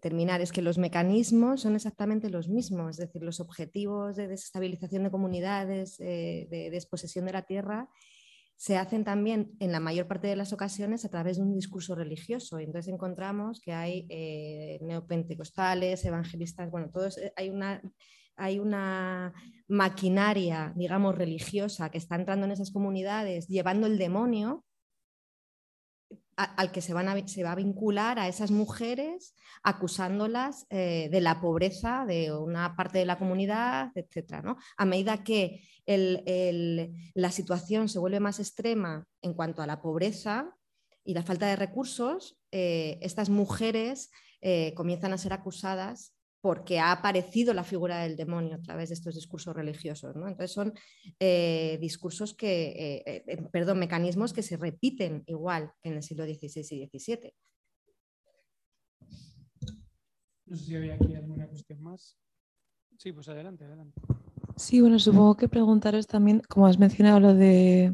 terminar, 0.00 0.40
es 0.40 0.52
que 0.52 0.62
los 0.62 0.78
mecanismos 0.78 1.60
son 1.60 1.74
exactamente 1.74 2.30
los 2.30 2.48
mismos, 2.48 2.92
es 2.92 3.08
decir, 3.08 3.22
los 3.22 3.40
objetivos 3.40 4.16
de 4.16 4.26
desestabilización 4.26 5.02
de 5.02 5.10
comunidades, 5.10 6.00
eh, 6.00 6.48
de 6.50 6.70
desposesión 6.70 7.26
de 7.26 7.32
la 7.32 7.42
tierra, 7.42 7.90
se 8.56 8.78
hacen 8.78 9.04
también 9.04 9.52
en 9.60 9.72
la 9.72 9.80
mayor 9.80 10.08
parte 10.08 10.28
de 10.28 10.36
las 10.36 10.54
ocasiones 10.54 11.04
a 11.04 11.10
través 11.10 11.36
de 11.36 11.42
un 11.42 11.54
discurso 11.54 11.94
religioso. 11.94 12.58
Entonces 12.58 12.90
encontramos 12.90 13.60
que 13.60 13.74
hay 13.74 14.06
neopentecostales, 14.80 16.06
evangelistas, 16.06 16.70
bueno, 16.70 16.88
todos, 16.90 17.20
hay 17.36 17.50
una 17.50 17.82
hay 18.36 18.58
una 18.58 19.34
maquinaria, 19.68 20.72
digamos, 20.76 21.14
religiosa 21.16 21.90
que 21.90 21.98
está 21.98 22.14
entrando 22.16 22.46
en 22.46 22.52
esas 22.52 22.70
comunidades 22.70 23.48
llevando 23.48 23.86
el 23.86 23.98
demonio 23.98 24.64
al 26.36 26.70
que 26.70 26.82
se, 26.82 26.92
van 26.92 27.08
a, 27.08 27.26
se, 27.26 27.42
va 27.42 27.52
a 27.52 27.56
vincular 27.56 28.18
a 28.18 28.28
esas 28.28 28.50
mujeres 28.50 29.34
acusándolas 29.62 30.66
eh, 30.68 31.08
de 31.10 31.20
la 31.22 31.40
pobreza 31.40 32.04
de 32.06 32.30
una 32.36 32.76
parte 32.76 32.98
de 32.98 33.06
la 33.06 33.18
comunidad, 33.18 33.90
etc. 33.94 34.44
A 34.76 34.84
medida 34.84 35.24
que 35.24 35.62
la 35.86 37.30
situación 37.30 37.88
se 37.88 37.98
vuelve 37.98 38.20
más 38.20 38.38
extrema 38.38 39.06
en 39.22 39.32
cuanto 39.32 39.62
a 39.62 39.66
la 39.66 39.80
pobreza 39.80 40.54
y 41.04 41.14
la 41.14 41.22
falta 41.22 41.46
de 41.46 41.56
recursos, 41.56 42.36
eh, 42.50 42.98
estas 43.00 43.30
mujeres 43.30 44.10
eh, 44.42 44.74
comienzan 44.74 45.12
a 45.12 45.18
ser 45.18 45.32
acusadas 45.32 46.15
porque 46.46 46.78
ha 46.78 46.92
aparecido 46.92 47.52
la 47.52 47.64
figura 47.64 47.98
del 47.98 48.14
demonio 48.14 48.54
a 48.54 48.62
través 48.62 48.90
de 48.90 48.94
estos 48.94 49.16
discursos 49.16 49.52
religiosos. 49.52 50.14
Entonces 50.14 50.52
son 50.52 50.72
eh, 51.18 51.76
discursos 51.80 52.34
que, 52.34 53.02
eh, 53.04 53.24
eh, 53.26 53.48
perdón, 53.50 53.80
mecanismos 53.80 54.32
que 54.32 54.44
se 54.44 54.56
repiten 54.56 55.24
igual 55.26 55.72
que 55.82 55.88
en 55.88 55.96
el 55.96 56.04
siglo 56.04 56.24
XVI 56.24 56.60
y 56.70 56.86
XVII. 56.86 57.34
No 60.46 60.56
sé 60.56 60.64
si 60.66 60.76
había 60.76 60.94
aquí 60.94 61.16
alguna 61.16 61.48
cuestión 61.48 61.82
más. 61.82 62.16
Sí, 62.96 63.10
pues 63.10 63.28
adelante, 63.28 63.64
adelante. 63.64 64.00
Sí, 64.54 64.80
bueno, 64.80 65.00
supongo 65.00 65.36
que 65.36 65.48
preguntaros 65.48 66.06
también, 66.06 66.42
como 66.48 66.68
has 66.68 66.78
mencionado 66.78 67.18
lo 67.18 67.34
de 67.34 67.92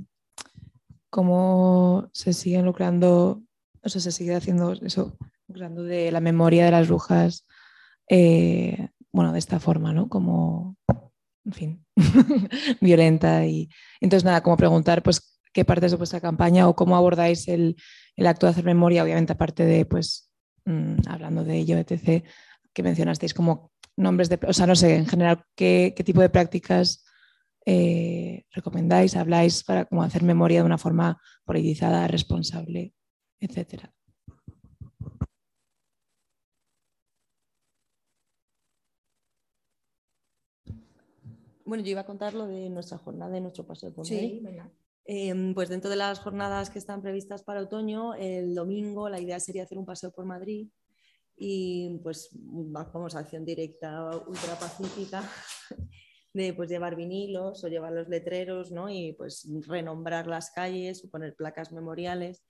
cómo 1.08 2.10
se 2.12 2.34
siguen 2.34 2.66
lucrando, 2.66 3.42
o 3.82 3.88
sea, 3.88 4.02
se 4.02 4.12
sigue 4.12 4.34
haciendo 4.34 4.72
eso, 4.72 5.16
lucrando 5.48 5.84
de 5.84 6.12
la 6.12 6.20
memoria 6.20 6.66
de 6.66 6.70
las 6.72 6.88
brujas 6.88 7.46
eh, 8.14 8.90
bueno, 9.10 9.32
de 9.32 9.38
esta 9.38 9.58
forma, 9.58 9.94
¿no? 9.94 10.10
Como, 10.10 10.76
en 11.46 11.52
fin, 11.52 11.86
violenta. 12.82 13.46
Y 13.46 13.70
entonces, 14.02 14.22
nada, 14.22 14.42
como 14.42 14.58
preguntar, 14.58 15.02
pues, 15.02 15.40
qué 15.54 15.64
partes 15.64 15.92
de 15.92 15.96
vuestra 15.96 16.20
campaña 16.20 16.68
o 16.68 16.76
cómo 16.76 16.94
abordáis 16.94 17.48
el, 17.48 17.74
acto 18.18 18.44
de 18.44 18.50
hacer 18.50 18.64
memoria, 18.64 19.02
obviamente, 19.02 19.32
aparte 19.32 19.64
de, 19.64 19.86
pues, 19.86 20.30
mm, 20.66 21.08
hablando 21.08 21.42
de 21.42 21.56
ello, 21.56 21.78
etc., 21.78 22.22
que 22.74 22.82
mencionasteis 22.82 23.32
como 23.32 23.72
nombres 23.96 24.28
de, 24.28 24.38
o 24.46 24.52
sea, 24.52 24.66
no 24.66 24.76
sé, 24.76 24.94
en 24.94 25.06
general, 25.06 25.44
qué, 25.56 25.94
tipo 26.04 26.20
de 26.20 26.28
prácticas 26.28 27.06
eh, 27.64 28.44
recomendáis, 28.50 29.16
habláis 29.16 29.64
para 29.64 29.86
como 29.86 30.02
hacer 30.02 30.22
memoria 30.22 30.60
de 30.60 30.66
una 30.66 30.78
forma 30.78 31.18
politizada, 31.46 32.06
responsable, 32.08 32.92
etcétera. 33.40 33.94
Bueno, 41.72 41.84
yo 41.84 41.92
iba 41.92 42.02
a 42.02 42.04
contar 42.04 42.34
lo 42.34 42.46
de 42.46 42.68
nuestra 42.68 42.98
jornada, 42.98 43.32
de 43.32 43.40
nuestro 43.40 43.66
paseo 43.66 43.94
por 43.94 44.06
sí, 44.06 44.42
em, 45.06 45.54
pues 45.54 45.70
dentro 45.70 45.88
de 45.88 45.96
las 45.96 46.20
jornadas 46.20 46.68
que 46.68 46.78
están 46.78 47.00
previstas 47.00 47.44
para 47.44 47.62
otoño, 47.62 48.12
el 48.12 48.54
domingo 48.54 49.08
la 49.08 49.18
idea 49.18 49.40
sería 49.40 49.62
hacer 49.62 49.78
un 49.78 49.86
paseo 49.86 50.12
por 50.12 50.26
Madrid 50.26 50.68
y 51.34 51.98
pues 52.02 52.28
vamos 52.34 53.14
a 53.14 53.20
acción 53.20 53.46
directa 53.46 54.10
ultra 54.18 54.58
pacífica 54.58 55.22
de 56.34 56.52
pues 56.52 56.68
llevar 56.68 56.94
vinilos 56.94 57.64
o 57.64 57.68
llevar 57.68 57.92
los 57.92 58.06
letreros 58.06 58.70
¿no? 58.70 58.90
y 58.90 59.14
pues 59.14 59.48
renombrar 59.66 60.26
las 60.26 60.50
calles 60.50 61.02
o 61.02 61.08
poner 61.08 61.34
placas 61.36 61.72
memoriales 61.72 62.44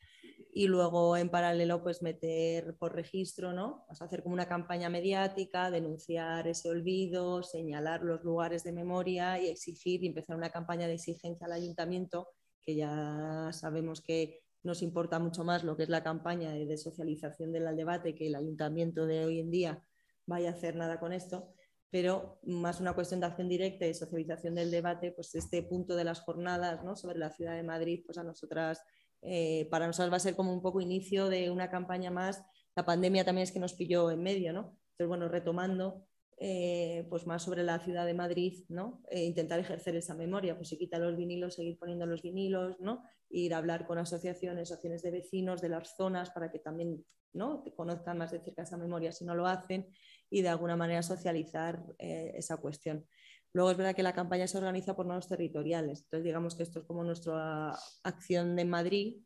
y 0.54 0.66
luego 0.66 1.16
en 1.16 1.30
paralelo 1.30 1.82
pues 1.82 2.02
meter 2.02 2.76
por 2.76 2.94
registro, 2.94 3.54
¿no? 3.54 3.86
hacer 3.88 4.22
como 4.22 4.34
una 4.34 4.46
campaña 4.46 4.90
mediática, 4.90 5.70
denunciar 5.70 6.46
ese 6.46 6.68
olvido, 6.68 7.42
señalar 7.42 8.02
los 8.02 8.22
lugares 8.22 8.62
de 8.62 8.72
memoria 8.72 9.40
y 9.40 9.48
exigir 9.48 10.04
y 10.04 10.08
empezar 10.08 10.36
una 10.36 10.50
campaña 10.50 10.86
de 10.86 10.94
exigencia 10.94 11.46
al 11.46 11.52
ayuntamiento, 11.52 12.28
que 12.60 12.76
ya 12.76 13.48
sabemos 13.52 14.02
que 14.02 14.42
nos 14.62 14.82
importa 14.82 15.18
mucho 15.18 15.42
más 15.42 15.64
lo 15.64 15.74
que 15.74 15.84
es 15.84 15.88
la 15.88 16.04
campaña 16.04 16.52
de 16.52 16.76
socialización 16.76 17.50
del 17.50 17.74
debate 17.74 18.14
que 18.14 18.26
el 18.26 18.34
ayuntamiento 18.34 19.06
de 19.06 19.24
hoy 19.24 19.40
en 19.40 19.50
día 19.50 19.82
vaya 20.26 20.50
a 20.50 20.52
hacer 20.52 20.76
nada 20.76 21.00
con 21.00 21.14
esto. 21.14 21.54
pero 21.90 22.40
más 22.44 22.80
una 22.80 22.94
cuestión 22.94 23.20
de 23.20 23.26
acción 23.26 23.50
directa 23.50 23.86
y 23.86 23.92
socialización 23.92 24.54
del 24.54 24.70
debate, 24.70 25.12
pues 25.12 25.34
este 25.34 25.62
punto 25.62 25.94
de 25.94 26.04
las 26.04 26.20
jornadas 26.20 26.82
¿no? 26.84 26.96
sobre 26.96 27.18
la 27.18 27.30
ciudad 27.30 27.54
de 27.54 27.62
Madrid, 27.62 28.02
pues 28.06 28.16
a 28.16 28.24
nosotras, 28.24 28.82
eh, 29.22 29.68
para 29.70 29.86
nosotras 29.86 30.12
va 30.12 30.16
a 30.16 30.20
ser 30.20 30.36
como 30.36 30.52
un 30.52 30.60
poco 30.60 30.80
inicio 30.80 31.28
de 31.28 31.50
una 31.50 31.70
campaña 31.70 32.10
más. 32.10 32.44
La 32.74 32.84
pandemia 32.84 33.24
también 33.24 33.44
es 33.44 33.52
que 33.52 33.60
nos 33.60 33.74
pilló 33.74 34.10
en 34.10 34.22
medio, 34.22 34.52
¿no? 34.52 34.76
Entonces, 34.92 35.08
bueno, 35.08 35.28
retomando, 35.28 36.06
eh, 36.38 37.06
pues 37.08 37.24
más 37.24 37.44
sobre 37.44 37.62
la 37.62 37.78
ciudad 37.78 38.04
de 38.04 38.14
Madrid, 38.14 38.64
¿no? 38.68 39.00
E 39.10 39.22
intentar 39.24 39.60
ejercer 39.60 39.94
esa 39.94 40.14
memoria, 40.14 40.56
pues 40.56 40.68
se 40.68 40.76
quita 40.76 40.98
los 40.98 41.16
vinilos, 41.16 41.54
seguir 41.54 41.78
poniendo 41.78 42.04
los 42.04 42.22
vinilos, 42.22 42.80
¿no? 42.80 43.04
Ir 43.30 43.54
a 43.54 43.58
hablar 43.58 43.86
con 43.86 43.98
asociaciones, 43.98 44.62
asociaciones 44.62 45.02
de 45.02 45.12
vecinos 45.12 45.62
de 45.62 45.68
las 45.68 45.94
zonas 45.96 46.30
para 46.30 46.50
que 46.50 46.58
también, 46.58 47.04
¿no? 47.32 47.62
Te 47.62 47.72
conozcan 47.72 48.18
más 48.18 48.32
de 48.32 48.40
cerca 48.40 48.62
esa 48.62 48.76
memoria 48.76 49.12
si 49.12 49.24
no 49.24 49.36
lo 49.36 49.46
hacen 49.46 49.86
y 50.30 50.42
de 50.42 50.48
alguna 50.48 50.74
manera 50.74 51.02
socializar 51.02 51.80
eh, 51.98 52.32
esa 52.34 52.56
cuestión. 52.56 53.06
Luego 53.52 53.70
es 53.70 53.76
verdad 53.76 53.94
que 53.94 54.02
la 54.02 54.14
campaña 54.14 54.46
se 54.46 54.58
organiza 54.58 54.96
por 54.96 55.06
nodos 55.06 55.28
territoriales, 55.28 56.02
entonces 56.04 56.24
digamos 56.24 56.54
que 56.54 56.62
esto 56.62 56.80
es 56.80 56.86
como 56.86 57.04
nuestra 57.04 57.76
acción 58.02 58.56
de 58.56 58.64
Madrid, 58.64 59.22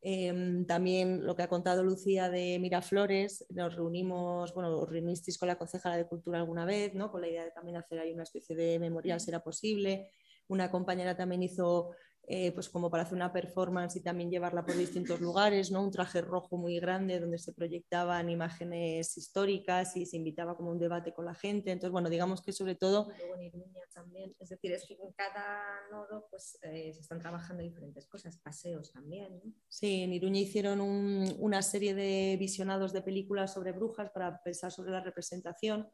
Em, 0.00 0.64
también 0.64 1.26
lo 1.26 1.34
que 1.34 1.42
ha 1.42 1.48
contado 1.48 1.82
Lucía 1.82 2.30
de 2.30 2.58
Miraflores, 2.60 3.44
nos 3.50 3.74
reunimos, 3.74 4.54
bueno, 4.54 4.78
os 4.78 4.88
reunisteis 4.88 5.38
con 5.38 5.48
la 5.48 5.58
concejala 5.58 5.96
de 5.96 6.06
Cultura 6.06 6.38
alguna 6.38 6.64
vez, 6.64 6.94
¿no? 6.94 7.10
con 7.10 7.20
la 7.20 7.28
idea 7.28 7.44
de 7.44 7.50
también 7.50 7.76
hacer 7.76 7.98
ahí 7.98 8.12
una 8.12 8.22
especie 8.22 8.54
de 8.54 8.78
memorial, 8.78 9.20
si 9.20 9.30
era 9.30 9.42
posible. 9.42 10.12
Una 10.46 10.70
compañera 10.70 11.16
también 11.16 11.42
hizo 11.42 11.90
eh, 12.30 12.52
pues 12.52 12.68
como 12.68 12.90
para 12.90 13.04
hacer 13.04 13.16
una 13.16 13.32
performance 13.32 13.96
y 13.96 14.02
también 14.02 14.30
llevarla 14.30 14.62
por 14.62 14.76
distintos 14.76 15.18
lugares, 15.18 15.70
¿no? 15.70 15.82
Un 15.82 15.90
traje 15.90 16.20
rojo 16.20 16.58
muy 16.58 16.78
grande 16.78 17.20
donde 17.20 17.38
se 17.38 17.54
proyectaban 17.54 18.28
imágenes 18.28 19.16
históricas 19.16 19.96
y 19.96 20.04
se 20.04 20.18
invitaba 20.18 20.54
como 20.54 20.70
un 20.70 20.78
debate 20.78 21.14
con 21.14 21.24
la 21.24 21.34
gente. 21.34 21.70
Entonces, 21.70 21.90
bueno, 21.90 22.10
digamos 22.10 22.42
que 22.42 22.52
sobre 22.52 22.74
todo... 22.74 23.08
Luego 23.16 23.36
en 23.36 23.42
Iruña 23.44 23.80
también, 23.94 24.36
es 24.38 24.50
decir, 24.50 24.72
es 24.72 24.86
que 24.86 24.94
en 24.94 25.12
cada 25.12 25.88
nodo 25.90 26.26
pues 26.30 26.58
eh, 26.60 26.92
se 26.92 27.00
están 27.00 27.18
trabajando 27.18 27.62
diferentes 27.62 28.06
cosas, 28.06 28.36
paseos 28.36 28.92
también. 28.92 29.40
Sí, 29.66 30.02
en 30.02 30.12
Iruña 30.12 30.40
hicieron 30.40 30.82
una 30.82 31.62
serie 31.62 31.94
de 31.94 32.36
visionados 32.38 32.92
de 32.92 33.00
películas 33.00 33.54
sobre 33.54 33.72
brujas 33.72 34.10
para 34.10 34.42
pensar 34.42 34.70
sobre 34.70 34.90
la 34.90 35.00
representación 35.00 35.88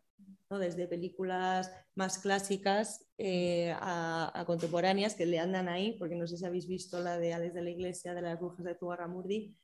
desde 0.59 0.87
películas 0.87 1.71
más 1.95 2.19
clásicas 2.19 3.07
eh, 3.19 3.75
a, 3.77 4.45
contemporáneas 4.47 5.15
que 5.15 5.27
le 5.27 5.39
andan 5.39 5.69
ahí, 5.69 5.97
porque 5.99 6.17
no 6.17 6.27
sé 6.27 6.37
si 6.37 6.45
habéis 6.45 6.67
visto 6.67 7.01
la 7.01 7.19
de 7.19 7.35
Alex 7.35 7.55
de 7.55 7.63
la 7.63 7.71
Iglesia 7.71 8.15
de 8.15 8.23
las 8.23 8.39
brujas 8.39 8.65
de 8.65 8.77
Zugarramurdi, 8.77 9.55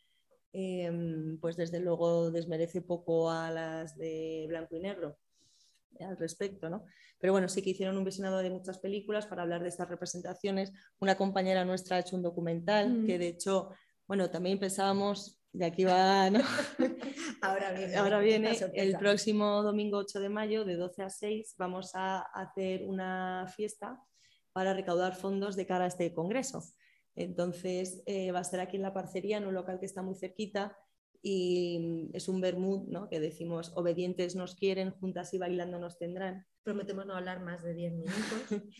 em, 0.52 1.38
pues 1.40 1.56
desde 1.56 1.80
luego 1.80 2.30
desmerece 2.30 2.82
poco 2.82 3.30
a 3.30 3.50
las 3.50 3.96
de 3.96 4.46
blanco 4.48 4.76
y 4.76 4.80
negro 4.80 5.18
eh, 5.98 6.04
al 6.04 6.16
respecto, 6.16 6.68
¿no? 6.68 6.84
Pero 7.18 7.32
bueno, 7.32 7.48
sí 7.48 7.62
que 7.62 7.70
hicieron 7.70 7.98
un 7.98 8.04
visionado 8.04 8.38
de 8.38 8.50
muchas 8.50 8.78
películas 8.78 9.26
para 9.26 9.42
hablar 9.42 9.62
de 9.62 9.68
estas 9.68 9.88
representaciones. 9.88 10.72
Una 11.00 11.16
compañera 11.16 11.64
nuestra 11.64 11.96
ha 11.96 12.00
hecho 12.00 12.16
un 12.16 12.22
documental 12.22 13.02
mm. 13.02 13.06
que 13.06 13.18
de 13.18 13.28
hecho, 13.28 13.70
bueno, 14.06 14.30
también 14.30 14.58
pensábamos 14.58 15.38
de 15.52 15.66
aquí 15.66 15.84
va, 15.84 16.30
¿no? 16.30 16.40
Ahora 17.42 17.72
viene. 17.76 17.96
Ahora 17.96 18.18
viene 18.20 18.56
el 18.74 18.96
próximo 18.96 19.62
domingo 19.62 19.98
8 19.98 20.20
de 20.20 20.28
mayo, 20.28 20.64
de 20.64 20.76
12 20.76 21.02
a 21.02 21.10
6, 21.10 21.54
vamos 21.58 21.92
a 21.94 22.20
hacer 22.20 22.84
una 22.84 23.46
fiesta 23.54 24.00
para 24.52 24.74
recaudar 24.74 25.14
fondos 25.14 25.56
de 25.56 25.66
cara 25.66 25.84
a 25.84 25.88
este 25.88 26.12
congreso. 26.12 26.62
Entonces, 27.14 28.02
eh, 28.06 28.32
va 28.32 28.40
a 28.40 28.44
ser 28.44 28.60
aquí 28.60 28.76
en 28.76 28.82
la 28.82 28.94
parcería, 28.94 29.38
en 29.38 29.46
un 29.46 29.54
local 29.54 29.78
que 29.78 29.86
está 29.86 30.02
muy 30.02 30.14
cerquita, 30.14 30.76
y 31.22 32.08
es 32.14 32.28
un 32.28 32.40
vermut, 32.40 32.88
¿no? 32.88 33.08
Que 33.08 33.20
decimos, 33.20 33.72
obedientes 33.76 34.36
nos 34.36 34.54
quieren, 34.54 34.92
juntas 34.92 35.34
y 35.34 35.38
bailando 35.38 35.78
nos 35.78 35.98
tendrán. 35.98 36.46
Prometemos 36.62 37.04
no 37.04 37.14
hablar 37.14 37.40
más 37.42 37.62
de 37.62 37.74
10 37.74 37.92
minutos. 37.92 38.14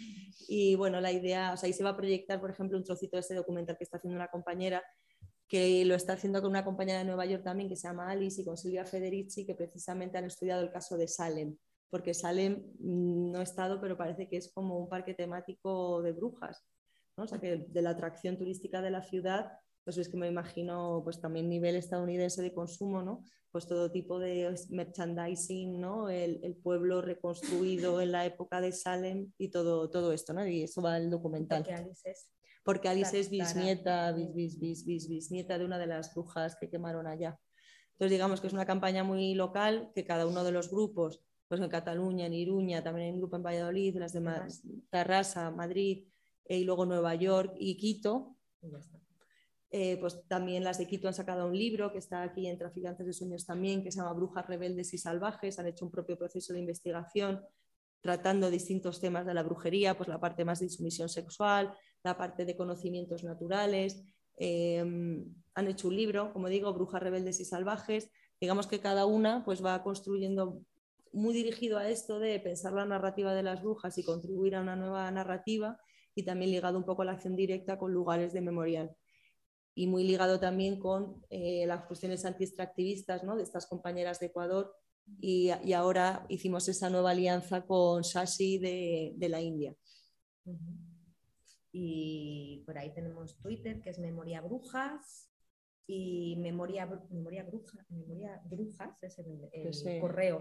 y 0.49 0.75
bueno, 0.75 1.01
la 1.01 1.13
idea, 1.13 1.53
o 1.53 1.57
sea, 1.57 1.67
ahí 1.67 1.75
se 1.75 1.85
va 1.85 1.91
a 1.91 1.97
proyectar, 1.97 2.41
por 2.41 2.51
ejemplo, 2.51 2.79
un 2.79 2.85
trocito 2.85 3.17
de 3.17 3.21
ese 3.21 3.35
documental 3.35 3.77
que 3.77 3.85
está 3.85 3.99
haciendo 3.99 4.17
una 4.17 4.29
compañera 4.29 4.83
que 5.51 5.85
lo 5.85 5.97
está 5.97 6.13
haciendo 6.13 6.41
con 6.41 6.53
una 6.53 6.65
compañera 6.65 7.01
de 7.01 7.05
Nueva 7.05 7.27
York 7.27 7.43
también 7.43 7.69
que 7.69 7.75
se 7.75 7.89
llama 7.89 8.09
Alice 8.09 8.41
y 8.41 8.45
con 8.45 8.57
Silvia 8.57 8.87
Federici, 8.87 9.45
que 9.45 9.57
precisamente 9.57 10.17
han 10.17 10.25
estudiado 10.25 10.63
el 10.63 10.71
caso 10.71 10.97
de 10.97 11.09
Salem, 11.09 11.57
porque 11.91 12.15
Salem 12.15 12.63
mm, 12.79 13.33
no 13.33 13.41
ha 13.41 13.43
estado, 13.43 13.81
pero 13.81 13.97
parece 13.97 14.29
que 14.29 14.37
es 14.37 14.53
como 14.53 14.79
un 14.79 14.89
parque 14.89 15.13
temático 15.13 16.03
de 16.03 16.13
brujas, 16.13 16.65
¿no? 17.17 17.25
o 17.25 17.27
sea, 17.27 17.41
que 17.41 17.67
de 17.69 17.83
la 17.83 17.91
atracción 17.91 18.39
turística 18.39 18.81
de 18.81 18.93
la 18.93 19.03
ciudad, 19.03 19.51
pues 19.83 19.99
es 19.99 20.09
que 20.09 20.17
me 20.17 20.29
imagino 20.29 21.01
pues 21.03 21.21
también 21.21 21.49
nivel 21.49 21.75
estadounidense 21.75 22.43
de 22.43 22.55
consumo, 22.55 23.03
¿no? 23.03 23.25
Pues 23.51 23.67
todo 23.67 23.91
tipo 23.91 24.21
de 24.21 24.55
merchandising, 24.69 25.81
¿no? 25.81 26.11
El, 26.11 26.55
pueblo 26.63 27.03
reconstruido 27.03 28.01
en 28.01 28.13
la 28.13 28.25
época 28.25 28.61
de 28.61 28.71
Salem 28.71 29.33
y 29.37 29.49
todo, 29.49 29.91
todo 29.91 30.13
esto, 30.13 30.33
¿no? 30.33 30.47
Y 30.47 30.63
eso 30.63 30.81
va 30.81 30.97
el 30.97 31.11
documental. 31.11 31.67
Alice 31.69 32.09
es 32.09 32.31
porque 32.63 32.89
Alice 32.89 33.19
es 33.19 33.31
bisnieta, 33.31 34.13
bis, 34.13 34.59
bis, 34.59 34.85
bis, 34.85 35.09
bisnieta 35.09 35.59
de 35.59 35.65
una 35.65 35.79
de 35.79 35.87
las 35.87 36.15
brujas 36.15 36.57
que 36.57 36.69
quemaron 36.69 37.07
allá. 37.07 37.39
Entonces, 37.93 38.13
digamos 38.13 38.41
que 38.41 38.47
es 38.47 38.53
una 38.53 38.67
campaña 38.67 39.05
muy 39.05 39.35
local, 39.35 39.91
que 39.95 40.05
cada 40.05 40.27
uno 40.27 40.45
de 40.45 40.53
los 40.53 40.71
grupos, 40.71 41.23
pues 41.49 41.61
en 41.61 41.69
Cataluña, 41.69 42.27
en 42.27 42.35
Iruña, 42.35 42.83
también 42.83 43.07
hay 43.07 43.13
un 43.13 43.19
grupo 43.19 43.37
en 43.37 43.43
Valladolid, 43.43 43.97
las 43.97 44.13
de 44.13 44.23
Tarrasa, 44.89 45.51
Madrid, 45.51 46.07
eh, 46.47 46.59
y 46.59 46.65
luego 46.65 46.87
Nueva 46.87 47.15
York 47.15 47.55
y 47.59 47.77
Quito. 47.77 48.37
Eh, 49.73 49.99
pues 50.01 50.27
también 50.27 50.65
las 50.65 50.79
de 50.79 50.87
Quito 50.87 51.09
han 51.09 51.15
sacado 51.15 51.47
un 51.47 51.57
libro 51.57 51.93
que 51.93 51.99
está 51.99 52.23
aquí 52.23 52.47
en 52.47 52.59
Traficantes 52.59 53.07
de 53.07 53.13
Sueños 53.13 53.47
también, 53.47 53.85
que 53.85 53.93
se 53.93 53.99
llama 53.99 54.13
Brujas 54.15 54.47
Rebeldes 54.47 54.93
y 54.95 54.99
Salvajes. 54.99 55.59
Han 55.59 55.67
hecho 55.67 55.85
un 55.85 55.91
propio 55.91 56.19
proceso 56.19 56.53
de 56.53 56.59
investigación 56.59 57.41
tratando 58.01 58.51
distintos 58.51 59.01
temas 59.01 59.27
de 59.27 59.35
la 59.35 59.43
brujería, 59.43 59.97
pues 59.97 60.09
la 60.09 60.19
parte 60.19 60.45
más 60.45 60.61
de 60.61 60.67
insumisión 60.67 61.09
sexual, 61.09 61.75
la 62.03 62.17
parte 62.17 62.45
de 62.45 62.57
conocimientos 62.57 63.25
naturales. 63.25 64.03
Em, 64.37 65.35
han 65.55 65.69
hecho 65.69 65.89
un 65.89 65.97
libro, 65.97 66.33
como 66.33 66.49
digo, 66.49 66.73
Brujas 66.73 67.03
Rebeldes 67.03 67.41
y 67.41 67.45
Salvajes. 67.45 68.11
Digamos 68.41 68.67
que 68.67 68.81
cada 68.81 69.07
una 69.07 69.45
pues, 69.45 69.65
va 69.65 69.83
construyendo 69.83 70.63
muy 71.13 71.35
dirigido 71.35 71.79
a 71.79 71.89
esto 71.89 72.19
de 72.19 72.39
pensar 72.41 72.73
la 72.73 72.87
narrativa 72.87 73.35
de 73.35 73.43
las 73.43 73.63
brujas 73.63 73.99
y 73.99 74.05
contribuir 74.05 74.55
a 74.55 74.63
una 74.63 74.77
nueva 74.77 75.11
narrativa 75.11 75.79
y 76.15 76.25
también 76.25 76.51
ligado 76.51 76.79
un 76.79 76.85
poco 76.85 77.03
a 77.03 77.05
la 77.05 77.13
acción 77.13 77.37
directa 77.37 77.79
con 77.79 77.93
lugares 77.93 78.33
de 78.33 78.41
memorial. 78.41 78.97
Y 79.75 79.87
muy 79.87 80.05
ligado 80.05 80.41
también 80.41 80.79
con 80.79 81.25
eh, 81.31 81.65
las 81.67 81.85
cuestiones 81.85 82.25
anti-extractivistas 82.25 83.25
¿no? 83.25 83.37
de 83.37 83.43
estas 83.43 83.67
compañeras 83.67 84.21
de 84.21 84.27
Ecuador 84.27 84.75
y, 85.21 85.51
ahora 85.73 86.25
hicimos 86.29 86.69
esa 86.69 86.89
nueva 86.89 87.11
alianza 87.11 87.67
con 87.67 88.03
Shashi 88.03 88.59
de, 88.59 89.13
de 89.17 89.29
la 89.29 89.41
India. 89.41 89.75
Y 91.73 92.63
por 92.67 92.79
ahí 92.79 92.93
tenemos 92.93 93.39
Twitter, 93.39 93.81
que 93.81 93.91
es 93.91 93.99
Memoria 93.99 94.41
Brujas, 94.41 95.31
y 95.93 96.37
Memoria, 96.37 96.87
memoria, 97.11 97.43
Bruja, 97.43 97.85
memoria 97.89 98.41
Brujas, 98.45 98.97
es 99.03 99.19
el, 99.19 100.01
correo. 100.01 100.41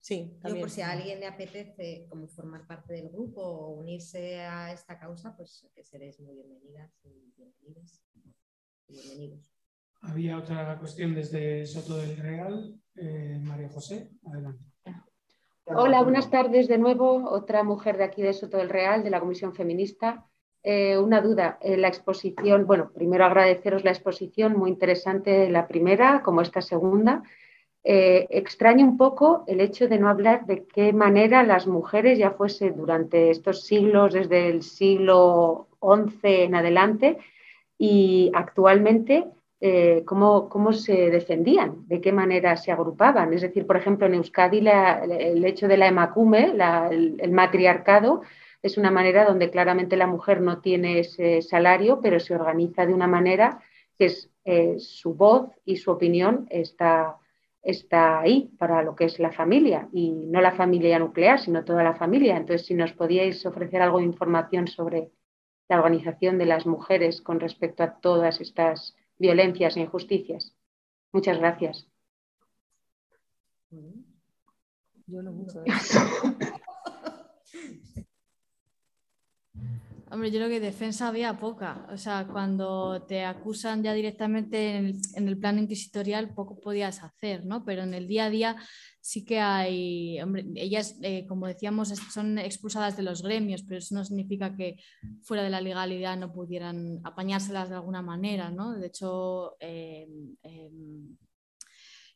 Sí, 0.00 0.38
también. 0.40 0.62
por 0.62 0.70
si 0.70 0.80
a 0.80 0.92
alguien 0.92 1.20
le 1.20 1.26
apetece 1.26 2.06
como 2.08 2.26
formar 2.28 2.66
parte 2.66 2.94
del 2.94 3.10
grupo 3.10 3.42
o 3.42 3.72
unirse 3.72 4.40
a 4.40 4.72
esta 4.72 4.98
causa, 4.98 5.36
pues 5.36 5.68
que 5.74 5.84
seréis 5.84 6.18
muy 6.20 6.34
bienvenidas 6.34 6.98
y 7.04 7.10
bienvenidos. 7.36 8.02
bienvenidos. 8.88 9.52
Había 10.00 10.38
otra 10.38 10.78
cuestión 10.78 11.14
desde 11.14 11.66
Soto 11.66 11.98
del 11.98 12.16
Real. 12.16 12.80
Eh, 12.94 13.38
María 13.42 13.68
José, 13.68 14.10
adelante. 14.24 14.64
Hola, 15.66 16.02
buenas 16.02 16.30
tardes 16.30 16.68
de 16.68 16.78
nuevo. 16.78 17.30
Otra 17.30 17.62
mujer 17.64 17.98
de 17.98 18.04
aquí 18.04 18.22
de 18.22 18.32
Soto 18.32 18.56
del 18.56 18.70
Real, 18.70 19.04
de 19.04 19.10
la 19.10 19.20
Comisión 19.20 19.54
Feminista. 19.54 20.29
Eh, 20.62 20.98
una 20.98 21.22
duda, 21.22 21.58
eh, 21.62 21.78
la 21.78 21.88
exposición, 21.88 22.66
bueno, 22.66 22.90
primero 22.94 23.24
agradeceros 23.24 23.82
la 23.82 23.92
exposición, 23.92 24.58
muy 24.58 24.68
interesante 24.68 25.48
la 25.48 25.66
primera 25.66 26.22
como 26.22 26.42
esta 26.42 26.60
segunda. 26.60 27.22
Eh, 27.82 28.26
extraño 28.28 28.84
un 28.84 28.98
poco 28.98 29.42
el 29.46 29.62
hecho 29.62 29.88
de 29.88 29.98
no 29.98 30.10
hablar 30.10 30.44
de 30.44 30.66
qué 30.66 30.92
manera 30.92 31.44
las 31.44 31.66
mujeres, 31.66 32.18
ya 32.18 32.32
fuese 32.32 32.72
durante 32.72 33.30
estos 33.30 33.64
siglos, 33.64 34.12
desde 34.12 34.48
el 34.48 34.62
siglo 34.62 35.68
XI 35.80 36.42
en 36.42 36.54
adelante 36.54 37.16
y 37.78 38.30
actualmente, 38.34 39.24
cómo, 40.04 40.72
se 40.72 41.10
defendían, 41.10 41.86
de 41.86 42.00
qué 42.00 42.12
manera 42.12 42.56
se 42.56 42.72
agrupaban. 42.72 43.32
Es 43.32 43.42
decir, 43.42 43.66
por 43.66 43.76
ejemplo, 43.76 44.06
en 44.06 44.14
Euskadi 44.14 44.58
el 44.58 45.44
hecho 45.44 45.68
de 45.68 45.76
la 45.78 45.86
emacume, 45.86 46.52
el 46.90 47.32
matriarcado, 47.32 48.22
es 48.62 48.76
una 48.76 48.90
manera 48.90 49.24
donde 49.24 49.50
claramente 49.50 49.96
la 49.96 50.06
mujer 50.06 50.40
no 50.40 50.60
tiene 50.60 50.98
ese 51.00 51.42
salario, 51.42 52.00
pero 52.00 52.20
se 52.20 52.34
organiza 52.34 52.86
de 52.86 52.94
una 52.94 53.06
manera 53.06 53.62
que 53.98 54.06
es, 54.06 54.30
eh, 54.44 54.78
su 54.78 55.14
voz 55.14 55.50
y 55.64 55.76
su 55.76 55.90
opinión 55.90 56.46
está, 56.50 57.16
está 57.62 58.20
ahí 58.20 58.50
para 58.58 58.82
lo 58.82 58.96
que 58.96 59.04
es 59.04 59.18
la 59.18 59.32
familia 59.32 59.88
y 59.92 60.10
no 60.12 60.40
la 60.40 60.52
familia 60.52 60.98
nuclear, 60.98 61.38
sino 61.38 61.64
toda 61.64 61.82
la 61.82 61.94
familia. 61.94 62.36
Entonces, 62.36 62.66
si 62.66 62.74
nos 62.74 62.92
podíais 62.92 63.44
ofrecer 63.46 63.82
algo 63.82 63.98
de 63.98 64.04
información 64.04 64.66
sobre 64.66 65.10
la 65.68 65.76
organización 65.76 66.36
de 66.38 66.46
las 66.46 66.66
mujeres 66.66 67.22
con 67.22 67.38
respecto 67.38 67.82
a 67.82 68.00
todas 68.00 68.40
estas 68.40 68.96
violencias 69.18 69.76
e 69.76 69.80
injusticias. 69.80 70.54
Muchas 71.12 71.38
gracias. 71.38 71.86
Yo 75.06 75.22
no 75.22 75.32
mucho. 75.32 75.62
Hombre, 80.12 80.32
yo 80.32 80.38
creo 80.38 80.48
que 80.48 80.58
defensa 80.58 81.06
había 81.06 81.38
poca. 81.38 81.86
O 81.92 81.96
sea, 81.96 82.26
cuando 82.26 83.04
te 83.06 83.24
acusan 83.24 83.84
ya 83.84 83.92
directamente 83.94 84.76
en 84.76 84.86
el, 84.86 85.00
en 85.14 85.40
plano 85.40 85.60
inquisitorial, 85.60 86.34
poco 86.34 86.58
podías 86.58 87.04
hacer, 87.04 87.46
¿no? 87.46 87.64
Pero 87.64 87.82
en 87.84 87.94
el 87.94 88.08
día 88.08 88.24
a 88.24 88.30
día 88.30 88.56
sí 89.00 89.24
que 89.24 89.38
hay, 89.38 90.20
hombre, 90.20 90.46
ellas, 90.56 90.96
eh, 91.02 91.26
como 91.28 91.46
decíamos, 91.46 91.90
son 91.90 92.38
expulsadas 92.38 92.96
de 92.96 93.04
los 93.04 93.22
gremios, 93.22 93.62
pero 93.62 93.78
eso 93.78 93.94
no 93.94 94.04
significa 94.04 94.56
que 94.56 94.78
fuera 95.22 95.44
de 95.44 95.50
la 95.50 95.60
legalidad 95.60 96.16
no 96.16 96.32
pudieran 96.32 97.00
apañárselas 97.04 97.68
de 97.68 97.76
alguna 97.76 98.02
manera, 98.02 98.50
¿no? 98.50 98.72
De 98.74 98.88
hecho, 98.88 99.56
eh, 99.60 100.08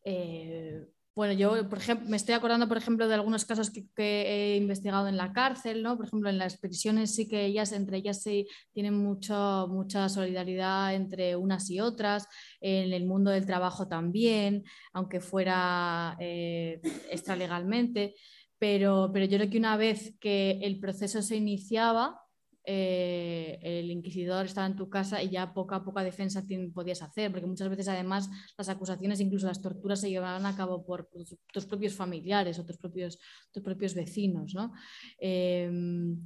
eh, 0.02 0.84
bueno, 1.14 1.32
yo, 1.32 1.68
por 1.68 1.78
ejemplo, 1.78 2.08
me 2.08 2.16
estoy 2.16 2.34
acordando, 2.34 2.66
por 2.66 2.76
ejemplo, 2.76 3.06
de 3.06 3.14
algunos 3.14 3.44
casos 3.44 3.70
que, 3.70 3.84
he 3.96 4.56
investigado 4.56 5.06
en 5.06 5.16
la 5.16 5.32
cárcel, 5.32 5.82
¿no? 5.82 5.96
Por 5.96 6.06
ejemplo, 6.06 6.28
en 6.28 6.38
las 6.38 6.58
prisiones 6.58 7.14
sí 7.14 7.28
que 7.28 7.44
ellas, 7.44 7.70
entre 7.70 7.98
ellas 7.98 8.22
sí 8.22 8.48
tienen 8.72 8.94
mucho, 8.94 9.68
mucha 9.70 10.08
solidaridad 10.08 10.92
entre 10.94 11.36
unas 11.36 11.70
y 11.70 11.78
otras, 11.78 12.26
en 12.60 12.92
el 12.92 13.06
mundo 13.06 13.30
del 13.30 13.46
trabajo 13.46 13.86
también, 13.86 14.64
aunque 14.92 15.20
fuera 15.20 16.16
eh, 16.18 16.80
extralegalmente, 17.10 18.16
pero, 18.58 19.10
pero 19.12 19.26
yo 19.26 19.38
creo 19.38 19.50
que 19.50 19.58
una 19.58 19.76
vez 19.76 20.16
que 20.18 20.58
el 20.62 20.80
proceso 20.80 21.22
se 21.22 21.36
iniciaba, 21.36 22.23
eh, 22.66 23.58
el 23.62 23.90
inquisidor 23.90 24.46
estaba 24.46 24.66
en 24.66 24.76
tu 24.76 24.88
casa 24.88 25.22
y 25.22 25.28
ya 25.28 25.52
poca 25.52 25.84
poca 25.84 26.02
defensa 26.02 26.44
podías 26.72 27.02
hacer, 27.02 27.30
porque 27.30 27.46
muchas 27.46 27.68
veces 27.68 27.88
además 27.88 28.30
las 28.56 28.68
acusaciones, 28.70 29.20
incluso 29.20 29.46
las 29.46 29.60
torturas, 29.60 30.00
se 30.00 30.08
llevaban 30.08 30.46
a 30.46 30.56
cabo 30.56 30.84
por 30.84 31.10
tus, 31.52 31.66
propios 31.66 31.94
familiares 31.94 32.58
o 32.58 32.64
tus 32.64 32.78
propios, 32.78 33.18
tus 33.52 33.62
propios 33.62 33.94
vecinos. 33.94 34.54
¿no? 34.54 34.72
Em, 35.18 36.24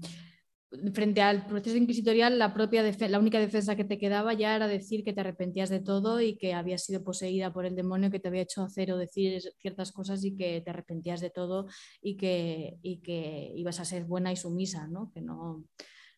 frente 0.92 1.22
al 1.22 1.46
proceso 1.46 1.76
inquisitorial, 1.76 2.38
la, 2.38 2.54
propia 2.54 2.84
la 3.08 3.18
única 3.18 3.40
defensa 3.40 3.74
que 3.74 3.84
te 3.84 3.98
quedaba 3.98 4.34
ya 4.34 4.54
era 4.54 4.68
decir 4.68 5.02
que 5.02 5.12
te 5.12 5.20
arrepentías 5.20 5.70
de 5.70 5.80
todo 5.80 6.20
y 6.20 6.36
que 6.36 6.54
habías 6.54 6.84
sido 6.84 7.02
poseída 7.02 7.52
por 7.52 7.64
el 7.64 7.74
demonio 7.74 8.10
que 8.10 8.20
te 8.20 8.28
había 8.28 8.42
hecho 8.42 8.62
hacer 8.62 8.92
o 8.92 8.98
decir 8.98 9.42
ciertas 9.60 9.90
cosas 9.92 10.24
y 10.24 10.36
que 10.36 10.60
te 10.60 10.70
arrepentías 10.70 11.20
de 11.20 11.30
todo 11.30 11.66
y 12.00 12.16
que, 12.16 12.78
y 12.82 12.98
que 12.98 13.50
ibas 13.56 13.80
a 13.80 13.84
ser 13.84 14.04
buena 14.04 14.30
y 14.30 14.36
sumisa, 14.36 14.86
¿no? 14.86 15.10
que 15.12 15.22
no, 15.22 15.64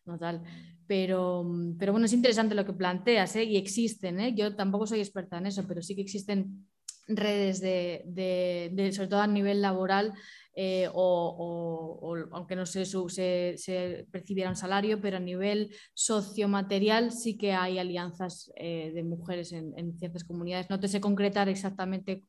no 0.05 0.17
tal. 0.17 0.43
Pero, 0.87 1.49
pero 1.79 1.93
bueno, 1.93 2.05
es 2.05 2.13
interesante 2.13 2.55
lo 2.55 2.65
que 2.65 2.73
planteas 2.73 3.35
¿eh? 3.35 3.43
y 3.43 3.57
existen. 3.57 4.19
¿eh? 4.19 4.33
Yo 4.35 4.55
tampoco 4.55 4.87
soy 4.87 4.99
experta 4.99 5.37
en 5.37 5.47
eso, 5.47 5.65
pero 5.67 5.81
sí 5.81 5.95
que 5.95 6.01
existen 6.01 6.67
redes 7.07 7.61
de, 7.61 8.03
de, 8.05 8.91
sobre 8.91 9.07
todo 9.07 9.21
a 9.21 9.27
nivel 9.27 9.61
laboral, 9.61 10.13
eh, 10.53 10.89
o, 10.93 12.15
aunque 12.31 12.57
no 12.57 12.65
se, 12.65 12.85
se, 12.85 13.53
se, 13.57 14.05
percibiera 14.11 14.49
un 14.49 14.55
salario, 14.55 14.99
pero 14.99 15.17
a 15.17 15.21
nivel 15.21 15.73
sociomaterial 15.93 17.11
sí 17.11 17.37
que 17.37 17.53
hay 17.53 17.79
alianzas 17.79 18.51
de 18.57 19.03
mujeres 19.03 19.53
en, 19.53 19.73
en, 19.77 19.97
ciertas 19.97 20.25
comunidades. 20.25 20.69
No 20.69 20.79
te 20.79 20.89
sé 20.89 20.99
concretar 20.99 21.47
exactamente 21.47 22.25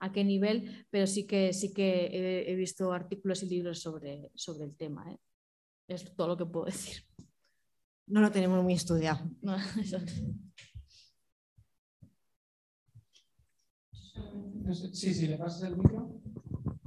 a 0.00 0.12
qué 0.12 0.24
nivel, 0.24 0.86
pero 0.90 1.06
sí 1.06 1.26
que, 1.26 1.52
sí 1.52 1.72
que 1.72 2.06
he, 2.06 2.50
he, 2.50 2.54
visto 2.54 2.92
artículos 2.92 3.42
y 3.42 3.48
libros 3.50 3.80
sobre, 3.80 4.30
sobre 4.34 4.64
el 4.64 4.76
tema. 4.76 5.04
Es 5.88 6.14
todo 6.14 6.28
lo 6.28 6.36
que 6.36 6.46
puedo 6.46 6.66
decir. 6.66 7.04
No 8.06 8.20
lo 8.20 8.30
tenemos 8.30 8.62
muy 8.62 8.74
estudiado. 8.74 9.20
Sí, 14.92 15.12
sí, 15.12 15.26
le 15.26 15.36
pasas 15.36 15.64
el 15.64 15.76
micro. 15.76 16.22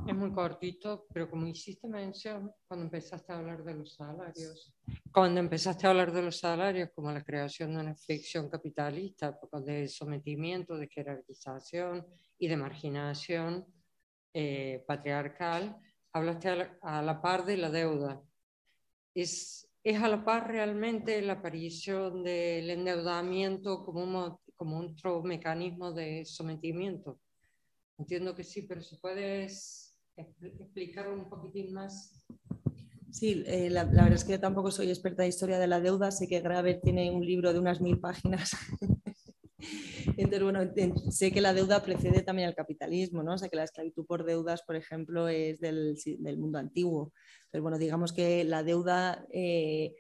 Es 0.07 0.15
muy 0.15 0.31
cortito, 0.31 1.07
pero 1.11 1.29
como 1.29 1.47
hiciste 1.47 1.87
mención 1.87 2.51
cuando 2.67 2.85
empezaste 2.85 3.33
a 3.33 3.37
hablar 3.37 3.63
de 3.63 3.73
los 3.73 3.95
salarios, 3.95 4.73
cuando 5.11 5.39
empezaste 5.39 5.85
a 5.85 5.89
hablar 5.89 6.11
de 6.11 6.21
los 6.21 6.39
salarios 6.39 6.89
como 6.93 7.11
la 7.11 7.23
creación 7.23 7.73
de 7.73 7.79
una 7.81 7.95
ficción 7.95 8.49
capitalista, 8.49 9.37
de 9.63 9.87
sometimiento, 9.87 10.77
de 10.77 10.87
jerarquización 10.87 12.05
y 12.37 12.47
de 12.47 12.57
marginación 12.57 13.65
eh, 14.33 14.83
patriarcal, 14.87 15.75
hablaste 16.13 16.49
a 16.81 17.01
la 17.01 17.21
par 17.21 17.45
de 17.45 17.57
la 17.57 17.71
deuda 17.71 18.21
es, 19.15 19.67
es 19.83 20.01
a 20.01 20.07
la 20.07 20.23
par 20.23 20.47
realmente 20.47 21.21
la 21.21 21.33
aparición 21.33 22.23
del 22.23 22.69
endeudamiento 22.69 23.83
como, 23.83 24.03
un, 24.03 24.37
como 24.55 24.79
otro 24.79 25.23
mecanismo 25.23 25.93
de 25.93 26.25
sometimiento. 26.25 27.19
Entiendo 27.97 28.35
que 28.35 28.43
sí, 28.43 28.63
pero 28.63 28.81
si 28.81 28.97
puedes 28.97 29.97
explicar 30.17 31.07
un 31.11 31.29
poquitín 31.29 31.73
más. 31.73 32.25
Sí, 33.11 33.43
eh, 33.47 33.69
la, 33.69 33.85
verdad 33.85 34.11
es 34.11 34.25
que 34.25 34.33
yo 34.33 34.39
tampoco 34.39 34.71
soy 34.71 34.89
experta 34.89 35.23
en 35.23 35.29
historia 35.29 35.57
de 35.57 35.67
la 35.67 35.79
deuda, 35.79 36.11
sé 36.11 36.27
que 36.27 36.41
Graver 36.41 36.81
tiene 36.81 37.09
un 37.11 37.25
libro 37.25 37.53
de 37.53 37.59
unas 37.59 37.79
mil 37.79 37.97
páginas 37.97 38.51
Entonces, 40.17 41.15
sé 41.15 41.31
que 41.31 41.41
la 41.41 41.53
deuda 41.53 41.81
precede 41.83 42.21
también 42.21 42.47
al 42.47 42.55
capitalismo, 42.55 43.23
¿no? 43.23 43.35
O 43.35 43.37
que 43.37 43.55
la 43.55 43.63
esclavitud 43.63 44.05
por 44.05 44.25
deudas, 44.25 44.61
por 44.63 44.75
ejemplo, 44.75 45.27
es 45.27 45.59
del, 45.59 45.97
mundo 46.37 46.59
antiguo. 46.59 47.13
Pero 47.51 47.61
bueno, 47.63 47.77
digamos 47.77 48.13
que 48.13 48.43
la 48.43 48.63
deuda 48.63 49.25
eh, 49.31 49.93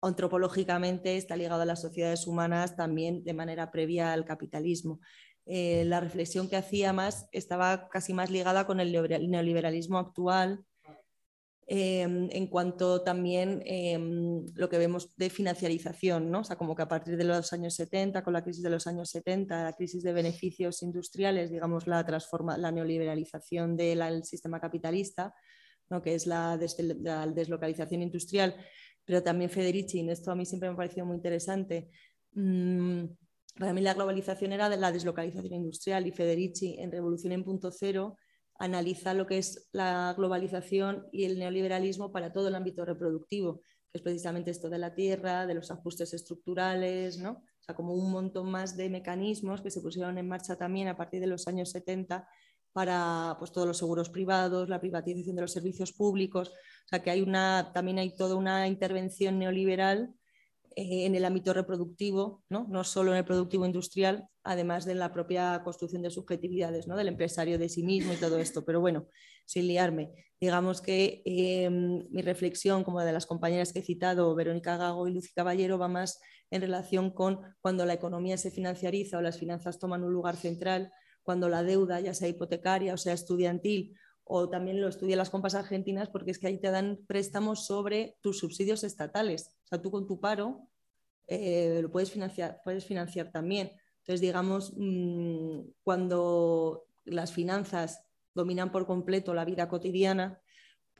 antropológicamente 0.00 1.16
está 1.16 1.36
ligada 1.36 1.62
a 1.62 1.66
las 1.66 1.80
sociedades 1.80 2.26
humanas 2.26 2.76
también 2.76 3.24
de 3.24 3.34
manera 3.34 3.70
previa 3.70 4.12
al 4.12 4.24
capitalismo. 4.24 5.00
Eh, 5.46 5.84
la 5.86 6.00
reflexión 6.00 6.48
que 6.48 6.56
hacía 6.56 6.92
más 6.92 7.28
estaba 7.32 7.88
casi 7.88 8.12
más 8.12 8.30
ligada 8.30 8.66
con 8.66 8.80
el 8.80 8.92
neoliberalismo 8.92 9.98
actual 9.98 10.64
Em, 11.70 12.30
en 12.32 12.46
cuanto 12.46 13.02
también 13.02 13.62
em, 13.66 14.42
lo 14.54 14.70
que 14.70 14.78
vemos 14.78 15.14
de 15.18 15.28
financiarización, 15.28 16.30
¿no? 16.30 16.40
o 16.40 16.44
sea, 16.44 16.56
como 16.56 16.74
que 16.74 16.80
a 16.80 16.88
partir 16.88 17.18
de 17.18 17.24
los 17.24 17.52
años 17.52 17.74
70, 17.74 18.24
con 18.24 18.32
la 18.32 18.42
crisis 18.42 18.62
de 18.62 18.70
los 18.70 18.86
años 18.86 19.10
70, 19.10 19.64
la 19.64 19.74
crisis 19.74 20.02
de 20.02 20.14
beneficios 20.14 20.82
industriales, 20.82 21.50
digamos, 21.50 21.86
la, 21.86 22.06
transforma, 22.06 22.56
la 22.56 22.72
neoliberalización 22.72 23.76
del 23.76 24.24
sistema 24.24 24.58
capitalista, 24.58 25.34
¿no? 25.90 26.00
que 26.00 26.14
es 26.14 26.26
la, 26.26 26.56
deslocalización 26.56 28.00
industrial, 28.00 28.56
pero 29.04 29.22
también 29.22 29.50
Federici, 29.50 30.08
esto 30.08 30.30
a 30.30 30.34
mí 30.34 30.46
siempre 30.46 30.70
me 30.70 30.72
ha 30.72 30.76
parecido 30.78 31.04
muy 31.04 31.16
interesante, 31.16 31.90
mm, 32.32 33.04
para 33.58 33.74
mí 33.74 33.82
la 33.82 33.92
globalización 33.92 34.54
era 34.54 34.70
de 34.70 34.78
la 34.78 34.90
deslocalización 34.90 35.52
industrial 35.52 36.06
y 36.06 36.12
Federici 36.12 36.76
en 36.78 36.90
Revolución 36.90 37.34
en 37.34 37.44
punto 37.44 37.70
cero 37.70 38.16
analiza 38.58 39.14
lo 39.14 39.26
que 39.26 39.38
es 39.38 39.68
la 39.72 40.14
globalización 40.16 41.06
y 41.12 41.24
el 41.24 41.38
neoliberalismo 41.38 42.12
para 42.12 42.32
todo 42.32 42.48
el 42.48 42.54
ámbito 42.54 42.84
reproductivo, 42.84 43.60
que 43.90 43.98
es 43.98 44.02
precisamente 44.02 44.50
esto 44.50 44.68
de 44.68 44.78
la 44.78 44.94
tierra, 44.94 45.46
de 45.46 45.54
los 45.54 45.70
ajustes 45.70 46.12
estructurales, 46.12 47.18
¿no? 47.18 47.30
O 47.30 47.62
sea, 47.62 47.74
como 47.74 47.94
un 47.94 48.10
montón 48.10 48.50
más 48.50 48.76
de 48.76 48.90
mecanismos 48.90 49.62
que 49.62 49.70
se 49.70 49.80
pusieron 49.80 50.18
en 50.18 50.28
marcha 50.28 50.56
también 50.56 50.88
a 50.88 50.96
partir 50.96 51.20
de 51.20 51.28
los 51.28 51.46
años 51.46 51.70
70 51.70 52.28
para 52.72 53.36
pues, 53.38 53.52
todos 53.52 53.66
los 53.66 53.78
seguros 53.78 54.10
privados, 54.10 54.68
la 54.68 54.80
privatización 54.80 55.36
de 55.36 55.42
los 55.42 55.52
servicios 55.52 55.92
públicos, 55.92 56.50
o 56.50 56.88
sea 56.88 57.02
que 57.02 57.10
hay 57.10 57.22
una, 57.22 57.72
también 57.72 57.98
hay 57.98 58.14
toda 58.14 58.34
una 58.34 58.66
intervención 58.68 59.38
neoliberal 59.38 60.14
eh, 60.80 61.06
en 61.06 61.16
el 61.16 61.24
ámbito 61.24 61.52
reproductivo, 61.52 62.44
¿no? 62.48 62.68
no 62.70 62.84
solo 62.84 63.10
en 63.10 63.18
el 63.18 63.24
productivo 63.24 63.66
industrial, 63.66 64.28
además 64.44 64.84
de 64.84 64.94
la 64.94 65.12
propia 65.12 65.60
construcción 65.64 66.02
de 66.02 66.10
subjetividades, 66.10 66.86
¿no? 66.86 66.96
del 66.96 67.08
empresario 67.08 67.58
de 67.58 67.68
sí 67.68 67.82
mismo 67.82 68.12
y 68.12 68.16
todo 68.16 68.38
esto. 68.38 68.64
Pero 68.64 68.80
bueno, 68.80 69.08
sin 69.44 69.66
liarme, 69.66 70.12
digamos 70.40 70.80
que 70.80 71.20
em, 71.24 72.06
mi 72.10 72.22
reflexión, 72.22 72.84
como 72.84 73.00
de 73.00 73.12
las 73.12 73.26
compañeras 73.26 73.72
que 73.72 73.80
he 73.80 73.82
citado, 73.82 74.32
Verónica 74.36 74.76
Gago 74.76 75.08
y 75.08 75.14
Lucy 75.14 75.32
Caballero, 75.34 75.78
va 75.78 75.88
más 75.88 76.20
en 76.52 76.60
relación 76.60 77.10
con 77.10 77.40
cuando 77.60 77.84
la 77.84 77.94
economía 77.94 78.38
se 78.38 78.52
financiariza 78.52 79.18
o 79.18 79.20
las 79.20 79.36
finanzas 79.36 79.80
toman 79.80 80.04
un 80.04 80.12
lugar 80.12 80.36
central, 80.36 80.92
cuando 81.24 81.48
la 81.48 81.64
deuda, 81.64 81.98
ya 81.98 82.14
sea 82.14 82.28
hipotecaria 82.28 82.94
o 82.94 82.98
sea 82.98 83.14
estudiantil, 83.14 83.96
o 84.30 84.48
también 84.50 84.80
lo 84.80 84.88
estudian 84.88 85.18
las 85.18 85.30
compas 85.30 85.54
argentinas 85.54 86.10
porque 86.10 86.30
es 86.30 86.38
que 86.38 86.46
ahí 86.46 86.58
te 86.58 86.70
dan 86.70 86.98
préstamos 87.06 87.66
sobre 87.66 88.18
tus 88.20 88.38
subsidios 88.38 88.84
estatales. 88.84 89.56
O 89.64 89.66
sea, 89.68 89.80
tú 89.80 89.90
con 89.90 90.06
tu 90.06 90.20
paro 90.20 90.68
eh, 91.26 91.80
lo 91.82 91.90
puedes 91.90 92.10
financiar, 92.10 92.60
puedes 92.62 92.84
financiar 92.84 93.32
también. 93.32 93.72
Entonces, 94.00 94.20
digamos, 94.20 94.74
mm, 94.76 95.60
cuando 95.82 96.86
las 97.04 97.32
finanzas 97.32 98.04
dominan 98.34 98.70
por 98.70 98.86
completo 98.86 99.32
la 99.32 99.46
vida 99.46 99.68
cotidiana, 99.68 100.40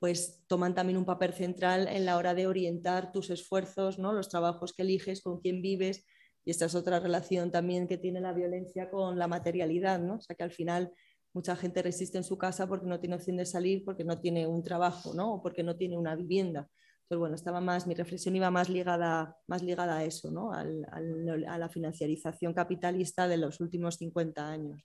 pues 0.01 0.45
toman 0.47 0.75
también 0.75 0.97
un 0.97 1.05
papel 1.05 1.35
central 1.35 1.87
en 1.89 2.07
la 2.07 2.17
hora 2.17 2.35
de 2.35 2.47
orientar 2.47 3.13
tus 3.13 3.29
esfuerzos, 3.31 3.99
¿no? 3.99 4.13
los 4.13 4.29
trabajos 4.29 4.73
que 4.73 4.83
eliges, 4.83 5.21
con 5.23 5.41
quién 5.41 5.61
vives. 5.61 6.07
Y 6.45 6.51
esta 6.51 6.65
es 6.65 6.75
otra 6.75 6.99
relación 6.99 7.51
también 7.51 7.87
que 7.87 7.99
tiene 7.99 8.21
la 8.21 8.33
violencia 8.33 8.89
con 8.91 9.19
la 9.19 9.29
materialidad, 9.29 9.99
¿no? 9.99 10.15
O 10.15 10.21
sea 10.21 10.35
que 10.35 10.45
al 10.45 10.51
final 10.51 10.95
mucha 11.39 11.55
gente 11.55 11.82
resiste 11.82 12.19
en 12.19 12.24
su 12.24 12.36
casa 12.36 12.66
porque 12.66 12.86
no 12.86 12.98
tiene 12.98 13.15
opción 13.15 13.36
de 13.36 13.47
salir, 13.47 13.85
porque 13.85 14.02
no 14.02 14.19
tiene 14.19 14.44
un 14.48 14.65
trabajo, 14.65 15.15
¿no? 15.15 15.40
Porque 15.40 15.62
no 15.62 15.77
tiene 15.77 15.97
una 15.97 16.16
vivienda. 16.16 16.69
Entonces, 17.02 17.20
bueno, 17.20 17.36
estaba 17.36 17.60
más, 17.60 17.86
mi 17.86 17.94
reflexión 17.94 18.35
iba 18.35 18.51
más 18.51 18.69
ligada, 18.69 19.36
más 19.47 19.62
ligada 19.62 19.98
a 19.98 20.05
eso, 20.05 20.32
¿no? 20.32 20.52
a 20.52 21.59
la 21.59 21.69
financiarización 21.69 22.52
capitalista 22.55 23.28
de 23.28 23.36
los 23.36 23.60
últimos 23.60 23.94
50 23.97 24.51
años. 24.51 24.82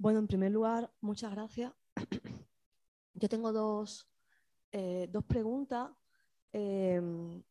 Bueno, 0.00 0.20
en 0.20 0.28
primer 0.28 0.52
lugar, 0.52 0.92
muchas 1.00 1.32
gracias. 1.32 1.72
Yo 3.14 3.28
tengo 3.28 3.52
dos, 3.52 4.08
eh, 4.70 5.08
dos 5.10 5.24
preguntas. 5.24 5.90
Em, 6.52 7.42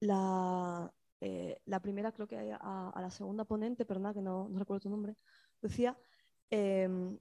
la, 0.00 0.92
eh, 1.20 1.60
la, 1.64 1.80
primera 1.80 2.12
creo 2.12 2.28
que 2.28 2.52
a, 2.52 2.90
a, 2.90 3.02
la 3.02 3.10
segunda 3.10 3.44
ponente, 3.44 3.84
perdona 3.84 4.14
que 4.14 4.22
no, 4.22 4.48
recuerdo 4.54 4.82
tu 4.82 4.90
nombre, 4.90 5.16
Lucía, 5.60 5.98
em, 6.50 7.18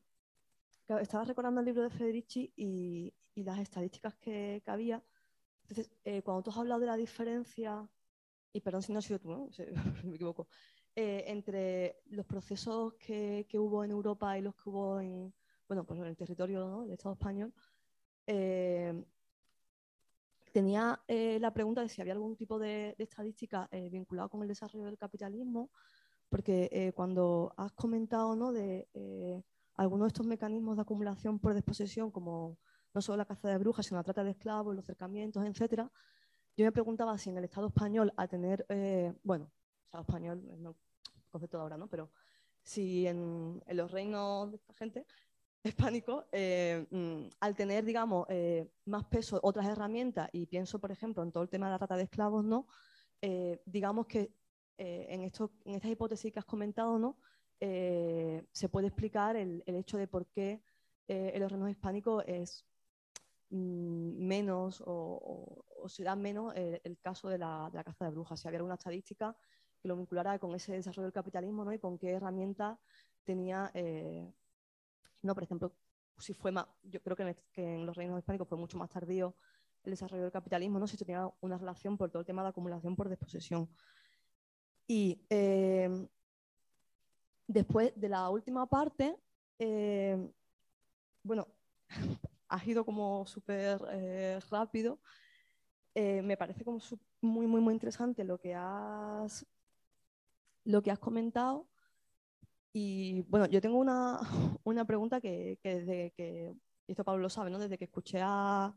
estaba 1.02 1.24
recordando 1.26 1.62
el 1.62 1.66
libro 1.66 1.82
de 1.82 1.90
Federici 1.90 2.54
y, 2.56 3.12
y 3.34 3.44
las 3.44 3.60
estadísticas 3.60 4.16
que, 4.18 4.62
que 4.64 4.72
había. 4.72 5.04
Entonces, 5.64 5.92
eh, 6.04 6.22
cuando 6.22 6.44
tú 6.44 6.52
has 6.52 6.58
hablado 6.58 6.82
de 6.82 6.88
la 6.88 6.98
diferencia, 6.98 7.90
y 8.54 8.62
perdón 8.62 8.84
si 8.84 8.94
no 8.94 9.00
ha 9.00 9.02
sido 9.02 9.20
tú, 9.20 9.30
¿no? 9.30 9.50
me 10.04 10.16
equivoco, 10.16 10.48
eh, 10.98 11.26
entre 11.28 11.98
los 12.06 12.26
procesos 12.26 12.94
que, 12.94 13.46
que, 13.50 13.60
hubo 13.60 13.84
en 13.84 13.92
Europa 13.92 14.38
y 14.38 14.42
los 14.42 14.56
que 14.56 14.70
hubo 14.70 15.02
en, 15.02 15.34
bueno, 15.68 15.84
pues 15.84 16.00
en 16.00 16.06
el 16.06 16.16
territorio 16.16 16.84
del 16.84 16.92
Estado 16.92 17.16
español, 17.16 17.54
eh, 18.26 19.04
tenía 20.54 21.04
eh, 21.10 21.38
la 21.42 21.54
pregunta 21.54 21.82
de 21.82 21.90
si 21.90 22.00
había 22.00 22.14
algún 22.14 22.38
tipo 22.38 22.58
de, 22.58 22.96
estadística 22.98 23.68
vinculado 23.92 24.30
con 24.30 24.42
el 24.42 24.48
desarrollo 24.48 24.86
del 24.86 24.98
capitalismo, 24.98 25.70
porque 26.30 26.94
cuando 26.96 27.54
has 27.58 27.74
comentado 27.74 28.34
¿no? 28.38 28.54
de 28.54 29.44
algunos 29.76 30.06
de 30.06 30.08
estos 30.08 30.26
mecanismos 30.26 30.78
de 30.78 30.84
acumulación 30.84 31.40
por 31.40 31.54
desposesión, 31.54 32.10
como 32.10 32.58
no 32.94 33.02
solo 33.02 33.18
la 33.18 33.26
caza 33.26 33.50
de 33.50 33.58
brujas, 33.58 33.86
sino 33.86 34.00
la 34.00 34.04
trata 34.06 34.24
de 34.24 34.32
esclavos, 34.32 34.74
los 34.74 34.86
cercamientos, 34.86 35.46
etcétera, 35.46 35.92
yo 36.56 36.64
me 36.64 36.72
preguntaba 36.72 37.18
si 37.18 37.32
en 37.32 37.38
el 37.38 37.44
Estado 37.44 37.68
español, 37.68 38.14
a 38.16 38.30
tener, 38.30 38.66
bueno, 39.24 39.52
Estado 39.84 40.04
español, 40.04 40.85
concepto 41.36 41.58
de 41.58 41.64
ahora, 41.64 41.78
¿no? 41.78 41.88
Pero 41.88 42.10
si 42.62 43.06
en, 43.08 43.62
en 43.68 43.78
los 43.78 43.92
reinos 43.92 44.52
de 44.52 44.58
esta 44.58 44.74
gente 44.74 45.06
hispánico, 45.66 46.26
eh, 46.32 46.86
mm, 46.92 47.28
al 47.40 47.56
tener, 47.56 47.84
digamos, 47.86 48.26
eh, 48.30 48.70
más 48.86 49.06
peso 49.06 49.40
otras 49.42 49.68
herramientas, 49.68 50.30
y 50.32 50.46
pienso, 50.46 50.80
por 50.80 50.92
ejemplo, 50.92 51.24
en 51.24 51.32
todo 51.32 51.44
el 51.44 51.50
tema 51.50 51.68
de 51.68 51.72
la 51.72 51.78
trata 51.80 51.98
de 51.98 52.04
esclavos, 52.04 52.46
¿no? 52.46 52.68
Eh, 53.22 53.62
digamos 53.66 54.06
que 54.08 54.32
en, 54.78 55.22
esto, 55.22 55.54
en 55.64 55.76
estas 55.76 55.92
hipótesis 55.92 56.34
que 56.34 56.40
has 56.40 56.46
comentado, 56.46 57.00
¿no? 57.00 57.18
se 57.58 58.70
puede 58.70 58.88
explicar 58.88 59.38
el, 59.38 59.64
el, 59.66 59.76
hecho 59.76 59.98
de 59.98 60.06
por 60.06 60.28
qué 60.28 60.62
en 61.08 61.40
los 61.42 61.50
reinos 61.50 61.70
hispánicos 61.70 62.26
es 62.28 62.66
mm, 63.52 64.28
menos 64.28 64.84
o, 64.86 65.64
o, 65.82 65.88
se 65.88 66.04
da 66.04 66.18
menos 66.18 66.54
el 66.56 66.98
caso 67.00 67.30
de 67.30 67.38
la, 67.38 67.70
de 67.72 67.78
la, 67.78 67.84
caza 67.86 68.04
de 68.04 68.12
brujas. 68.12 68.42
Si 68.42 68.48
había 68.50 68.58
alguna 68.58 68.76
estadística 68.76 69.36
que 69.86 69.90
lo 69.90 69.98
vinculara 69.98 70.40
con 70.40 70.56
ese 70.56 70.72
desarrollo 70.74 71.04
del 71.04 71.14
capitalismo 71.14 71.64
¿no? 71.64 71.72
y 71.72 71.78
con 71.78 72.00
qué 72.00 72.10
herramientas 72.12 72.80
tenía 73.24 73.72
¿no? 75.22 75.34
Por 75.34 75.44
ejemplo, 75.44 75.74
si 76.18 76.34
fue 76.34 76.52
más, 76.52 76.68
yo 76.84 77.02
creo 77.02 77.18
que 77.18 77.36
en, 77.56 77.86
los 77.86 77.98
reinos 77.98 78.20
hispánicos 78.20 78.48
fue 78.48 78.58
mucho 78.58 78.78
más 78.78 78.90
tardío 78.90 79.36
el 79.84 79.92
desarrollo 79.92 80.24
del 80.24 80.32
capitalismo, 80.32 80.80
¿no? 80.80 80.88
si 80.88 80.98
tenía 80.98 81.30
una 81.42 81.58
relación 81.58 81.98
por 81.98 82.10
todo 82.10 82.22
el 82.22 82.26
tema 82.26 82.42
de 82.44 82.50
acumulación 82.50 82.96
por 82.96 83.10
desposesión. 83.10 83.70
Y 84.88 85.22
eh, 85.30 86.08
después 87.48 87.92
de 87.96 88.10
la 88.10 88.30
última 88.30 88.66
parte, 88.68 89.16
eh, 89.60 90.32
bueno, 91.24 91.48
ha 92.50 92.66
ido 92.66 92.86
como 92.86 93.28
súper 93.28 93.80
eh, 93.92 94.40
rápido. 94.50 95.00
me 95.96 96.38
parece 96.38 96.64
como 96.64 96.80
muy, 97.22 97.48
muy, 97.48 97.62
muy 97.62 97.74
interesante 97.74 98.24
lo 98.24 98.38
que 98.40 98.54
has, 98.56 99.46
lo 100.66 100.82
que 100.82 100.92
has 100.92 101.00
comentado 101.00 101.68
y 102.78 103.22
bueno, 103.30 103.46
yo 103.46 103.62
tengo 103.62 103.78
una, 103.78 104.20
una 104.66 104.84
pregunta 104.84 105.22
que, 105.22 105.58
que, 105.64 105.80
desde 105.80 106.12
que, 106.12 106.54
y 106.86 106.92
esto 106.92 107.06
Pablo 107.06 107.22
lo 107.22 107.30
sabe, 107.30 107.50
¿no? 107.50 107.58
desde 107.58 107.78
que 107.78 107.86
escuché 107.86 108.20
a, 108.22 108.76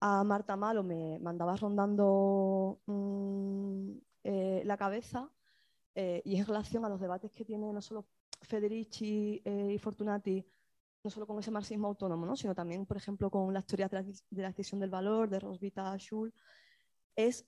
a 0.00 0.24
Marta 0.24 0.56
Malo 0.56 0.82
me, 0.82 1.18
me 1.18 1.30
andaba 1.30 1.56
rondando 1.56 2.80
mmm, 2.84 3.92
eh, 4.24 4.62
la 4.64 4.76
cabeza 4.76 5.30
eh, 5.94 6.20
y 6.24 6.36
en 6.36 6.44
relación 6.44 6.84
a 6.84 6.90
los 6.90 7.00
debates 7.00 7.32
que 7.32 7.46
tiene 7.46 7.72
no 7.72 7.80
solo 7.80 8.06
Federici 8.42 9.40
eh, 9.42 9.72
y 9.72 9.78
Fortunati, 9.78 10.46
no 11.02 11.10
solo 11.10 11.26
con 11.26 11.38
ese 11.38 11.50
marxismo 11.50 11.88
autónomo, 11.88 12.26
¿no? 12.26 12.36
sino 12.36 12.54
también, 12.54 12.84
por 12.84 12.98
ejemplo, 12.98 13.30
con 13.30 13.54
las 13.54 13.64
teorías 13.64 13.90
de 13.90 13.96
la, 14.42 14.52
de 14.52 14.66
del 14.70 14.90
valor 14.90 15.30
de 15.30 15.40
Rosvita 15.40 15.96
Schul, 15.96 16.32
es 17.16 17.46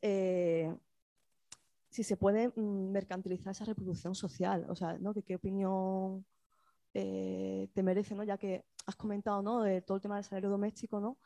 si 1.91 2.05
se 2.05 2.17
puede 2.17 2.49
mm, 2.49 2.91
mercantilizar 2.91 3.51
esa 3.51 3.65
reproducción 3.65 4.15
social, 4.15 4.65
o 4.69 4.75
sea, 4.75 4.97
¿no? 4.99 5.13
¿Qué, 5.13 5.35
opinión 5.35 6.25
eh, 6.95 7.69
te 7.75 7.83
merece, 7.83 8.15
¿no? 8.15 8.25
Ya 8.25 8.39
que 8.39 8.65
has 8.87 8.97
comentado, 8.97 9.43
¿no? 9.43 9.63
De 9.63 9.83
todo 9.83 9.97
el 9.97 10.03
tema 10.03 10.17
del 10.17 10.25
salario 10.25 10.51
doméstico, 10.51 11.01
¿no? 11.01 11.19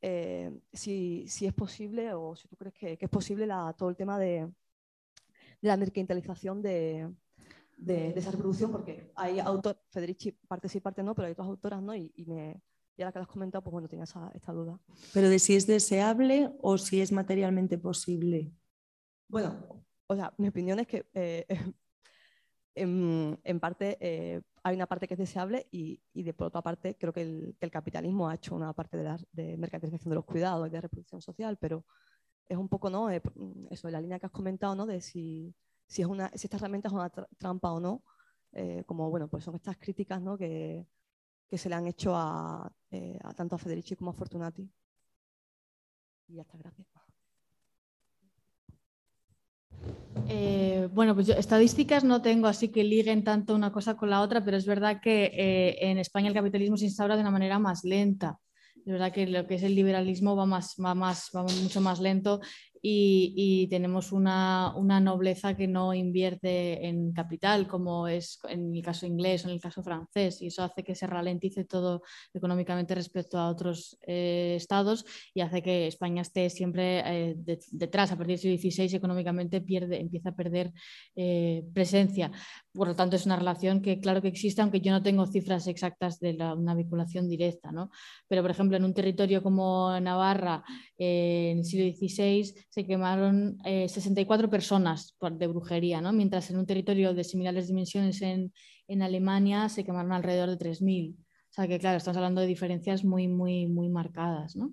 Eh, 0.00 0.50
si, 0.72 1.26
si, 1.28 1.46
es 1.46 1.52
posible 1.52 2.14
o 2.14 2.34
si 2.36 2.48
tú 2.48 2.56
crees 2.56 2.74
que, 2.74 2.96
que 2.96 3.04
es 3.04 3.10
posible 3.10 3.46
la, 3.46 3.74
todo 3.76 3.90
el 3.90 3.96
tema 3.96 4.18
de, 4.18 4.46
de 5.60 5.68
la 5.68 5.76
mercantilización 5.76 6.62
de, 6.62 7.12
de, 7.76 8.12
de, 8.12 8.18
esa 8.20 8.30
reproducción, 8.30 8.70
porque 8.70 9.12
hay 9.14 9.40
autores, 9.40 9.82
Federici 9.90 10.32
parte 10.32 10.68
sí, 10.68 10.80
parte 10.80 11.02
no, 11.02 11.14
pero 11.14 11.26
hay 11.26 11.32
otras 11.32 11.48
autoras, 11.48 11.82
¿no? 11.82 11.94
Y, 11.94 12.12
y 12.14 12.24
me, 12.24 12.62
y 12.96 13.02
ahora 13.02 13.12
que 13.12 13.18
lo 13.18 13.22
has 13.24 13.28
comentado, 13.28 13.62
pues 13.62 13.72
bueno, 13.72 13.88
tenía 13.88 14.04
esa, 14.04 14.30
esta 14.34 14.52
duda. 14.52 14.80
Pero 15.12 15.28
de 15.28 15.38
si 15.38 15.54
es 15.54 15.66
deseable 15.66 16.50
o 16.60 16.78
si 16.78 17.00
es 17.00 17.12
materialmente 17.12 17.76
posible. 17.76 18.52
Bueno, 19.28 19.84
o 20.08 20.16
sea, 20.16 20.32
mi 20.38 20.48
opinión 20.48 20.78
es 20.80 20.86
que 20.86 21.06
eh, 21.14 21.46
en, 22.74 23.60
parte 23.60 23.98
eh, 24.00 24.40
hay 24.62 24.74
una 24.74 24.86
parte 24.86 25.06
que 25.06 25.14
es 25.14 25.18
deseable 25.18 25.68
y, 25.70 26.00
y, 26.14 26.22
de 26.22 26.34
por 26.34 26.48
otra 26.48 26.62
parte 26.62 26.96
creo 26.96 27.12
que 27.12 27.22
el, 27.60 27.70
capitalismo 27.70 28.28
ha 28.28 28.34
hecho 28.34 28.54
una 28.54 28.72
parte 28.72 28.96
de, 28.96 29.04
la, 29.04 29.18
de 29.32 29.56
mercantilización 29.58 30.10
de 30.10 30.16
los 30.16 30.24
cuidados 30.24 30.66
y 30.66 30.70
de 30.70 30.80
reproducción 30.80 31.20
social, 31.20 31.58
pero 31.58 31.84
es 32.48 32.56
un 32.56 32.68
poco, 32.68 32.90
¿no? 32.90 33.10
Eh, 33.10 33.22
eso, 33.70 33.90
la 33.90 34.00
línea 34.00 34.18
que 34.18 34.26
has 34.26 34.32
comentado, 34.32 34.74
¿no? 34.74 34.86
De 34.86 35.00
si, 35.02 35.54
si, 35.86 36.02
es 36.02 36.08
una, 36.08 36.30
si 36.34 36.46
esta 36.46 36.56
herramienta 36.56 36.88
es 36.88 36.94
una 36.94 37.10
tra 37.10 37.28
trampa 37.38 37.72
o 37.72 37.80
no, 37.80 38.02
como, 38.86 39.10
bueno, 39.10 39.28
pues 39.28 39.44
son 39.44 39.54
estas 39.56 39.76
críticas, 39.76 40.22
¿no? 40.22 40.38
Que, 40.38 40.86
que 41.48 41.58
se 41.58 41.68
le 41.68 41.74
han 41.74 41.86
hecho 41.86 42.14
a, 42.16 42.66
a 42.66 43.34
tanto 43.34 43.56
a 43.56 43.58
Federici 43.58 43.94
como 43.96 44.10
a 44.10 44.14
Fortunati. 44.14 44.68
Y 46.28 46.34
ya 46.36 46.42
está, 46.42 46.56
gracias. 46.58 46.97
Eh, 50.30 50.88
bueno, 50.92 51.14
pues 51.14 51.26
yo, 51.26 51.34
estadísticas 51.34 52.04
no 52.04 52.20
tengo, 52.20 52.48
así 52.48 52.68
que 52.68 52.84
liguen 52.84 53.24
tanto 53.24 53.54
una 53.54 53.72
cosa 53.72 53.96
con 53.96 54.10
la 54.10 54.20
otra, 54.20 54.44
pero 54.44 54.58
es 54.58 54.66
verdad 54.66 55.00
que 55.00 55.24
eh, 55.32 55.90
en 55.90 55.98
España 55.98 56.28
el 56.28 56.34
capitalismo 56.34 56.76
se 56.76 56.84
instaura 56.84 57.16
de 57.16 57.22
una 57.22 57.30
manera 57.30 57.58
más 57.58 57.82
lenta. 57.82 58.38
Es 58.76 58.92
verdad 58.92 59.12
que 59.12 59.26
lo 59.26 59.46
que 59.46 59.54
es 59.56 59.62
el 59.62 59.74
liberalismo 59.74 60.36
va, 60.36 60.46
más, 60.46 60.76
va, 60.82 60.94
más, 60.94 61.30
va 61.34 61.42
mucho 61.42 61.80
más 61.80 62.00
lento 62.00 62.40
y, 62.82 63.32
y 63.36 63.68
tenemos 63.68 64.12
una, 64.12 64.74
una, 64.76 65.00
nobleza 65.00 65.56
que 65.56 65.66
no 65.66 65.94
invierte 65.94 66.86
en 66.86 67.12
capital, 67.12 67.66
como 67.66 68.08
es 68.08 68.38
en 68.48 68.74
el 68.74 68.82
caso 68.82 69.06
inglés 69.06 69.44
o 69.44 69.48
en 69.48 69.54
el 69.54 69.60
caso 69.60 69.82
francés, 69.82 70.42
y 70.42 70.48
eso 70.48 70.62
hace 70.62 70.82
que 70.82 70.94
se 70.94 71.06
ralentice 71.06 71.64
todo 71.64 72.02
económicamente 72.32 72.94
respecto 72.94 73.38
a 73.38 73.48
otros 73.48 73.98
eh, 74.06 74.54
estados 74.56 75.04
y 75.34 75.40
hace 75.40 75.62
que 75.62 75.86
España 75.86 76.22
esté 76.22 76.50
siempre 76.50 77.00
eh, 77.00 77.34
de, 77.36 77.58
detrás. 77.70 78.12
A 78.12 78.16
partir 78.16 78.38
del 78.38 78.58
siglo 78.58 78.70
XVI 78.70 78.96
económicamente 78.96 79.60
pierde, 79.60 80.00
empieza 80.00 80.30
a 80.30 80.36
perder 80.36 80.72
eh, 81.16 81.64
presencia. 81.72 82.30
Por 82.72 82.88
lo 82.88 82.96
tanto, 82.96 83.16
es 83.16 83.26
una 83.26 83.36
relación 83.36 83.82
que 83.82 84.00
claro 84.00 84.22
que 84.22 84.28
existe, 84.28 84.62
aunque 84.62 84.80
yo 84.80 84.92
no 84.92 85.02
tengo 85.02 85.26
cifras 85.26 85.66
exactas 85.66 86.18
de 86.20 86.34
la, 86.34 86.54
una 86.54 86.74
vinculación 86.74 87.28
directa. 87.28 87.72
¿no? 87.72 87.90
Pero, 88.28 88.42
por 88.42 88.50
ejemplo, 88.50 88.76
en 88.76 88.84
un 88.84 88.94
territorio 88.94 89.42
como 89.42 89.98
Navarra, 90.00 90.64
en 90.96 91.58
el 91.58 91.64
siglo 91.64 91.90
XVI, 91.92 92.54
se 92.68 92.84
quemaron 92.86 93.58
eh, 93.64 93.88
64 93.88 94.50
personas 94.50 95.16
de 95.32 95.46
brujería, 95.46 96.00
¿no? 96.00 96.12
mientras 96.12 96.50
en 96.50 96.58
un 96.58 96.66
territorio 96.66 97.14
de 97.14 97.24
similares 97.24 97.68
dimensiones 97.68 98.20
en, 98.22 98.52
en 98.86 99.02
Alemania 99.02 99.68
se 99.68 99.84
quemaron 99.84 100.12
alrededor 100.12 100.50
de 100.50 100.58
3.000. 100.58 101.16
O 101.16 101.52
sea 101.52 101.66
que, 101.66 101.78
claro, 101.78 101.96
estamos 101.96 102.16
hablando 102.16 102.40
de 102.40 102.46
diferencias 102.46 103.04
muy, 103.04 103.26
muy, 103.26 103.66
muy 103.66 103.88
marcadas. 103.88 104.54
¿no? 104.54 104.72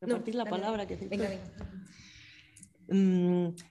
Repartir 0.00 0.34
no, 0.34 0.44
la 0.44 0.50
palabra 0.50 0.86
que 0.86 0.96
venga, 0.96 1.28
venga. 2.88 3.68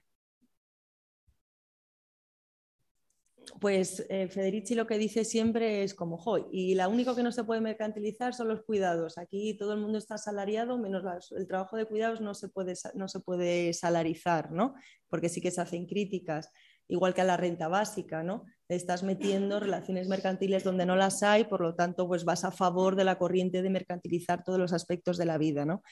Pues 3.60 4.06
eh, 4.10 4.28
Federici 4.28 4.76
lo 4.76 4.88
que 4.88 4.98
dice 4.98 5.26
siempre 5.26 5.84
es 5.84 5.94
como, 5.94 6.18
hoy 6.18 6.46
y 6.52 6.76
la 6.76 6.88
único 6.88 7.16
que 7.16 7.24
no 7.24 7.32
se 7.32 7.44
puede 7.44 7.62
mercantilizar 7.62 8.34
son 8.34 8.48
los 8.50 8.64
cuidados. 8.64 9.18
Aquí 9.18 9.58
todo 9.58 9.74
el 9.74 9.80
mundo 9.80 9.98
está 9.98 10.16
asalariado, 10.16 10.78
menos 10.78 11.32
el 11.32 11.48
trabajo 11.48 11.78
de 11.78 11.86
cuidados 11.86 12.22
no 12.22 12.34
se 12.34 12.50
puede, 12.50 12.74
no 12.94 13.08
se 13.08 13.20
puede 13.20 13.74
salarizar, 13.74 14.52
¿no? 14.52 14.76
Porque 15.10 15.30
sí 15.30 15.42
que 15.42 15.52
se 15.52 15.62
hacen 15.62 15.86
críticas. 15.88 16.52
igual 16.90 17.14
que 17.14 17.22
a 17.22 17.26
la 17.26 17.38
renta 17.38 17.68
básica, 17.68 18.24
¿no? 18.24 18.46
Estás 18.70 19.02
metiendo 19.02 19.62
relaciones 19.62 20.10
mercantiles 20.10 20.66
donde 20.66 20.86
no 20.86 20.98
las 20.98 21.24
hay, 21.24 21.46
por 21.46 21.62
lo 21.62 21.74
tanto, 21.74 22.06
pues 22.06 22.26
vas 22.26 22.44
a 22.44 22.52
favor 22.52 22.98
de 22.98 23.06
la 23.06 23.18
corriente 23.18 23.62
de 23.62 23.70
mercantilizar 23.70 24.44
todos 24.44 24.60
los 24.60 24.74
aspectos 24.74 25.18
de 25.18 25.26
la 25.26 25.38
vida, 25.38 25.66
¿no? 25.66 25.84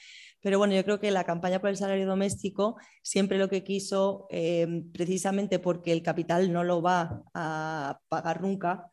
Pero 0.42 0.58
bueno, 0.58 0.74
yo 0.74 0.84
creo 0.84 1.00
que 1.00 1.10
la 1.10 1.24
campaña 1.24 1.58
por 1.58 1.70
el 1.70 1.78
salario 1.78 2.06
doméstico 2.06 2.76
siempre 3.02 3.38
lo 3.38 3.48
que 3.48 3.64
quiso, 3.64 4.26
eh, 4.30 4.82
precisamente 4.92 5.58
porque 5.58 5.90
el 5.90 6.02
capital 6.02 6.52
no 6.52 6.64
lo 6.64 6.82
va 6.82 7.22
a 7.32 7.98
pagar 8.08 8.42
nunca, 8.42 8.90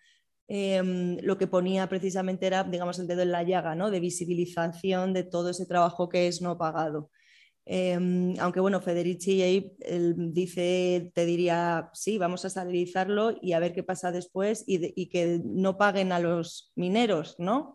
em, 0.47 1.18
lo 1.22 1.38
que 1.38 1.47
ponía 1.47 1.89
precisamente 1.89 2.47
era, 2.47 2.64
digamos, 2.64 2.99
el 2.99 3.07
dedo 3.07 3.22
en 3.23 3.31
la 3.34 3.43
llaga, 3.43 3.76
¿no? 3.76 3.91
De 3.91 3.99
visibilización 3.99 5.11
de 5.14 5.23
todo 5.23 5.49
ese 5.49 5.65
trabajo 5.65 6.07
que 6.07 6.27
es 6.27 6.41
no 6.41 6.57
pagado. 6.57 7.10
Em, 7.65 8.35
aunque 8.40 8.60
bueno, 8.60 8.81
Federici 8.81 9.76
dice, 10.18 11.11
te 11.14 11.26
diría, 11.26 11.90
sí, 11.94 12.18
vamos 12.18 12.44
a 12.44 12.49
salarizarlo 12.49 13.38
y 13.41 13.53
a 13.53 13.60
ver 13.60 13.73
qué 13.73 13.84
pasa 13.84 14.11
después 14.11 14.64
y, 14.68 15.07
que 15.07 15.40
no 15.44 15.77
paguen 15.77 16.11
a 16.11 16.19
los 16.19 16.72
mineros, 16.76 17.35
¿no? 17.38 17.73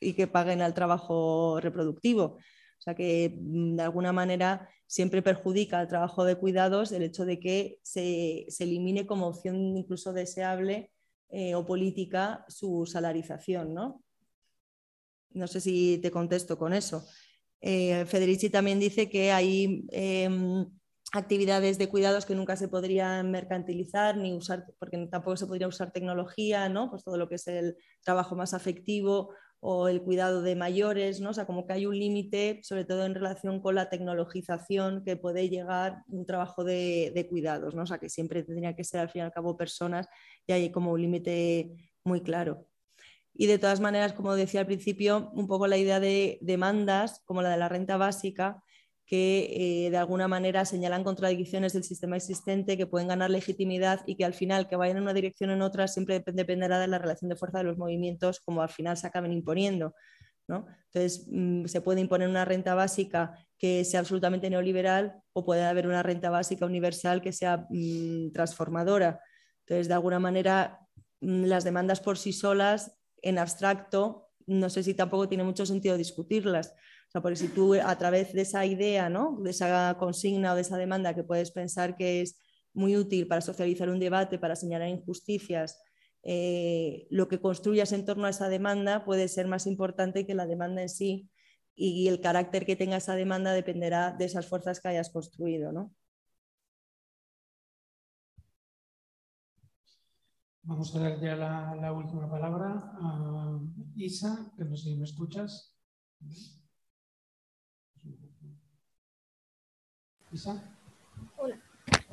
Y 0.00 0.14
que 0.14 0.26
paguen 0.26 0.62
al 0.62 0.74
trabajo 0.74 1.60
reproductivo. 1.60 2.38
O 2.78 2.80
sea 2.80 2.94
que 2.94 3.38
mm, 3.38 3.76
de 3.76 3.82
alguna 3.82 4.12
manera 4.12 4.68
siempre 4.86 5.22
perjudica 5.22 5.80
al 5.80 5.88
trabajo 5.88 6.24
de 6.24 6.36
cuidados 6.36 6.92
el 6.92 7.02
hecho 7.02 7.24
de 7.24 7.40
que 7.40 7.78
se, 7.82 8.46
elimine 8.58 9.06
como 9.06 9.26
opción 9.26 9.76
incluso 9.76 10.12
deseable 10.12 10.92
eh, 11.30 11.54
o 11.54 11.66
política 11.66 12.44
su 12.48 12.86
salarización, 12.86 13.74
¿no? 13.74 14.02
No 15.30 15.46
sé 15.46 15.60
si 15.60 15.98
te 15.98 16.10
contesto 16.10 16.56
con 16.56 16.72
eso. 16.72 17.04
Eh, 17.60 18.04
Federici 18.06 18.50
también 18.50 18.78
dice 18.78 19.08
que 19.08 19.32
hay 19.32 19.86
em, 19.90 20.66
actividades 21.12 21.78
de 21.78 21.88
cuidados 21.88 22.26
que 22.26 22.34
nunca 22.34 22.56
se 22.56 22.68
podrían 22.68 23.30
mercantilizar 23.30 24.16
ni 24.16 24.34
usar, 24.34 24.66
porque 24.78 24.98
tampoco 25.10 25.36
se 25.36 25.46
podría 25.46 25.68
usar 25.68 25.92
tecnología, 25.92 26.68
¿no? 26.68 26.90
Pues 26.90 27.04
todo 27.04 27.16
lo 27.16 27.28
que 27.28 27.36
es 27.36 27.46
el 27.48 27.76
trabajo 28.04 28.36
más 28.36 28.54
afectivo 28.54 29.30
o 29.60 29.88
el 29.88 30.02
cuidado 30.02 30.42
de 30.42 30.54
mayores, 30.54 31.20
¿no? 31.20 31.30
O 31.30 31.34
sea, 31.34 31.46
como 31.46 31.66
que 31.66 31.72
hay 31.72 31.86
un 31.86 31.98
límite, 31.98 32.60
sobre 32.62 32.84
todo 32.84 33.04
en 33.06 33.14
relación 33.14 33.60
con 33.60 33.74
la 33.74 33.88
tecnologización 33.88 35.02
que 35.04 35.16
puede 35.16 35.48
llegar 35.48 36.02
un 36.08 36.26
trabajo 36.26 36.62
de, 36.64 37.26
cuidados, 37.28 37.74
¿no? 37.74 37.82
O 37.82 37.86
sea, 37.86 37.98
que 37.98 38.08
siempre 38.08 38.42
tendría 38.42 38.76
que 38.76 38.84
ser 38.84 39.00
al 39.00 39.10
fin 39.10 39.20
y 39.22 39.24
al 39.24 39.32
cabo 39.32 39.56
personas 39.56 40.06
y 40.46 40.52
hay 40.52 40.70
como 40.70 40.92
un 40.92 41.00
límite 41.02 41.72
muy 42.04 42.22
claro. 42.22 42.68
Y 43.38 43.46
de 43.46 43.58
todas 43.58 43.80
maneras, 43.80 44.14
como 44.14 44.34
decía 44.34 44.60
al 44.60 44.66
principio, 44.66 45.30
un 45.34 45.46
poco 45.46 45.66
la 45.66 45.76
idea 45.76 46.00
de 46.00 46.38
demandas, 46.40 47.20
como 47.26 47.42
la 47.42 47.50
de 47.50 47.58
la 47.58 47.68
renta 47.68 47.98
básica, 47.98 48.62
que 49.04 49.86
eh, 49.86 49.90
de 49.90 49.96
alguna 49.98 50.26
manera 50.26 50.64
señalan 50.64 51.04
contradicciones 51.04 51.74
del 51.74 51.84
sistema 51.84 52.16
existente, 52.16 52.76
que 52.78 52.86
pueden 52.86 53.08
ganar 53.08 53.30
legitimidad 53.30 54.00
y 54.06 54.16
que 54.16 54.24
al 54.24 54.32
final, 54.32 54.68
que 54.68 54.76
vayan 54.76 54.96
en 54.96 55.02
una 55.02 55.12
dirección 55.12 55.50
o 55.50 55.52
en 55.52 55.62
otra, 55.62 55.86
siempre 55.86 56.24
dependerá 56.26 56.80
de 56.80 56.88
la 56.88 56.98
relación 56.98 57.28
de 57.28 57.36
fuerza 57.36 57.58
de 57.58 57.64
los 57.64 57.76
movimientos, 57.76 58.40
como 58.40 58.62
al 58.62 58.70
final 58.70 58.96
se 58.96 59.06
acaben 59.06 59.32
imponiendo. 59.32 59.94
¿no? 60.48 60.66
Entonces, 60.86 61.26
mm, 61.30 61.66
se 61.66 61.80
puede 61.82 62.00
imponer 62.00 62.28
una 62.28 62.44
renta 62.44 62.74
básica 62.74 63.34
que 63.58 63.84
sea 63.84 64.00
absolutamente 64.00 64.48
neoliberal 64.48 65.20
o 65.34 65.44
puede 65.44 65.64
haber 65.64 65.86
una 65.86 66.02
renta 66.02 66.30
básica 66.30 66.64
universal 66.64 67.20
que 67.20 67.32
sea 67.32 67.66
mm, 67.68 68.32
transformadora. 68.32 69.20
Entonces, 69.66 69.88
de 69.88 69.94
alguna 69.94 70.18
manera, 70.20 70.80
mm, 71.20 71.44
las 71.44 71.64
demandas 71.64 72.00
por 72.00 72.16
sí 72.16 72.32
solas 72.32 72.96
en 73.28 73.38
abstracto, 73.38 74.28
no 74.46 74.70
sé 74.70 74.82
si 74.82 74.94
tampoco 74.94 75.28
tiene 75.28 75.44
mucho 75.44 75.66
sentido 75.66 75.96
discutirlas. 75.96 76.74
O 77.08 77.10
sea, 77.10 77.20
porque 77.20 77.36
si 77.36 77.48
tú 77.48 77.74
a 77.74 77.98
través 77.98 78.32
de 78.32 78.42
esa 78.42 78.64
idea, 78.64 79.08
¿no? 79.08 79.38
de 79.42 79.50
esa 79.50 79.96
consigna 79.98 80.52
o 80.52 80.54
de 80.54 80.62
esa 80.62 80.76
demanda 80.76 81.14
que 81.14 81.24
puedes 81.24 81.50
pensar 81.50 81.96
que 81.96 82.20
es 82.20 82.40
muy 82.72 82.96
útil 82.96 83.26
para 83.26 83.40
socializar 83.40 83.88
un 83.88 83.98
debate, 83.98 84.38
para 84.38 84.56
señalar 84.56 84.88
injusticias, 84.88 85.80
eh, 86.22 87.06
lo 87.10 87.28
que 87.28 87.40
construyas 87.40 87.92
en 87.92 88.04
torno 88.04 88.26
a 88.26 88.30
esa 88.30 88.48
demanda 88.48 89.04
puede 89.04 89.28
ser 89.28 89.46
más 89.46 89.66
importante 89.66 90.26
que 90.26 90.34
la 90.34 90.46
demanda 90.46 90.82
en 90.82 90.88
sí 90.88 91.30
y 91.74 92.08
el 92.08 92.20
carácter 92.20 92.64
que 92.64 92.74
tenga 92.74 92.96
esa 92.96 93.14
demanda 93.14 93.52
dependerá 93.52 94.12
de 94.12 94.24
esas 94.24 94.46
fuerzas 94.46 94.80
que 94.80 94.88
hayas 94.88 95.10
construido. 95.10 95.72
¿no? 95.72 95.92
Vamos 100.66 100.92
a 100.96 100.98
dar 100.98 101.20
ya 101.20 101.36
la, 101.36 101.92
última 101.92 102.28
palabra 102.28 102.92
a 103.00 103.56
Isa, 103.94 104.50
que 104.56 104.64
no 104.64 104.76
sé 104.76 104.90
si 104.90 104.96
me 104.96 105.04
escuchas. 105.04 105.72
Isa. 110.32 110.60
Hola. 111.36 111.56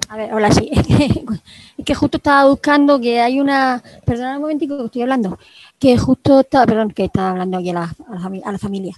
A 0.08 0.18
ver, 0.18 0.34
hola, 0.36 0.52
sí. 0.52 0.70
es 1.78 1.84
que 1.84 1.96
justo 1.96 2.18
estaba 2.18 2.48
buscando 2.48 3.02
que 3.02 3.20
hay 3.20 3.40
una. 3.40 3.82
Perdona 4.06 4.36
un 4.36 4.42
momentico 4.44 4.78
que 4.78 4.86
estoy 4.86 5.02
hablando. 5.02 5.40
Que 5.80 5.98
justo 5.98 6.42
estaba. 6.42 6.68
Perdón, 6.68 6.92
que 6.92 7.06
estaba 7.06 7.32
hablando 7.32 7.58
aquí 7.58 7.72
a 7.72 7.74
la, 7.74 7.96
a 8.46 8.52
la 8.52 8.60
familia. 8.60 8.96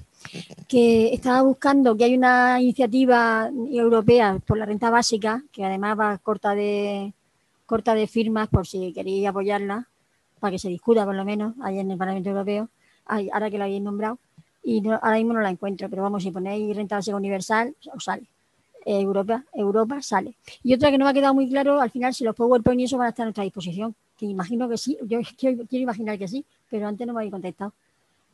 Que 0.68 1.14
estaba 1.14 1.44
buscando 1.44 1.96
que 1.96 2.04
hay 2.04 2.18
una 2.18 2.62
iniciativa 2.62 3.50
europea 3.72 4.38
por 4.46 4.58
la 4.58 4.66
renta 4.66 4.90
básica, 4.90 5.42
que 5.54 5.64
además 5.64 5.98
va 5.98 6.18
corta 6.18 6.54
de 6.54 7.14
corta 7.66 7.96
de 7.96 8.08
firmas 8.08 8.48
por 8.50 8.68
si 8.68 8.94
queréis 8.94 9.28
apoyarla, 9.28 9.88
para 10.40 10.52
que 10.52 10.60
se 10.60 10.70
discuta 10.70 11.06
por 11.06 11.16
lo 11.16 11.26
menos 11.26 11.56
ahí 11.62 11.80
en 11.80 11.92
el 11.92 11.98
Parlamento 11.98 12.30
Europeo, 12.30 12.70
ahora 13.06 13.50
que 13.50 13.58
la 13.58 13.66
habéis 13.66 13.82
nombrado, 13.82 14.20
y 14.64 14.86
ahora 14.88 15.18
mismo 15.18 15.34
no 15.34 15.42
la 15.42 15.50
encuentro, 15.50 15.90
pero 15.90 16.02
vamos, 16.02 16.24
si 16.24 16.32
ponéis 16.32 16.76
renta 16.76 16.96
básica 16.96 17.16
universal, 17.16 17.76
os 17.94 18.04
sale. 18.04 18.26
Europa, 18.86 19.44
Europa 19.54 20.02
sale. 20.02 20.36
Y 20.64 20.74
otra 20.74 20.92
que 20.92 20.98
no 20.98 21.06
me 21.06 21.12
ha 21.12 21.14
quedado 21.14 21.34
muy 21.34 21.50
claro, 21.50 21.82
al 21.82 21.90
final, 21.90 22.14
si 22.14 22.24
los 22.24 22.36
PowerPoint 22.36 22.82
y 22.82 22.84
eso 22.84 22.98
van 22.98 23.08
a 23.08 23.10
estar 23.10 23.24
a 23.24 23.28
nuestra 23.28 23.44
disposición, 23.44 23.96
que 24.18 24.28
imagino 24.28 24.70
que 24.70 24.78
sí, 24.78 24.98
yo 25.08 25.20
quiero, 25.38 25.66
quiero 25.68 25.84
imaginar 25.84 26.18
que 26.20 26.28
sí, 26.28 26.46
pero 26.70 26.88
antes 26.88 27.06
no 27.06 27.14
me 27.14 27.20
habéis 27.20 27.32
contestado. 27.32 27.74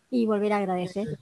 Y 0.09 0.25
volver 0.25 0.51
a 0.51 0.57
agradecer. 0.57 1.17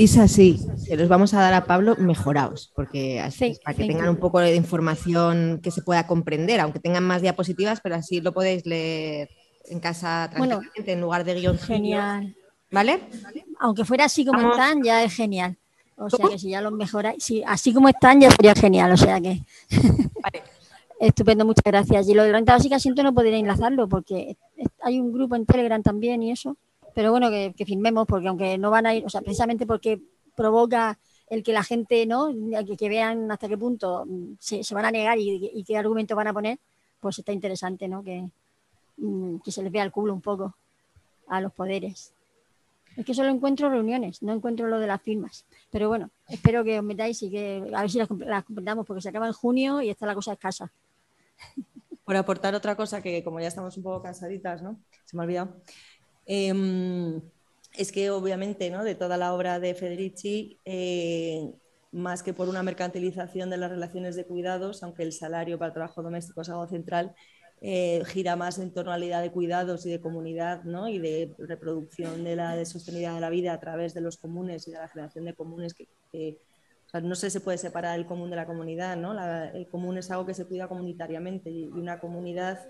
Isa, 0.00 0.28
sí, 0.28 0.58
se 0.78 0.96
los 0.96 1.08
vamos 1.08 1.34
a 1.34 1.42
dar 1.42 1.52
a 1.52 1.66
Pablo 1.66 1.94
mejorados, 1.98 2.72
porque 2.74 3.20
así, 3.20 3.58
para 3.62 3.76
que 3.76 3.86
tengan 3.86 4.08
un 4.08 4.16
poco 4.16 4.40
de 4.40 4.54
información 4.54 5.60
que 5.62 5.70
se 5.70 5.82
pueda 5.82 6.06
comprender, 6.06 6.58
aunque 6.58 6.80
tengan 6.80 7.04
más 7.04 7.20
diapositivas, 7.20 7.82
pero 7.82 7.96
así 7.96 8.22
lo 8.22 8.32
podéis 8.32 8.64
leer 8.64 9.28
en 9.66 9.78
casa 9.78 10.30
tranquilamente 10.30 10.92
en 10.92 11.02
lugar 11.02 11.24
de 11.24 11.34
guion. 11.34 11.58
Genial. 11.58 12.34
¿Vale? 12.70 13.00
Aunque 13.58 13.84
fuera 13.84 14.06
así 14.06 14.24
como 14.24 14.50
están, 14.50 14.82
ya 14.82 15.02
es 15.04 15.14
genial. 15.14 15.58
O 15.98 16.08
sea 16.08 16.30
que 16.30 16.38
si 16.38 16.48
ya 16.48 16.62
los 16.62 16.72
mejoráis, 16.72 17.22
sí, 17.22 17.42
así 17.46 17.74
como 17.74 17.90
están, 17.90 18.22
ya 18.22 18.30
sería 18.30 18.54
genial. 18.54 18.92
O 18.92 18.96
sea 18.96 19.20
que. 19.20 19.42
Vale. 20.22 20.42
Estupendo, 20.98 21.44
muchas 21.44 21.62
gracias. 21.62 22.08
Y 22.08 22.14
lo 22.14 22.22
de 22.22 22.32
renta 22.32 22.54
básica 22.54 22.78
siento 22.78 23.02
no 23.02 23.12
podría 23.12 23.36
enlazarlo 23.36 23.86
porque 23.86 24.38
hay 24.80 24.98
un 24.98 25.12
grupo 25.12 25.36
en 25.36 25.44
Telegram 25.44 25.82
también 25.82 26.22
y 26.22 26.30
eso 26.30 26.56
pero 26.94 27.10
bueno, 27.10 27.30
que, 27.30 27.52
firmemos, 27.64 28.06
porque 28.06 28.28
aunque 28.28 28.58
no 28.58 28.70
van 28.70 28.86
a 28.86 28.94
ir, 28.94 29.04
o 29.04 29.08
sea, 29.08 29.20
precisamente 29.20 29.66
porque 29.66 30.00
provoca 30.34 30.98
el 31.28 31.42
que 31.42 31.52
la 31.52 31.62
gente, 31.62 32.06
¿no? 32.06 32.32
Que, 32.78 32.88
vean 32.88 33.30
hasta 33.30 33.48
qué 33.48 33.56
punto 33.56 34.06
se, 34.38 34.62
van 34.74 34.84
a 34.84 34.90
negar 34.90 35.18
y, 35.18 35.64
qué 35.66 35.76
argumento 35.76 36.16
van 36.16 36.28
a 36.28 36.32
poner, 36.32 36.58
pues 36.98 37.18
está 37.18 37.32
interesante, 37.32 37.88
¿no? 37.88 38.02
Que, 38.02 38.28
mm, 38.96 39.38
que 39.38 39.52
se 39.52 39.62
les 39.62 39.72
vea 39.72 39.84
el 39.84 39.92
culo 39.92 40.12
un 40.12 40.20
poco 40.20 40.54
a 41.28 41.40
los 41.40 41.52
poderes. 41.52 42.12
Es 42.96 43.06
que 43.06 43.14
solo 43.14 43.30
encuentro 43.30 43.70
reuniones, 43.70 44.22
no 44.22 44.32
encuentro 44.32 44.66
lo 44.66 44.80
de 44.80 44.86
las 44.86 45.00
firmas. 45.00 45.46
Pero 45.70 45.88
bueno, 45.88 46.10
espero 46.28 46.64
que 46.64 46.78
os 46.78 46.84
metáis 46.84 47.22
y 47.22 47.30
que 47.30 47.70
a 47.72 47.82
ver 47.82 47.90
si 47.90 47.98
las, 47.98 48.10
las 48.10 48.44
completamos, 48.44 48.84
porque 48.84 49.00
se 49.00 49.08
acaba 49.08 49.26
en 49.28 49.32
junio 49.32 49.80
y 49.80 49.90
está 49.90 50.06
la 50.06 50.14
cosa 50.14 50.32
escasa. 50.32 50.70
Por 52.04 52.16
aportar 52.16 52.54
otra 52.56 52.74
cosa 52.74 53.00
que 53.00 53.22
como 53.22 53.38
ya 53.38 53.46
estamos 53.46 53.76
un 53.76 53.84
poco 53.84 54.02
cansaditas, 54.02 54.62
¿no? 54.62 54.80
Se 55.04 55.16
me 55.16 55.22
ha 55.22 55.26
olvidado. 55.26 55.62
Em, 56.32 57.20
es 57.76 57.90
que 57.90 58.08
obviamente 58.10 58.70
¿no? 58.70 58.84
de 58.84 58.94
toda 58.94 59.16
la 59.16 59.34
obra 59.34 59.58
de 59.58 59.74
Federici, 59.74 60.60
eh, 60.64 61.52
más 61.90 62.22
que 62.22 62.32
por 62.32 62.48
una 62.48 62.62
mercantilización 62.62 63.50
de 63.50 63.56
las 63.56 63.68
relaciones 63.68 64.14
de 64.14 64.24
cuidados, 64.24 64.84
aunque 64.84 65.02
el 65.02 65.12
salario 65.12 65.58
para 65.58 65.70
el 65.70 65.74
trabajo 65.74 66.04
doméstico 66.04 66.42
es 66.42 66.48
algo 66.48 66.68
central, 66.68 67.16
eh, 67.60 68.04
gira 68.06 68.36
más 68.36 68.58
en 68.60 68.72
torno 68.72 68.92
a 68.92 68.98
la 68.98 69.06
idea 69.06 69.20
de 69.20 69.32
cuidados 69.32 69.84
y 69.86 69.90
de 69.90 70.00
comunidad 70.00 70.62
¿no? 70.62 70.86
y 70.86 71.00
de 71.00 71.34
reproducción 71.36 72.22
de 72.22 72.36
la 72.36 72.54
de 72.54 72.64
sostenibilidad 72.64 73.16
de 73.16 73.20
la 73.22 73.30
vida 73.30 73.52
a 73.52 73.58
través 73.58 73.92
de 73.92 74.00
los 74.00 74.16
comunes 74.16 74.68
y 74.68 74.70
de 74.70 74.78
la 74.78 74.86
generación 74.86 75.24
de 75.24 75.34
comunes 75.34 75.74
que, 75.74 75.88
no 77.02 77.16
se, 77.16 77.30
se 77.30 77.40
puede 77.40 77.58
separar 77.58 77.98
el 77.98 78.06
común 78.06 78.30
de 78.30 78.36
la 78.36 78.46
comunidad, 78.46 78.96
¿no? 78.96 79.20
el 79.52 79.66
común 79.66 79.98
es 79.98 80.12
algo 80.12 80.26
que 80.26 80.34
se 80.34 80.46
cuida 80.46 80.68
comunitariamente 80.68 81.50
y 81.50 81.64
una 81.66 81.98
comunidad 81.98 82.60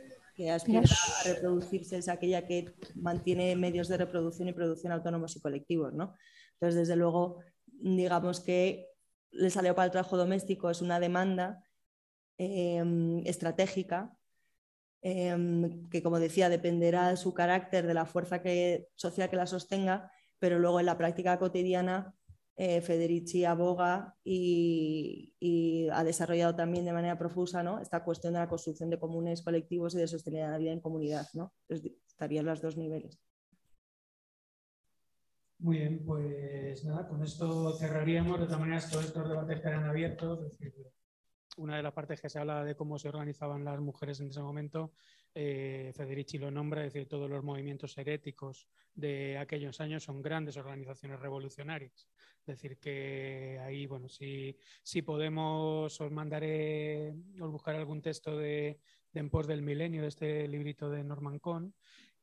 que 0.40 0.50
aspira 0.50 0.80
a 0.80 1.22
reproducirse 1.28 1.98
es 1.98 2.08
aquella 2.08 2.46
que 2.46 2.74
mantiene 2.94 3.54
medios 3.56 3.88
de 3.88 3.98
reproducción 3.98 4.48
y 4.48 4.54
producción 4.54 4.90
autónomos 4.90 5.36
y 5.36 5.40
colectivos. 5.40 5.92
¿no? 5.92 6.16
Entonces, 6.54 6.76
desde 6.76 6.96
luego, 6.96 7.40
digamos 7.66 8.40
que 8.40 8.88
el 9.32 9.50
salario 9.50 9.74
para 9.74 9.84
el 9.84 9.92
trabajo 9.92 10.16
doméstico 10.16 10.70
es 10.70 10.80
una 10.80 10.98
demanda 10.98 11.62
em, 12.38 13.18
estratégica 13.26 14.16
em, 15.02 15.86
que, 15.90 16.02
como 16.02 16.18
decía, 16.18 16.48
dependerá 16.48 17.10
de 17.10 17.18
su 17.18 17.34
carácter, 17.34 17.86
de 17.86 17.92
la 17.92 18.06
fuerza 18.06 18.40
que, 18.40 18.88
social 18.94 19.28
que 19.28 19.36
la 19.36 19.46
sostenga, 19.46 20.10
pero 20.38 20.58
luego 20.58 20.80
en 20.80 20.86
la 20.86 20.96
práctica 20.96 21.38
cotidiana 21.38 22.14
eh, 22.62 22.82
Federici 22.82 23.46
aboga 23.46 24.14
y, 24.22 25.88
ha 25.94 26.04
desarrollado 26.04 26.54
también 26.54 26.84
de 26.84 26.92
manera 26.92 27.16
profusa 27.16 27.62
¿no? 27.62 27.80
esta 27.80 28.04
cuestión 28.04 28.34
de 28.34 28.40
la 28.40 28.50
construcción 28.50 28.90
de 28.90 28.98
comunes 28.98 29.40
colectivos 29.40 29.94
y 29.94 29.98
de 29.98 30.06
sostenibilidad 30.06 30.48
de 30.48 30.52
la 30.52 30.58
vida 30.58 30.72
en 30.72 30.80
comunidad. 30.80 31.26
¿no? 31.32 31.54
estarían 31.70 32.44
los 32.44 32.60
dos 32.60 32.76
niveles. 32.76 33.18
Muy 35.58 35.78
bien, 35.78 36.04
pues 36.04 36.84
nada, 36.84 37.08
con 37.08 37.22
esto 37.22 37.72
cerraríamos. 37.78 38.40
De 38.40 38.44
todas 38.44 38.60
maneras, 38.60 38.90
todos 38.90 39.06
estos 39.06 39.26
debates 39.26 39.60
quedan 39.62 39.84
abiertos. 39.84 40.58
Una 41.56 41.78
de 41.78 41.82
las 41.82 41.94
partes 41.94 42.20
que 42.20 42.28
se 42.28 42.38
habla 42.38 42.62
de 42.62 42.74
cómo 42.74 42.98
se 42.98 43.08
organizaban 43.08 43.64
las 43.64 43.80
mujeres 43.80 44.20
en 44.20 44.28
ese 44.28 44.42
momento, 44.42 44.92
eh, 45.34 45.92
Federici 45.94 46.38
lo 46.38 46.50
nombra, 46.50 46.84
es 46.84 46.92
decir, 46.92 47.08
todos 47.08 47.30
los 47.30 47.44
movimientos 47.44 47.96
heréticos 47.98 48.66
de 48.94 49.38
aquellos 49.38 49.80
años 49.80 50.02
son 50.02 50.22
grandes 50.22 50.56
organizaciones 50.56 51.20
revolucionarias. 51.20 52.08
Es 52.40 52.46
decir, 52.46 52.78
que 52.78 53.58
ahí, 53.62 53.86
bueno, 53.86 54.08
si, 54.08 54.56
si 54.82 55.02
podemos, 55.02 56.00
os 56.00 56.10
mandaré, 56.10 57.14
os 57.40 57.50
buscaré 57.50 57.78
algún 57.78 58.02
texto 58.02 58.36
de, 58.36 58.80
de 59.12 59.20
En 59.20 59.30
pos 59.30 59.46
del 59.46 59.62
milenio, 59.62 60.02
de 60.02 60.08
este 60.08 60.48
librito 60.48 60.90
de 60.90 61.04
Norman 61.04 61.38
Cohn, 61.38 61.74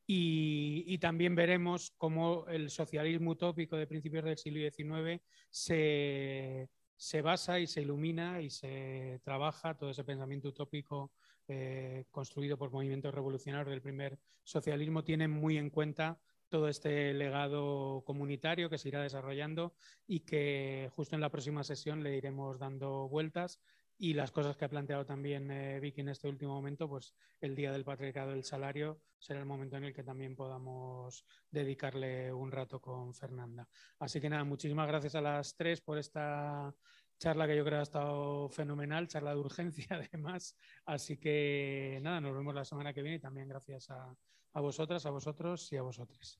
y, 0.09 0.85
y, 0.87 0.99
también 0.99 1.35
veremos 1.35 1.91
cómo 1.97 2.47
el 2.47 2.69
socialismo 2.69 3.31
utópico 3.31 3.75
de 3.75 3.87
principios 3.87 4.23
del 4.23 4.37
siglo 4.37 4.59
XIX 4.59 5.21
se, 5.49 6.69
se 6.95 7.21
basa 7.21 7.59
y 7.59 7.67
se 7.67 7.81
ilumina 7.81 8.41
y 8.41 8.49
se 8.49 9.19
trabaja 9.23 9.77
todo 9.77 9.91
ese 9.91 10.03
pensamiento 10.03 10.47
utópico 10.47 11.11
eh, 11.47 12.05
construido 12.11 12.57
por 12.57 12.71
movimientos 12.71 13.13
revolucionarios 13.13 13.69
del 13.69 13.81
primer 13.81 14.19
socialismo, 14.43 15.03
tiene 15.03 15.27
muy 15.27 15.57
en 15.57 15.69
cuenta 15.69 16.19
todo 16.49 16.69
este 16.69 17.13
legado 17.13 18.03
comunitario 18.05 18.69
que 18.69 18.77
se 18.77 18.89
irá 18.89 19.01
desarrollando 19.01 19.73
y 20.05 20.21
que 20.21 20.89
justo 20.93 21.15
en 21.15 21.21
la 21.21 21.29
próxima 21.29 21.63
sesión 21.63 22.03
le 22.03 22.15
iremos 22.15 22.57
dando 22.59 23.09
vueltas 23.09 23.59
y 23.99 24.13
las 24.13 24.31
cosas 24.31 24.55
que 24.55 24.65
ha 24.65 24.69
planteado 24.69 25.05
también 25.05 25.49
eh, 25.49 25.79
Vicky 25.79 26.01
en 26.01 26.09
este 26.09 26.27
último 26.27 26.53
momento, 26.53 26.87
pues 26.87 27.15
el 27.41 27.55
Día 27.55 27.71
del 27.71 27.83
Patriarcado 27.83 28.31
del 28.31 28.43
Salario 28.43 29.01
será 29.17 29.39
el 29.39 29.45
momento 29.45 29.75
en 29.77 29.85
el 29.85 29.93
que 29.93 30.03
también 30.03 30.35
podamos 30.35 31.25
dedicarle 31.49 32.31
un 32.31 32.51
rato 32.51 32.79
con 32.79 33.15
Fernanda. 33.15 33.67
Así 33.97 34.21
que 34.21 34.29
nada, 34.29 34.43
muchísimas 34.43 34.87
gracias 34.87 35.15
a 35.15 35.21
las 35.21 35.55
tres 35.55 35.81
por 35.81 35.97
esta 35.97 36.73
charla 37.17 37.47
que 37.47 37.55
yo 37.55 37.65
creo 37.65 37.79
ha 37.79 37.83
estado 37.83 38.49
fenomenal, 38.49 39.07
charla 39.07 39.31
de 39.31 39.39
urgencia 39.39 39.87
además. 39.91 40.55
Así 40.85 41.17
que 41.17 41.99
nada, 42.01 42.21
nos 42.21 42.35
vemos 42.35 42.53
la 42.53 42.65
semana 42.65 42.93
que 42.93 43.01
viene 43.01 43.17
y 43.17 43.21
también 43.21 43.47
gracias 43.47 43.89
a, 43.89 44.15
a 44.53 44.61
vosotras, 44.61 45.05
a 45.05 45.09
vosotros 45.09 45.71
y 45.71 45.77
a 45.77 45.81
vosotras. 45.81 46.39